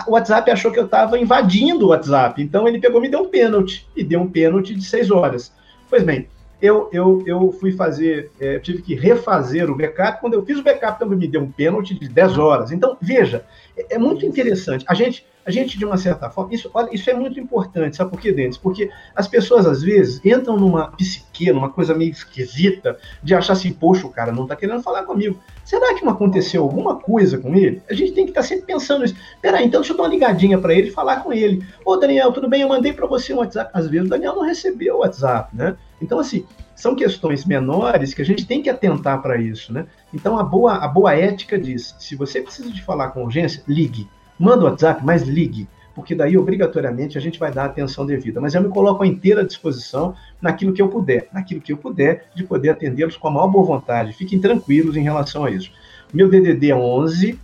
o 0.08 0.12
WhatsApp 0.12 0.49
achou 0.49 0.72
que 0.72 0.80
eu 0.80 0.86
estava 0.86 1.20
invadindo 1.20 1.86
o 1.86 1.89
WhatsApp. 1.89 2.41
Então 2.41 2.68
ele 2.68 2.80
pegou 2.80 3.01
me 3.01 3.10
deu 3.10 3.22
um 3.22 3.30
pênalti. 3.30 3.88
E 3.95 4.03
deu 4.03 4.22
um 4.22 4.30
pênalti 4.30 4.74
de 4.74 4.84
seis 4.84 5.12
horas. 5.12 5.51
Pois 5.89 6.03
bem, 6.03 6.28
eu, 6.62 6.89
eu, 6.91 7.24
eu 7.26 7.51
fui 7.51 7.74
fazer, 7.74 8.32
é, 8.39 8.60
tive 8.60 8.82
que 8.82 8.95
refazer 8.95 9.70
o 9.70 9.76
backup. 9.76 10.22
Quando 10.22 10.34
eu 10.34 10.45
fiz 10.45 10.58
o 10.58 10.64
backup, 10.64 10.97
também 10.97 11.18
me 11.18 11.28
deu 11.28 11.41
um 11.41 11.51
pênalti 11.51 11.93
de 11.93 12.08
10 12.08 12.38
horas. 12.38 12.72
Então, 12.72 12.97
veja, 13.01 13.45
é, 13.89 13.97
muito 13.97 14.26
interessante. 14.26 14.86
A 14.88 14.93
gente 14.93 15.26
a 15.45 15.51
gente, 15.51 15.78
de 15.78 15.86
uma 15.86 15.95
certa 15.95 16.28
forma, 16.28 16.55
isso, 16.55 16.71
olha, 16.73 16.89
isso 16.91 17.07
é 17.07 17.13
muito 17.13 17.39
importante, 17.39 17.95
sabe 17.95 18.09
por 18.09 18.19
quê, 18.19 18.32
Denis? 18.32 18.57
Porque 18.57 18.89
as 19.15 19.28
pessoas, 19.28 19.67
às 19.67 19.84
vezes, 19.84 20.19
entram 20.26 20.57
numa 20.57 20.88
psique, 20.88 21.51
numa 21.51 21.69
coisa 21.69 21.93
meio 21.93 22.11
esquisita, 22.11 22.97
de 23.21 23.36
achar 23.36 23.53
assim, 23.53 23.71
poxa, 23.71 24.07
o 24.07 24.09
cara 24.09 24.32
não 24.32 24.43
está 24.43 24.55
querendo 24.55 24.82
falar 24.82 25.03
comigo. 25.03 25.39
Será 25.63 25.93
que 25.93 26.03
não 26.03 26.13
aconteceu 26.13 26.63
alguma 26.63 26.95
coisa 26.95 27.38
com 27.38 27.53
ele? 27.53 27.80
A 27.88 27.93
gente 27.93 28.13
tem 28.13 28.26
que 28.26 28.32
estar 28.32 28.41
tá 28.41 28.47
sempre 28.47 28.65
pensando 28.65 29.01
nisso. 29.03 29.15
Peraí, 29.39 29.65
então 29.67 29.82
deixa 29.82 29.93
eu 29.93 29.97
dar 29.97 30.03
uma 30.03 30.09
ligadinha 30.09 30.57
para 30.57 30.73
ele 30.73 30.88
e 30.88 30.91
falar 30.91 31.17
com 31.17 31.32
ele. 31.32 31.63
Ô, 31.86 31.95
Daniel, 31.95 32.32
tudo 32.32 32.49
bem? 32.49 32.61
Eu 32.61 32.69
mandei 32.69 32.91
para 32.91 33.05
você 33.05 33.32
um 33.32 33.38
WhatsApp. 33.38 33.69
Às 33.71 33.88
vezes 33.88 34.07
o 34.07 34.09
Daniel 34.09 34.36
não 34.36 34.43
recebeu 34.43 34.95
o 34.95 34.99
WhatsApp, 34.99 35.55
né? 35.55 35.78
Então, 36.01 36.17
assim, 36.17 36.43
são 36.76 36.95
questões 36.95 37.45
menores 37.45 38.13
que 38.13 38.21
a 38.21 38.26
gente 38.26 38.45
tem 38.45 38.61
que 38.61 38.69
atentar 38.69 39.21
para 39.21 39.38
isso, 39.38 39.73
né? 39.73 39.88
Então, 40.13 40.38
a 40.38 40.43
boa, 40.43 40.76
a 40.76 40.88
boa 40.88 41.13
ética 41.13 41.57
diz: 41.57 41.95
se 41.97 42.15
você 42.15 42.41
precisa 42.41 42.69
de 42.69 42.84
falar 42.84 43.09
com 43.09 43.23
urgência, 43.23 43.63
ligue. 43.67 44.07
Manda 44.38 44.65
o 44.65 44.65
WhatsApp, 44.65 45.01
mas 45.03 45.23
ligue, 45.23 45.65
porque 45.95 46.13
daí 46.13 46.38
obrigatoriamente 46.38 47.17
a 47.17 47.21
gente 47.21 47.39
vai 47.39 47.53
dar 47.53 47.63
a 47.63 47.67
atenção 47.67 48.05
devida. 48.05 48.41
Mas 48.41 48.53
eu 48.53 48.61
me 48.61 48.67
coloco 48.67 49.03
à 49.03 49.07
inteira 49.07 49.45
disposição 49.45 50.13
naquilo 50.41 50.73
que 50.73 50.82
eu 50.82 50.89
puder, 50.89 51.30
naquilo 51.32 51.61
que 51.61 51.71
eu 51.71 51.78
puder, 51.78 52.26
de 52.36 52.43
poder 52.43 52.71
atendê-los 52.71 53.15
com 53.15 53.30
a 53.30 53.32
maior 53.32 53.47
boa 53.47 53.65
vontade. 53.65 54.11
Fiquem 54.11 54.38
tranquilos 54.39 54.97
em 54.97 55.03
relação 55.03 55.45
a 55.45 55.51
isso. 55.51 55.71
Meu 56.13 56.30
DDD 56.30 56.71
é 56.71 56.76
11 56.76 57.39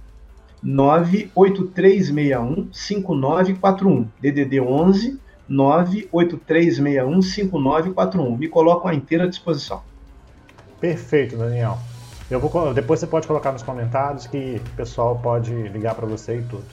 98361 0.62 2.68
5941. 2.72 4.08
DDD 4.22 4.60
11 4.60 5.18
98361 5.52 7.22
5941. 7.22 8.38
Me 8.38 8.48
coloco 8.48 8.88
à 8.88 8.96
inteira 8.96 9.28
disposição. 9.28 9.82
Perfeito, 10.80 11.36
Daniel. 11.36 11.78
Eu 12.30 12.40
vou, 12.40 12.74
depois 12.74 13.00
você 13.00 13.08
pode 13.08 13.28
colocar 13.28 13.52
nos 13.52 13.62
comentários 13.62 14.26
que 14.26 14.62
o 14.66 14.76
pessoal 14.76 15.20
pode 15.22 15.54
ligar 15.54 15.96
para 15.96 16.08
você 16.08 16.38
e 16.38 16.44
tudo. 16.44 16.64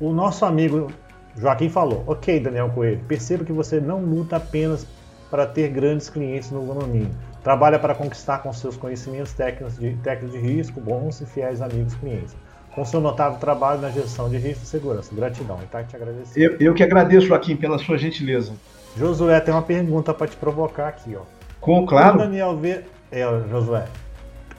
O 0.00 0.12
nosso 0.12 0.44
amigo 0.44 0.90
Joaquim 1.36 1.68
falou: 1.68 2.02
Ok, 2.06 2.40
Daniel 2.40 2.70
Coelho, 2.70 3.00
percebo 3.06 3.44
que 3.44 3.52
você 3.52 3.80
não 3.80 4.00
luta 4.00 4.36
apenas 4.36 4.86
para 5.30 5.46
ter 5.46 5.68
grandes 5.68 6.08
clientes 6.08 6.50
no 6.50 6.66
condomínio. 6.66 7.14
Trabalha 7.42 7.78
para 7.78 7.94
conquistar 7.94 8.38
com 8.38 8.52
seus 8.52 8.76
conhecimentos 8.76 9.32
técnicos 9.32 9.78
de, 9.78 9.94
técnicos 9.98 10.32
de 10.32 10.44
risco, 10.44 10.80
bons 10.80 11.20
e 11.20 11.26
fiéis 11.26 11.62
amigos 11.62 11.94
clientes. 11.94 12.34
Com 12.76 12.84
seu 12.84 13.00
notável 13.00 13.40
trabalho 13.40 13.80
na 13.80 13.90
gestão 13.90 14.28
de 14.28 14.36
risco 14.36 14.62
e 14.62 14.66
segurança. 14.66 15.12
Gratidão. 15.12 15.58
Está 15.62 15.82
te 15.82 15.96
agradecendo. 15.96 16.38
Eu, 16.38 16.56
eu 16.60 16.74
que 16.74 16.82
agradeço, 16.84 17.26
Joaquim, 17.26 17.56
pela 17.56 17.78
sua 17.78 17.98
gentileza. 17.98 18.52
Josué 18.96 19.40
tem 19.40 19.52
uma 19.52 19.62
pergunta 19.62 20.14
para 20.14 20.28
te 20.28 20.36
provocar 20.36 20.88
aqui. 20.88 21.16
Ó. 21.16 21.22
Com, 21.60 21.84
claro. 21.86 22.18
Como 22.18 22.24
Daniel 22.24 22.56
vê. 22.56 22.84
É, 23.10 23.24
Josué, 23.50 23.86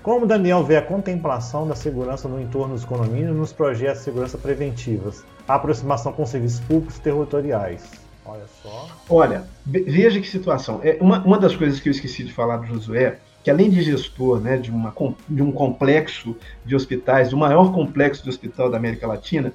como 0.01 0.25
Daniel 0.25 0.63
vê 0.63 0.77
a 0.77 0.81
contemplação 0.81 1.67
da 1.67 1.75
segurança 1.75 2.29
no 2.29 2.41
entorno 2.41 2.73
dos 2.73 2.85
condomínios 2.85 3.35
nos 3.35 3.51
projetos 3.51 3.99
de 3.99 4.05
segurança 4.05 4.37
preventivas, 4.37 5.23
a 5.45 5.55
aproximação 5.55 6.13
com 6.13 6.25
serviços 6.25 6.61
públicos 6.61 6.97
territoriais? 6.97 7.83
Olha 8.25 8.45
só. 8.63 8.87
Olha, 9.09 9.43
veja 9.65 10.19
que 10.19 10.27
situação. 10.27 10.79
É 10.83 10.97
uma, 11.01 11.19
uma 11.19 11.37
das 11.37 11.55
coisas 11.55 11.79
que 11.79 11.89
eu 11.89 11.91
esqueci 11.91 12.23
de 12.23 12.33
falar 12.33 12.57
do 12.57 12.65
Josué, 12.67 13.19
que 13.43 13.51
além 13.51 13.69
de 13.69 13.81
gestor 13.81 14.39
né, 14.39 14.57
de, 14.57 14.69
uma, 14.69 14.93
de 15.27 15.41
um 15.41 15.51
complexo 15.51 16.35
de 16.65 16.75
hospitais, 16.75 17.29
do 17.29 17.37
maior 17.37 17.73
complexo 17.73 18.23
de 18.23 18.29
hospital 18.29 18.69
da 18.69 18.77
América 18.77 19.07
Latina, 19.07 19.53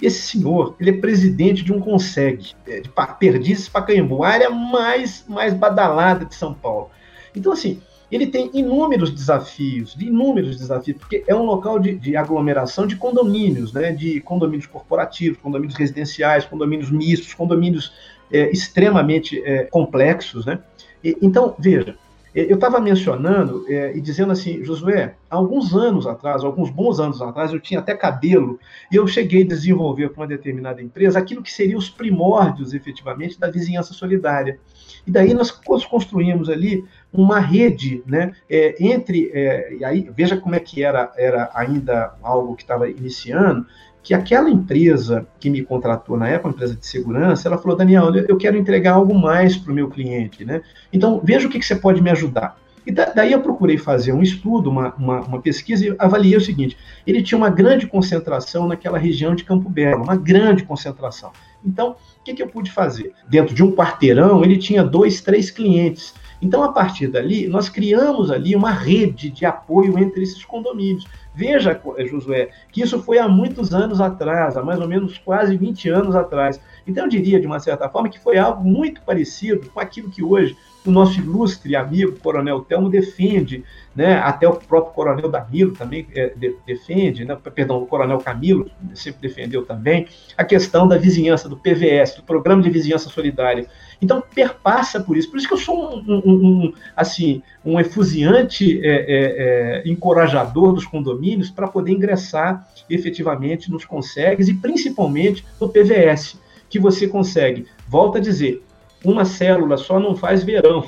Esse 0.00 0.38
senhor, 0.38 0.76
ele 0.78 0.90
é 0.90 0.92
presidente 0.92 1.64
de 1.64 1.72
um 1.72 1.80
conseg, 1.80 2.52
é, 2.66 2.80
de 2.80 2.90
Perdizes 3.18 3.68
Pacaembu, 3.68 4.22
a 4.22 4.28
área 4.28 4.50
mais, 4.50 5.24
mais 5.28 5.52
badalada 5.52 6.24
de 6.24 6.34
São 6.34 6.54
Paulo. 6.54 6.90
Então, 7.34 7.52
assim, 7.52 7.80
ele 8.10 8.26
tem 8.26 8.50
inúmeros 8.54 9.10
desafios, 9.10 9.94
inúmeros 10.00 10.56
desafios, 10.56 10.98
porque 10.98 11.22
é 11.26 11.34
um 11.34 11.44
local 11.44 11.78
de, 11.78 11.94
de, 11.94 12.16
aglomeração 12.16 12.86
de 12.86 12.96
condomínios, 12.96 13.72
né, 13.72 13.92
de 13.92 14.20
condomínios 14.20 14.66
corporativos, 14.66 15.38
condomínios 15.38 15.76
residenciais, 15.76 16.46
condomínios 16.46 16.90
mistos, 16.90 17.34
condomínios 17.34 17.92
é, 18.32 18.50
extremamente 18.50 19.42
é, 19.44 19.64
complexos. 19.64 20.46
Né? 20.46 20.58
E, 21.04 21.16
então, 21.20 21.54
veja, 21.58 21.96
eu 22.34 22.54
estava 22.54 22.80
mencionando 22.80 23.64
é, 23.68 23.96
e 23.96 24.00
dizendo 24.00 24.32
assim, 24.32 24.62
Josué, 24.62 25.14
alguns 25.30 25.74
anos 25.74 26.06
atrás, 26.06 26.44
alguns 26.44 26.70
bons 26.70 27.00
anos 27.00 27.22
atrás, 27.22 27.52
eu 27.52 27.60
tinha 27.60 27.80
até 27.80 27.94
cabelo 27.94 28.58
e 28.92 28.96
eu 28.96 29.06
cheguei 29.06 29.42
a 29.42 29.46
desenvolver 29.46 30.10
com 30.10 30.20
uma 30.20 30.26
determinada 30.26 30.82
empresa 30.82 31.18
aquilo 31.18 31.42
que 31.42 31.50
seriam 31.50 31.78
os 31.78 31.88
primórdios, 31.88 32.74
efetivamente, 32.74 33.40
da 33.40 33.50
vizinhança 33.50 33.94
solidária. 33.94 34.58
E 35.06 35.10
daí 35.10 35.32
nós 35.32 35.50
construímos 35.50 36.50
ali 36.50 36.84
uma 37.12 37.40
rede, 37.40 38.02
né, 38.06 38.32
é, 38.48 38.74
entre, 38.78 39.30
é, 39.32 39.74
e 39.74 39.84
aí 39.84 40.10
veja 40.14 40.36
como 40.36 40.54
é 40.54 40.60
que 40.60 40.82
era, 40.82 41.10
era 41.16 41.50
ainda 41.54 42.14
algo 42.22 42.54
que 42.54 42.62
estava 42.62 42.88
iniciando, 42.90 43.66
que 44.08 44.14
aquela 44.14 44.48
empresa 44.48 45.28
que 45.38 45.50
me 45.50 45.62
contratou 45.62 46.16
na 46.16 46.26
época, 46.26 46.48
uma 46.48 46.54
empresa 46.54 46.74
de 46.74 46.86
segurança, 46.86 47.46
ela 47.46 47.58
falou, 47.58 47.76
Daniel, 47.76 48.10
eu 48.14 48.38
quero 48.38 48.56
entregar 48.56 48.94
algo 48.94 49.14
mais 49.14 49.54
para 49.54 49.70
o 49.70 49.74
meu 49.74 49.90
cliente, 49.90 50.46
né? 50.46 50.62
Então, 50.90 51.20
veja 51.22 51.46
o 51.46 51.50
que, 51.50 51.58
que 51.58 51.66
você 51.66 51.76
pode 51.76 52.00
me 52.00 52.08
ajudar. 52.08 52.58
E 52.86 52.90
daí 52.90 53.32
eu 53.32 53.42
procurei 53.42 53.76
fazer 53.76 54.14
um 54.14 54.22
estudo, 54.22 54.70
uma, 54.70 54.94
uma, 54.94 55.20
uma, 55.20 55.42
pesquisa, 55.42 55.86
e 55.86 55.94
avaliei 55.98 56.38
o 56.38 56.40
seguinte: 56.40 56.74
ele 57.06 57.22
tinha 57.22 57.36
uma 57.36 57.50
grande 57.50 57.86
concentração 57.86 58.66
naquela 58.66 58.96
região 58.96 59.34
de 59.34 59.44
Campo 59.44 59.68
Belo, 59.68 60.04
uma 60.04 60.16
grande 60.16 60.62
concentração. 60.62 61.30
Então, 61.62 61.90
o 61.90 62.24
que, 62.24 62.32
que 62.32 62.42
eu 62.42 62.48
pude 62.48 62.70
fazer? 62.70 63.12
Dentro 63.28 63.54
de 63.54 63.62
um 63.62 63.72
quarteirão, 63.72 64.42
ele 64.42 64.56
tinha 64.56 64.82
dois, 64.82 65.20
três 65.20 65.50
clientes. 65.50 66.14
Então, 66.40 66.62
a 66.62 66.72
partir 66.72 67.08
dali, 67.08 67.46
nós 67.46 67.68
criamos 67.68 68.30
ali 68.30 68.56
uma 68.56 68.70
rede 68.70 69.28
de 69.28 69.44
apoio 69.44 69.98
entre 69.98 70.22
esses 70.22 70.42
condomínios. 70.46 71.04
Veja, 71.38 71.80
Josué, 72.10 72.48
que 72.72 72.82
isso 72.82 73.00
foi 73.00 73.16
há 73.16 73.28
muitos 73.28 73.72
anos 73.72 74.00
atrás, 74.00 74.56
há 74.56 74.62
mais 74.64 74.80
ou 74.80 74.88
menos 74.88 75.18
quase 75.18 75.56
20 75.56 75.88
anos 75.88 76.16
atrás. 76.16 76.60
Então, 76.84 77.04
eu 77.04 77.08
diria, 77.08 77.38
de 77.38 77.46
uma 77.46 77.60
certa 77.60 77.88
forma, 77.88 78.08
que 78.08 78.18
foi 78.18 78.36
algo 78.36 78.68
muito 78.68 79.00
parecido 79.02 79.70
com 79.70 79.78
aquilo 79.78 80.10
que 80.10 80.20
hoje 80.20 80.56
o 80.84 80.90
nosso 80.90 81.20
ilustre 81.20 81.76
amigo 81.76 82.18
Coronel 82.18 82.62
Telmo 82.62 82.90
defende, 82.90 83.62
né? 83.94 84.18
até 84.18 84.48
o 84.48 84.56
próprio 84.56 84.92
Coronel 84.92 85.28
Danilo 85.28 85.72
também 85.72 86.08
é, 86.12 86.30
de, 86.30 86.56
defende, 86.66 87.24
né? 87.24 87.36
perdão, 87.54 87.82
o 87.82 87.86
Coronel 87.86 88.18
Camilo 88.18 88.68
sempre 88.92 89.28
defendeu 89.28 89.64
também, 89.64 90.08
a 90.36 90.44
questão 90.44 90.88
da 90.88 90.98
vizinhança, 90.98 91.48
do 91.48 91.56
PVS, 91.56 92.16
do 92.16 92.22
Programa 92.24 92.62
de 92.62 92.70
Vizinhança 92.70 93.08
Solidária. 93.08 93.68
Então, 94.00 94.22
perpassa 94.34 95.00
por 95.00 95.16
isso. 95.16 95.30
Por 95.30 95.38
isso 95.38 95.48
que 95.48 95.54
eu 95.54 95.58
sou 95.58 95.96
um, 95.96 96.04
um, 96.08 96.46
um 96.46 96.72
assim, 96.94 97.42
um 97.64 97.80
efusiante 97.80 98.80
é, 98.84 98.90
é, 98.90 99.82
é 99.86 99.88
encorajador 99.88 100.72
dos 100.72 100.86
condomínios 100.86 101.50
para 101.50 101.66
poder 101.66 101.92
ingressar 101.92 102.68
efetivamente 102.88 103.70
nos 103.70 103.84
consegues 103.84 104.48
e 104.48 104.54
principalmente 104.54 105.44
no 105.60 105.68
PVS, 105.68 106.38
que 106.70 106.78
você 106.78 107.08
consegue, 107.08 107.66
volta 107.88 108.18
a 108.18 108.20
dizer, 108.20 108.62
uma 109.04 109.24
célula 109.24 109.76
só 109.76 109.98
não 109.98 110.14
faz 110.14 110.42
verão. 110.42 110.84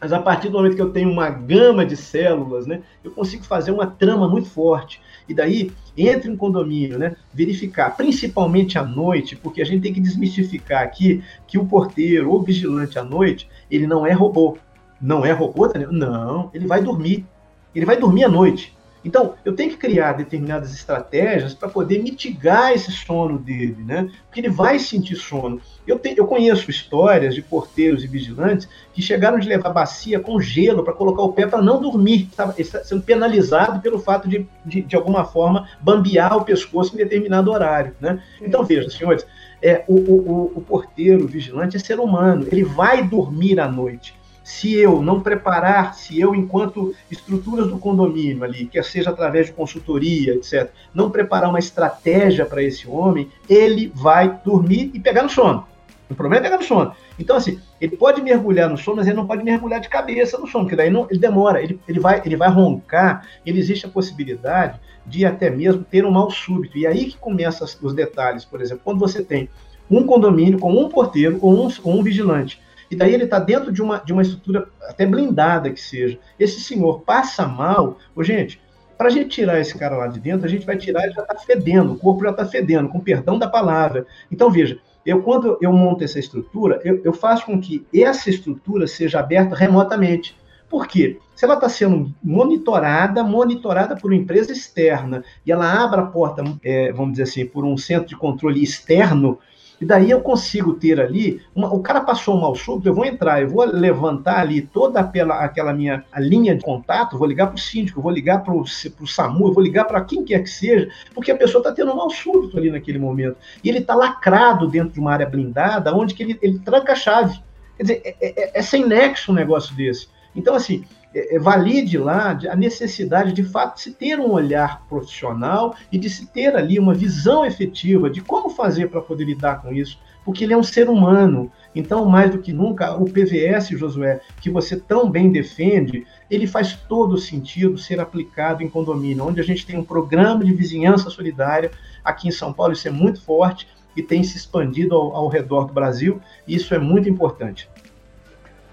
Mas 0.00 0.12
a 0.12 0.20
partir 0.20 0.48
do 0.48 0.58
momento 0.58 0.76
que 0.76 0.82
eu 0.82 0.90
tenho 0.90 1.10
uma 1.10 1.28
gama 1.28 1.84
de 1.84 1.96
células, 1.96 2.66
né, 2.66 2.82
eu 3.02 3.10
consigo 3.10 3.44
fazer 3.44 3.72
uma 3.72 3.86
trama 3.86 4.28
muito 4.28 4.48
forte. 4.48 5.00
E 5.28 5.34
daí, 5.34 5.70
entre 5.96 6.30
em 6.30 6.36
condomínio, 6.36 6.98
né, 6.98 7.16
verificar, 7.34 7.96
principalmente 7.96 8.78
à 8.78 8.84
noite, 8.84 9.36
porque 9.36 9.60
a 9.60 9.64
gente 9.64 9.82
tem 9.82 9.92
que 9.92 10.00
desmistificar 10.00 10.82
aqui 10.82 11.22
que 11.46 11.58
o 11.58 11.66
porteiro 11.66 12.30
ou 12.30 12.42
vigilante 12.42 12.98
à 12.98 13.04
noite, 13.04 13.48
ele 13.70 13.86
não 13.86 14.06
é 14.06 14.12
robô. 14.12 14.56
Não 15.00 15.24
é 15.24 15.32
robô, 15.32 15.68
Daniel? 15.68 15.92
Não, 15.92 16.50
ele 16.54 16.66
vai 16.66 16.82
dormir. 16.82 17.26
Ele 17.74 17.84
vai 17.84 17.96
dormir 17.96 18.24
à 18.24 18.28
noite. 18.28 18.74
Então, 19.04 19.34
eu 19.44 19.54
tenho 19.54 19.70
que 19.70 19.76
criar 19.76 20.12
determinadas 20.12 20.74
estratégias 20.74 21.54
para 21.54 21.68
poder 21.68 22.02
mitigar 22.02 22.72
esse 22.72 22.90
sono 22.90 23.38
dele, 23.38 23.76
né? 23.84 24.10
Porque 24.26 24.40
ele 24.40 24.48
vai 24.48 24.78
sentir 24.78 25.16
sono. 25.16 25.60
Eu, 25.86 25.98
te, 25.98 26.14
eu 26.16 26.26
conheço 26.26 26.70
histórias 26.70 27.34
de 27.34 27.40
porteiros 27.40 28.02
e 28.02 28.06
vigilantes 28.06 28.68
que 28.92 29.00
chegaram 29.00 29.38
de 29.38 29.48
levar 29.48 29.70
bacia 29.70 30.18
com 30.18 30.40
gelo 30.40 30.82
para 30.82 30.92
colocar 30.92 31.22
o 31.22 31.32
pé 31.32 31.46
para 31.46 31.62
não 31.62 31.80
dormir. 31.80 32.28
Estava 32.30 32.54
sendo 32.84 33.02
penalizado 33.02 33.80
pelo 33.80 33.98
fato 33.98 34.28
de, 34.28 34.46
de, 34.64 34.82
de, 34.82 34.96
alguma 34.96 35.24
forma, 35.24 35.68
bambear 35.80 36.36
o 36.36 36.44
pescoço 36.44 36.94
em 36.94 36.98
determinado 36.98 37.50
horário, 37.50 37.94
né? 38.00 38.22
Então, 38.42 38.64
veja, 38.64 38.90
senhores, 38.90 39.24
é, 39.62 39.84
o, 39.88 39.94
o, 39.94 40.52
o 40.56 40.60
porteiro, 40.60 41.24
o 41.24 41.28
vigilante 41.28 41.76
é 41.76 41.80
ser 41.80 42.00
humano. 42.00 42.46
Ele 42.50 42.64
vai 42.64 43.02
dormir 43.06 43.60
à 43.60 43.68
noite 43.68 44.17
se 44.48 44.74
eu 44.74 45.02
não 45.02 45.20
preparar, 45.20 45.92
se 45.92 46.18
eu, 46.18 46.34
enquanto 46.34 46.94
estruturas 47.10 47.68
do 47.68 47.78
condomínio 47.78 48.42
ali, 48.42 48.64
quer 48.64 48.82
seja 48.82 49.10
através 49.10 49.48
de 49.48 49.52
consultoria, 49.52 50.32
etc., 50.32 50.70
não 50.94 51.10
preparar 51.10 51.50
uma 51.50 51.58
estratégia 51.58 52.46
para 52.46 52.62
esse 52.62 52.88
homem, 52.88 53.28
ele 53.46 53.92
vai 53.94 54.40
dormir 54.42 54.90
e 54.94 54.98
pegar 54.98 55.22
no 55.22 55.28
sono. 55.28 55.66
O 56.08 56.14
problema 56.14 56.40
é 56.40 56.48
pegar 56.48 56.56
no 56.56 56.64
sono. 56.64 56.94
Então, 57.18 57.36
assim, 57.36 57.60
ele 57.78 57.94
pode 57.94 58.22
mergulhar 58.22 58.70
no 58.70 58.78
sono, 58.78 58.96
mas 58.96 59.06
ele 59.06 59.16
não 59.16 59.26
pode 59.26 59.44
mergulhar 59.44 59.80
de 59.80 59.88
cabeça 59.90 60.38
no 60.38 60.46
sono, 60.46 60.64
porque 60.64 60.76
daí 60.76 60.88
não, 60.88 61.06
ele 61.10 61.18
demora, 61.18 61.62
ele, 61.62 61.78
ele, 61.86 62.00
vai, 62.00 62.22
ele 62.24 62.34
vai 62.34 62.48
roncar, 62.48 63.28
ele 63.44 63.58
existe 63.58 63.84
a 63.84 63.90
possibilidade 63.90 64.80
de 65.04 65.26
até 65.26 65.50
mesmo 65.50 65.84
ter 65.84 66.06
um 66.06 66.10
mal 66.10 66.30
súbito. 66.30 66.78
E 66.78 66.86
aí 66.86 67.04
que 67.04 67.18
começam 67.18 67.68
os 67.82 67.92
detalhes, 67.92 68.46
por 68.46 68.62
exemplo, 68.62 68.80
quando 68.82 68.98
você 68.98 69.22
tem 69.22 69.50
um 69.90 70.04
condomínio 70.04 70.58
com 70.58 70.72
um 70.72 70.88
porteiro 70.88 71.38
ou 71.42 71.66
um, 71.66 71.70
ou 71.84 71.98
um 71.98 72.02
vigilante 72.02 72.58
e 72.90 72.96
daí 72.96 73.12
ele 73.12 73.24
está 73.24 73.38
dentro 73.38 73.70
de 73.72 73.82
uma, 73.82 73.98
de 73.98 74.12
uma 74.12 74.22
estrutura 74.22 74.68
até 74.82 75.04
blindada 75.04 75.70
que 75.70 75.80
seja. 75.80 76.18
Esse 76.38 76.60
senhor 76.60 77.00
passa 77.00 77.46
mal, 77.46 77.98
ô, 78.14 78.22
gente, 78.22 78.60
para 78.96 79.08
a 79.08 79.10
gente 79.10 79.28
tirar 79.28 79.60
esse 79.60 79.78
cara 79.78 79.96
lá 79.96 80.08
de 80.08 80.18
dentro, 80.18 80.44
a 80.44 80.48
gente 80.48 80.66
vai 80.66 80.76
tirar, 80.76 81.04
ele 81.04 81.12
já 81.12 81.22
está 81.22 81.36
fedendo, 81.36 81.92
o 81.92 81.98
corpo 81.98 82.24
já 82.24 82.30
está 82.30 82.44
fedendo, 82.44 82.88
com 82.88 82.98
perdão 82.98 83.38
da 83.38 83.48
palavra. 83.48 84.06
Então, 84.30 84.50
veja, 84.50 84.78
eu 85.06 85.22
quando 85.22 85.56
eu 85.60 85.72
monto 85.72 86.02
essa 86.02 86.18
estrutura, 86.18 86.80
eu, 86.84 87.00
eu 87.04 87.12
faço 87.12 87.46
com 87.46 87.60
que 87.60 87.86
essa 87.94 88.28
estrutura 88.28 88.86
seja 88.86 89.20
aberta 89.20 89.54
remotamente. 89.54 90.36
Por 90.68 90.86
quê? 90.86 91.18
Se 91.34 91.44
ela 91.44 91.54
está 91.54 91.68
sendo 91.68 92.12
monitorada, 92.22 93.22
monitorada 93.22 93.96
por 93.96 94.10
uma 94.10 94.20
empresa 94.20 94.52
externa, 94.52 95.24
e 95.46 95.52
ela 95.52 95.82
abre 95.82 96.00
a 96.00 96.06
porta, 96.06 96.42
é, 96.62 96.92
vamos 96.92 97.12
dizer 97.12 97.22
assim, 97.22 97.46
por 97.46 97.64
um 97.64 97.76
centro 97.76 98.08
de 98.08 98.16
controle 98.16 98.62
externo, 98.62 99.38
e 99.80 99.84
daí 99.84 100.10
eu 100.10 100.20
consigo 100.20 100.74
ter 100.74 101.00
ali, 101.00 101.40
uma, 101.54 101.72
o 101.72 101.80
cara 101.80 102.00
passou 102.00 102.36
mal 102.36 102.54
súbito, 102.54 102.88
eu 102.88 102.94
vou 102.94 103.04
entrar, 103.04 103.40
eu 103.42 103.48
vou 103.48 103.64
levantar 103.64 104.40
ali 104.40 104.62
toda 104.62 104.98
aquela, 105.00 105.44
aquela 105.44 105.72
minha 105.72 106.04
linha 106.16 106.56
de 106.56 106.64
contato, 106.64 107.16
vou 107.16 107.28
ligar 107.28 107.46
para 107.46 107.56
o 107.56 107.58
síndico, 107.58 108.02
vou 108.02 108.10
ligar 108.10 108.42
para 108.42 108.52
o 108.52 108.66
SAMU, 108.66 109.52
vou 109.52 109.62
ligar 109.62 109.84
para 109.84 110.00
quem 110.00 110.24
quer 110.24 110.42
que 110.42 110.50
seja, 110.50 110.88
porque 111.14 111.30
a 111.30 111.36
pessoa 111.36 111.60
está 111.60 111.72
tendo 111.72 111.92
um 111.92 111.96
mal 111.96 112.10
súbito 112.10 112.58
ali 112.58 112.70
naquele 112.70 112.98
momento. 112.98 113.36
E 113.62 113.68
ele 113.68 113.78
está 113.78 113.94
lacrado 113.94 114.66
dentro 114.68 114.94
de 114.94 115.00
uma 115.00 115.12
área 115.12 115.26
blindada, 115.26 115.94
onde 115.94 116.14
que 116.14 116.22
ele, 116.22 116.38
ele 116.42 116.58
tranca 116.58 116.92
a 116.92 116.96
chave. 116.96 117.38
Quer 117.76 117.82
dizer, 117.82 118.02
é, 118.04 118.16
é, 118.20 118.58
é 118.58 118.62
sem 118.62 118.84
nexo 118.84 119.30
um 119.30 119.34
negócio 119.34 119.74
desse. 119.76 120.08
Então, 120.34 120.54
assim, 120.54 120.84
é, 120.84 120.97
é, 120.97 120.97
valide 121.40 121.96
lá 121.96 122.38
a 122.48 122.56
necessidade 122.56 123.32
de 123.32 123.42
fato 123.42 123.76
de 123.76 123.82
se 123.82 123.92
ter 123.92 124.20
um 124.20 124.30
olhar 124.30 124.86
profissional 124.88 125.74
e 125.90 125.98
de 125.98 126.08
se 126.10 126.26
ter 126.26 126.54
ali 126.54 126.78
uma 126.78 126.94
visão 126.94 127.44
efetiva 127.44 128.10
de 128.10 128.20
como 128.20 128.50
fazer 128.50 128.88
para 128.88 129.00
poder 129.00 129.24
lidar 129.24 129.62
com 129.62 129.72
isso, 129.72 129.98
porque 130.24 130.44
ele 130.44 130.52
é 130.52 130.56
um 130.56 130.62
ser 130.62 130.90
humano. 130.90 131.50
Então, 131.74 132.04
mais 132.04 132.30
do 132.30 132.38
que 132.38 132.52
nunca, 132.52 132.94
o 132.94 133.06
PVS, 133.06 133.68
Josué, 133.70 134.20
que 134.40 134.50
você 134.50 134.76
tão 134.76 135.10
bem 135.10 135.32
defende, 135.32 136.06
ele 136.30 136.46
faz 136.46 136.74
todo 136.74 137.16
sentido 137.16 137.78
ser 137.78 138.00
aplicado 138.00 138.62
em 138.62 138.68
condomínio, 138.68 139.26
onde 139.26 139.40
a 139.40 139.44
gente 139.44 139.64
tem 139.64 139.78
um 139.78 139.84
programa 139.84 140.44
de 140.44 140.52
vizinhança 140.52 141.08
solidária 141.08 141.70
aqui 142.04 142.28
em 142.28 142.32
São 142.32 142.52
Paulo, 142.52 142.74
isso 142.74 142.86
é 142.86 142.90
muito 142.90 143.22
forte 143.22 143.66
e 143.96 144.02
tem 144.02 144.22
se 144.22 144.36
expandido 144.36 144.94
ao, 144.94 145.16
ao 145.16 145.28
redor 145.28 145.64
do 145.64 145.72
Brasil, 145.72 146.20
e 146.46 146.54
isso 146.54 146.74
é 146.74 146.78
muito 146.78 147.08
importante. 147.08 147.68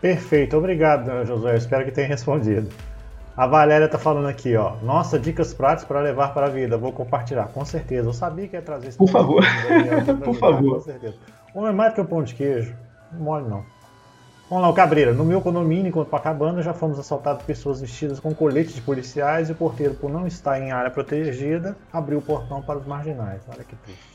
Perfeito, 0.06 0.56
obrigado, 0.56 1.26
Josué. 1.26 1.58
espero 1.58 1.84
que 1.84 1.90
tenha 1.92 2.08
respondido. 2.08 2.70
A 3.36 3.48
Valéria 3.48 3.86
está 3.86 3.98
falando 3.98 4.28
aqui, 4.28 4.56
ó. 4.56 4.76
Nossa, 4.84 5.18
dicas 5.18 5.52
práticas 5.52 5.84
para 5.86 6.00
levar 6.00 6.32
para 6.32 6.46
a 6.46 6.50
vida. 6.50 6.78
Vou 6.78 6.92
compartilhar, 6.92 7.48
com 7.48 7.66
certeza. 7.66 8.08
Eu 8.08 8.14
sabia 8.14 8.48
que 8.48 8.56
ia 8.56 8.62
trazer 8.62 8.90
isso. 8.90 9.00
Por 9.00 9.10
favor. 9.10 9.44
Por 10.24 10.36
favor. 10.36 10.76
Com 10.76 10.80
certeza. 10.82 11.16
Homem 11.56 11.74
mais 11.74 11.92
do 11.92 11.96
que 11.96 12.02
o 12.02 12.06
pão 12.06 12.22
de 12.22 12.36
queijo. 12.36 12.76
Não 13.12 13.20
mole, 13.20 13.50
não. 13.50 13.66
Vamos 14.48 14.62
lá, 14.62 14.70
o 14.70 14.76
Cabreira. 14.76 15.12
No 15.12 15.26
meu 15.26 15.42
condomínio, 15.42 15.88
em 15.88 15.92
Copacabana, 15.92 16.62
já 16.62 16.72
fomos 16.72 17.00
assaltados 17.00 17.42
por 17.42 17.48
pessoas 17.48 17.82
vestidas 17.82 18.20
com 18.20 18.32
coletes 18.32 18.76
de 18.76 18.82
policiais 18.82 19.50
e 19.50 19.54
o 19.54 19.56
porteiro, 19.56 19.96
por 19.96 20.12
não 20.12 20.28
estar 20.28 20.62
em 20.62 20.72
área 20.72 20.92
protegida, 20.92 21.76
abriu 21.92 22.20
o 22.20 22.22
portão 22.22 22.62
para 22.62 22.78
os 22.78 22.86
marginais. 22.86 23.42
Olha 23.50 23.64
que 23.64 23.76
triste. 23.78 24.15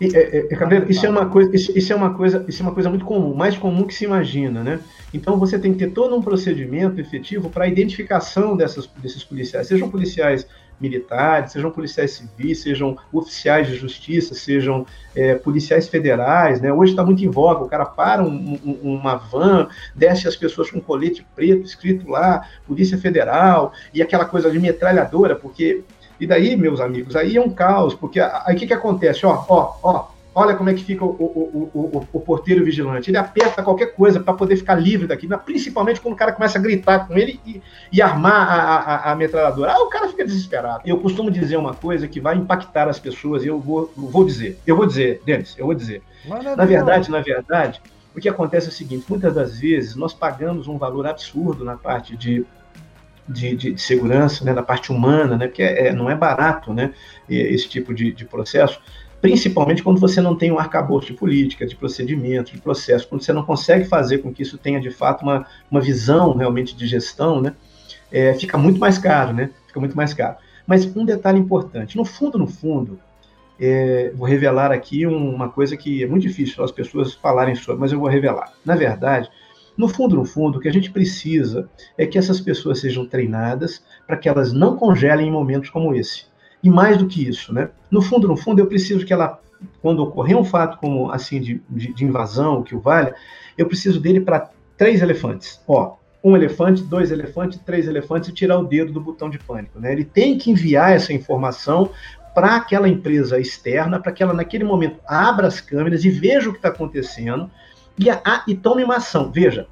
É, 0.00 0.38
é, 0.38 0.56
Cabreiro, 0.56 0.90
isso 0.90 1.04
é 1.04 1.10
uma 1.10 1.26
coisa, 1.26 1.54
isso, 1.54 1.76
isso, 1.76 1.92
é 1.92 1.96
uma 1.96 2.14
coisa, 2.14 2.42
isso 2.48 2.62
é 2.62 2.64
uma 2.64 2.72
coisa 2.72 2.88
muito 2.88 3.04
comum, 3.04 3.34
mais 3.34 3.58
comum 3.58 3.84
que 3.84 3.92
se 3.92 4.04
imagina, 4.04 4.64
né? 4.64 4.80
Então 5.12 5.38
você 5.38 5.58
tem 5.58 5.72
que 5.74 5.78
ter 5.78 5.90
todo 5.90 6.16
um 6.16 6.22
procedimento 6.22 6.98
efetivo 6.98 7.50
para 7.50 7.64
a 7.64 7.68
identificação 7.68 8.56
dessas, 8.56 8.86
desses 8.96 9.22
policiais, 9.22 9.66
sejam 9.66 9.90
policiais 9.90 10.46
militares, 10.80 11.52
sejam 11.52 11.70
policiais 11.70 12.12
civis, 12.12 12.62
sejam 12.62 12.96
oficiais 13.12 13.66
de 13.66 13.74
justiça, 13.74 14.34
sejam 14.34 14.86
é, 15.14 15.34
policiais 15.34 15.86
federais, 15.86 16.62
né? 16.62 16.72
Hoje 16.72 16.92
está 16.92 17.04
muito 17.04 17.22
em 17.22 17.28
voga, 17.28 17.62
o 17.62 17.68
cara 17.68 17.84
para 17.84 18.22
um, 18.22 18.58
um, 18.64 18.94
uma 18.94 19.16
van, 19.16 19.68
desce 19.94 20.26
as 20.26 20.34
pessoas 20.34 20.70
com 20.70 20.80
colete 20.80 21.26
preto 21.36 21.66
escrito 21.66 22.08
lá, 22.08 22.48
Polícia 22.66 22.96
Federal, 22.96 23.74
e 23.92 24.00
aquela 24.00 24.24
coisa 24.24 24.50
de 24.50 24.58
metralhadora, 24.58 25.36
porque 25.36 25.82
e 26.20 26.26
daí, 26.26 26.54
meus 26.56 26.80
amigos, 26.80 27.16
aí 27.16 27.36
é 27.36 27.40
um 27.40 27.50
caos, 27.50 27.94
porque 27.94 28.20
aí 28.20 28.54
o 28.54 28.58
que, 28.58 28.66
que 28.66 28.74
acontece? 28.74 29.24
Ó, 29.24 29.44
ó, 29.48 29.74
ó, 29.82 30.08
olha 30.34 30.54
como 30.54 30.68
é 30.68 30.74
que 30.74 30.84
fica 30.84 31.04
o, 31.04 31.08
o, 31.08 31.70
o, 31.72 32.06
o 32.12 32.20
porteiro 32.20 32.64
vigilante. 32.64 33.10
Ele 33.10 33.16
aperta 33.16 33.62
qualquer 33.62 33.94
coisa 33.94 34.20
para 34.20 34.34
poder 34.34 34.56
ficar 34.56 34.74
livre 34.74 35.06
daqui, 35.06 35.26
principalmente 35.44 36.00
quando 36.00 36.14
o 36.14 36.16
cara 36.16 36.32
começa 36.32 36.58
a 36.58 36.60
gritar 36.60 37.06
com 37.06 37.16
ele 37.16 37.40
e, 37.46 37.62
e 37.90 38.02
armar 38.02 38.48
a, 38.48 38.76
a, 38.76 39.12
a, 39.12 39.16
metralhadora. 39.16 39.72
Ah, 39.72 39.82
o 39.82 39.88
cara 39.88 40.08
fica 40.08 40.24
desesperado. 40.24 40.82
Eu 40.84 40.98
costumo 40.98 41.30
dizer 41.30 41.56
uma 41.56 41.74
coisa 41.74 42.06
que 42.06 42.20
vai 42.20 42.36
impactar 42.36 42.88
as 42.88 42.98
pessoas, 42.98 43.42
e 43.42 43.48
eu 43.48 43.58
vou, 43.58 43.90
vou 43.96 44.24
dizer. 44.24 44.58
Eu 44.66 44.76
vou 44.76 44.86
dizer, 44.86 45.22
Denis, 45.24 45.54
eu 45.58 45.66
vou 45.66 45.74
dizer. 45.74 46.02
Na 46.54 46.66
verdade, 46.66 47.10
na 47.10 47.20
verdade, 47.20 47.80
o 48.14 48.20
que 48.20 48.28
acontece 48.28 48.66
é 48.66 48.70
o 48.70 48.72
seguinte: 48.72 49.06
muitas 49.08 49.34
das 49.34 49.58
vezes 49.58 49.96
nós 49.96 50.12
pagamos 50.12 50.68
um 50.68 50.76
valor 50.76 51.06
absurdo 51.06 51.64
na 51.64 51.76
parte 51.76 52.16
de 52.16 52.44
de, 53.30 53.54
de, 53.54 53.72
de, 53.72 53.80
segurança, 53.80 54.44
né, 54.44 54.52
da 54.52 54.62
parte 54.62 54.90
humana, 54.92 55.36
né, 55.36 55.46
porque 55.46 55.62
é, 55.62 55.92
não 55.92 56.10
é 56.10 56.14
barato 56.14 56.72
né, 56.72 56.92
esse 57.28 57.68
tipo 57.68 57.94
de, 57.94 58.12
de, 58.12 58.24
processo, 58.24 58.80
principalmente 59.20 59.82
quando 59.82 60.00
você 60.00 60.20
não 60.20 60.34
tem 60.34 60.50
um 60.50 60.58
arcabouço 60.58 61.06
de 61.06 61.12
política, 61.14 61.66
de 61.66 61.76
procedimento, 61.76 62.52
de 62.52 62.60
processo, 62.60 63.08
quando 63.08 63.22
você 63.22 63.32
não 63.32 63.44
consegue 63.44 63.84
fazer 63.84 64.18
com 64.18 64.32
que 64.32 64.42
isso 64.42 64.58
tenha 64.58 64.80
de 64.80 64.90
fato 64.90 65.22
uma, 65.22 65.46
uma 65.70 65.80
visão 65.80 66.34
realmente 66.36 66.74
de 66.76 66.86
gestão, 66.86 67.40
né, 67.40 67.54
é, 68.10 68.34
fica 68.34 68.58
muito 68.58 68.80
mais 68.80 68.98
caro, 68.98 69.32
né, 69.32 69.50
fica 69.66 69.78
muito 69.78 69.96
mais 69.96 70.12
caro. 70.12 70.36
Mas 70.66 70.84
um 70.96 71.04
detalhe 71.04 71.38
importante, 71.38 71.96
no 71.96 72.04
fundo, 72.04 72.38
no 72.38 72.46
fundo, 72.46 72.98
é, 73.60 74.10
vou 74.14 74.26
revelar 74.26 74.72
aqui 74.72 75.06
uma 75.06 75.50
coisa 75.50 75.76
que 75.76 76.02
é 76.02 76.06
muito 76.06 76.22
difícil 76.22 76.64
as 76.64 76.72
pessoas 76.72 77.12
falarem 77.12 77.54
sobre, 77.54 77.80
mas 77.80 77.92
eu 77.92 78.00
vou 78.00 78.08
revelar. 78.08 78.52
Na 78.64 78.74
verdade, 78.74 79.28
no 79.80 79.88
fundo, 79.88 80.14
no 80.14 80.26
fundo, 80.26 80.58
o 80.58 80.60
que 80.60 80.68
a 80.68 80.72
gente 80.72 80.90
precisa 80.90 81.66
é 81.96 82.06
que 82.06 82.18
essas 82.18 82.38
pessoas 82.38 82.80
sejam 82.80 83.06
treinadas 83.06 83.82
para 84.06 84.18
que 84.18 84.28
elas 84.28 84.52
não 84.52 84.76
congelem 84.76 85.28
em 85.28 85.32
momentos 85.32 85.70
como 85.70 85.94
esse. 85.94 86.26
E 86.62 86.68
mais 86.68 86.98
do 86.98 87.06
que 87.06 87.26
isso, 87.26 87.50
né? 87.54 87.70
No 87.90 88.02
fundo, 88.02 88.28
no 88.28 88.36
fundo, 88.36 88.60
eu 88.60 88.66
preciso 88.66 89.06
que 89.06 89.12
ela, 89.12 89.40
quando 89.80 90.02
ocorrer 90.02 90.36
um 90.36 90.44
fato 90.44 90.76
como 90.76 91.10
assim 91.10 91.40
de, 91.40 91.62
de, 91.70 91.94
de 91.94 92.04
invasão, 92.04 92.62
que 92.62 92.74
o 92.74 92.80
valha, 92.80 93.14
eu 93.56 93.66
preciso 93.66 93.98
dele 93.98 94.20
para 94.20 94.50
três 94.76 95.00
elefantes. 95.00 95.58
Ó, 95.66 95.96
um 96.22 96.36
elefante, 96.36 96.82
dois 96.82 97.10
elefantes, 97.10 97.58
três 97.64 97.88
elefantes 97.88 98.28
e 98.28 98.34
tirar 98.34 98.58
o 98.58 98.66
dedo 98.66 98.92
do 98.92 99.00
botão 99.00 99.30
de 99.30 99.38
pânico. 99.38 99.80
Né? 99.80 99.92
Ele 99.92 100.04
tem 100.04 100.36
que 100.36 100.50
enviar 100.50 100.92
essa 100.92 101.14
informação 101.14 101.90
para 102.34 102.56
aquela 102.56 102.86
empresa 102.86 103.40
externa, 103.40 103.98
para 103.98 104.12
que 104.12 104.22
ela 104.22 104.34
naquele 104.34 104.62
momento 104.62 105.00
abra 105.06 105.46
as 105.46 105.58
câmeras 105.58 106.04
e 106.04 106.10
veja 106.10 106.50
o 106.50 106.52
que 106.52 106.58
está 106.58 106.68
acontecendo 106.68 107.50
e, 107.98 108.08
a, 108.10 108.44
e 108.46 108.54
tome 108.54 108.84
uma 108.84 108.96
ação. 108.96 109.30
Veja, 109.30 109.66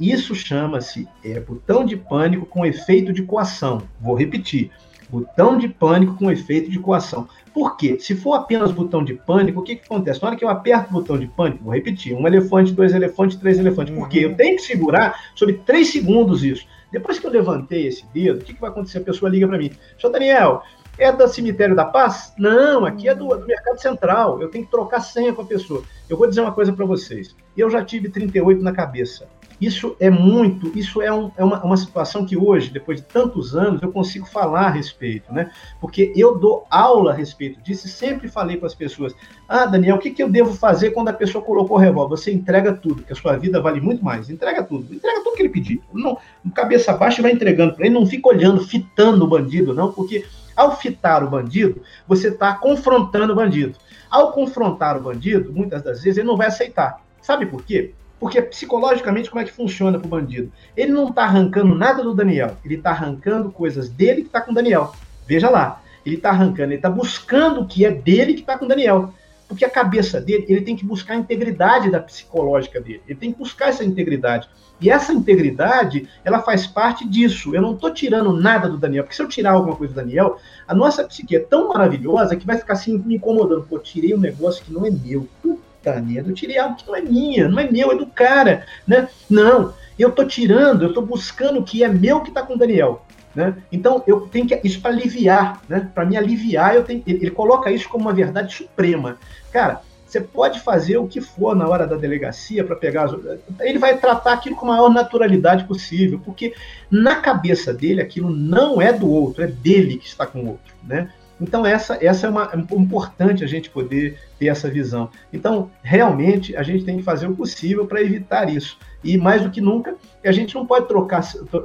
isso 0.00 0.34
chama-se 0.34 1.06
é, 1.22 1.38
botão 1.38 1.84
de 1.84 1.96
pânico 1.96 2.46
com 2.46 2.64
efeito 2.64 3.12
de 3.12 3.22
coação. 3.22 3.82
Vou 4.00 4.14
repetir. 4.14 4.70
Botão 5.10 5.58
de 5.58 5.68
pânico 5.68 6.14
com 6.14 6.30
efeito 6.30 6.70
de 6.70 6.78
coação. 6.78 7.28
Por 7.52 7.76
quê? 7.76 7.98
Se 7.98 8.14
for 8.14 8.34
apenas 8.34 8.70
botão 8.70 9.04
de 9.04 9.14
pânico, 9.14 9.60
o 9.60 9.62
que, 9.62 9.76
que 9.76 9.84
acontece? 9.84 10.22
Na 10.22 10.28
hora 10.28 10.36
que 10.36 10.44
eu 10.44 10.48
aperto 10.48 10.90
o 10.90 10.92
botão 10.92 11.18
de 11.18 11.26
pânico, 11.26 11.64
vou 11.64 11.74
repetir, 11.74 12.14
um 12.14 12.26
elefante, 12.26 12.72
dois 12.72 12.94
elefantes, 12.94 13.36
três 13.36 13.58
elefantes. 13.58 13.92
Por 13.92 14.08
quê? 14.08 14.20
Eu 14.20 14.36
tenho 14.36 14.56
que 14.56 14.62
segurar 14.62 15.18
sobre 15.34 15.54
três 15.66 15.88
segundos 15.88 16.44
isso. 16.44 16.64
Depois 16.92 17.18
que 17.18 17.26
eu 17.26 17.30
levantei 17.30 17.86
esse 17.86 18.06
dedo, 18.14 18.40
o 18.40 18.44
que, 18.44 18.54
que 18.54 18.60
vai 18.60 18.70
acontecer? 18.70 18.98
A 18.98 19.02
pessoa 19.02 19.30
liga 19.30 19.46
para 19.46 19.58
mim. 19.58 19.70
Senhor 19.98 20.12
Daniel, 20.12 20.62
é 21.00 21.10
do 21.10 21.26
Cemitério 21.26 21.74
da 21.74 21.84
Paz? 21.84 22.32
Não, 22.38 22.84
aqui 22.84 23.08
é 23.08 23.14
do, 23.14 23.28
do, 23.28 23.46
Mercado 23.46 23.80
Central. 23.80 24.40
Eu 24.40 24.50
tenho 24.50 24.64
que 24.66 24.70
trocar 24.70 25.00
senha 25.00 25.32
com 25.32 25.42
a 25.42 25.46
pessoa. 25.46 25.82
Eu 26.08 26.16
vou 26.16 26.28
dizer 26.28 26.42
uma 26.42 26.52
coisa 26.52 26.72
para 26.72 26.84
vocês. 26.84 27.34
Eu 27.56 27.70
já 27.70 27.82
tive 27.82 28.10
38 28.10 28.62
na 28.62 28.72
cabeça. 28.72 29.26
Isso 29.60 29.94
é 30.00 30.08
muito, 30.08 30.72
isso 30.76 31.02
é, 31.02 31.12
um, 31.12 31.30
é 31.36 31.44
uma, 31.44 31.62
uma, 31.62 31.76
situação 31.76 32.24
que 32.24 32.34
hoje, 32.34 32.70
depois 32.70 32.98
de 32.98 33.06
tantos 33.06 33.54
anos, 33.54 33.82
eu 33.82 33.92
consigo 33.92 34.24
falar 34.24 34.68
a 34.68 34.70
respeito, 34.70 35.30
né? 35.30 35.50
Porque 35.78 36.14
eu 36.16 36.38
dou 36.38 36.66
aula 36.70 37.12
a 37.12 37.14
respeito 37.14 37.60
disso 37.60 37.86
e 37.86 37.90
sempre 37.90 38.26
falei 38.26 38.56
com 38.56 38.64
as 38.64 38.74
pessoas: 38.74 39.14
ah, 39.46 39.66
Daniel, 39.66 39.96
o 39.96 39.98
que, 39.98 40.12
que 40.12 40.22
eu 40.22 40.30
devo 40.30 40.54
fazer 40.54 40.92
quando 40.92 41.08
a 41.08 41.12
pessoa 41.12 41.44
colocou 41.44 41.76
o 41.76 41.80
revólver? 41.80 42.16
Você 42.16 42.32
entrega 42.32 42.72
tudo, 42.72 43.02
que 43.02 43.12
a 43.12 43.16
sua 43.16 43.36
vida 43.36 43.60
vale 43.60 43.82
muito 43.82 44.02
mais. 44.02 44.30
Entrega 44.30 44.62
tudo, 44.62 44.94
entrega 44.94 45.22
tudo 45.22 45.36
que 45.36 45.42
ele 45.42 45.50
pedir. 45.50 45.82
Não, 45.92 46.16
cabeça 46.54 46.94
baixa 46.94 47.20
e 47.20 47.22
vai 47.22 47.32
entregando 47.32 47.74
para 47.74 47.84
ele, 47.84 47.94
não 47.94 48.06
fica 48.06 48.30
olhando, 48.30 48.64
fitando 48.64 49.26
o 49.26 49.28
bandido, 49.28 49.74
não, 49.74 49.92
porque 49.92 50.24
ao 50.56 50.76
fitar 50.76 51.22
o 51.22 51.30
bandido, 51.30 51.82
você 52.06 52.28
está 52.28 52.54
confrontando 52.54 53.32
o 53.32 53.36
bandido. 53.36 53.76
Ao 54.10 54.32
confrontar 54.32 54.96
o 54.96 55.02
bandido, 55.02 55.52
muitas 55.52 55.82
das 55.82 56.02
vezes 56.02 56.18
ele 56.18 56.26
não 56.26 56.36
vai 56.36 56.48
aceitar. 56.48 57.02
Sabe 57.22 57.46
por 57.46 57.64
quê? 57.64 57.92
Porque 58.18 58.42
psicologicamente, 58.42 59.30
como 59.30 59.40
é 59.40 59.44
que 59.44 59.52
funciona 59.52 59.98
para 59.98 60.06
o 60.06 60.10
bandido? 60.10 60.52
Ele 60.76 60.92
não 60.92 61.08
está 61.08 61.22
arrancando 61.22 61.74
nada 61.74 62.02
do 62.02 62.14
Daniel, 62.14 62.56
ele 62.64 62.74
está 62.74 62.90
arrancando 62.90 63.50
coisas 63.50 63.88
dele 63.88 64.22
que 64.22 64.26
está 64.26 64.40
com 64.40 64.52
o 64.52 64.54
Daniel. 64.54 64.92
Veja 65.26 65.48
lá, 65.48 65.80
ele 66.04 66.16
está 66.16 66.30
arrancando, 66.30 66.68
ele 66.68 66.74
está 66.74 66.90
buscando 66.90 67.60
o 67.60 67.66
que 67.66 67.84
é 67.84 67.90
dele 67.90 68.34
que 68.34 68.40
está 68.40 68.58
com 68.58 68.66
o 68.66 68.68
Daniel. 68.68 69.14
Porque 69.50 69.64
a 69.64 69.68
cabeça 69.68 70.20
dele, 70.20 70.46
ele 70.48 70.60
tem 70.60 70.76
que 70.76 70.84
buscar 70.84 71.14
a 71.14 71.16
integridade 71.16 71.90
da 71.90 71.98
psicológica 71.98 72.80
dele, 72.80 73.02
ele 73.08 73.18
tem 73.18 73.32
que 73.32 73.38
buscar 73.40 73.70
essa 73.70 73.84
integridade. 73.84 74.48
E 74.80 74.88
essa 74.88 75.12
integridade, 75.12 76.08
ela 76.24 76.38
faz 76.38 76.68
parte 76.68 77.04
disso. 77.06 77.52
Eu 77.52 77.60
não 77.60 77.74
estou 77.74 77.92
tirando 77.92 78.32
nada 78.32 78.68
do 78.68 78.78
Daniel, 78.78 79.02
porque 79.02 79.16
se 79.16 79.20
eu 79.20 79.26
tirar 79.26 79.54
alguma 79.54 79.74
coisa 79.74 79.92
do 79.92 79.96
Daniel, 79.96 80.38
a 80.68 80.72
nossa 80.72 81.02
psique 81.02 81.34
é 81.34 81.40
tão 81.40 81.66
maravilhosa 81.66 82.36
que 82.36 82.46
vai 82.46 82.56
ficar 82.56 82.74
assim 82.74 82.96
me 82.96 83.16
incomodando. 83.16 83.66
Pô, 83.68 83.76
tirei 83.80 84.14
um 84.14 84.20
negócio 84.20 84.64
que 84.64 84.72
não 84.72 84.86
é 84.86 84.90
meu. 84.90 85.28
Puta 85.42 86.00
merda, 86.00 86.30
eu 86.30 86.34
tirei 86.34 86.56
algo 86.56 86.76
que 86.76 86.86
não 86.86 86.94
é 86.94 87.02
minha, 87.02 87.48
não 87.48 87.58
é 87.58 87.68
meu, 87.68 87.90
é 87.90 87.96
do 87.96 88.06
cara, 88.06 88.64
né? 88.86 89.08
Não, 89.28 89.74
eu 89.98 90.10
estou 90.10 90.24
tirando, 90.24 90.82
eu 90.82 90.90
estou 90.90 91.04
buscando 91.04 91.58
o 91.58 91.64
que 91.64 91.82
é 91.82 91.88
meu 91.88 92.20
que 92.20 92.28
está 92.28 92.40
com 92.40 92.54
o 92.54 92.58
Daniel. 92.58 93.04
Né? 93.34 93.54
Então 93.70 94.02
eu 94.06 94.22
tenho 94.22 94.46
que 94.46 94.60
isso 94.64 94.80
para 94.80 94.90
aliviar, 94.90 95.62
né? 95.68 95.88
Para 95.94 96.04
me 96.04 96.16
aliviar, 96.16 96.74
eu 96.74 96.82
tenho, 96.82 97.02
ele, 97.06 97.30
coloca 97.30 97.70
isso 97.70 97.88
como 97.88 98.04
uma 98.04 98.12
verdade 98.12 98.52
suprema. 98.54 99.18
Cara, 99.52 99.82
você 100.04 100.20
pode 100.20 100.58
fazer 100.58 100.96
o 100.96 101.06
que 101.06 101.20
for 101.20 101.54
na 101.54 101.68
hora 101.68 101.86
da 101.86 101.96
delegacia 101.96 102.64
para 102.64 102.74
pegar. 102.74 103.04
As... 103.04 103.14
Ele 103.60 103.78
vai 103.78 103.96
tratar 103.98 104.32
aquilo 104.32 104.56
com 104.56 104.66
a 104.66 104.70
maior 104.70 104.90
naturalidade 104.90 105.64
possível, 105.64 106.20
porque 106.24 106.54
na 106.90 107.16
cabeça 107.16 107.72
dele 107.72 108.02
aquilo 108.02 108.30
não 108.30 108.82
é 108.82 108.92
do 108.92 109.08
outro, 109.08 109.44
é 109.44 109.46
dele 109.46 109.98
que 109.98 110.08
está 110.08 110.26
com 110.26 110.40
o 110.40 110.48
outro, 110.48 110.74
né? 110.82 111.10
Então 111.40 111.64
essa, 111.64 111.96
essa 112.04 112.26
é 112.26 112.30
uma 112.30 112.50
é 112.52 112.76
importante 112.76 113.42
a 113.42 113.46
gente 113.46 113.70
poder 113.70 114.18
ter 114.38 114.48
essa 114.48 114.68
visão. 114.68 115.08
Então 115.32 115.70
realmente 115.82 116.56
a 116.56 116.62
gente 116.64 116.84
tem 116.84 116.96
que 116.96 117.02
fazer 117.04 117.28
o 117.28 117.36
possível 117.36 117.86
para 117.86 118.02
evitar 118.02 118.52
isso. 118.52 118.76
E 119.02 119.16
mais 119.16 119.42
do 119.42 119.50
que 119.50 119.60
nunca, 119.60 119.96
a 120.24 120.32
gente 120.32 120.54
não 120.54 120.66
pode 120.66 120.86
trocar, 120.86 121.22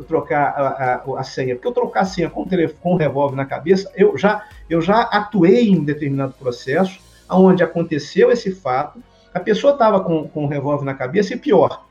trocar 0.08 0.54
a, 0.56 1.04
a, 1.06 1.20
a 1.20 1.24
senha, 1.24 1.56
porque 1.56 1.68
eu 1.68 1.74
trocar 1.74 2.02
a 2.02 2.06
senha 2.06 2.30
com 2.30 2.44
o, 2.44 2.46
telefone, 2.46 2.80
com 2.82 2.96
revólver 2.96 3.36
na 3.36 3.46
cabeça, 3.46 3.92
eu 3.96 4.18
já, 4.18 4.46
eu 4.70 4.82
já 4.82 5.02
atuei 5.02 5.70
em 5.70 5.80
um 5.80 5.84
determinado 5.84 6.34
processo 6.40 7.00
onde 7.30 7.64
aconteceu 7.64 8.32
esse 8.32 8.52
fato, 8.52 9.02
a 9.34 9.40
pessoa 9.40 9.74
estava 9.74 10.00
com, 10.00 10.28
com 10.28 10.46
o 10.46 10.48
revólver 10.48 10.86
na 10.86 10.94
cabeça 10.94 11.34
e 11.34 11.38
pior, 11.38 11.86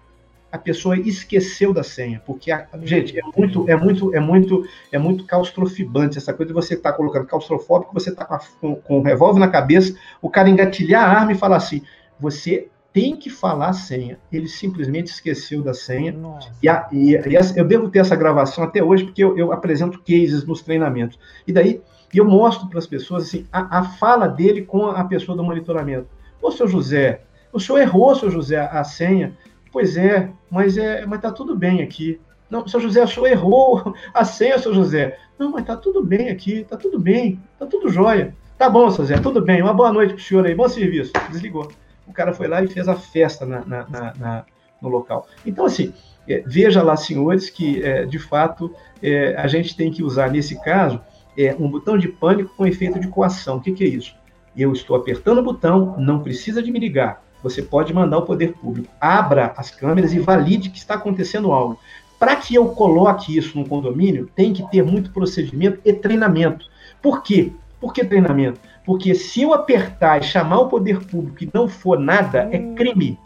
a 0.51 0.57
pessoa 0.57 0.97
esqueceu 0.97 1.75
da 1.75 1.83
senha, 1.83 2.23
porque 2.25 2.53
a, 2.53 2.69
gente 2.85 3.19
é 3.19 3.23
muito, 3.37 3.69
é 3.69 3.77
muito, 3.77 4.15
é 4.15 4.21
muito, 4.21 4.65
é 4.93 4.99
muito 4.99 5.27
claustrofibante 5.27 6.17
essa 6.17 6.33
coisa 6.33 6.49
de 6.49 6.55
você 6.55 6.75
estar 6.75 6.93
tá 6.93 6.97
colocando 6.97 7.27
claustrofóbico, 7.27 7.93
você 7.93 8.11
está 8.11 8.25
com, 8.25 8.39
com, 8.61 8.75
com, 8.77 8.99
o 9.01 9.03
revólver 9.03 9.41
na 9.41 9.49
cabeça, 9.49 9.97
o 10.23 10.31
cara 10.31 10.49
engatilhar 10.49 11.03
a 11.03 11.19
arma 11.19 11.33
e 11.33 11.35
falar 11.35 11.57
assim, 11.57 11.83
você 12.21 12.69
tem 12.95 13.17
que 13.17 13.29
falar 13.29 13.71
a 13.71 13.73
senha. 13.73 14.21
Ele 14.31 14.47
simplesmente 14.47 15.09
esqueceu 15.09 15.63
da 15.63 15.75
senha. 15.75 16.17
E, 16.63 16.69
a, 16.69 16.89
e, 16.93 17.11
e 17.11 17.37
essa, 17.37 17.59
eu 17.59 17.65
devo 17.65 17.91
ter 17.91 17.99
essa 17.99 18.15
gravação 18.15 18.63
até 18.63 18.83
hoje, 18.85 19.05
porque 19.05 19.23
eu, 19.23 19.37
eu 19.37 19.53
apresento 19.53 19.99
cases 19.99 20.47
nos 20.47 20.63
treinamentos. 20.63 21.19
E 21.45 21.53
daí 21.53 21.83
e 22.15 22.19
eu 22.19 22.25
mostro 22.25 22.69
para 22.69 22.79
as 22.79 22.87
pessoas 22.87 23.25
assim, 23.25 23.45
a, 23.53 23.81
a, 23.81 23.83
fala 23.83 24.29
dele 24.29 24.63
com 24.63 24.87
a 24.87 25.03
pessoa 25.03 25.37
do 25.37 25.43
monitoramento. 25.43 26.07
Ô, 26.41 26.53
seu 26.53 26.69
José, 26.69 27.23
o 27.53 27.59
senhor 27.59 27.81
errou, 27.81 28.15
seu 28.15 28.31
José, 28.31 28.61
a 28.61 28.85
senha. 28.85 29.37
Pois 29.73 29.97
é, 29.97 30.31
mas 30.49 30.79
é, 30.79 31.05
mas 31.05 31.21
tá 31.21 31.33
tudo 31.33 31.57
bem 31.57 31.83
aqui. 31.83 32.21
Não, 32.49 32.69
seu 32.69 32.79
José, 32.79 33.03
o 33.03 33.09
senhor 33.09 33.27
errou 33.27 33.93
a 34.15 34.25
senha, 34.25 34.57
seu 34.61 34.73
José. 34.73 35.19
Não, 35.37 35.51
mas 35.51 35.65
tá 35.65 35.77
tudo 35.77 36.05
bem 36.05 36.29
aqui, 36.29 36.65
tá 36.71 36.77
tudo 36.77 37.01
bem, 37.01 37.41
tá 37.59 37.67
tudo 37.67 37.89
jóia. 37.89 38.37
Tá 38.57 38.71
bom, 38.71 38.89
seu 38.93 39.05
José, 39.05 39.19
tudo 39.19 39.43
bem. 39.43 39.61
Uma 39.61 39.75
boa 39.75 39.93
noite 39.93 40.15
pro 40.15 40.23
senhor 40.23 40.47
aí, 40.47 40.55
bom 40.55 40.69
serviço. 40.69 41.11
Desligou. 41.33 41.69
O 42.07 42.13
cara 42.13 42.33
foi 42.33 42.49
lá 42.49 42.63
e 42.63 42.69
fez 42.69 42.89
a 42.89 42.95
festa 42.95 43.45
na, 43.47 43.65
na, 43.65 44.15
na, 44.19 44.45
no 44.81 44.89
local. 44.89 45.27
Então, 45.45 45.65
assim, 45.65 45.93
é, 46.29 46.43
veja 46.47 46.83
lá, 46.83 46.97
senhores, 46.97 47.51
que 47.51 47.83
é, 47.83 48.05
de 48.05 48.19
fato 48.19 48.75
é, 49.03 49.35
a 49.37 49.47
gente 49.47 49.77
tem 49.77 49.91
que 49.91 50.03
usar 50.03 50.31
nesse 50.31 50.61
caso 50.63 51.01
é 51.37 51.55
um 51.59 51.69
botão 51.69 51.99
de 51.99 52.09
pânico 52.09 52.55
com 52.57 52.67
efeito 52.67 53.01
de 53.01 53.09
coação. 53.09 53.57
O 53.57 53.61
que, 53.61 53.73
que 53.73 53.85
é 53.85 53.89
isso? 53.89 54.15
Eu 54.57 54.73
estou 54.73 54.97
apertando 54.97 55.39
o 55.39 55.43
botão, 55.43 55.97
não 55.99 56.21
precisa 56.21 56.63
de 56.63 56.71
me 56.71 56.79
ligar. 56.79 57.23
Você 57.43 57.61
pode 57.61 57.93
mandar 57.93 58.19
o 58.19 58.23
poder 58.23 58.55
público. 58.55 58.89
Abra 59.01 59.53
as 59.57 59.71
câmeras 59.71 60.13
e 60.13 60.21
valide 60.21 60.71
que 60.71 60.79
está 60.79 60.95
acontecendo 60.95 61.53
algo. 61.53 61.79
Para 62.19 62.37
que 62.37 62.55
eu 62.55 62.69
coloque 62.69 63.37
isso 63.37 63.59
no 63.59 63.69
condomínio, 63.69 64.31
tem 64.35 64.53
que 64.53 64.69
ter 64.71 64.83
muito 64.83 65.11
procedimento 65.11 65.81
e 65.85 65.93
treinamento. 65.93 66.67
Por 67.03 67.23
quê? 67.23 67.53
Por 67.81 67.93
que 67.93 68.05
treinamento? 68.05 68.61
Porque 68.85 69.15
se 69.15 69.43
eu 69.43 69.55
apertar 69.55 70.21
e 70.21 70.25
chamar 70.25 70.61
o 70.61 70.69
poder 70.69 71.05
público 71.07 71.43
e 71.43 71.51
não 71.53 71.69
for 71.69 71.99
nada, 71.99 72.49
é 72.53 72.59
hum. 72.59 72.75
crime. 72.75 73.19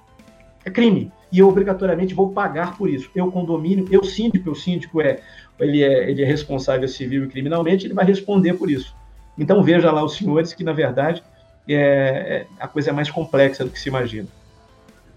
É 0.65 0.71
crime. 0.71 1.13
E 1.31 1.41
eu 1.41 1.49
obrigatoriamente 1.49 2.15
vou 2.15 2.31
pagar 2.31 2.77
por 2.77 2.89
isso. 2.89 3.11
Eu, 3.15 3.31
condomínio, 3.31 3.87
eu 3.91 4.03
síndico, 4.05 4.51
o 4.51 4.55
síndico 4.55 5.01
é 5.01 5.21
ele, 5.59 5.83
é, 5.83 6.11
ele 6.11 6.23
é 6.23 6.27
responsável 6.27 6.87
civil 6.89 7.25
e 7.25 7.29
criminalmente, 7.29 7.87
ele 7.87 7.95
vai 7.95 8.05
responder 8.05 8.55
por 8.55 8.71
isso. 8.71 8.95
Então 9.37 9.63
veja 9.63 9.91
lá 9.91 10.03
os 10.03 10.17
senhores 10.17 10.53
que, 10.55 10.65
na 10.65 10.73
verdade, 10.73 11.23
é, 11.69 11.75
é, 11.75 12.47
a 12.59 12.67
coisa 12.67 12.91
é 12.91 12.93
mais 12.93 13.11
complexa 13.11 13.65
do 13.65 13.71
que 13.71 13.79
se 13.79 13.89
imagina. 13.89 14.29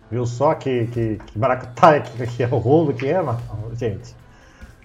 Viu 0.09 0.25
só 0.25 0.53
que, 0.55 0.87
que, 0.87 1.19
que 1.25 1.39
maracutaia 1.39 2.01
que, 2.03 2.27
que 2.27 2.43
é 2.43 2.47
o 2.47 2.57
rolo 2.57 2.93
que 2.93 3.07
é, 3.07 3.23
gente? 3.77 4.15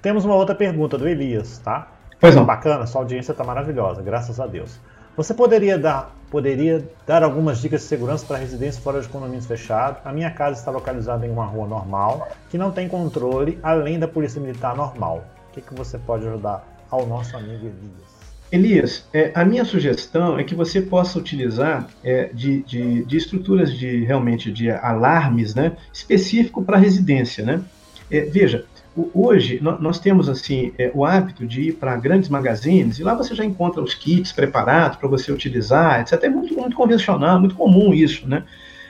Temos 0.00 0.24
uma 0.24 0.34
outra 0.34 0.54
pergunta 0.54 0.96
do 0.96 1.08
Elias, 1.08 1.58
tá? 1.58 1.88
Pois 2.20 2.34
não. 2.34 2.44
Bacana, 2.44 2.86
sua 2.86 3.00
audiência 3.02 3.32
está 3.32 3.42
maravilhosa, 3.42 4.02
graças 4.02 4.38
a 4.38 4.46
Deus. 4.46 4.78
Você 5.16 5.32
poderia 5.32 5.78
dar, 5.78 6.14
poderia 6.30 6.84
dar 7.06 7.22
algumas 7.22 7.58
dicas 7.58 7.80
de 7.80 7.86
segurança 7.86 8.26
para 8.26 8.36
residências 8.36 8.84
fora 8.84 9.00
de 9.00 9.08
condomínios 9.08 9.46
fechados? 9.46 9.98
A 10.04 10.12
minha 10.12 10.30
casa 10.30 10.58
está 10.58 10.70
localizada 10.70 11.26
em 11.26 11.30
uma 11.30 11.46
rua 11.46 11.66
normal, 11.66 12.28
que 12.50 12.58
não 12.58 12.70
tem 12.70 12.86
controle, 12.86 13.58
além 13.62 13.98
da 13.98 14.06
polícia 14.06 14.38
militar 14.38 14.76
normal. 14.76 15.24
O 15.48 15.54
que, 15.54 15.62
que 15.62 15.74
você 15.74 15.96
pode 15.96 16.26
ajudar 16.26 16.68
ao 16.90 17.06
nosso 17.06 17.34
amigo 17.34 17.64
Elias? 17.64 18.16
Elias, 18.52 19.08
é, 19.12 19.32
a 19.34 19.42
minha 19.42 19.64
sugestão 19.64 20.38
é 20.38 20.44
que 20.44 20.54
você 20.54 20.82
possa 20.82 21.18
utilizar 21.18 21.88
é, 22.04 22.28
de, 22.32 22.62
de, 22.62 23.02
de, 23.06 23.16
estruturas 23.16 23.72
de 23.72 24.04
realmente 24.04 24.52
de 24.52 24.70
alarmes, 24.70 25.54
né, 25.54 25.72
específico 25.92 26.62
para 26.62 26.76
residência, 26.76 27.42
né? 27.42 27.62
É, 28.10 28.20
veja, 28.20 28.66
hoje 29.14 29.60
nós 29.62 29.98
temos 29.98 30.28
assim 30.28 30.72
é, 30.78 30.90
o 30.94 31.04
hábito 31.04 31.46
de 31.46 31.68
ir 31.68 31.72
para 31.74 31.96
grandes 31.96 32.28
magazines 32.28 32.98
e 32.98 33.02
lá 33.02 33.14
você 33.14 33.34
já 33.34 33.44
encontra 33.44 33.82
os 33.82 33.94
kits 33.94 34.32
preparados 34.32 34.98
para 34.98 35.08
você 35.08 35.30
utilizar, 35.30 36.00
etc. 36.00 36.22
É 36.24 36.28
muito, 36.28 36.54
muito 36.54 36.76
convencional, 36.76 37.38
muito 37.38 37.54
comum 37.54 37.92
isso, 37.92 38.28
né? 38.28 38.44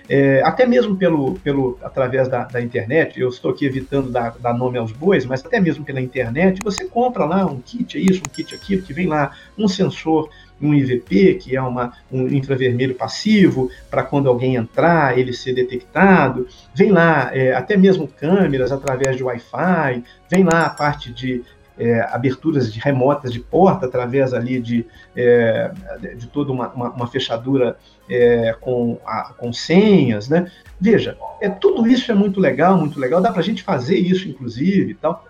É, 0.08 0.40
até 0.44 0.64
mesmo 0.64 0.96
pelo, 0.96 1.34
pelo 1.40 1.78
através 1.82 2.28
da, 2.28 2.44
da, 2.44 2.62
internet, 2.62 3.20
eu 3.20 3.28
estou 3.28 3.50
aqui 3.50 3.66
evitando 3.66 4.08
dar, 4.08 4.36
dar, 4.38 4.54
nome 4.54 4.78
aos 4.78 4.92
bois, 4.92 5.26
mas 5.26 5.44
até 5.44 5.58
mesmo 5.58 5.84
pela 5.84 6.00
internet, 6.00 6.60
você 6.62 6.84
compra 6.84 7.24
lá 7.24 7.44
um 7.44 7.60
kit, 7.60 7.98
é 7.98 8.00
isso, 8.00 8.20
um 8.20 8.30
kit 8.30 8.54
aquilo, 8.54 8.82
que 8.82 8.92
vem 8.92 9.08
lá 9.08 9.32
um 9.58 9.66
sensor, 9.66 10.30
um 10.60 10.74
IVP, 10.74 11.34
que 11.34 11.56
é 11.56 11.60
uma, 11.60 11.92
um 12.10 12.26
infravermelho 12.28 12.94
passivo, 12.94 13.70
para 13.90 14.02
quando 14.02 14.28
alguém 14.28 14.56
entrar, 14.56 15.18
ele 15.18 15.32
ser 15.32 15.52
detectado, 15.52 16.46
vem 16.74 16.90
lá 16.90 17.30
é, 17.34 17.52
até 17.52 17.76
mesmo 17.76 18.08
câmeras 18.08 18.72
através 18.72 19.16
de 19.16 19.22
Wi-Fi, 19.22 20.02
vem 20.30 20.44
lá 20.44 20.66
a 20.66 20.70
parte 20.70 21.12
de 21.12 21.44
é, 21.78 22.00
aberturas 22.10 22.72
de 22.72 22.80
remotas 22.80 23.32
de 23.32 23.40
porta 23.40 23.86
através 23.86 24.32
ali 24.32 24.58
de, 24.60 24.86
é, 25.14 25.70
de 26.16 26.26
toda 26.26 26.50
uma, 26.52 26.68
uma, 26.68 26.90
uma 26.90 27.06
fechadura 27.06 27.76
é, 28.08 28.54
com, 28.60 28.98
a, 29.04 29.34
com 29.36 29.52
senhas, 29.52 30.28
né? 30.28 30.50
Veja, 30.80 31.18
é, 31.40 31.48
tudo 31.48 31.86
isso 31.86 32.10
é 32.10 32.14
muito 32.14 32.40
legal, 32.40 32.78
muito 32.78 32.98
legal, 32.98 33.20
dá 33.20 33.30
para 33.30 33.40
a 33.40 33.44
gente 33.44 33.62
fazer 33.62 33.96
isso, 33.96 34.28
inclusive, 34.28 34.92
e 34.92 34.94
tal, 34.94 35.24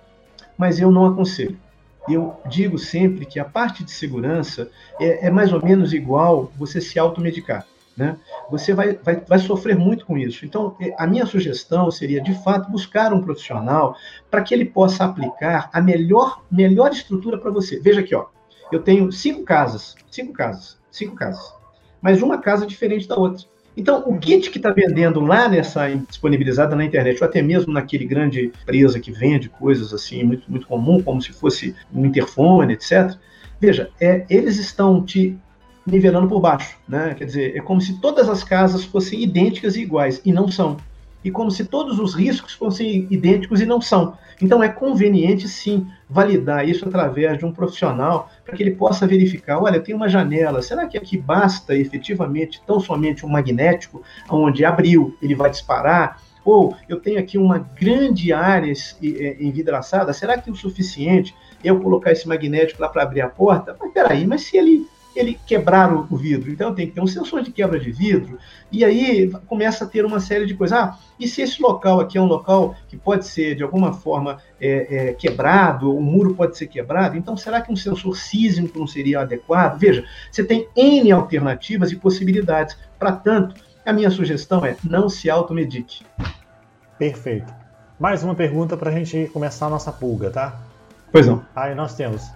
mas 0.56 0.78
eu 0.78 0.90
não 0.90 1.06
aconselho. 1.06 1.58
Eu 2.08 2.36
digo 2.48 2.78
sempre 2.78 3.26
que 3.26 3.40
a 3.40 3.44
parte 3.44 3.82
de 3.82 3.90
segurança 3.90 4.70
é, 5.00 5.26
é 5.26 5.30
mais 5.30 5.52
ou 5.52 5.62
menos 5.62 5.92
igual 5.92 6.52
você 6.56 6.80
se 6.80 6.98
automedicar 6.98 7.66
né? 7.96 8.18
Você 8.50 8.74
vai, 8.74 8.94
vai, 8.96 9.16
vai 9.20 9.38
sofrer 9.38 9.76
muito 9.76 10.04
com 10.04 10.18
isso. 10.18 10.44
Então, 10.44 10.76
é, 10.78 10.94
a 10.98 11.06
minha 11.06 11.24
sugestão 11.24 11.90
seria, 11.90 12.20
de 12.20 12.34
fato, 12.44 12.70
buscar 12.70 13.12
um 13.12 13.22
profissional 13.22 13.96
para 14.30 14.42
que 14.42 14.52
ele 14.52 14.66
possa 14.66 15.04
aplicar 15.04 15.70
a 15.72 15.80
melhor, 15.80 16.42
melhor 16.50 16.92
estrutura 16.92 17.38
para 17.38 17.50
você. 17.50 17.80
Veja 17.80 18.00
aqui, 18.00 18.14
ó, 18.14 18.26
eu 18.70 18.82
tenho 18.82 19.10
cinco 19.10 19.42
casas, 19.44 19.94
cinco 20.10 20.32
casas, 20.34 20.78
cinco 20.90 21.14
casas, 21.14 21.54
mas 22.02 22.20
uma 22.20 22.38
casa 22.38 22.66
diferente 22.66 23.08
da 23.08 23.16
outra. 23.16 23.46
Então, 23.76 24.02
o 24.06 24.18
kit 24.18 24.50
que 24.50 24.56
está 24.58 24.70
vendendo 24.70 25.20
lá 25.20 25.48
nessa 25.48 25.88
disponibilizada 26.08 26.74
na 26.74 26.84
internet, 26.84 27.22
ou 27.22 27.28
até 27.28 27.42
mesmo 27.42 27.72
naquele 27.72 28.06
grande 28.06 28.46
empresa 28.62 28.98
que 28.98 29.12
vende 29.12 29.50
coisas 29.50 29.92
assim, 29.92 30.22
muito, 30.22 30.50
muito 30.50 30.66
comum, 30.66 31.02
como 31.02 31.20
se 31.20 31.32
fosse 31.32 31.74
um 31.92 32.06
interfone, 32.06 32.72
etc. 32.72 33.14
Veja, 33.60 33.90
é, 34.00 34.24
eles 34.30 34.58
estão 34.58 35.04
te 35.04 35.36
nivelando 35.86 36.26
por 36.26 36.40
baixo, 36.40 36.76
né? 36.88 37.14
Quer 37.14 37.26
dizer, 37.26 37.56
é 37.56 37.60
como 37.60 37.80
se 37.80 38.00
todas 38.00 38.28
as 38.28 38.42
casas 38.42 38.84
fossem 38.84 39.22
idênticas 39.22 39.76
e 39.76 39.82
iguais, 39.82 40.20
e 40.24 40.32
não 40.32 40.50
são. 40.50 40.78
E 41.26 41.30
como 41.32 41.50
se 41.50 41.64
todos 41.64 41.98
os 41.98 42.14
riscos 42.14 42.52
fossem 42.52 43.08
idênticos 43.10 43.60
e 43.60 43.66
não 43.66 43.80
são. 43.80 44.16
Então 44.40 44.62
é 44.62 44.68
conveniente 44.68 45.48
sim 45.48 45.84
validar 46.08 46.68
isso 46.68 46.86
através 46.86 47.36
de 47.36 47.44
um 47.44 47.50
profissional 47.50 48.30
para 48.44 48.54
que 48.54 48.62
ele 48.62 48.70
possa 48.76 49.08
verificar, 49.08 49.60
olha, 49.60 49.80
tem 49.80 49.92
uma 49.92 50.08
janela, 50.08 50.62
será 50.62 50.86
que 50.86 50.96
aqui 50.96 51.18
basta 51.18 51.74
efetivamente 51.74 52.62
tão 52.64 52.78
somente 52.78 53.26
um 53.26 53.28
magnético 53.28 54.04
onde 54.30 54.64
abriu, 54.64 55.18
ele 55.20 55.34
vai 55.34 55.50
disparar? 55.50 56.22
Ou 56.44 56.76
eu 56.88 57.00
tenho 57.00 57.18
aqui 57.18 57.36
uma 57.36 57.58
grande 57.58 58.32
área 58.32 58.72
é, 58.72 59.36
envidraçada, 59.40 60.12
será 60.12 60.38
que 60.38 60.48
é 60.48 60.52
o 60.52 60.56
suficiente 60.56 61.34
eu 61.64 61.80
colocar 61.80 62.12
esse 62.12 62.28
magnético 62.28 62.80
lá 62.80 62.88
para 62.88 63.02
abrir 63.02 63.22
a 63.22 63.28
porta? 63.28 63.76
Mas 63.80 63.92
peraí, 63.92 64.24
mas 64.24 64.42
se 64.42 64.56
ele 64.56 64.86
ele 65.18 65.38
quebrar 65.46 65.92
o, 65.92 66.06
o, 66.10 66.16
vidro. 66.16 66.50
Então 66.50 66.74
tem 66.74 66.86
que 66.86 66.92
ter 66.92 67.00
um 67.00 67.06
sensor 67.06 67.42
de 67.42 67.50
quebra 67.50 67.78
de 67.78 67.90
vidro, 67.90 68.38
e 68.70 68.84
aí 68.84 69.30
começa 69.46 69.84
a 69.84 69.86
ter 69.86 70.04
uma 70.04 70.20
série 70.20 70.46
de 70.46 70.54
coisas. 70.54 70.78
Ah, 70.78 70.98
e 71.18 71.26
se 71.26 71.42
esse 71.42 71.60
local 71.60 72.00
aqui 72.00 72.18
é 72.18 72.20
um 72.20 72.26
local 72.26 72.74
que 72.88 72.96
pode 72.96 73.26
ser 73.26 73.54
de 73.54 73.62
alguma 73.62 73.92
forma 73.92 74.38
é, 74.60 75.08
é, 75.08 75.12
quebrado, 75.14 75.94
o 75.94 76.02
muro 76.02 76.34
pode 76.34 76.56
ser 76.56 76.66
quebrado, 76.66 77.16
então 77.16 77.36
será 77.36 77.60
que 77.60 77.72
um 77.72 77.76
sensor 77.76 78.16
sísmico 78.16 78.78
não 78.78 78.86
seria 78.86 79.20
adequado? 79.20 79.78
Veja, 79.78 80.04
você 80.30 80.44
tem 80.44 80.68
N 80.76 81.10
alternativas 81.12 81.90
e 81.92 81.96
possibilidades. 81.96 82.76
Para 82.98 83.12
tanto, 83.12 83.54
a 83.84 83.92
minha 83.92 84.10
sugestão 84.10 84.64
é 84.64 84.76
não 84.84 85.08
se 85.08 85.30
automedique. 85.30 86.04
Perfeito. 86.98 87.52
Mais 87.98 88.22
uma 88.22 88.34
pergunta 88.34 88.76
para 88.76 88.90
a 88.90 88.92
gente 88.92 89.30
começar 89.32 89.66
a 89.66 89.70
nossa 89.70 89.90
pulga, 89.90 90.30
tá? 90.30 90.60
Pois 91.10 91.26
não. 91.26 91.44
Aí 91.54 91.74
nós 91.74 91.94
temos. 91.94 92.30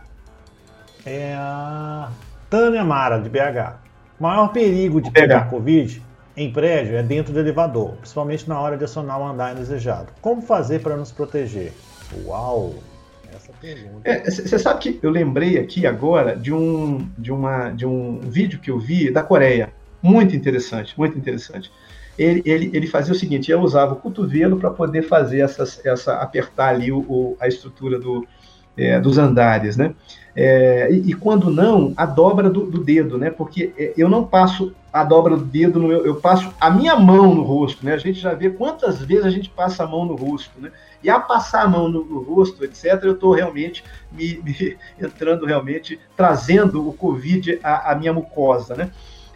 É 1.04 1.34
a 1.34 2.10
Tânia 2.50 2.84
Mara, 2.84 3.20
de 3.20 3.28
BH. 3.28 3.78
O 4.18 4.22
maior 4.24 4.48
perigo 4.48 5.00
de 5.00 5.10
pegar 5.10 5.48
Covid 5.48 6.02
em 6.36 6.52
prédio 6.52 6.96
é 6.96 7.02
dentro 7.02 7.32
do 7.32 7.38
elevador, 7.38 7.92
principalmente 7.92 8.48
na 8.48 8.60
hora 8.60 8.76
de 8.76 8.84
acionar 8.84 9.20
o 9.20 9.24
andar 9.24 9.52
indesejado. 9.52 10.08
Como 10.20 10.42
fazer 10.42 10.80
para 10.80 10.96
nos 10.96 11.12
proteger? 11.12 11.72
Uau! 12.24 12.74
Essa 13.32 13.52
pergunta. 13.52 14.30
Você 14.30 14.56
é, 14.56 14.58
sabe 14.58 14.80
que 14.80 14.98
eu 15.00 15.10
lembrei 15.10 15.58
aqui 15.58 15.86
agora 15.86 16.36
de 16.36 16.52
um, 16.52 17.08
de, 17.16 17.30
uma, 17.30 17.70
de 17.70 17.86
um 17.86 18.18
vídeo 18.18 18.58
que 18.58 18.70
eu 18.70 18.80
vi 18.80 19.12
da 19.12 19.22
Coreia. 19.22 19.72
Muito 20.02 20.34
interessante, 20.34 20.98
muito 20.98 21.16
interessante. 21.16 21.70
Ele, 22.18 22.42
ele, 22.44 22.70
ele 22.74 22.86
fazia 22.88 23.12
o 23.12 23.16
seguinte: 23.16 23.50
eu 23.50 23.60
usava 23.60 23.92
o 23.92 23.96
cotovelo 23.96 24.58
para 24.58 24.70
poder 24.70 25.02
fazer 25.02 25.40
essas, 25.40 25.80
essa 25.86 26.16
apertar 26.16 26.70
ali 26.74 26.90
o, 26.90 26.98
o 27.08 27.36
a 27.38 27.46
estrutura 27.46 27.98
do, 27.98 28.26
é, 28.80 28.98
dos 28.98 29.18
andares, 29.18 29.76
né? 29.76 29.94
É, 30.34 30.88
e, 30.90 31.10
e, 31.10 31.14
quando 31.14 31.50
não, 31.50 31.92
a 31.96 32.06
dobra 32.06 32.48
do, 32.48 32.64
do, 32.64 32.82
dedo, 32.82 33.18
né? 33.18 33.30
Porque 33.30 33.72
é, 33.76 33.92
eu 33.96 34.08
não 34.08 34.24
passo 34.24 34.72
a 34.92 35.04
dobra 35.04 35.36
do 35.36 35.44
dedo 35.44 35.78
no 35.78 35.88
meu, 35.88 36.06
eu 36.06 36.16
passo 36.16 36.52
a 36.60 36.70
minha 36.70 36.96
mão 36.96 37.34
no 37.34 37.42
rosto, 37.42 37.84
né? 37.84 37.94
A 37.94 37.98
gente 37.98 38.18
já 38.18 38.32
vê 38.32 38.48
quantas 38.48 39.04
vezes 39.04 39.26
a 39.26 39.30
gente 39.30 39.50
passa 39.50 39.84
a 39.84 39.86
mão 39.86 40.04
no 40.04 40.14
rosto, 40.14 40.52
né? 40.58 40.70
E 41.02 41.10
a 41.10 41.18
passar 41.18 41.64
a 41.64 41.68
mão 41.68 41.88
no, 41.88 42.04
no 42.04 42.22
rosto, 42.22 42.64
etc., 42.64 43.00
eu 43.02 43.12
estou 43.12 43.32
realmente 43.32 43.84
me, 44.10 44.40
me, 44.42 44.76
entrando 45.00 45.44
realmente, 45.44 45.98
trazendo 46.16 46.88
o 46.88 46.92
Covid 46.92 47.58
à, 47.62 47.92
à 47.92 47.94
minha 47.94 48.12
mucosa, 48.12 48.74
né? 48.74 48.90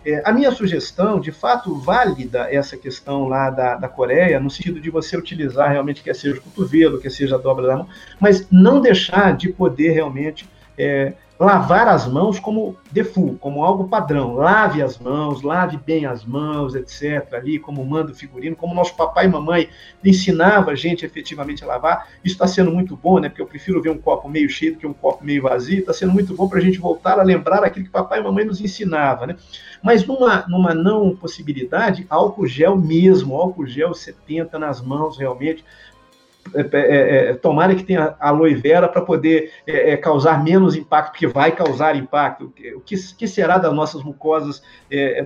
É, 0.04 0.22
a 0.24 0.32
minha 0.32 0.50
sugestão, 0.50 1.18
de 1.18 1.32
fato, 1.32 1.74
válida 1.74 2.46
essa 2.50 2.76
questão 2.76 3.26
lá 3.26 3.48
da, 3.50 3.76
da 3.76 3.88
Coreia, 3.88 4.38
no 4.38 4.50
sentido 4.50 4.80
de 4.80 4.90
você 4.90 5.16
utilizar 5.16 5.70
realmente, 5.70 6.02
quer 6.02 6.14
seja 6.14 6.38
o 6.38 6.42
cotovelo, 6.42 7.00
quer 7.00 7.10
seja 7.10 7.36
a 7.36 7.38
dobra 7.38 7.66
da 7.66 7.76
mão, 7.78 7.88
mas 8.20 8.46
não 8.50 8.80
deixar 8.80 9.36
de 9.36 9.48
poder 9.48 9.92
realmente 9.92 10.48
é, 10.76 11.14
lavar 11.38 11.88
as 11.88 12.06
mãos 12.06 12.38
como 12.38 12.76
default, 12.92 13.38
como 13.38 13.64
algo 13.64 13.88
padrão. 13.88 14.34
Lave 14.34 14.82
as 14.82 14.98
mãos, 14.98 15.42
lave 15.42 15.76
bem 15.76 16.06
as 16.06 16.24
mãos, 16.24 16.74
etc. 16.74 17.34
Ali, 17.34 17.58
como 17.58 17.84
manda 17.84 18.12
o 18.12 18.14
figurino, 18.14 18.54
como 18.54 18.74
nosso 18.74 18.94
papai 18.96 19.26
e 19.26 19.28
mamãe 19.28 19.68
ensinava 20.04 20.70
a 20.70 20.74
gente 20.74 21.04
efetivamente 21.04 21.64
a 21.64 21.66
lavar. 21.66 22.08
Isso 22.24 22.34
está 22.34 22.46
sendo 22.46 22.70
muito 22.70 22.96
bom, 22.96 23.18
né? 23.18 23.28
Porque 23.28 23.42
eu 23.42 23.46
prefiro 23.46 23.82
ver 23.82 23.90
um 23.90 23.98
copo 23.98 24.28
meio 24.28 24.48
cheio 24.48 24.74
do 24.74 24.78
que 24.78 24.86
um 24.86 24.92
copo 24.92 25.24
meio 25.24 25.42
vazio. 25.42 25.80
Está 25.80 25.92
sendo 25.92 26.12
muito 26.12 26.34
bom 26.34 26.48
para 26.48 26.58
a 26.58 26.62
gente 26.62 26.78
voltar 26.78 27.18
a 27.18 27.22
lembrar 27.22 27.64
aquilo 27.64 27.84
que 27.84 27.90
papai 27.90 28.20
e 28.20 28.22
mamãe 28.22 28.44
nos 28.44 28.60
ensinava, 28.60 29.26
né? 29.26 29.36
Mas 29.82 30.06
numa, 30.06 30.46
numa 30.48 30.74
não 30.74 31.14
possibilidade, 31.14 32.06
álcool 32.08 32.46
gel 32.46 32.76
mesmo, 32.76 33.34
álcool 33.36 33.66
gel 33.66 33.92
70 33.92 34.58
nas 34.58 34.80
mãos 34.80 35.18
realmente, 35.18 35.64
é, 36.52 36.60
é, 36.60 37.30
é, 37.30 37.34
tomara 37.34 37.74
que 37.74 37.82
tenha 37.82 38.14
aloe 38.20 38.54
vera 38.54 38.88
para 38.88 39.00
poder 39.00 39.52
é, 39.66 39.92
é, 39.92 39.96
causar 39.96 40.42
menos 40.42 40.76
impacto, 40.76 41.12
porque 41.12 41.26
vai 41.26 41.52
causar 41.52 41.96
impacto. 41.96 42.52
O 42.76 42.80
que, 42.80 42.96
que 43.14 43.26
será 43.26 43.56
das 43.56 43.72
nossas 43.72 44.02
mucosas 44.02 44.62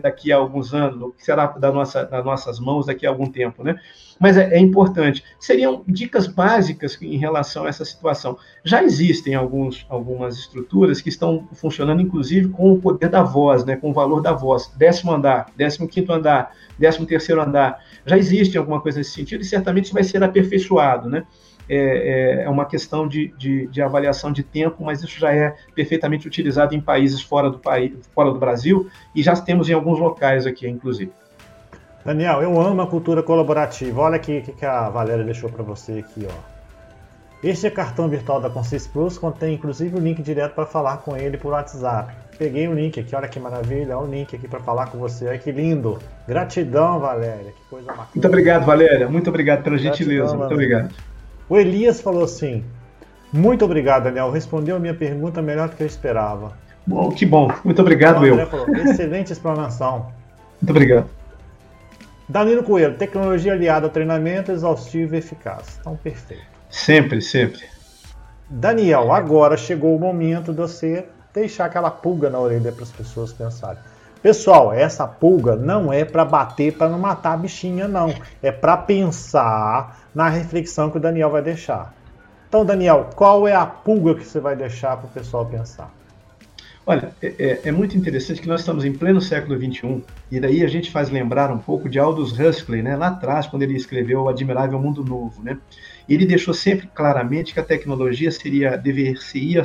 daqui 0.02 0.32
a 0.32 0.36
alguns 0.36 0.72
anos? 0.72 1.02
O 1.02 1.12
que 1.12 1.24
será 1.24 1.46
da 1.46 1.72
nossa, 1.72 2.04
das 2.04 2.24
nossas 2.24 2.60
mãos 2.60 2.86
daqui 2.86 3.06
a 3.06 3.10
algum 3.10 3.26
tempo, 3.26 3.64
né? 3.64 3.78
Mas 4.18 4.36
é, 4.36 4.58
importante. 4.58 5.24
Seriam 5.38 5.82
dicas 5.86 6.26
básicas 6.26 7.00
em 7.00 7.16
relação 7.16 7.64
a 7.64 7.68
essa 7.68 7.84
situação. 7.84 8.36
Já 8.64 8.82
existem 8.82 9.34
alguns, 9.34 9.86
algumas 9.88 10.36
estruturas 10.36 11.00
que 11.00 11.08
estão 11.08 11.48
funcionando, 11.52 12.02
inclusive, 12.02 12.48
com 12.48 12.72
o 12.72 12.80
poder 12.80 13.08
da 13.08 13.22
voz, 13.22 13.64
né? 13.64 13.76
com 13.76 13.90
o 13.90 13.92
valor 13.92 14.20
da 14.20 14.32
voz. 14.32 14.70
Décimo 14.76 15.12
andar, 15.12 15.46
décimo 15.56 15.86
quinto 15.86 16.12
andar, 16.12 16.52
décimo 16.78 17.06
terceiro 17.06 17.40
andar. 17.40 17.82
Já 18.04 18.18
existe 18.18 18.58
alguma 18.58 18.80
coisa 18.80 18.98
nesse 18.98 19.12
sentido 19.12 19.42
e 19.42 19.44
certamente 19.44 19.86
isso 19.86 19.94
vai 19.94 20.04
ser 20.04 20.22
aperfeiçoado, 20.22 21.08
né? 21.08 21.24
É, 21.70 21.76
é, 21.76 22.42
é, 22.44 22.48
uma 22.48 22.64
questão 22.64 23.06
de, 23.06 23.28
de, 23.36 23.66
de, 23.66 23.82
avaliação 23.82 24.32
de 24.32 24.42
tempo, 24.42 24.82
mas 24.82 25.02
isso 25.02 25.20
já 25.20 25.34
é 25.34 25.54
perfeitamente 25.74 26.26
utilizado 26.26 26.74
em 26.74 26.80
países 26.80 27.20
fora 27.20 27.50
do, 27.50 27.58
país, 27.58 27.92
fora 28.14 28.32
do 28.32 28.38
Brasil 28.38 28.88
e 29.14 29.22
já 29.22 29.36
temos 29.36 29.68
em 29.68 29.74
alguns 29.74 29.98
locais 29.98 30.46
aqui, 30.46 30.66
inclusive. 30.66 31.12
Daniel, 32.04 32.42
eu 32.42 32.60
amo 32.60 32.82
a 32.82 32.86
cultura 32.86 33.22
colaborativa. 33.22 34.00
Olha 34.00 34.16
aqui 34.16 34.38
o 34.38 34.42
que, 34.42 34.52
que 34.52 34.66
a 34.66 34.88
Valéria 34.88 35.24
deixou 35.24 35.50
para 35.50 35.62
você 35.62 36.04
aqui, 36.04 36.26
ó. 36.26 36.58
Este 37.42 37.68
é 37.68 37.70
cartão 37.70 38.08
virtual 38.08 38.40
da 38.40 38.50
Consys 38.50 38.88
Plus, 38.88 39.16
contém 39.16 39.54
inclusive 39.54 39.96
o 39.96 40.00
link 40.00 40.20
direto 40.20 40.54
para 40.54 40.66
falar 40.66 40.98
com 40.98 41.16
ele 41.16 41.36
por 41.36 41.52
WhatsApp. 41.52 42.12
Peguei 42.36 42.66
o 42.66 42.74
link 42.74 42.98
aqui, 42.98 43.14
olha 43.14 43.28
que 43.28 43.38
maravilha, 43.38 43.96
olha 43.96 44.08
o 44.08 44.10
link 44.10 44.34
aqui 44.34 44.48
para 44.48 44.58
falar 44.58 44.86
com 44.86 44.98
você. 44.98 45.28
Olha 45.28 45.38
que 45.38 45.52
lindo. 45.52 45.98
Gratidão, 46.26 46.98
Valéria. 46.98 47.52
Que 47.52 47.70
coisa 47.70 47.86
bacana. 47.86 48.08
Muito 48.12 48.26
obrigado, 48.26 48.64
Valéria. 48.64 49.08
Muito 49.08 49.30
obrigado 49.30 49.62
pela 49.62 49.76
Gratidão, 49.76 49.96
gentileza. 49.96 50.36
Muito 50.36 50.52
obrigado. 50.52 50.94
O 51.48 51.56
Elias 51.56 52.00
falou 52.00 52.24
assim: 52.24 52.64
Muito 53.32 53.64
obrigado, 53.64 54.04
Daniel. 54.04 54.32
Respondeu 54.32 54.74
a 54.74 54.80
minha 54.80 54.94
pergunta 54.94 55.40
melhor 55.40 55.68
do 55.68 55.76
que 55.76 55.82
eu 55.82 55.86
esperava. 55.86 56.52
Bom, 56.84 57.10
que 57.10 57.24
bom. 57.24 57.52
Muito 57.64 57.80
obrigado, 57.80 58.26
eu. 58.26 58.46
Falou, 58.46 58.66
Excelente 58.76 59.32
explanação. 59.32 60.06
Muito 60.60 60.70
obrigado. 60.70 61.17
Danilo 62.28 62.62
Coelho, 62.62 62.98
tecnologia 62.98 63.54
aliada 63.54 63.86
ao 63.86 63.90
treinamento 63.90 64.52
exaustivo 64.52 65.14
e 65.14 65.18
eficaz. 65.18 65.78
Então, 65.80 65.96
perfeito. 65.96 66.44
Sempre, 66.68 67.22
sempre. 67.22 67.62
Daniel, 68.50 69.10
agora 69.12 69.56
chegou 69.56 69.96
o 69.96 69.98
momento 69.98 70.52
de 70.52 70.58
você 70.58 71.06
deixar 71.32 71.64
aquela 71.64 71.90
pulga 71.90 72.28
na 72.28 72.38
orelha 72.38 72.70
para 72.70 72.82
as 72.82 72.90
pessoas 72.90 73.32
pensarem. 73.32 73.78
Pessoal, 74.22 74.72
essa 74.72 75.06
pulga 75.06 75.56
não 75.56 75.90
é 75.92 76.04
para 76.04 76.24
bater, 76.24 76.76
para 76.76 76.88
não 76.88 76.98
matar 76.98 77.32
a 77.32 77.36
bichinha, 77.36 77.88
não. 77.88 78.12
É 78.42 78.52
para 78.52 78.76
pensar 78.76 80.00
na 80.14 80.28
reflexão 80.28 80.90
que 80.90 80.98
o 80.98 81.00
Daniel 81.00 81.30
vai 81.30 81.40
deixar. 81.40 81.94
Então, 82.48 82.64
Daniel, 82.64 83.08
qual 83.14 83.46
é 83.46 83.54
a 83.54 83.64
pulga 83.64 84.14
que 84.14 84.24
você 84.24 84.40
vai 84.40 84.56
deixar 84.56 84.96
para 84.96 85.06
o 85.06 85.10
pessoal 85.10 85.46
pensar? 85.46 85.90
Olha, 86.90 87.12
é, 87.20 87.34
é, 87.38 87.60
é, 87.64 87.70
muito 87.70 87.98
interessante 87.98 88.40
que 88.40 88.48
nós 88.48 88.60
estamos 88.60 88.82
em 88.82 88.94
pleno 88.94 89.20
século 89.20 89.58
XXI, 89.58 90.02
e 90.30 90.40
daí 90.40 90.64
a 90.64 90.66
gente 90.66 90.90
faz 90.90 91.10
lembrar 91.10 91.52
um 91.52 91.58
pouco 91.58 91.86
de 91.86 91.98
Aldous 91.98 92.32
Huxley, 92.40 92.80
né, 92.80 92.96
lá 92.96 93.08
atrás, 93.08 93.46
quando 93.46 93.60
ele 93.60 93.76
escreveu 93.76 94.22
O 94.22 94.28
Admirável 94.30 94.80
Mundo 94.80 95.04
Novo. 95.04 95.42
Né? 95.42 95.58
Ele 96.08 96.24
deixou 96.24 96.54
sempre 96.54 96.86
claramente 96.86 97.52
que 97.52 97.60
a 97.60 97.62
tecnologia 97.62 98.30
seria, 98.30 98.74
deveria 98.74 99.14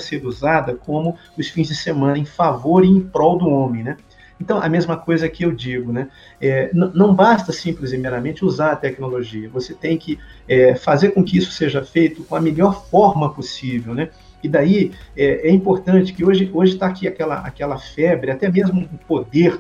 ser 0.02 0.26
usada 0.26 0.76
como 0.76 1.18
os 1.38 1.48
fins 1.48 1.70
de 1.70 1.76
semana, 1.76 2.18
em 2.18 2.26
favor 2.26 2.84
e 2.84 2.90
em 2.90 3.00
prol 3.00 3.38
do 3.38 3.48
homem. 3.48 3.86
Né? 3.86 3.96
Então, 4.38 4.62
a 4.62 4.68
mesma 4.68 4.98
coisa 4.98 5.30
que 5.30 5.46
eu 5.46 5.54
digo, 5.54 5.94
né? 5.94 6.10
É, 6.42 6.70
não 6.74 7.16
basta 7.16 7.54
simples 7.54 7.94
e 7.94 7.98
meramente 7.98 8.44
usar 8.44 8.74
a 8.74 8.76
tecnologia, 8.76 9.50
você 9.50 9.74
tem 9.74 9.98
que 9.98 10.20
é, 10.46 10.76
fazer 10.76 11.12
com 11.12 11.24
que 11.24 11.38
isso 11.38 11.52
seja 11.52 11.82
feito 11.82 12.26
com 12.26 12.36
a 12.36 12.42
melhor 12.42 12.86
forma 12.88 13.34
possível, 13.34 13.94
né? 13.94 14.10
E 14.44 14.50
daí 14.50 14.92
é, 15.16 15.48
é 15.48 15.52
importante 15.52 16.14
que 16.14 16.24
hoje 16.24 16.52
está 16.66 16.88
aqui 16.88 17.08
aquela, 17.08 17.40
aquela 17.40 17.78
febre, 17.78 18.30
até 18.30 18.52
mesmo 18.52 18.82
um 18.82 18.98
poder 19.08 19.60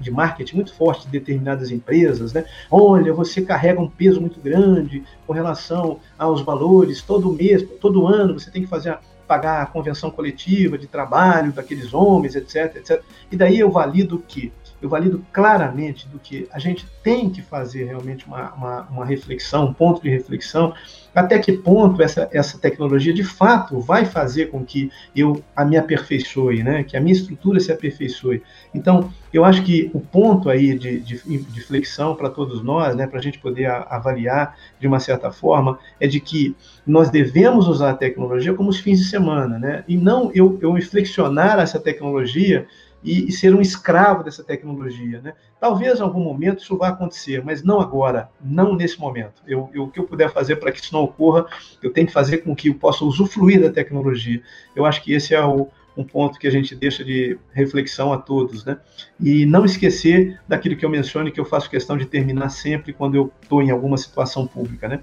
de 0.00 0.10
marketing 0.10 0.56
muito 0.56 0.74
forte 0.74 1.06
de 1.06 1.12
determinadas 1.12 1.70
empresas, 1.70 2.32
né? 2.32 2.44
Olha, 2.70 3.12
você 3.12 3.40
carrega 3.40 3.80
um 3.80 3.88
peso 3.88 4.20
muito 4.20 4.40
grande 4.40 5.02
com 5.26 5.32
relação 5.32 6.00
aos 6.18 6.42
valores, 6.42 7.00
todo 7.00 7.32
mês, 7.32 7.62
todo 7.80 8.06
ano 8.06 8.38
você 8.38 8.50
tem 8.50 8.62
que 8.62 8.68
fazer 8.68 8.98
pagar 9.26 9.62
a 9.62 9.66
convenção 9.66 10.10
coletiva 10.10 10.76
de 10.76 10.86
trabalho 10.86 11.50
daqueles 11.50 11.94
homens, 11.94 12.36
etc, 12.36 12.76
etc. 12.76 13.02
E 13.32 13.36
daí 13.36 13.58
eu 13.58 13.70
valido 13.70 14.22
que 14.28 14.52
eu 14.84 14.88
valido 14.90 15.24
claramente 15.32 16.06
do 16.08 16.18
que 16.18 16.46
a 16.52 16.58
gente 16.58 16.86
tem 17.02 17.30
que 17.30 17.40
fazer 17.40 17.84
realmente 17.84 18.26
uma, 18.26 18.52
uma, 18.52 18.82
uma, 18.82 19.04
reflexão, 19.06 19.64
um 19.64 19.72
ponto 19.72 20.02
de 20.02 20.10
reflexão, 20.10 20.74
até 21.14 21.38
que 21.38 21.52
ponto 21.52 22.02
essa, 22.02 22.28
essa 22.30 22.58
tecnologia 22.58 23.14
de 23.14 23.24
fato 23.24 23.80
vai 23.80 24.04
fazer 24.04 24.50
com 24.50 24.62
que 24.62 24.90
eu 25.16 25.42
a 25.56 25.64
me 25.64 25.78
aperfeiçoe, 25.78 26.62
né? 26.62 26.84
que 26.84 26.98
a 26.98 27.00
minha 27.00 27.14
estrutura 27.14 27.58
se 27.60 27.72
aperfeiçoe. 27.72 28.42
Então, 28.74 29.10
eu 29.32 29.42
acho 29.42 29.62
que 29.62 29.90
o 29.94 30.00
ponto 30.00 30.50
aí 30.50 30.78
de, 30.78 31.00
de, 31.00 31.16
de 31.38 31.60
flexão 31.62 32.14
para 32.14 32.28
todos 32.28 32.62
nós, 32.62 32.94
né, 32.94 33.06
para 33.06 33.18
a 33.18 33.22
gente 33.22 33.38
poder 33.38 33.66
avaliar 33.66 34.54
de 34.78 34.86
uma 34.86 35.00
certa 35.00 35.32
forma, 35.32 35.78
é 35.98 36.06
de 36.06 36.20
que 36.20 36.54
nós 36.86 37.08
devemos 37.08 37.68
usar 37.68 37.90
a 37.90 37.94
tecnologia 37.96 38.52
como 38.52 38.68
os 38.68 38.78
fins 38.78 38.98
de 38.98 39.06
semana, 39.06 39.58
né? 39.58 39.82
e 39.88 39.96
não 39.96 40.30
eu, 40.34 40.58
eu 40.60 40.74
flexionar 40.82 41.58
essa 41.58 41.80
tecnologia 41.80 42.66
e, 43.04 43.28
e, 43.28 43.32
ser 43.32 43.54
um 43.54 43.60
escravo 43.60 44.24
dessa 44.24 44.42
tecnologia. 44.42 45.20
Né? 45.20 45.34
Talvez 45.60 46.00
em 46.00 46.02
algum 46.02 46.24
momento 46.24 46.62
isso 46.62 46.76
vá 46.76 46.88
acontecer, 46.88 47.44
mas 47.44 47.62
não 47.62 47.80
agora, 47.80 48.30
não 48.42 48.74
nesse 48.74 48.98
momento. 48.98 49.42
Eu, 49.46 49.70
eu 49.72 49.84
o 49.84 49.90
que 49.90 50.00
eu 50.00 50.04
puder 50.04 50.32
fazer 50.32 50.56
para 50.56 50.72
que 50.72 50.80
isso 50.80 50.94
não 50.94 51.02
ocorra, 51.02 51.46
eu 51.82 51.92
tenho 51.92 52.06
que 52.06 52.12
fazer 52.12 52.38
com 52.38 52.56
que 52.56 52.68
eu 52.70 52.74
possa 52.74 53.04
usufruir 53.04 53.60
da 53.60 53.70
tecnologia. 53.70 54.42
Eu 54.74 54.86
acho 54.86 55.02
que 55.02 55.12
esse 55.12 55.34
é 55.34 55.44
o, 55.44 55.68
um 55.96 56.04
ponto 56.04 56.38
que 56.38 56.46
a 56.46 56.50
gente 56.50 56.74
deixa 56.74 57.04
de 57.04 57.38
reflexão 57.52 58.12
a 58.12 58.18
todos. 58.18 58.64
Né? 58.64 58.78
E 59.20 59.46
não 59.46 59.64
esquecer 59.64 60.40
daquilo 60.48 60.76
que 60.76 60.84
eu 60.84 60.90
menciono, 60.90 61.30
que 61.30 61.40
eu 61.40 61.44
faço 61.44 61.70
questão 61.70 61.96
de 61.96 62.06
terminar 62.06 62.48
sempre 62.48 62.92
quando 62.92 63.14
eu 63.14 63.32
estou 63.42 63.62
em 63.62 63.70
alguma 63.70 63.96
situação 63.96 64.46
pública. 64.46 64.88
Né? 64.88 65.00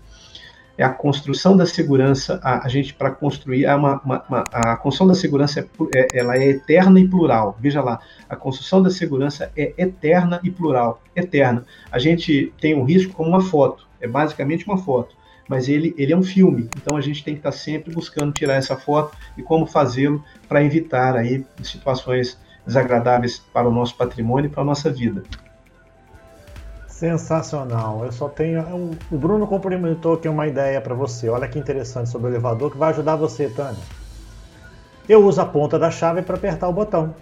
É 0.81 0.83
a 0.83 0.89
construção 0.89 1.55
da 1.55 1.67
segurança, 1.67 2.39
a, 2.43 2.65
a 2.65 2.67
gente 2.67 2.91
para 2.91 3.11
construir 3.11 3.65
é 3.65 3.75
uma, 3.75 4.01
uma, 4.03 4.25
uma, 4.27 4.43
a 4.51 4.75
construção 4.75 5.05
da 5.05 5.13
segurança 5.13 5.59
é, 5.59 5.99
é, 5.99 6.07
ela 6.11 6.35
é 6.35 6.47
eterna 6.47 6.99
e 6.99 7.07
plural. 7.07 7.55
Veja 7.59 7.83
lá, 7.83 7.99
a 8.27 8.35
construção 8.35 8.81
da 8.81 8.89
segurança 8.89 9.51
é 9.55 9.75
eterna 9.77 10.39
e 10.43 10.49
plural, 10.49 10.99
eterna. 11.15 11.63
A 11.91 11.99
gente 11.99 12.51
tem 12.59 12.73
um 12.73 12.83
risco 12.83 13.13
como 13.13 13.29
uma 13.29 13.41
foto, 13.41 13.87
é 13.99 14.07
basicamente 14.07 14.65
uma 14.65 14.79
foto, 14.79 15.15
mas 15.47 15.69
ele, 15.69 15.93
ele 15.99 16.13
é 16.13 16.17
um 16.17 16.23
filme. 16.23 16.67
Então 16.75 16.97
a 16.97 17.01
gente 17.01 17.23
tem 17.23 17.35
que 17.35 17.41
estar 17.41 17.51
sempre 17.51 17.93
buscando 17.93 18.33
tirar 18.33 18.55
essa 18.55 18.75
foto 18.75 19.15
e 19.37 19.43
como 19.43 19.67
fazê-lo 19.67 20.23
para 20.49 20.63
evitar 20.63 21.15
aí 21.15 21.45
situações 21.61 22.39
desagradáveis 22.65 23.37
para 23.37 23.69
o 23.69 23.71
nosso 23.71 23.95
patrimônio 23.95 24.47
e 24.47 24.51
para 24.51 24.63
a 24.63 24.65
nossa 24.65 24.91
vida. 24.91 25.21
Sensacional. 27.02 28.06
Eu 28.06 28.11
só 28.11 28.30
tenho. 28.30 28.60
É 28.60 28.73
o 29.11 29.18
Bruno 29.18 29.48
complementou 29.48 30.14
aqui 30.14 30.30
uma 30.30 30.45
ideia 30.45 30.80
para 30.80 30.94
você. 30.94 31.28
Olha 31.30 31.48
que 31.48 31.57
interessante 31.57 32.11
sobre 32.11 32.28
o 32.28 32.30
elevador 32.30 32.69
que 32.69 32.78
vai 32.78 32.91
ajudar 32.91 33.15
você, 33.15 33.49
Tânia. 33.49 33.82
Eu 35.10 35.26
uso 35.26 35.41
a 35.41 35.45
ponta 35.48 35.80
da 35.80 35.90
chave 35.90 36.22
para 36.22 36.36
apertar 36.36 36.68
o 36.68 36.73
botão. 36.73 37.15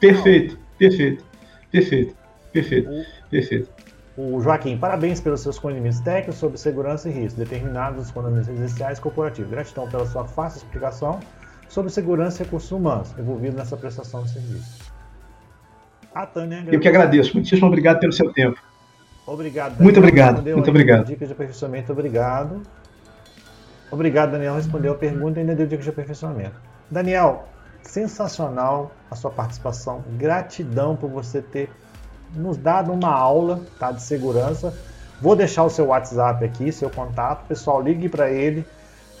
Perfeito, 0.00 0.58
perfeito, 0.78 1.22
perfeito, 1.70 2.16
perfeito, 2.50 2.90
perfeito. 3.28 3.68
O 4.16 4.40
Joaquim, 4.40 4.78
parabéns 4.78 5.20
pelos 5.20 5.42
seus 5.42 5.58
conhecimentos 5.58 6.00
técnicos 6.00 6.36
sobre 6.36 6.56
segurança 6.56 7.10
e 7.10 7.12
risco, 7.12 7.38
determinados 7.38 7.98
nos 7.98 8.10
condomínios 8.10 8.46
residenciais 8.46 8.98
corporativos. 8.98 9.50
Gratidão 9.50 9.86
pela 9.86 10.06
sua 10.06 10.24
fácil 10.24 10.62
explicação 10.62 11.20
sobre 11.68 11.92
segurança 11.92 12.40
e 12.40 12.46
recursos 12.46 12.72
humanos 12.72 13.14
envolvidos 13.18 13.56
nessa 13.56 13.76
prestação 13.76 14.22
de 14.22 14.32
serviço. 14.32 14.89
A 16.14 16.26
Tânia 16.26 16.64
Eu 16.70 16.80
que 16.80 16.88
agradeço. 16.88 17.34
Muitíssimo 17.34 17.66
obrigado 17.66 18.00
pelo 18.00 18.12
seu 18.12 18.32
tempo. 18.32 18.58
Obrigado. 19.26 19.72
Daniel. 19.72 19.84
Muito 19.84 19.98
obrigado. 19.98 20.42
Muito 20.42 20.70
obrigado. 20.70 21.06
Dicas 21.06 21.28
de 21.28 21.34
aperfeiçoamento, 21.34 21.92
obrigado. 21.92 22.62
Obrigado, 23.90 24.32
Daniel. 24.32 24.54
Respondeu 24.54 24.92
a 24.92 24.96
pergunta 24.96 25.38
e 25.38 25.42
ainda 25.42 25.54
deu 25.54 25.66
dicas 25.66 25.84
de 25.84 25.90
aperfeiçoamento. 25.90 26.54
Daniel, 26.90 27.48
sensacional 27.82 28.92
a 29.10 29.14
sua 29.14 29.30
participação. 29.30 30.02
Gratidão 30.16 30.96
por 30.96 31.08
você 31.08 31.40
ter 31.40 31.70
nos 32.34 32.56
dado 32.56 32.92
uma 32.92 33.12
aula 33.12 33.60
tá, 33.78 33.92
de 33.92 34.02
segurança. 34.02 34.74
Vou 35.20 35.36
deixar 35.36 35.64
o 35.64 35.70
seu 35.70 35.86
WhatsApp 35.86 36.44
aqui, 36.44 36.72
seu 36.72 36.90
contato. 36.90 37.46
Pessoal, 37.46 37.82
ligue 37.82 38.08
para 38.08 38.30
ele. 38.30 38.64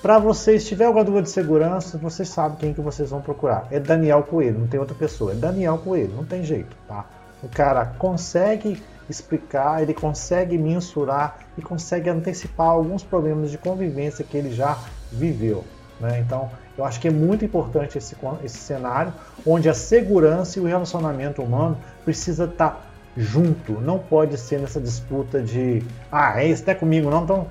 Para 0.02 0.18
vocês, 0.18 0.62
se 0.62 0.68
tiver 0.68 0.86
alguma 0.86 1.04
dúvida 1.04 1.24
de 1.24 1.30
segurança, 1.30 1.98
vocês 1.98 2.26
sabem 2.28 2.56
quem 2.56 2.72
que 2.72 2.80
vocês 2.80 3.10
vão 3.10 3.20
procurar. 3.20 3.66
É 3.70 3.78
Daniel 3.78 4.22
Coelho, 4.22 4.60
não 4.60 4.66
tem 4.66 4.80
outra 4.80 4.94
pessoa. 4.94 5.32
É 5.32 5.34
Daniel 5.34 5.76
Coelho, 5.76 6.14
não 6.16 6.24
tem 6.24 6.42
jeito, 6.42 6.74
tá? 6.88 7.04
O 7.42 7.48
cara 7.48 7.84
consegue 7.98 8.82
explicar, 9.10 9.82
ele 9.82 9.92
consegue 9.92 10.56
mensurar 10.56 11.40
e 11.58 11.60
consegue 11.60 12.08
antecipar 12.08 12.68
alguns 12.68 13.02
problemas 13.02 13.50
de 13.50 13.58
convivência 13.58 14.24
que 14.24 14.38
ele 14.38 14.50
já 14.50 14.78
viveu. 15.12 15.64
Né? 16.00 16.20
Então, 16.20 16.50
eu 16.78 16.84
acho 16.84 16.98
que 16.98 17.08
é 17.08 17.10
muito 17.10 17.44
importante 17.44 17.98
esse, 17.98 18.16
esse 18.42 18.56
cenário 18.56 19.12
onde 19.46 19.68
a 19.68 19.74
segurança 19.74 20.58
e 20.58 20.62
o 20.62 20.64
relacionamento 20.64 21.42
humano 21.42 21.76
precisa 22.06 22.44
estar 22.44 22.70
tá 22.70 22.80
junto. 23.16 23.72
Não 23.80 23.98
pode 23.98 24.38
ser 24.38 24.60
nessa 24.60 24.80
disputa 24.80 25.42
de 25.42 25.82
ah, 26.10 26.40
é 26.40 26.48
isso 26.48 26.62
até 26.62 26.74
comigo, 26.74 27.10
não. 27.10 27.24
Então 27.24 27.46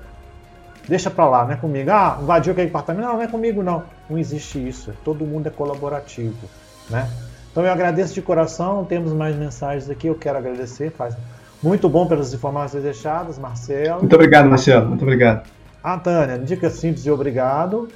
deixa 0.90 1.08
pra 1.08 1.26
lá, 1.26 1.44
não 1.44 1.52
é 1.52 1.56
comigo. 1.56 1.88
Ah, 1.90 2.18
invadiu 2.20 2.52
aquele 2.52 2.68
apartamento, 2.68 3.06
não, 3.06 3.14
não 3.14 3.22
é 3.22 3.28
comigo 3.28 3.62
não. 3.62 3.84
Não 4.08 4.18
existe 4.18 4.58
isso, 4.68 4.92
todo 5.04 5.24
mundo 5.24 5.46
é 5.46 5.50
colaborativo, 5.50 6.48
né? 6.90 7.08
Então 7.50 7.64
eu 7.64 7.72
agradeço 7.72 8.12
de 8.12 8.20
coração, 8.20 8.84
temos 8.84 9.12
mais 9.12 9.36
mensagens 9.36 9.88
aqui, 9.88 10.08
eu 10.08 10.16
quero 10.16 10.38
agradecer, 10.38 10.90
faz 10.90 11.16
muito 11.62 11.88
bom 11.88 12.06
pelas 12.06 12.34
informações 12.34 12.82
deixadas, 12.82 13.38
Marcelo. 13.38 14.00
Muito 14.00 14.14
obrigado, 14.14 14.48
Marcelo, 14.48 14.88
muito 14.88 15.02
obrigado. 15.02 15.48
A 15.82 15.96
Tânia, 15.96 16.38
dica 16.38 16.68
simples 16.68 17.06
e 17.06 17.10
obrigado. 17.10 17.88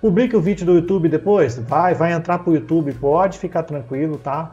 Publique 0.00 0.34
o 0.34 0.40
vídeo 0.40 0.66
do 0.66 0.74
YouTube 0.74 1.08
depois, 1.08 1.58
vai, 1.58 1.94
vai 1.94 2.12
entrar 2.12 2.38
pro 2.38 2.54
YouTube, 2.54 2.92
pode 2.94 3.38
ficar 3.38 3.62
tranquilo, 3.62 4.18
tá? 4.18 4.52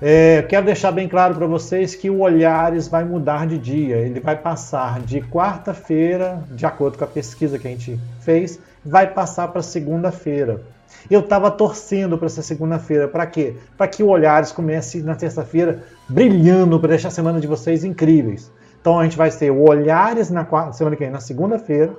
É, 0.00 0.42
quero 0.42 0.64
deixar 0.64 0.92
bem 0.92 1.08
claro 1.08 1.34
para 1.34 1.46
vocês 1.46 1.96
que 1.96 2.08
o 2.08 2.20
Olhares 2.20 2.86
vai 2.86 3.04
mudar 3.04 3.48
de 3.48 3.58
dia. 3.58 3.96
Ele 3.96 4.20
vai 4.20 4.36
passar 4.36 5.00
de 5.00 5.20
quarta-feira, 5.20 6.40
de 6.52 6.64
acordo 6.64 6.96
com 6.96 7.04
a 7.04 7.08
pesquisa 7.08 7.58
que 7.58 7.66
a 7.66 7.70
gente 7.70 7.98
fez, 8.20 8.60
vai 8.84 9.08
passar 9.08 9.48
para 9.48 9.60
segunda-feira. 9.60 10.62
Eu 11.10 11.20
estava 11.20 11.50
torcendo 11.50 12.16
para 12.16 12.26
essa 12.26 12.42
segunda-feira. 12.42 13.08
Para 13.08 13.26
quê? 13.26 13.56
Para 13.76 13.88
que 13.88 14.02
o 14.02 14.08
Olhares 14.08 14.52
comece 14.52 15.02
na 15.02 15.16
terça-feira 15.16 15.82
brilhando, 16.08 16.78
para 16.78 16.90
deixar 16.90 17.08
a 17.08 17.12
semana 17.12 17.40
de 17.40 17.48
vocês 17.48 17.82
incríveis. 17.82 18.52
Então 18.80 19.00
a 19.00 19.04
gente 19.04 19.16
vai 19.16 19.30
ter 19.32 19.50
o 19.50 19.68
Olhares 19.68 20.30
na 20.30 20.44
quarta, 20.44 20.74
semana 20.74 20.94
que 20.94 21.02
vem, 21.02 21.10
na 21.10 21.20
segunda-feira. 21.20 21.92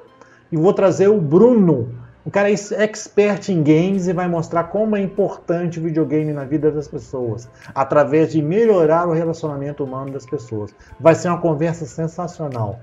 E 0.50 0.56
vou 0.56 0.72
trazer 0.72 1.10
o 1.10 1.20
Bruno 1.20 1.90
o 2.30 2.32
cara 2.32 2.48
é 2.48 2.54
expert 2.54 3.50
em 3.50 3.64
games 3.64 4.08
e 4.08 4.14
vai 4.14 4.28
mostrar 4.28 4.66
como 4.66 4.96
é 4.96 5.02
importante 5.02 5.80
o 5.80 5.82
videogame 5.82 6.32
na 6.32 6.44
vida 6.44 6.70
das 6.70 6.88
pessoas, 6.88 7.50
através 7.74 8.32
de 8.32 8.40
melhorar 8.40 9.08
o 9.08 9.14
relacionamento 9.14 9.84
humano 9.84 10.12
das 10.12 10.28
pessoas. 10.28 10.72
Vai 11.00 11.16
ser 11.16 11.30
uma 11.30 11.40
conversa 11.40 11.88
sensacional. 11.88 12.80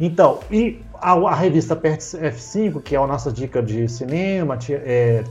Então, 0.00 0.38
e 0.50 0.80
a, 0.94 1.12
a 1.12 1.34
revista 1.34 1.76
Pert 1.76 2.00
F5, 2.00 2.80
que 2.80 2.96
é 2.96 2.98
a 2.98 3.06
nossa 3.06 3.30
dica 3.30 3.62
de 3.62 3.86
cinema, 3.86 4.58
é, 4.70 5.24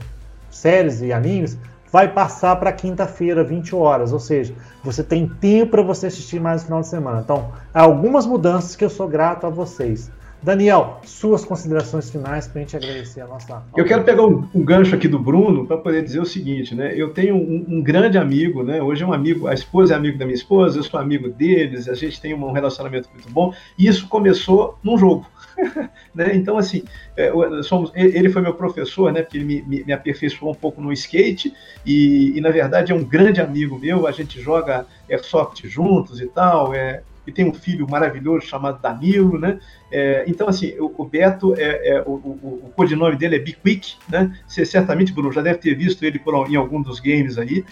séries 0.48 1.02
e 1.02 1.12
animes, 1.12 1.58
vai 1.90 2.06
passar 2.06 2.54
para 2.54 2.70
quinta-feira, 2.70 3.42
20 3.42 3.74
horas. 3.74 4.12
Ou 4.12 4.20
seja, 4.20 4.54
você 4.84 5.02
tem 5.02 5.26
tempo 5.26 5.72
para 5.72 5.82
você 5.82 6.06
assistir 6.06 6.38
mais 6.38 6.60
no 6.60 6.66
final 6.66 6.80
de 6.82 6.86
semana. 6.86 7.20
Então, 7.24 7.50
há 7.74 7.82
algumas 7.82 8.26
mudanças 8.26 8.76
que 8.76 8.84
eu 8.84 8.90
sou 8.90 9.08
grato 9.08 9.44
a 9.44 9.50
vocês. 9.50 10.08
Daniel, 10.42 11.00
suas 11.04 11.44
considerações 11.44 12.10
finais 12.10 12.46
para 12.46 12.60
a 12.60 12.64
gente 12.64 12.76
agradecer 12.76 13.20
a 13.20 13.26
nossa. 13.26 13.62
Eu 13.76 13.84
quero 13.84 14.04
pegar 14.04 14.24
um, 14.24 14.46
um 14.54 14.62
gancho 14.62 14.94
aqui 14.94 15.08
do 15.08 15.18
Bruno 15.18 15.66
para 15.66 15.76
poder 15.76 16.02
dizer 16.04 16.20
o 16.20 16.26
seguinte, 16.26 16.74
né? 16.74 16.92
Eu 16.94 17.10
tenho 17.10 17.34
um, 17.34 17.64
um, 17.68 17.82
grande 17.82 18.16
amigo, 18.18 18.62
né? 18.62 18.80
Hoje 18.80 19.02
é 19.02 19.06
um 19.06 19.12
amigo, 19.12 19.48
a 19.48 19.54
esposa 19.54 19.94
é 19.94 19.96
amigo 19.96 20.18
da 20.18 20.24
minha 20.24 20.36
esposa, 20.36 20.78
eu 20.78 20.82
sou 20.82 21.00
amigo 21.00 21.28
deles, 21.28 21.88
a 21.88 21.94
gente 21.94 22.20
tem 22.20 22.34
um 22.34 22.52
relacionamento 22.52 23.08
muito 23.12 23.28
bom. 23.30 23.52
E 23.78 23.86
isso 23.86 24.08
começou 24.08 24.78
num 24.82 24.96
jogo. 24.96 25.26
né? 26.14 26.34
Então, 26.34 26.58
assim, 26.58 26.84
é, 27.16 27.32
somos, 27.62 27.90
ele 27.94 28.28
foi 28.28 28.42
meu 28.42 28.54
professor, 28.54 29.12
né? 29.12 29.22
Porque 29.22 29.38
ele 29.38 29.44
me, 29.44 29.62
me, 29.62 29.84
me 29.84 29.92
aperfeiçoou 29.92 30.52
um 30.52 30.54
pouco 30.54 30.80
no 30.80 30.92
skate 30.92 31.52
e, 31.84 32.36
e, 32.36 32.40
na 32.40 32.50
verdade, 32.50 32.92
é 32.92 32.94
um 32.94 33.02
grande 33.02 33.40
amigo 33.40 33.78
meu. 33.78 34.06
A 34.06 34.12
gente 34.12 34.40
joga 34.40 34.86
airsoft 35.10 35.66
juntos 35.66 36.20
e 36.20 36.26
tal. 36.26 36.74
É, 36.74 37.02
e 37.26 37.32
tem 37.32 37.48
um 37.48 37.54
filho 37.54 37.88
maravilhoso 37.88 38.46
chamado 38.46 38.80
Danilo, 38.80 39.38
né? 39.38 39.58
É, 39.90 40.24
então, 40.26 40.48
assim, 40.48 40.74
o, 40.78 40.92
o 40.96 41.04
Beto, 41.04 41.54
é, 41.56 41.96
é 41.96 42.02
o, 42.02 42.12
o, 42.12 42.62
o, 42.64 42.72
codinome 42.74 43.16
dele 43.16 43.36
é 43.36 43.38
Be 43.38 43.52
Quick, 43.52 43.96
né? 44.08 44.36
Você 44.46 44.64
certamente, 44.64 45.12
Bruno, 45.12 45.32
já 45.32 45.42
deve 45.42 45.58
ter 45.58 45.74
visto 45.74 46.02
ele 46.04 46.18
por, 46.18 46.50
em 46.50 46.56
algum 46.56 46.80
dos 46.80 47.00
games 47.00 47.38
aí. 47.38 47.64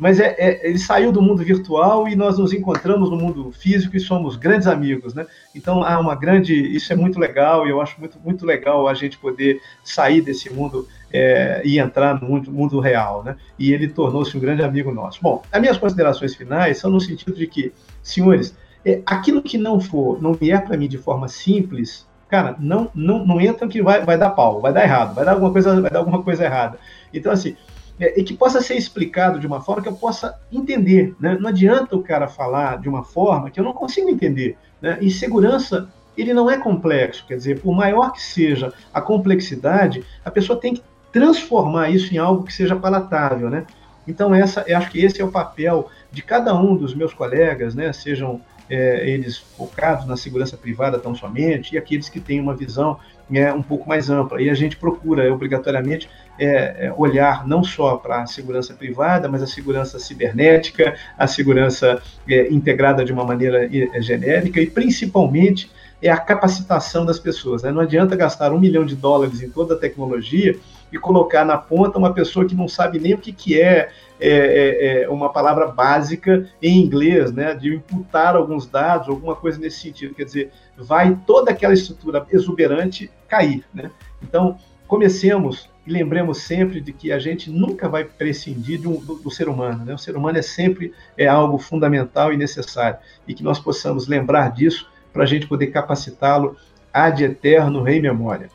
Mas 0.00 0.18
é, 0.18 0.34
é, 0.38 0.66
ele 0.66 0.78
saiu 0.78 1.12
do 1.12 1.20
mundo 1.20 1.44
virtual 1.44 2.08
e 2.08 2.16
nós 2.16 2.38
nos 2.38 2.54
encontramos 2.54 3.10
no 3.10 3.16
mundo 3.16 3.52
físico 3.52 3.94
e 3.94 4.00
somos 4.00 4.34
grandes 4.34 4.66
amigos, 4.66 5.12
né? 5.12 5.26
Então 5.54 5.84
há 5.84 6.00
uma 6.00 6.14
grande, 6.14 6.54
isso 6.54 6.90
é 6.90 6.96
muito 6.96 7.20
legal 7.20 7.66
e 7.66 7.70
eu 7.70 7.82
acho 7.82 8.00
muito 8.00 8.18
muito 8.18 8.46
legal 8.46 8.88
a 8.88 8.94
gente 8.94 9.18
poder 9.18 9.60
sair 9.84 10.22
desse 10.22 10.48
mundo 10.48 10.88
é, 11.12 11.60
e 11.66 11.78
entrar 11.78 12.18
no 12.18 12.26
mundo, 12.26 12.50
mundo 12.50 12.80
real, 12.80 13.22
né? 13.22 13.36
E 13.58 13.74
ele 13.74 13.88
tornou-se 13.88 14.34
um 14.34 14.40
grande 14.40 14.62
amigo 14.62 14.90
nosso. 14.90 15.20
Bom, 15.20 15.42
as 15.52 15.60
minhas 15.60 15.76
considerações 15.76 16.34
finais 16.34 16.78
são 16.78 16.90
no 16.90 16.98
sentido 16.98 17.34
de 17.34 17.46
que, 17.46 17.70
senhores, 18.02 18.56
é, 18.84 19.02
aquilo 19.04 19.42
que 19.42 19.58
não 19.58 19.80
for, 19.80 20.20
não 20.22 20.32
vier 20.32 20.64
para 20.64 20.76
mim 20.76 20.88
de 20.88 20.98
forma 20.98 21.28
simples, 21.28 22.06
cara, 22.28 22.56
não, 22.58 22.90
não, 22.94 23.26
não 23.26 23.40
entra 23.40 23.66
que 23.66 23.82
vai, 23.82 24.04
vai 24.04 24.16
dar 24.16 24.30
pau, 24.30 24.60
vai 24.60 24.72
dar 24.72 24.84
errado, 24.84 25.14
vai 25.14 25.24
dar 25.24 25.32
alguma 25.32 25.52
coisa, 25.52 25.80
vai 25.80 25.90
dar 25.90 25.98
alguma 25.98 26.22
coisa 26.22 26.44
errada. 26.44 26.78
Então, 27.12 27.32
assim, 27.32 27.56
é, 28.00 28.18
e 28.18 28.24
que 28.24 28.32
possa 28.32 28.62
ser 28.62 28.76
explicado 28.76 29.38
de 29.38 29.46
uma 29.46 29.60
forma 29.60 29.82
que 29.82 29.88
eu 29.88 29.94
possa 29.94 30.38
entender. 30.50 31.14
Né? 31.20 31.36
Não 31.38 31.50
adianta 31.50 31.94
o 31.94 32.02
cara 32.02 32.26
falar 32.26 32.78
de 32.78 32.88
uma 32.88 33.04
forma 33.04 33.50
que 33.50 33.60
eu 33.60 33.64
não 33.64 33.74
consigo 33.74 34.08
entender. 34.08 34.56
Né? 34.80 34.96
E 35.02 35.10
segurança, 35.10 35.88
ele 36.16 36.32
não 36.32 36.50
é 36.50 36.56
complexo. 36.56 37.26
Quer 37.26 37.36
dizer, 37.36 37.60
por 37.60 37.74
maior 37.74 38.12
que 38.12 38.22
seja 38.22 38.72
a 38.94 39.02
complexidade, 39.02 40.02
a 40.24 40.30
pessoa 40.30 40.58
tem 40.58 40.74
que 40.74 40.82
transformar 41.12 41.90
isso 41.90 42.14
em 42.14 42.18
algo 42.18 42.44
que 42.44 42.54
seja 42.54 42.74
palatável. 42.74 43.50
Né? 43.50 43.66
Então, 44.08 44.34
essa, 44.34 44.64
eu 44.66 44.78
acho 44.78 44.90
que 44.90 45.04
esse 45.04 45.20
é 45.20 45.24
o 45.24 45.30
papel 45.30 45.90
de 46.10 46.22
cada 46.22 46.54
um 46.54 46.74
dos 46.76 46.94
meus 46.94 47.12
colegas, 47.12 47.74
né? 47.74 47.92
sejam 47.92 48.40
é, 48.70 49.10
eles 49.10 49.36
focados 49.36 50.06
na 50.06 50.16
segurança 50.16 50.56
privada 50.56 50.98
tão 50.98 51.14
somente, 51.14 51.74
e 51.74 51.78
aqueles 51.78 52.08
que 52.08 52.20
têm 52.20 52.40
uma 52.40 52.54
visão 52.54 52.98
é, 53.32 53.52
um 53.52 53.62
pouco 53.62 53.88
mais 53.88 54.08
ampla. 54.08 54.40
E 54.40 54.48
a 54.48 54.54
gente 54.54 54.76
procura, 54.76 55.32
obrigatoriamente, 55.32 56.08
é, 56.38 56.86
é 56.86 56.94
olhar 56.96 57.46
não 57.46 57.62
só 57.62 57.96
para 57.96 58.22
a 58.22 58.26
segurança 58.26 58.72
privada, 58.74 59.28
mas 59.28 59.42
a 59.42 59.46
segurança 59.46 59.98
cibernética, 59.98 60.94
a 61.18 61.26
segurança 61.26 62.00
é, 62.28 62.52
integrada 62.52 63.04
de 63.04 63.12
uma 63.12 63.24
maneira 63.24 63.64
é, 63.66 64.00
genérica 64.00 64.60
e, 64.60 64.66
principalmente, 64.66 65.70
é 66.02 66.10
a 66.10 66.16
capacitação 66.16 67.04
das 67.04 67.18
pessoas. 67.18 67.62
Né? 67.62 67.70
Não 67.70 67.80
adianta 67.80 68.16
gastar 68.16 68.52
um 68.52 68.58
milhão 68.58 68.84
de 68.84 68.96
dólares 68.96 69.42
em 69.42 69.50
toda 69.50 69.74
a 69.74 69.78
tecnologia 69.78 70.56
e 70.92 70.98
colocar 70.98 71.44
na 71.44 71.56
ponta 71.56 71.98
uma 71.98 72.12
pessoa 72.12 72.46
que 72.46 72.54
não 72.54 72.68
sabe 72.68 72.98
nem 72.98 73.14
o 73.14 73.18
que, 73.18 73.32
que 73.32 73.60
é, 73.60 73.90
é, 74.18 74.28
é, 74.28 75.02
é, 75.02 75.08
uma 75.08 75.32
palavra 75.32 75.66
básica 75.66 76.48
em 76.62 76.80
inglês, 76.80 77.32
né, 77.32 77.54
de 77.54 77.74
imputar 77.74 78.36
alguns 78.36 78.66
dados, 78.66 79.08
alguma 79.08 79.34
coisa 79.34 79.58
nesse 79.58 79.80
sentido. 79.80 80.14
Quer 80.14 80.24
dizer, 80.24 80.52
vai 80.76 81.16
toda 81.26 81.50
aquela 81.50 81.72
estrutura 81.72 82.26
exuberante 82.30 83.10
cair. 83.28 83.64
Né? 83.72 83.90
Então, 84.22 84.58
comecemos 84.86 85.70
e 85.86 85.92
lembremos 85.92 86.42
sempre 86.42 86.80
de 86.80 86.92
que 86.92 87.10
a 87.12 87.18
gente 87.18 87.50
nunca 87.50 87.88
vai 87.88 88.04
prescindir 88.04 88.86
um, 88.86 88.96
do, 88.96 89.14
do, 89.14 89.30
ser 89.30 89.48
humano. 89.48 89.84
Né? 89.84 89.94
O 89.94 89.98
ser 89.98 90.16
humano 90.16 90.38
é 90.38 90.42
sempre 90.42 90.92
é 91.16 91.26
algo 91.26 91.58
fundamental 91.58 92.32
e 92.32 92.36
necessário. 92.36 92.98
E 93.26 93.32
que 93.32 93.42
nós 93.42 93.58
possamos 93.58 94.06
lembrar 94.06 94.52
disso 94.52 94.90
para 95.12 95.22
a 95.22 95.26
gente 95.26 95.46
poder 95.46 95.68
capacitá-lo 95.68 96.56
ad 96.92 97.22
eterno, 97.22 97.82
rei 97.82 98.00
memória. 98.00 98.48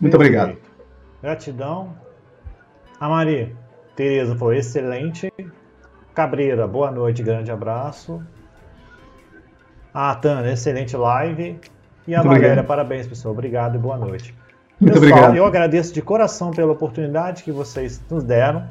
Muito 0.00 0.14
obrigado. 0.14 0.65
Gratidão. 1.22 1.94
A 3.00 3.08
Maria, 3.08 3.52
Tereza 3.94 4.36
foi 4.36 4.58
excelente. 4.58 5.32
Cabreira, 6.14 6.66
boa 6.66 6.90
noite, 6.90 7.22
grande 7.22 7.50
abraço. 7.50 8.22
A 9.92 10.14
Tânia, 10.14 10.52
excelente 10.52 10.96
live. 10.96 11.58
E 12.06 12.14
a 12.14 12.18
Muito 12.18 12.28
Valéria, 12.28 12.48
obrigado. 12.48 12.66
parabéns, 12.66 13.06
pessoal. 13.06 13.32
Obrigado 13.32 13.74
e 13.74 13.78
boa 13.78 13.96
noite. 13.96 14.34
Muito 14.80 14.94
pessoal, 14.94 15.10
obrigado. 15.12 15.36
eu 15.36 15.46
agradeço 15.46 15.92
de 15.92 16.02
coração 16.02 16.50
pela 16.50 16.72
oportunidade 16.72 17.42
que 17.42 17.50
vocês 17.50 18.02
nos 18.10 18.22
deram. 18.22 18.68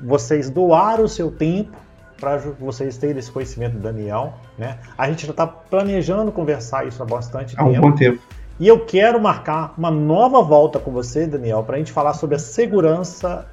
Vocês 0.00 0.50
doaram 0.50 1.04
o 1.04 1.08
seu 1.08 1.30
tempo 1.30 1.76
para 2.18 2.36
vocês 2.36 2.96
terem 2.96 3.18
esse 3.18 3.30
conhecimento 3.30 3.74
do 3.74 3.80
Daniel. 3.80 4.34
Né? 4.58 4.78
A 4.96 5.08
gente 5.08 5.26
já 5.26 5.32
está 5.32 5.46
planejando 5.46 6.32
conversar 6.32 6.86
isso 6.86 7.02
há 7.02 7.06
bastante 7.06 7.56
tempo. 7.56 7.68
Há 7.68 7.72
um 7.72 7.80
bom 7.80 7.92
tempo. 7.92 8.20
E 8.62 8.68
eu 8.68 8.78
quero 8.78 9.20
marcar 9.20 9.74
uma 9.76 9.90
nova 9.90 10.40
volta 10.40 10.78
com 10.78 10.92
você, 10.92 11.26
Daniel, 11.26 11.64
para 11.64 11.74
a 11.74 11.78
gente 11.80 11.90
falar 11.90 12.14
sobre 12.14 12.36
a 12.36 12.38
segurança 12.38 13.44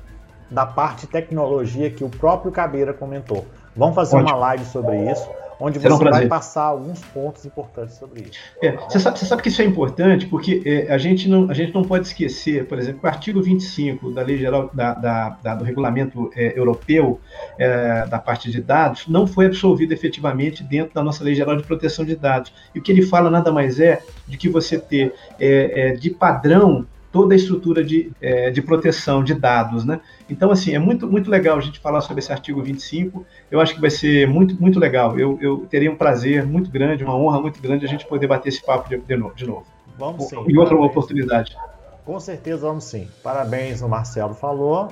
da 0.52 0.68
parte 0.68 1.07
tecnologia 1.07 1.90
que 1.90 2.03
o 2.03 2.10
próprio 2.10 2.52
Cabeira 2.52 2.94
comentou. 2.94 3.44
Vamos 3.76 3.95
fazer 3.95 4.18
Ótimo. 4.18 4.30
uma 4.30 4.38
live 4.38 4.65
sobre 4.65 5.11
isso 5.11 5.27
onde 5.60 5.80
Será 5.80 5.95
você 5.95 6.07
um 6.07 6.11
vai 6.11 6.27
passar 6.27 6.64
alguns 6.64 7.02
pontos 7.06 7.45
importantes 7.45 7.95
sobre 7.95 8.22
isso. 8.22 8.40
É, 8.61 8.72
você, 8.72 8.99
sabe, 8.99 9.19
você, 9.19 9.26
sabe, 9.26 9.41
que 9.41 9.49
isso 9.49 9.61
é 9.61 9.65
importante 9.65 10.26
porque 10.26 10.61
é, 10.65 10.94
a, 10.94 10.98
gente 10.98 11.27
não, 11.27 11.49
a 11.49 11.53
gente 11.53 11.73
não 11.73 11.84
pode 11.84 12.07
esquecer, 12.07 12.65
por 12.65 12.80
exemplo, 12.80 13.02
que 13.02 13.06
o 13.06 13.10
artigo 13.10 13.41
25 13.41 14.11
da 14.11 14.22
Lei 14.22 14.38
Geral 14.38 14.69
da, 14.73 14.94
da, 14.94 15.30
da 15.44 15.56
do 15.56 15.65
Regulamento 15.65 16.31
é, 16.36 16.57
Europeu 16.57 17.19
é, 17.57 18.06
da 18.07 18.19
parte 18.19 18.49
de 18.49 18.61
dados 18.61 19.07
não 19.07 19.27
foi 19.27 19.48
absolvido 19.48 19.91
efetivamente 19.91 20.64
dentro 20.64 20.94
da 20.94 21.03
nossa 21.03 21.23
Lei 21.23 21.36
Geral 21.36 21.57
de 21.57 21.64
Proteção 21.64 22.06
de 22.06 22.15
Dados. 22.15 22.53
E 22.73 22.80
o 22.80 22.81
que 22.81 22.91
ele 22.91 23.02
fala 23.02 23.30
nada 23.30 23.52
mais 23.52 23.80
é 23.80 24.02
de 24.27 24.38
que 24.38 24.48
você 24.48 24.80
ter 24.80 25.14
é, 25.40 25.90
é, 25.90 25.91
de 25.94 26.10
padrão 26.10 26.88
toda 27.11 27.34
a 27.34 27.36
estrutura 27.36 27.84
de, 27.84 28.11
de 28.53 28.61
proteção 28.61 29.23
de 29.23 29.34
dados, 29.34 29.84
né? 29.84 29.99
Então, 30.30 30.52
assim, 30.52 30.76
é 30.76 30.80
muito, 30.80 31.08
muito 31.08 31.30
legal 31.30 31.58
a 31.58 31.62
gente 31.62 31.80
falar 31.80 32.02
sobre 32.02 32.20
esse 32.20 32.32
artigo 32.32 32.62
25. 32.62 33.26
Eu 33.50 33.60
acho 33.60 33.74
que 33.74 33.82
vai 33.82 33.90
ser 33.90 34.28
muito, 34.28 34.60
muito 34.62 34.80
legal. 34.80 35.18
Eu, 35.18 35.38
eu 35.42 35.66
teria 35.70 35.92
um 35.92 35.96
prazer 35.96 36.46
muito 36.46 36.70
grande, 36.70 37.04
uma 37.04 37.16
honra 37.16 37.42
muito 37.42 37.62
grande 37.62 37.86
a 37.86 37.88
gente 37.90 38.06
poder 38.06 38.28
bater 38.28 38.50
esse 38.50 38.64
papo 38.64 38.88
de, 38.90 38.98
de, 38.98 39.16
novo, 39.16 39.36
de 39.36 39.46
novo. 39.48 39.66
Vamos 39.98 40.26
sim. 40.26 40.44
E 40.48 40.58
outra 40.58 40.76
oportunidade. 40.76 41.58
Com 42.06 42.20
certeza 42.20 42.68
vamos 42.68 42.86
sim. 42.86 43.08
Parabéns, 43.24 43.82
o 43.82 43.90
Marcelo 43.90 44.34
falou. 44.34 44.90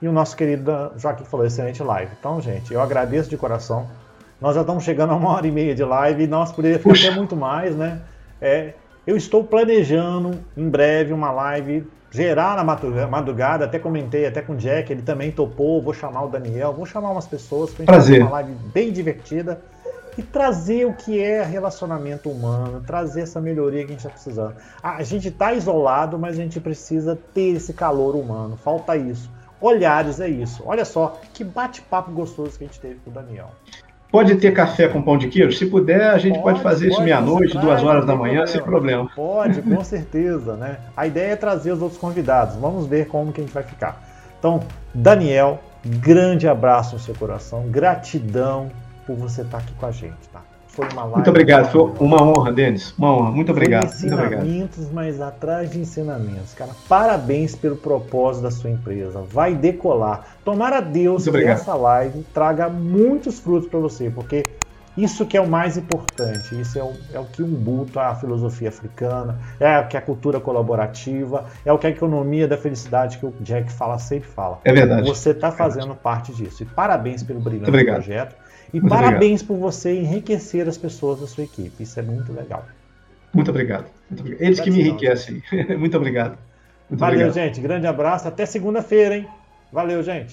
E 0.00 0.08
o 0.08 0.12
nosso 0.12 0.34
querido 0.34 0.72
Joaquim 0.96 1.24
falou, 1.24 1.44
excelente 1.44 1.82
live. 1.82 2.10
Então, 2.18 2.40
gente, 2.40 2.72
eu 2.72 2.80
agradeço 2.80 3.28
de 3.28 3.36
coração. 3.36 3.86
Nós 4.40 4.54
já 4.54 4.62
estamos 4.62 4.82
chegando 4.82 5.12
a 5.12 5.16
uma 5.16 5.30
hora 5.30 5.46
e 5.46 5.50
meia 5.50 5.74
de 5.74 5.84
live 5.84 6.24
e 6.24 6.26
nós 6.26 6.50
poderíamos 6.50 6.82
ficar 6.82 7.08
até 7.08 7.16
muito 7.16 7.36
mais, 7.36 7.76
né? 7.76 8.00
É, 8.40 8.72
Eu 9.06 9.16
estou 9.16 9.44
planejando 9.44 10.38
em 10.56 10.68
breve 10.68 11.12
uma 11.12 11.30
live 11.30 11.86
gerar 12.10 12.56
na 12.56 12.64
madrugada, 13.06 13.64
até 13.64 13.78
comentei 13.78 14.26
até 14.26 14.42
com 14.42 14.54
o 14.54 14.56
Jack, 14.56 14.92
ele 14.92 15.02
também 15.02 15.30
topou, 15.30 15.80
vou 15.80 15.94
chamar 15.94 16.24
o 16.24 16.28
Daniel, 16.28 16.72
vou 16.72 16.84
chamar 16.84 17.10
umas 17.10 17.26
pessoas 17.26 17.70
para 17.70 17.86
fazer 17.86 18.22
uma 18.22 18.30
live 18.30 18.52
bem 18.74 18.92
divertida 18.92 19.60
e 20.18 20.22
trazer 20.22 20.86
o 20.86 20.92
que 20.92 21.20
é 21.20 21.42
relacionamento 21.42 22.28
humano, 22.28 22.82
trazer 22.84 23.22
essa 23.22 23.40
melhoria 23.40 23.84
que 23.84 23.86
a 23.86 23.90
gente 23.90 23.98
está 24.00 24.10
precisando. 24.10 24.54
A 24.82 25.02
gente 25.02 25.28
está 25.28 25.52
isolado, 25.52 26.18
mas 26.18 26.38
a 26.38 26.42
gente 26.42 26.60
precisa 26.60 27.16
ter 27.32 27.56
esse 27.56 27.72
calor 27.72 28.16
humano, 28.16 28.56
falta 28.56 28.96
isso. 28.96 29.30
Olhares 29.60 30.20
é 30.20 30.28
isso. 30.28 30.62
Olha 30.66 30.84
só 30.84 31.20
que 31.32 31.44
bate-papo 31.44 32.10
gostoso 32.10 32.58
que 32.58 32.64
a 32.64 32.66
gente 32.66 32.80
teve 32.80 32.96
com 33.04 33.10
o 33.10 33.12
Daniel. 33.12 33.50
Pode 34.10 34.34
ter 34.36 34.52
café 34.52 34.88
com 34.88 35.00
pão 35.00 35.16
de 35.16 35.28
queijo? 35.28 35.56
Se 35.56 35.66
puder, 35.66 36.10
a 36.10 36.18
gente 36.18 36.34
pode, 36.40 36.58
pode 36.58 36.62
fazer 36.62 36.86
pode, 36.86 36.94
isso 36.94 37.02
meia-noite, 37.02 37.56
duas 37.56 37.82
horas 37.82 38.04
da 38.04 38.16
manhã, 38.16 38.44
problema. 38.44 38.46
sem 38.46 38.62
problema. 38.62 39.10
Pode, 39.14 39.62
com 39.62 39.82
certeza, 39.84 40.56
né? 40.56 40.78
A 40.96 41.06
ideia 41.06 41.32
é 41.32 41.36
trazer 41.36 41.72
os 41.72 41.80
outros 41.80 42.00
convidados. 42.00 42.56
Vamos 42.56 42.86
ver 42.86 43.06
como 43.06 43.32
que 43.32 43.40
a 43.40 43.44
gente 43.44 43.52
vai 43.52 43.62
ficar. 43.62 44.02
Então, 44.38 44.60
Daniel, 44.92 45.60
grande 45.84 46.48
abraço 46.48 46.94
no 46.94 47.00
seu 47.00 47.14
coração, 47.14 47.68
gratidão 47.68 48.70
por 49.06 49.16
você 49.16 49.42
estar 49.42 49.58
aqui 49.58 49.72
com 49.74 49.86
a 49.86 49.90
gente, 49.92 50.28
tá? 50.32 50.40
Foi 50.70 50.86
uma 50.92 51.02
live. 51.02 51.16
Muito 51.16 51.30
obrigado, 51.30 51.70
foi 51.70 51.92
uma 51.98 52.22
honra, 52.22 52.52
Denis. 52.52 52.94
Uma 52.96 53.12
honra, 53.12 53.30
muito 53.32 53.50
obrigado. 53.50 53.88
Foi 53.88 54.06
ensinamentos, 54.06 54.78
muito 54.78 54.94
mas 54.94 55.20
atrás 55.20 55.70
de 55.70 55.80
ensinamentos. 55.80 56.54
Cara, 56.54 56.70
parabéns 56.88 57.56
pelo 57.56 57.76
propósito 57.76 58.44
da 58.44 58.50
sua 58.50 58.70
empresa. 58.70 59.20
Vai 59.20 59.54
decolar. 59.54 60.36
Tomara 60.44 60.78
a 60.78 60.80
Deus 60.80 61.26
que 61.26 61.44
essa 61.44 61.74
live 61.74 62.24
traga 62.32 62.68
muitos 62.68 63.40
frutos 63.40 63.68
para 63.68 63.80
você, 63.80 64.10
porque 64.10 64.46
isso 64.96 65.24
que 65.26 65.36
é 65.36 65.40
o 65.40 65.48
mais 65.48 65.76
importante, 65.76 66.60
isso 66.60 66.78
é 66.78 66.82
o, 66.82 66.92
é 67.12 67.18
o 67.18 67.24
que 67.24 67.42
Ubuntu, 67.42 67.98
a 67.98 68.14
filosofia 68.14 68.68
africana, 68.68 69.38
é 69.58 69.78
o 69.78 69.88
que 69.88 69.96
a 69.96 70.00
cultura 70.00 70.38
colaborativa, 70.38 71.46
é 71.64 71.72
o 71.72 71.78
que 71.78 71.86
a 71.86 71.90
economia 71.90 72.46
da 72.46 72.56
felicidade 72.56 73.18
que 73.18 73.26
o 73.26 73.32
Jack 73.40 73.72
fala 73.72 73.98
sempre 73.98 74.28
fala. 74.28 74.60
É 74.64 74.72
verdade. 74.72 75.08
Você 75.08 75.30
está 75.30 75.48
é 75.48 75.52
fazendo 75.52 75.94
parte 75.94 76.32
disso. 76.32 76.62
E 76.62 76.66
parabéns 76.66 77.22
pelo 77.22 77.40
brilhante 77.40 77.70
projeto. 77.70 78.36
E 78.72 78.80
muito 78.80 78.88
parabéns 78.88 79.42
obrigado. 79.42 79.46
por 79.46 79.56
você 79.58 79.98
enriquecer 79.98 80.68
as 80.68 80.78
pessoas 80.78 81.20
da 81.20 81.26
sua 81.26 81.44
equipe. 81.44 81.82
Isso 81.82 81.98
é 81.98 82.02
muito 82.02 82.32
legal. 82.32 82.66
Muito 83.32 83.50
obrigado. 83.50 83.86
Muito 84.08 84.20
obrigado. 84.20 84.42
Eles 84.42 84.60
que 84.60 84.70
me 84.70 84.80
enriquecem. 84.80 85.42
muito 85.78 85.96
obrigado. 85.96 86.38
Muito 86.88 87.00
Valeu, 87.00 87.28
obrigado. 87.28 87.34
gente. 87.34 87.60
Grande 87.60 87.86
abraço. 87.86 88.26
Até 88.26 88.44
segunda-feira, 88.46 89.16
hein? 89.16 89.26
Valeu, 89.72 90.02
gente. 90.02 90.32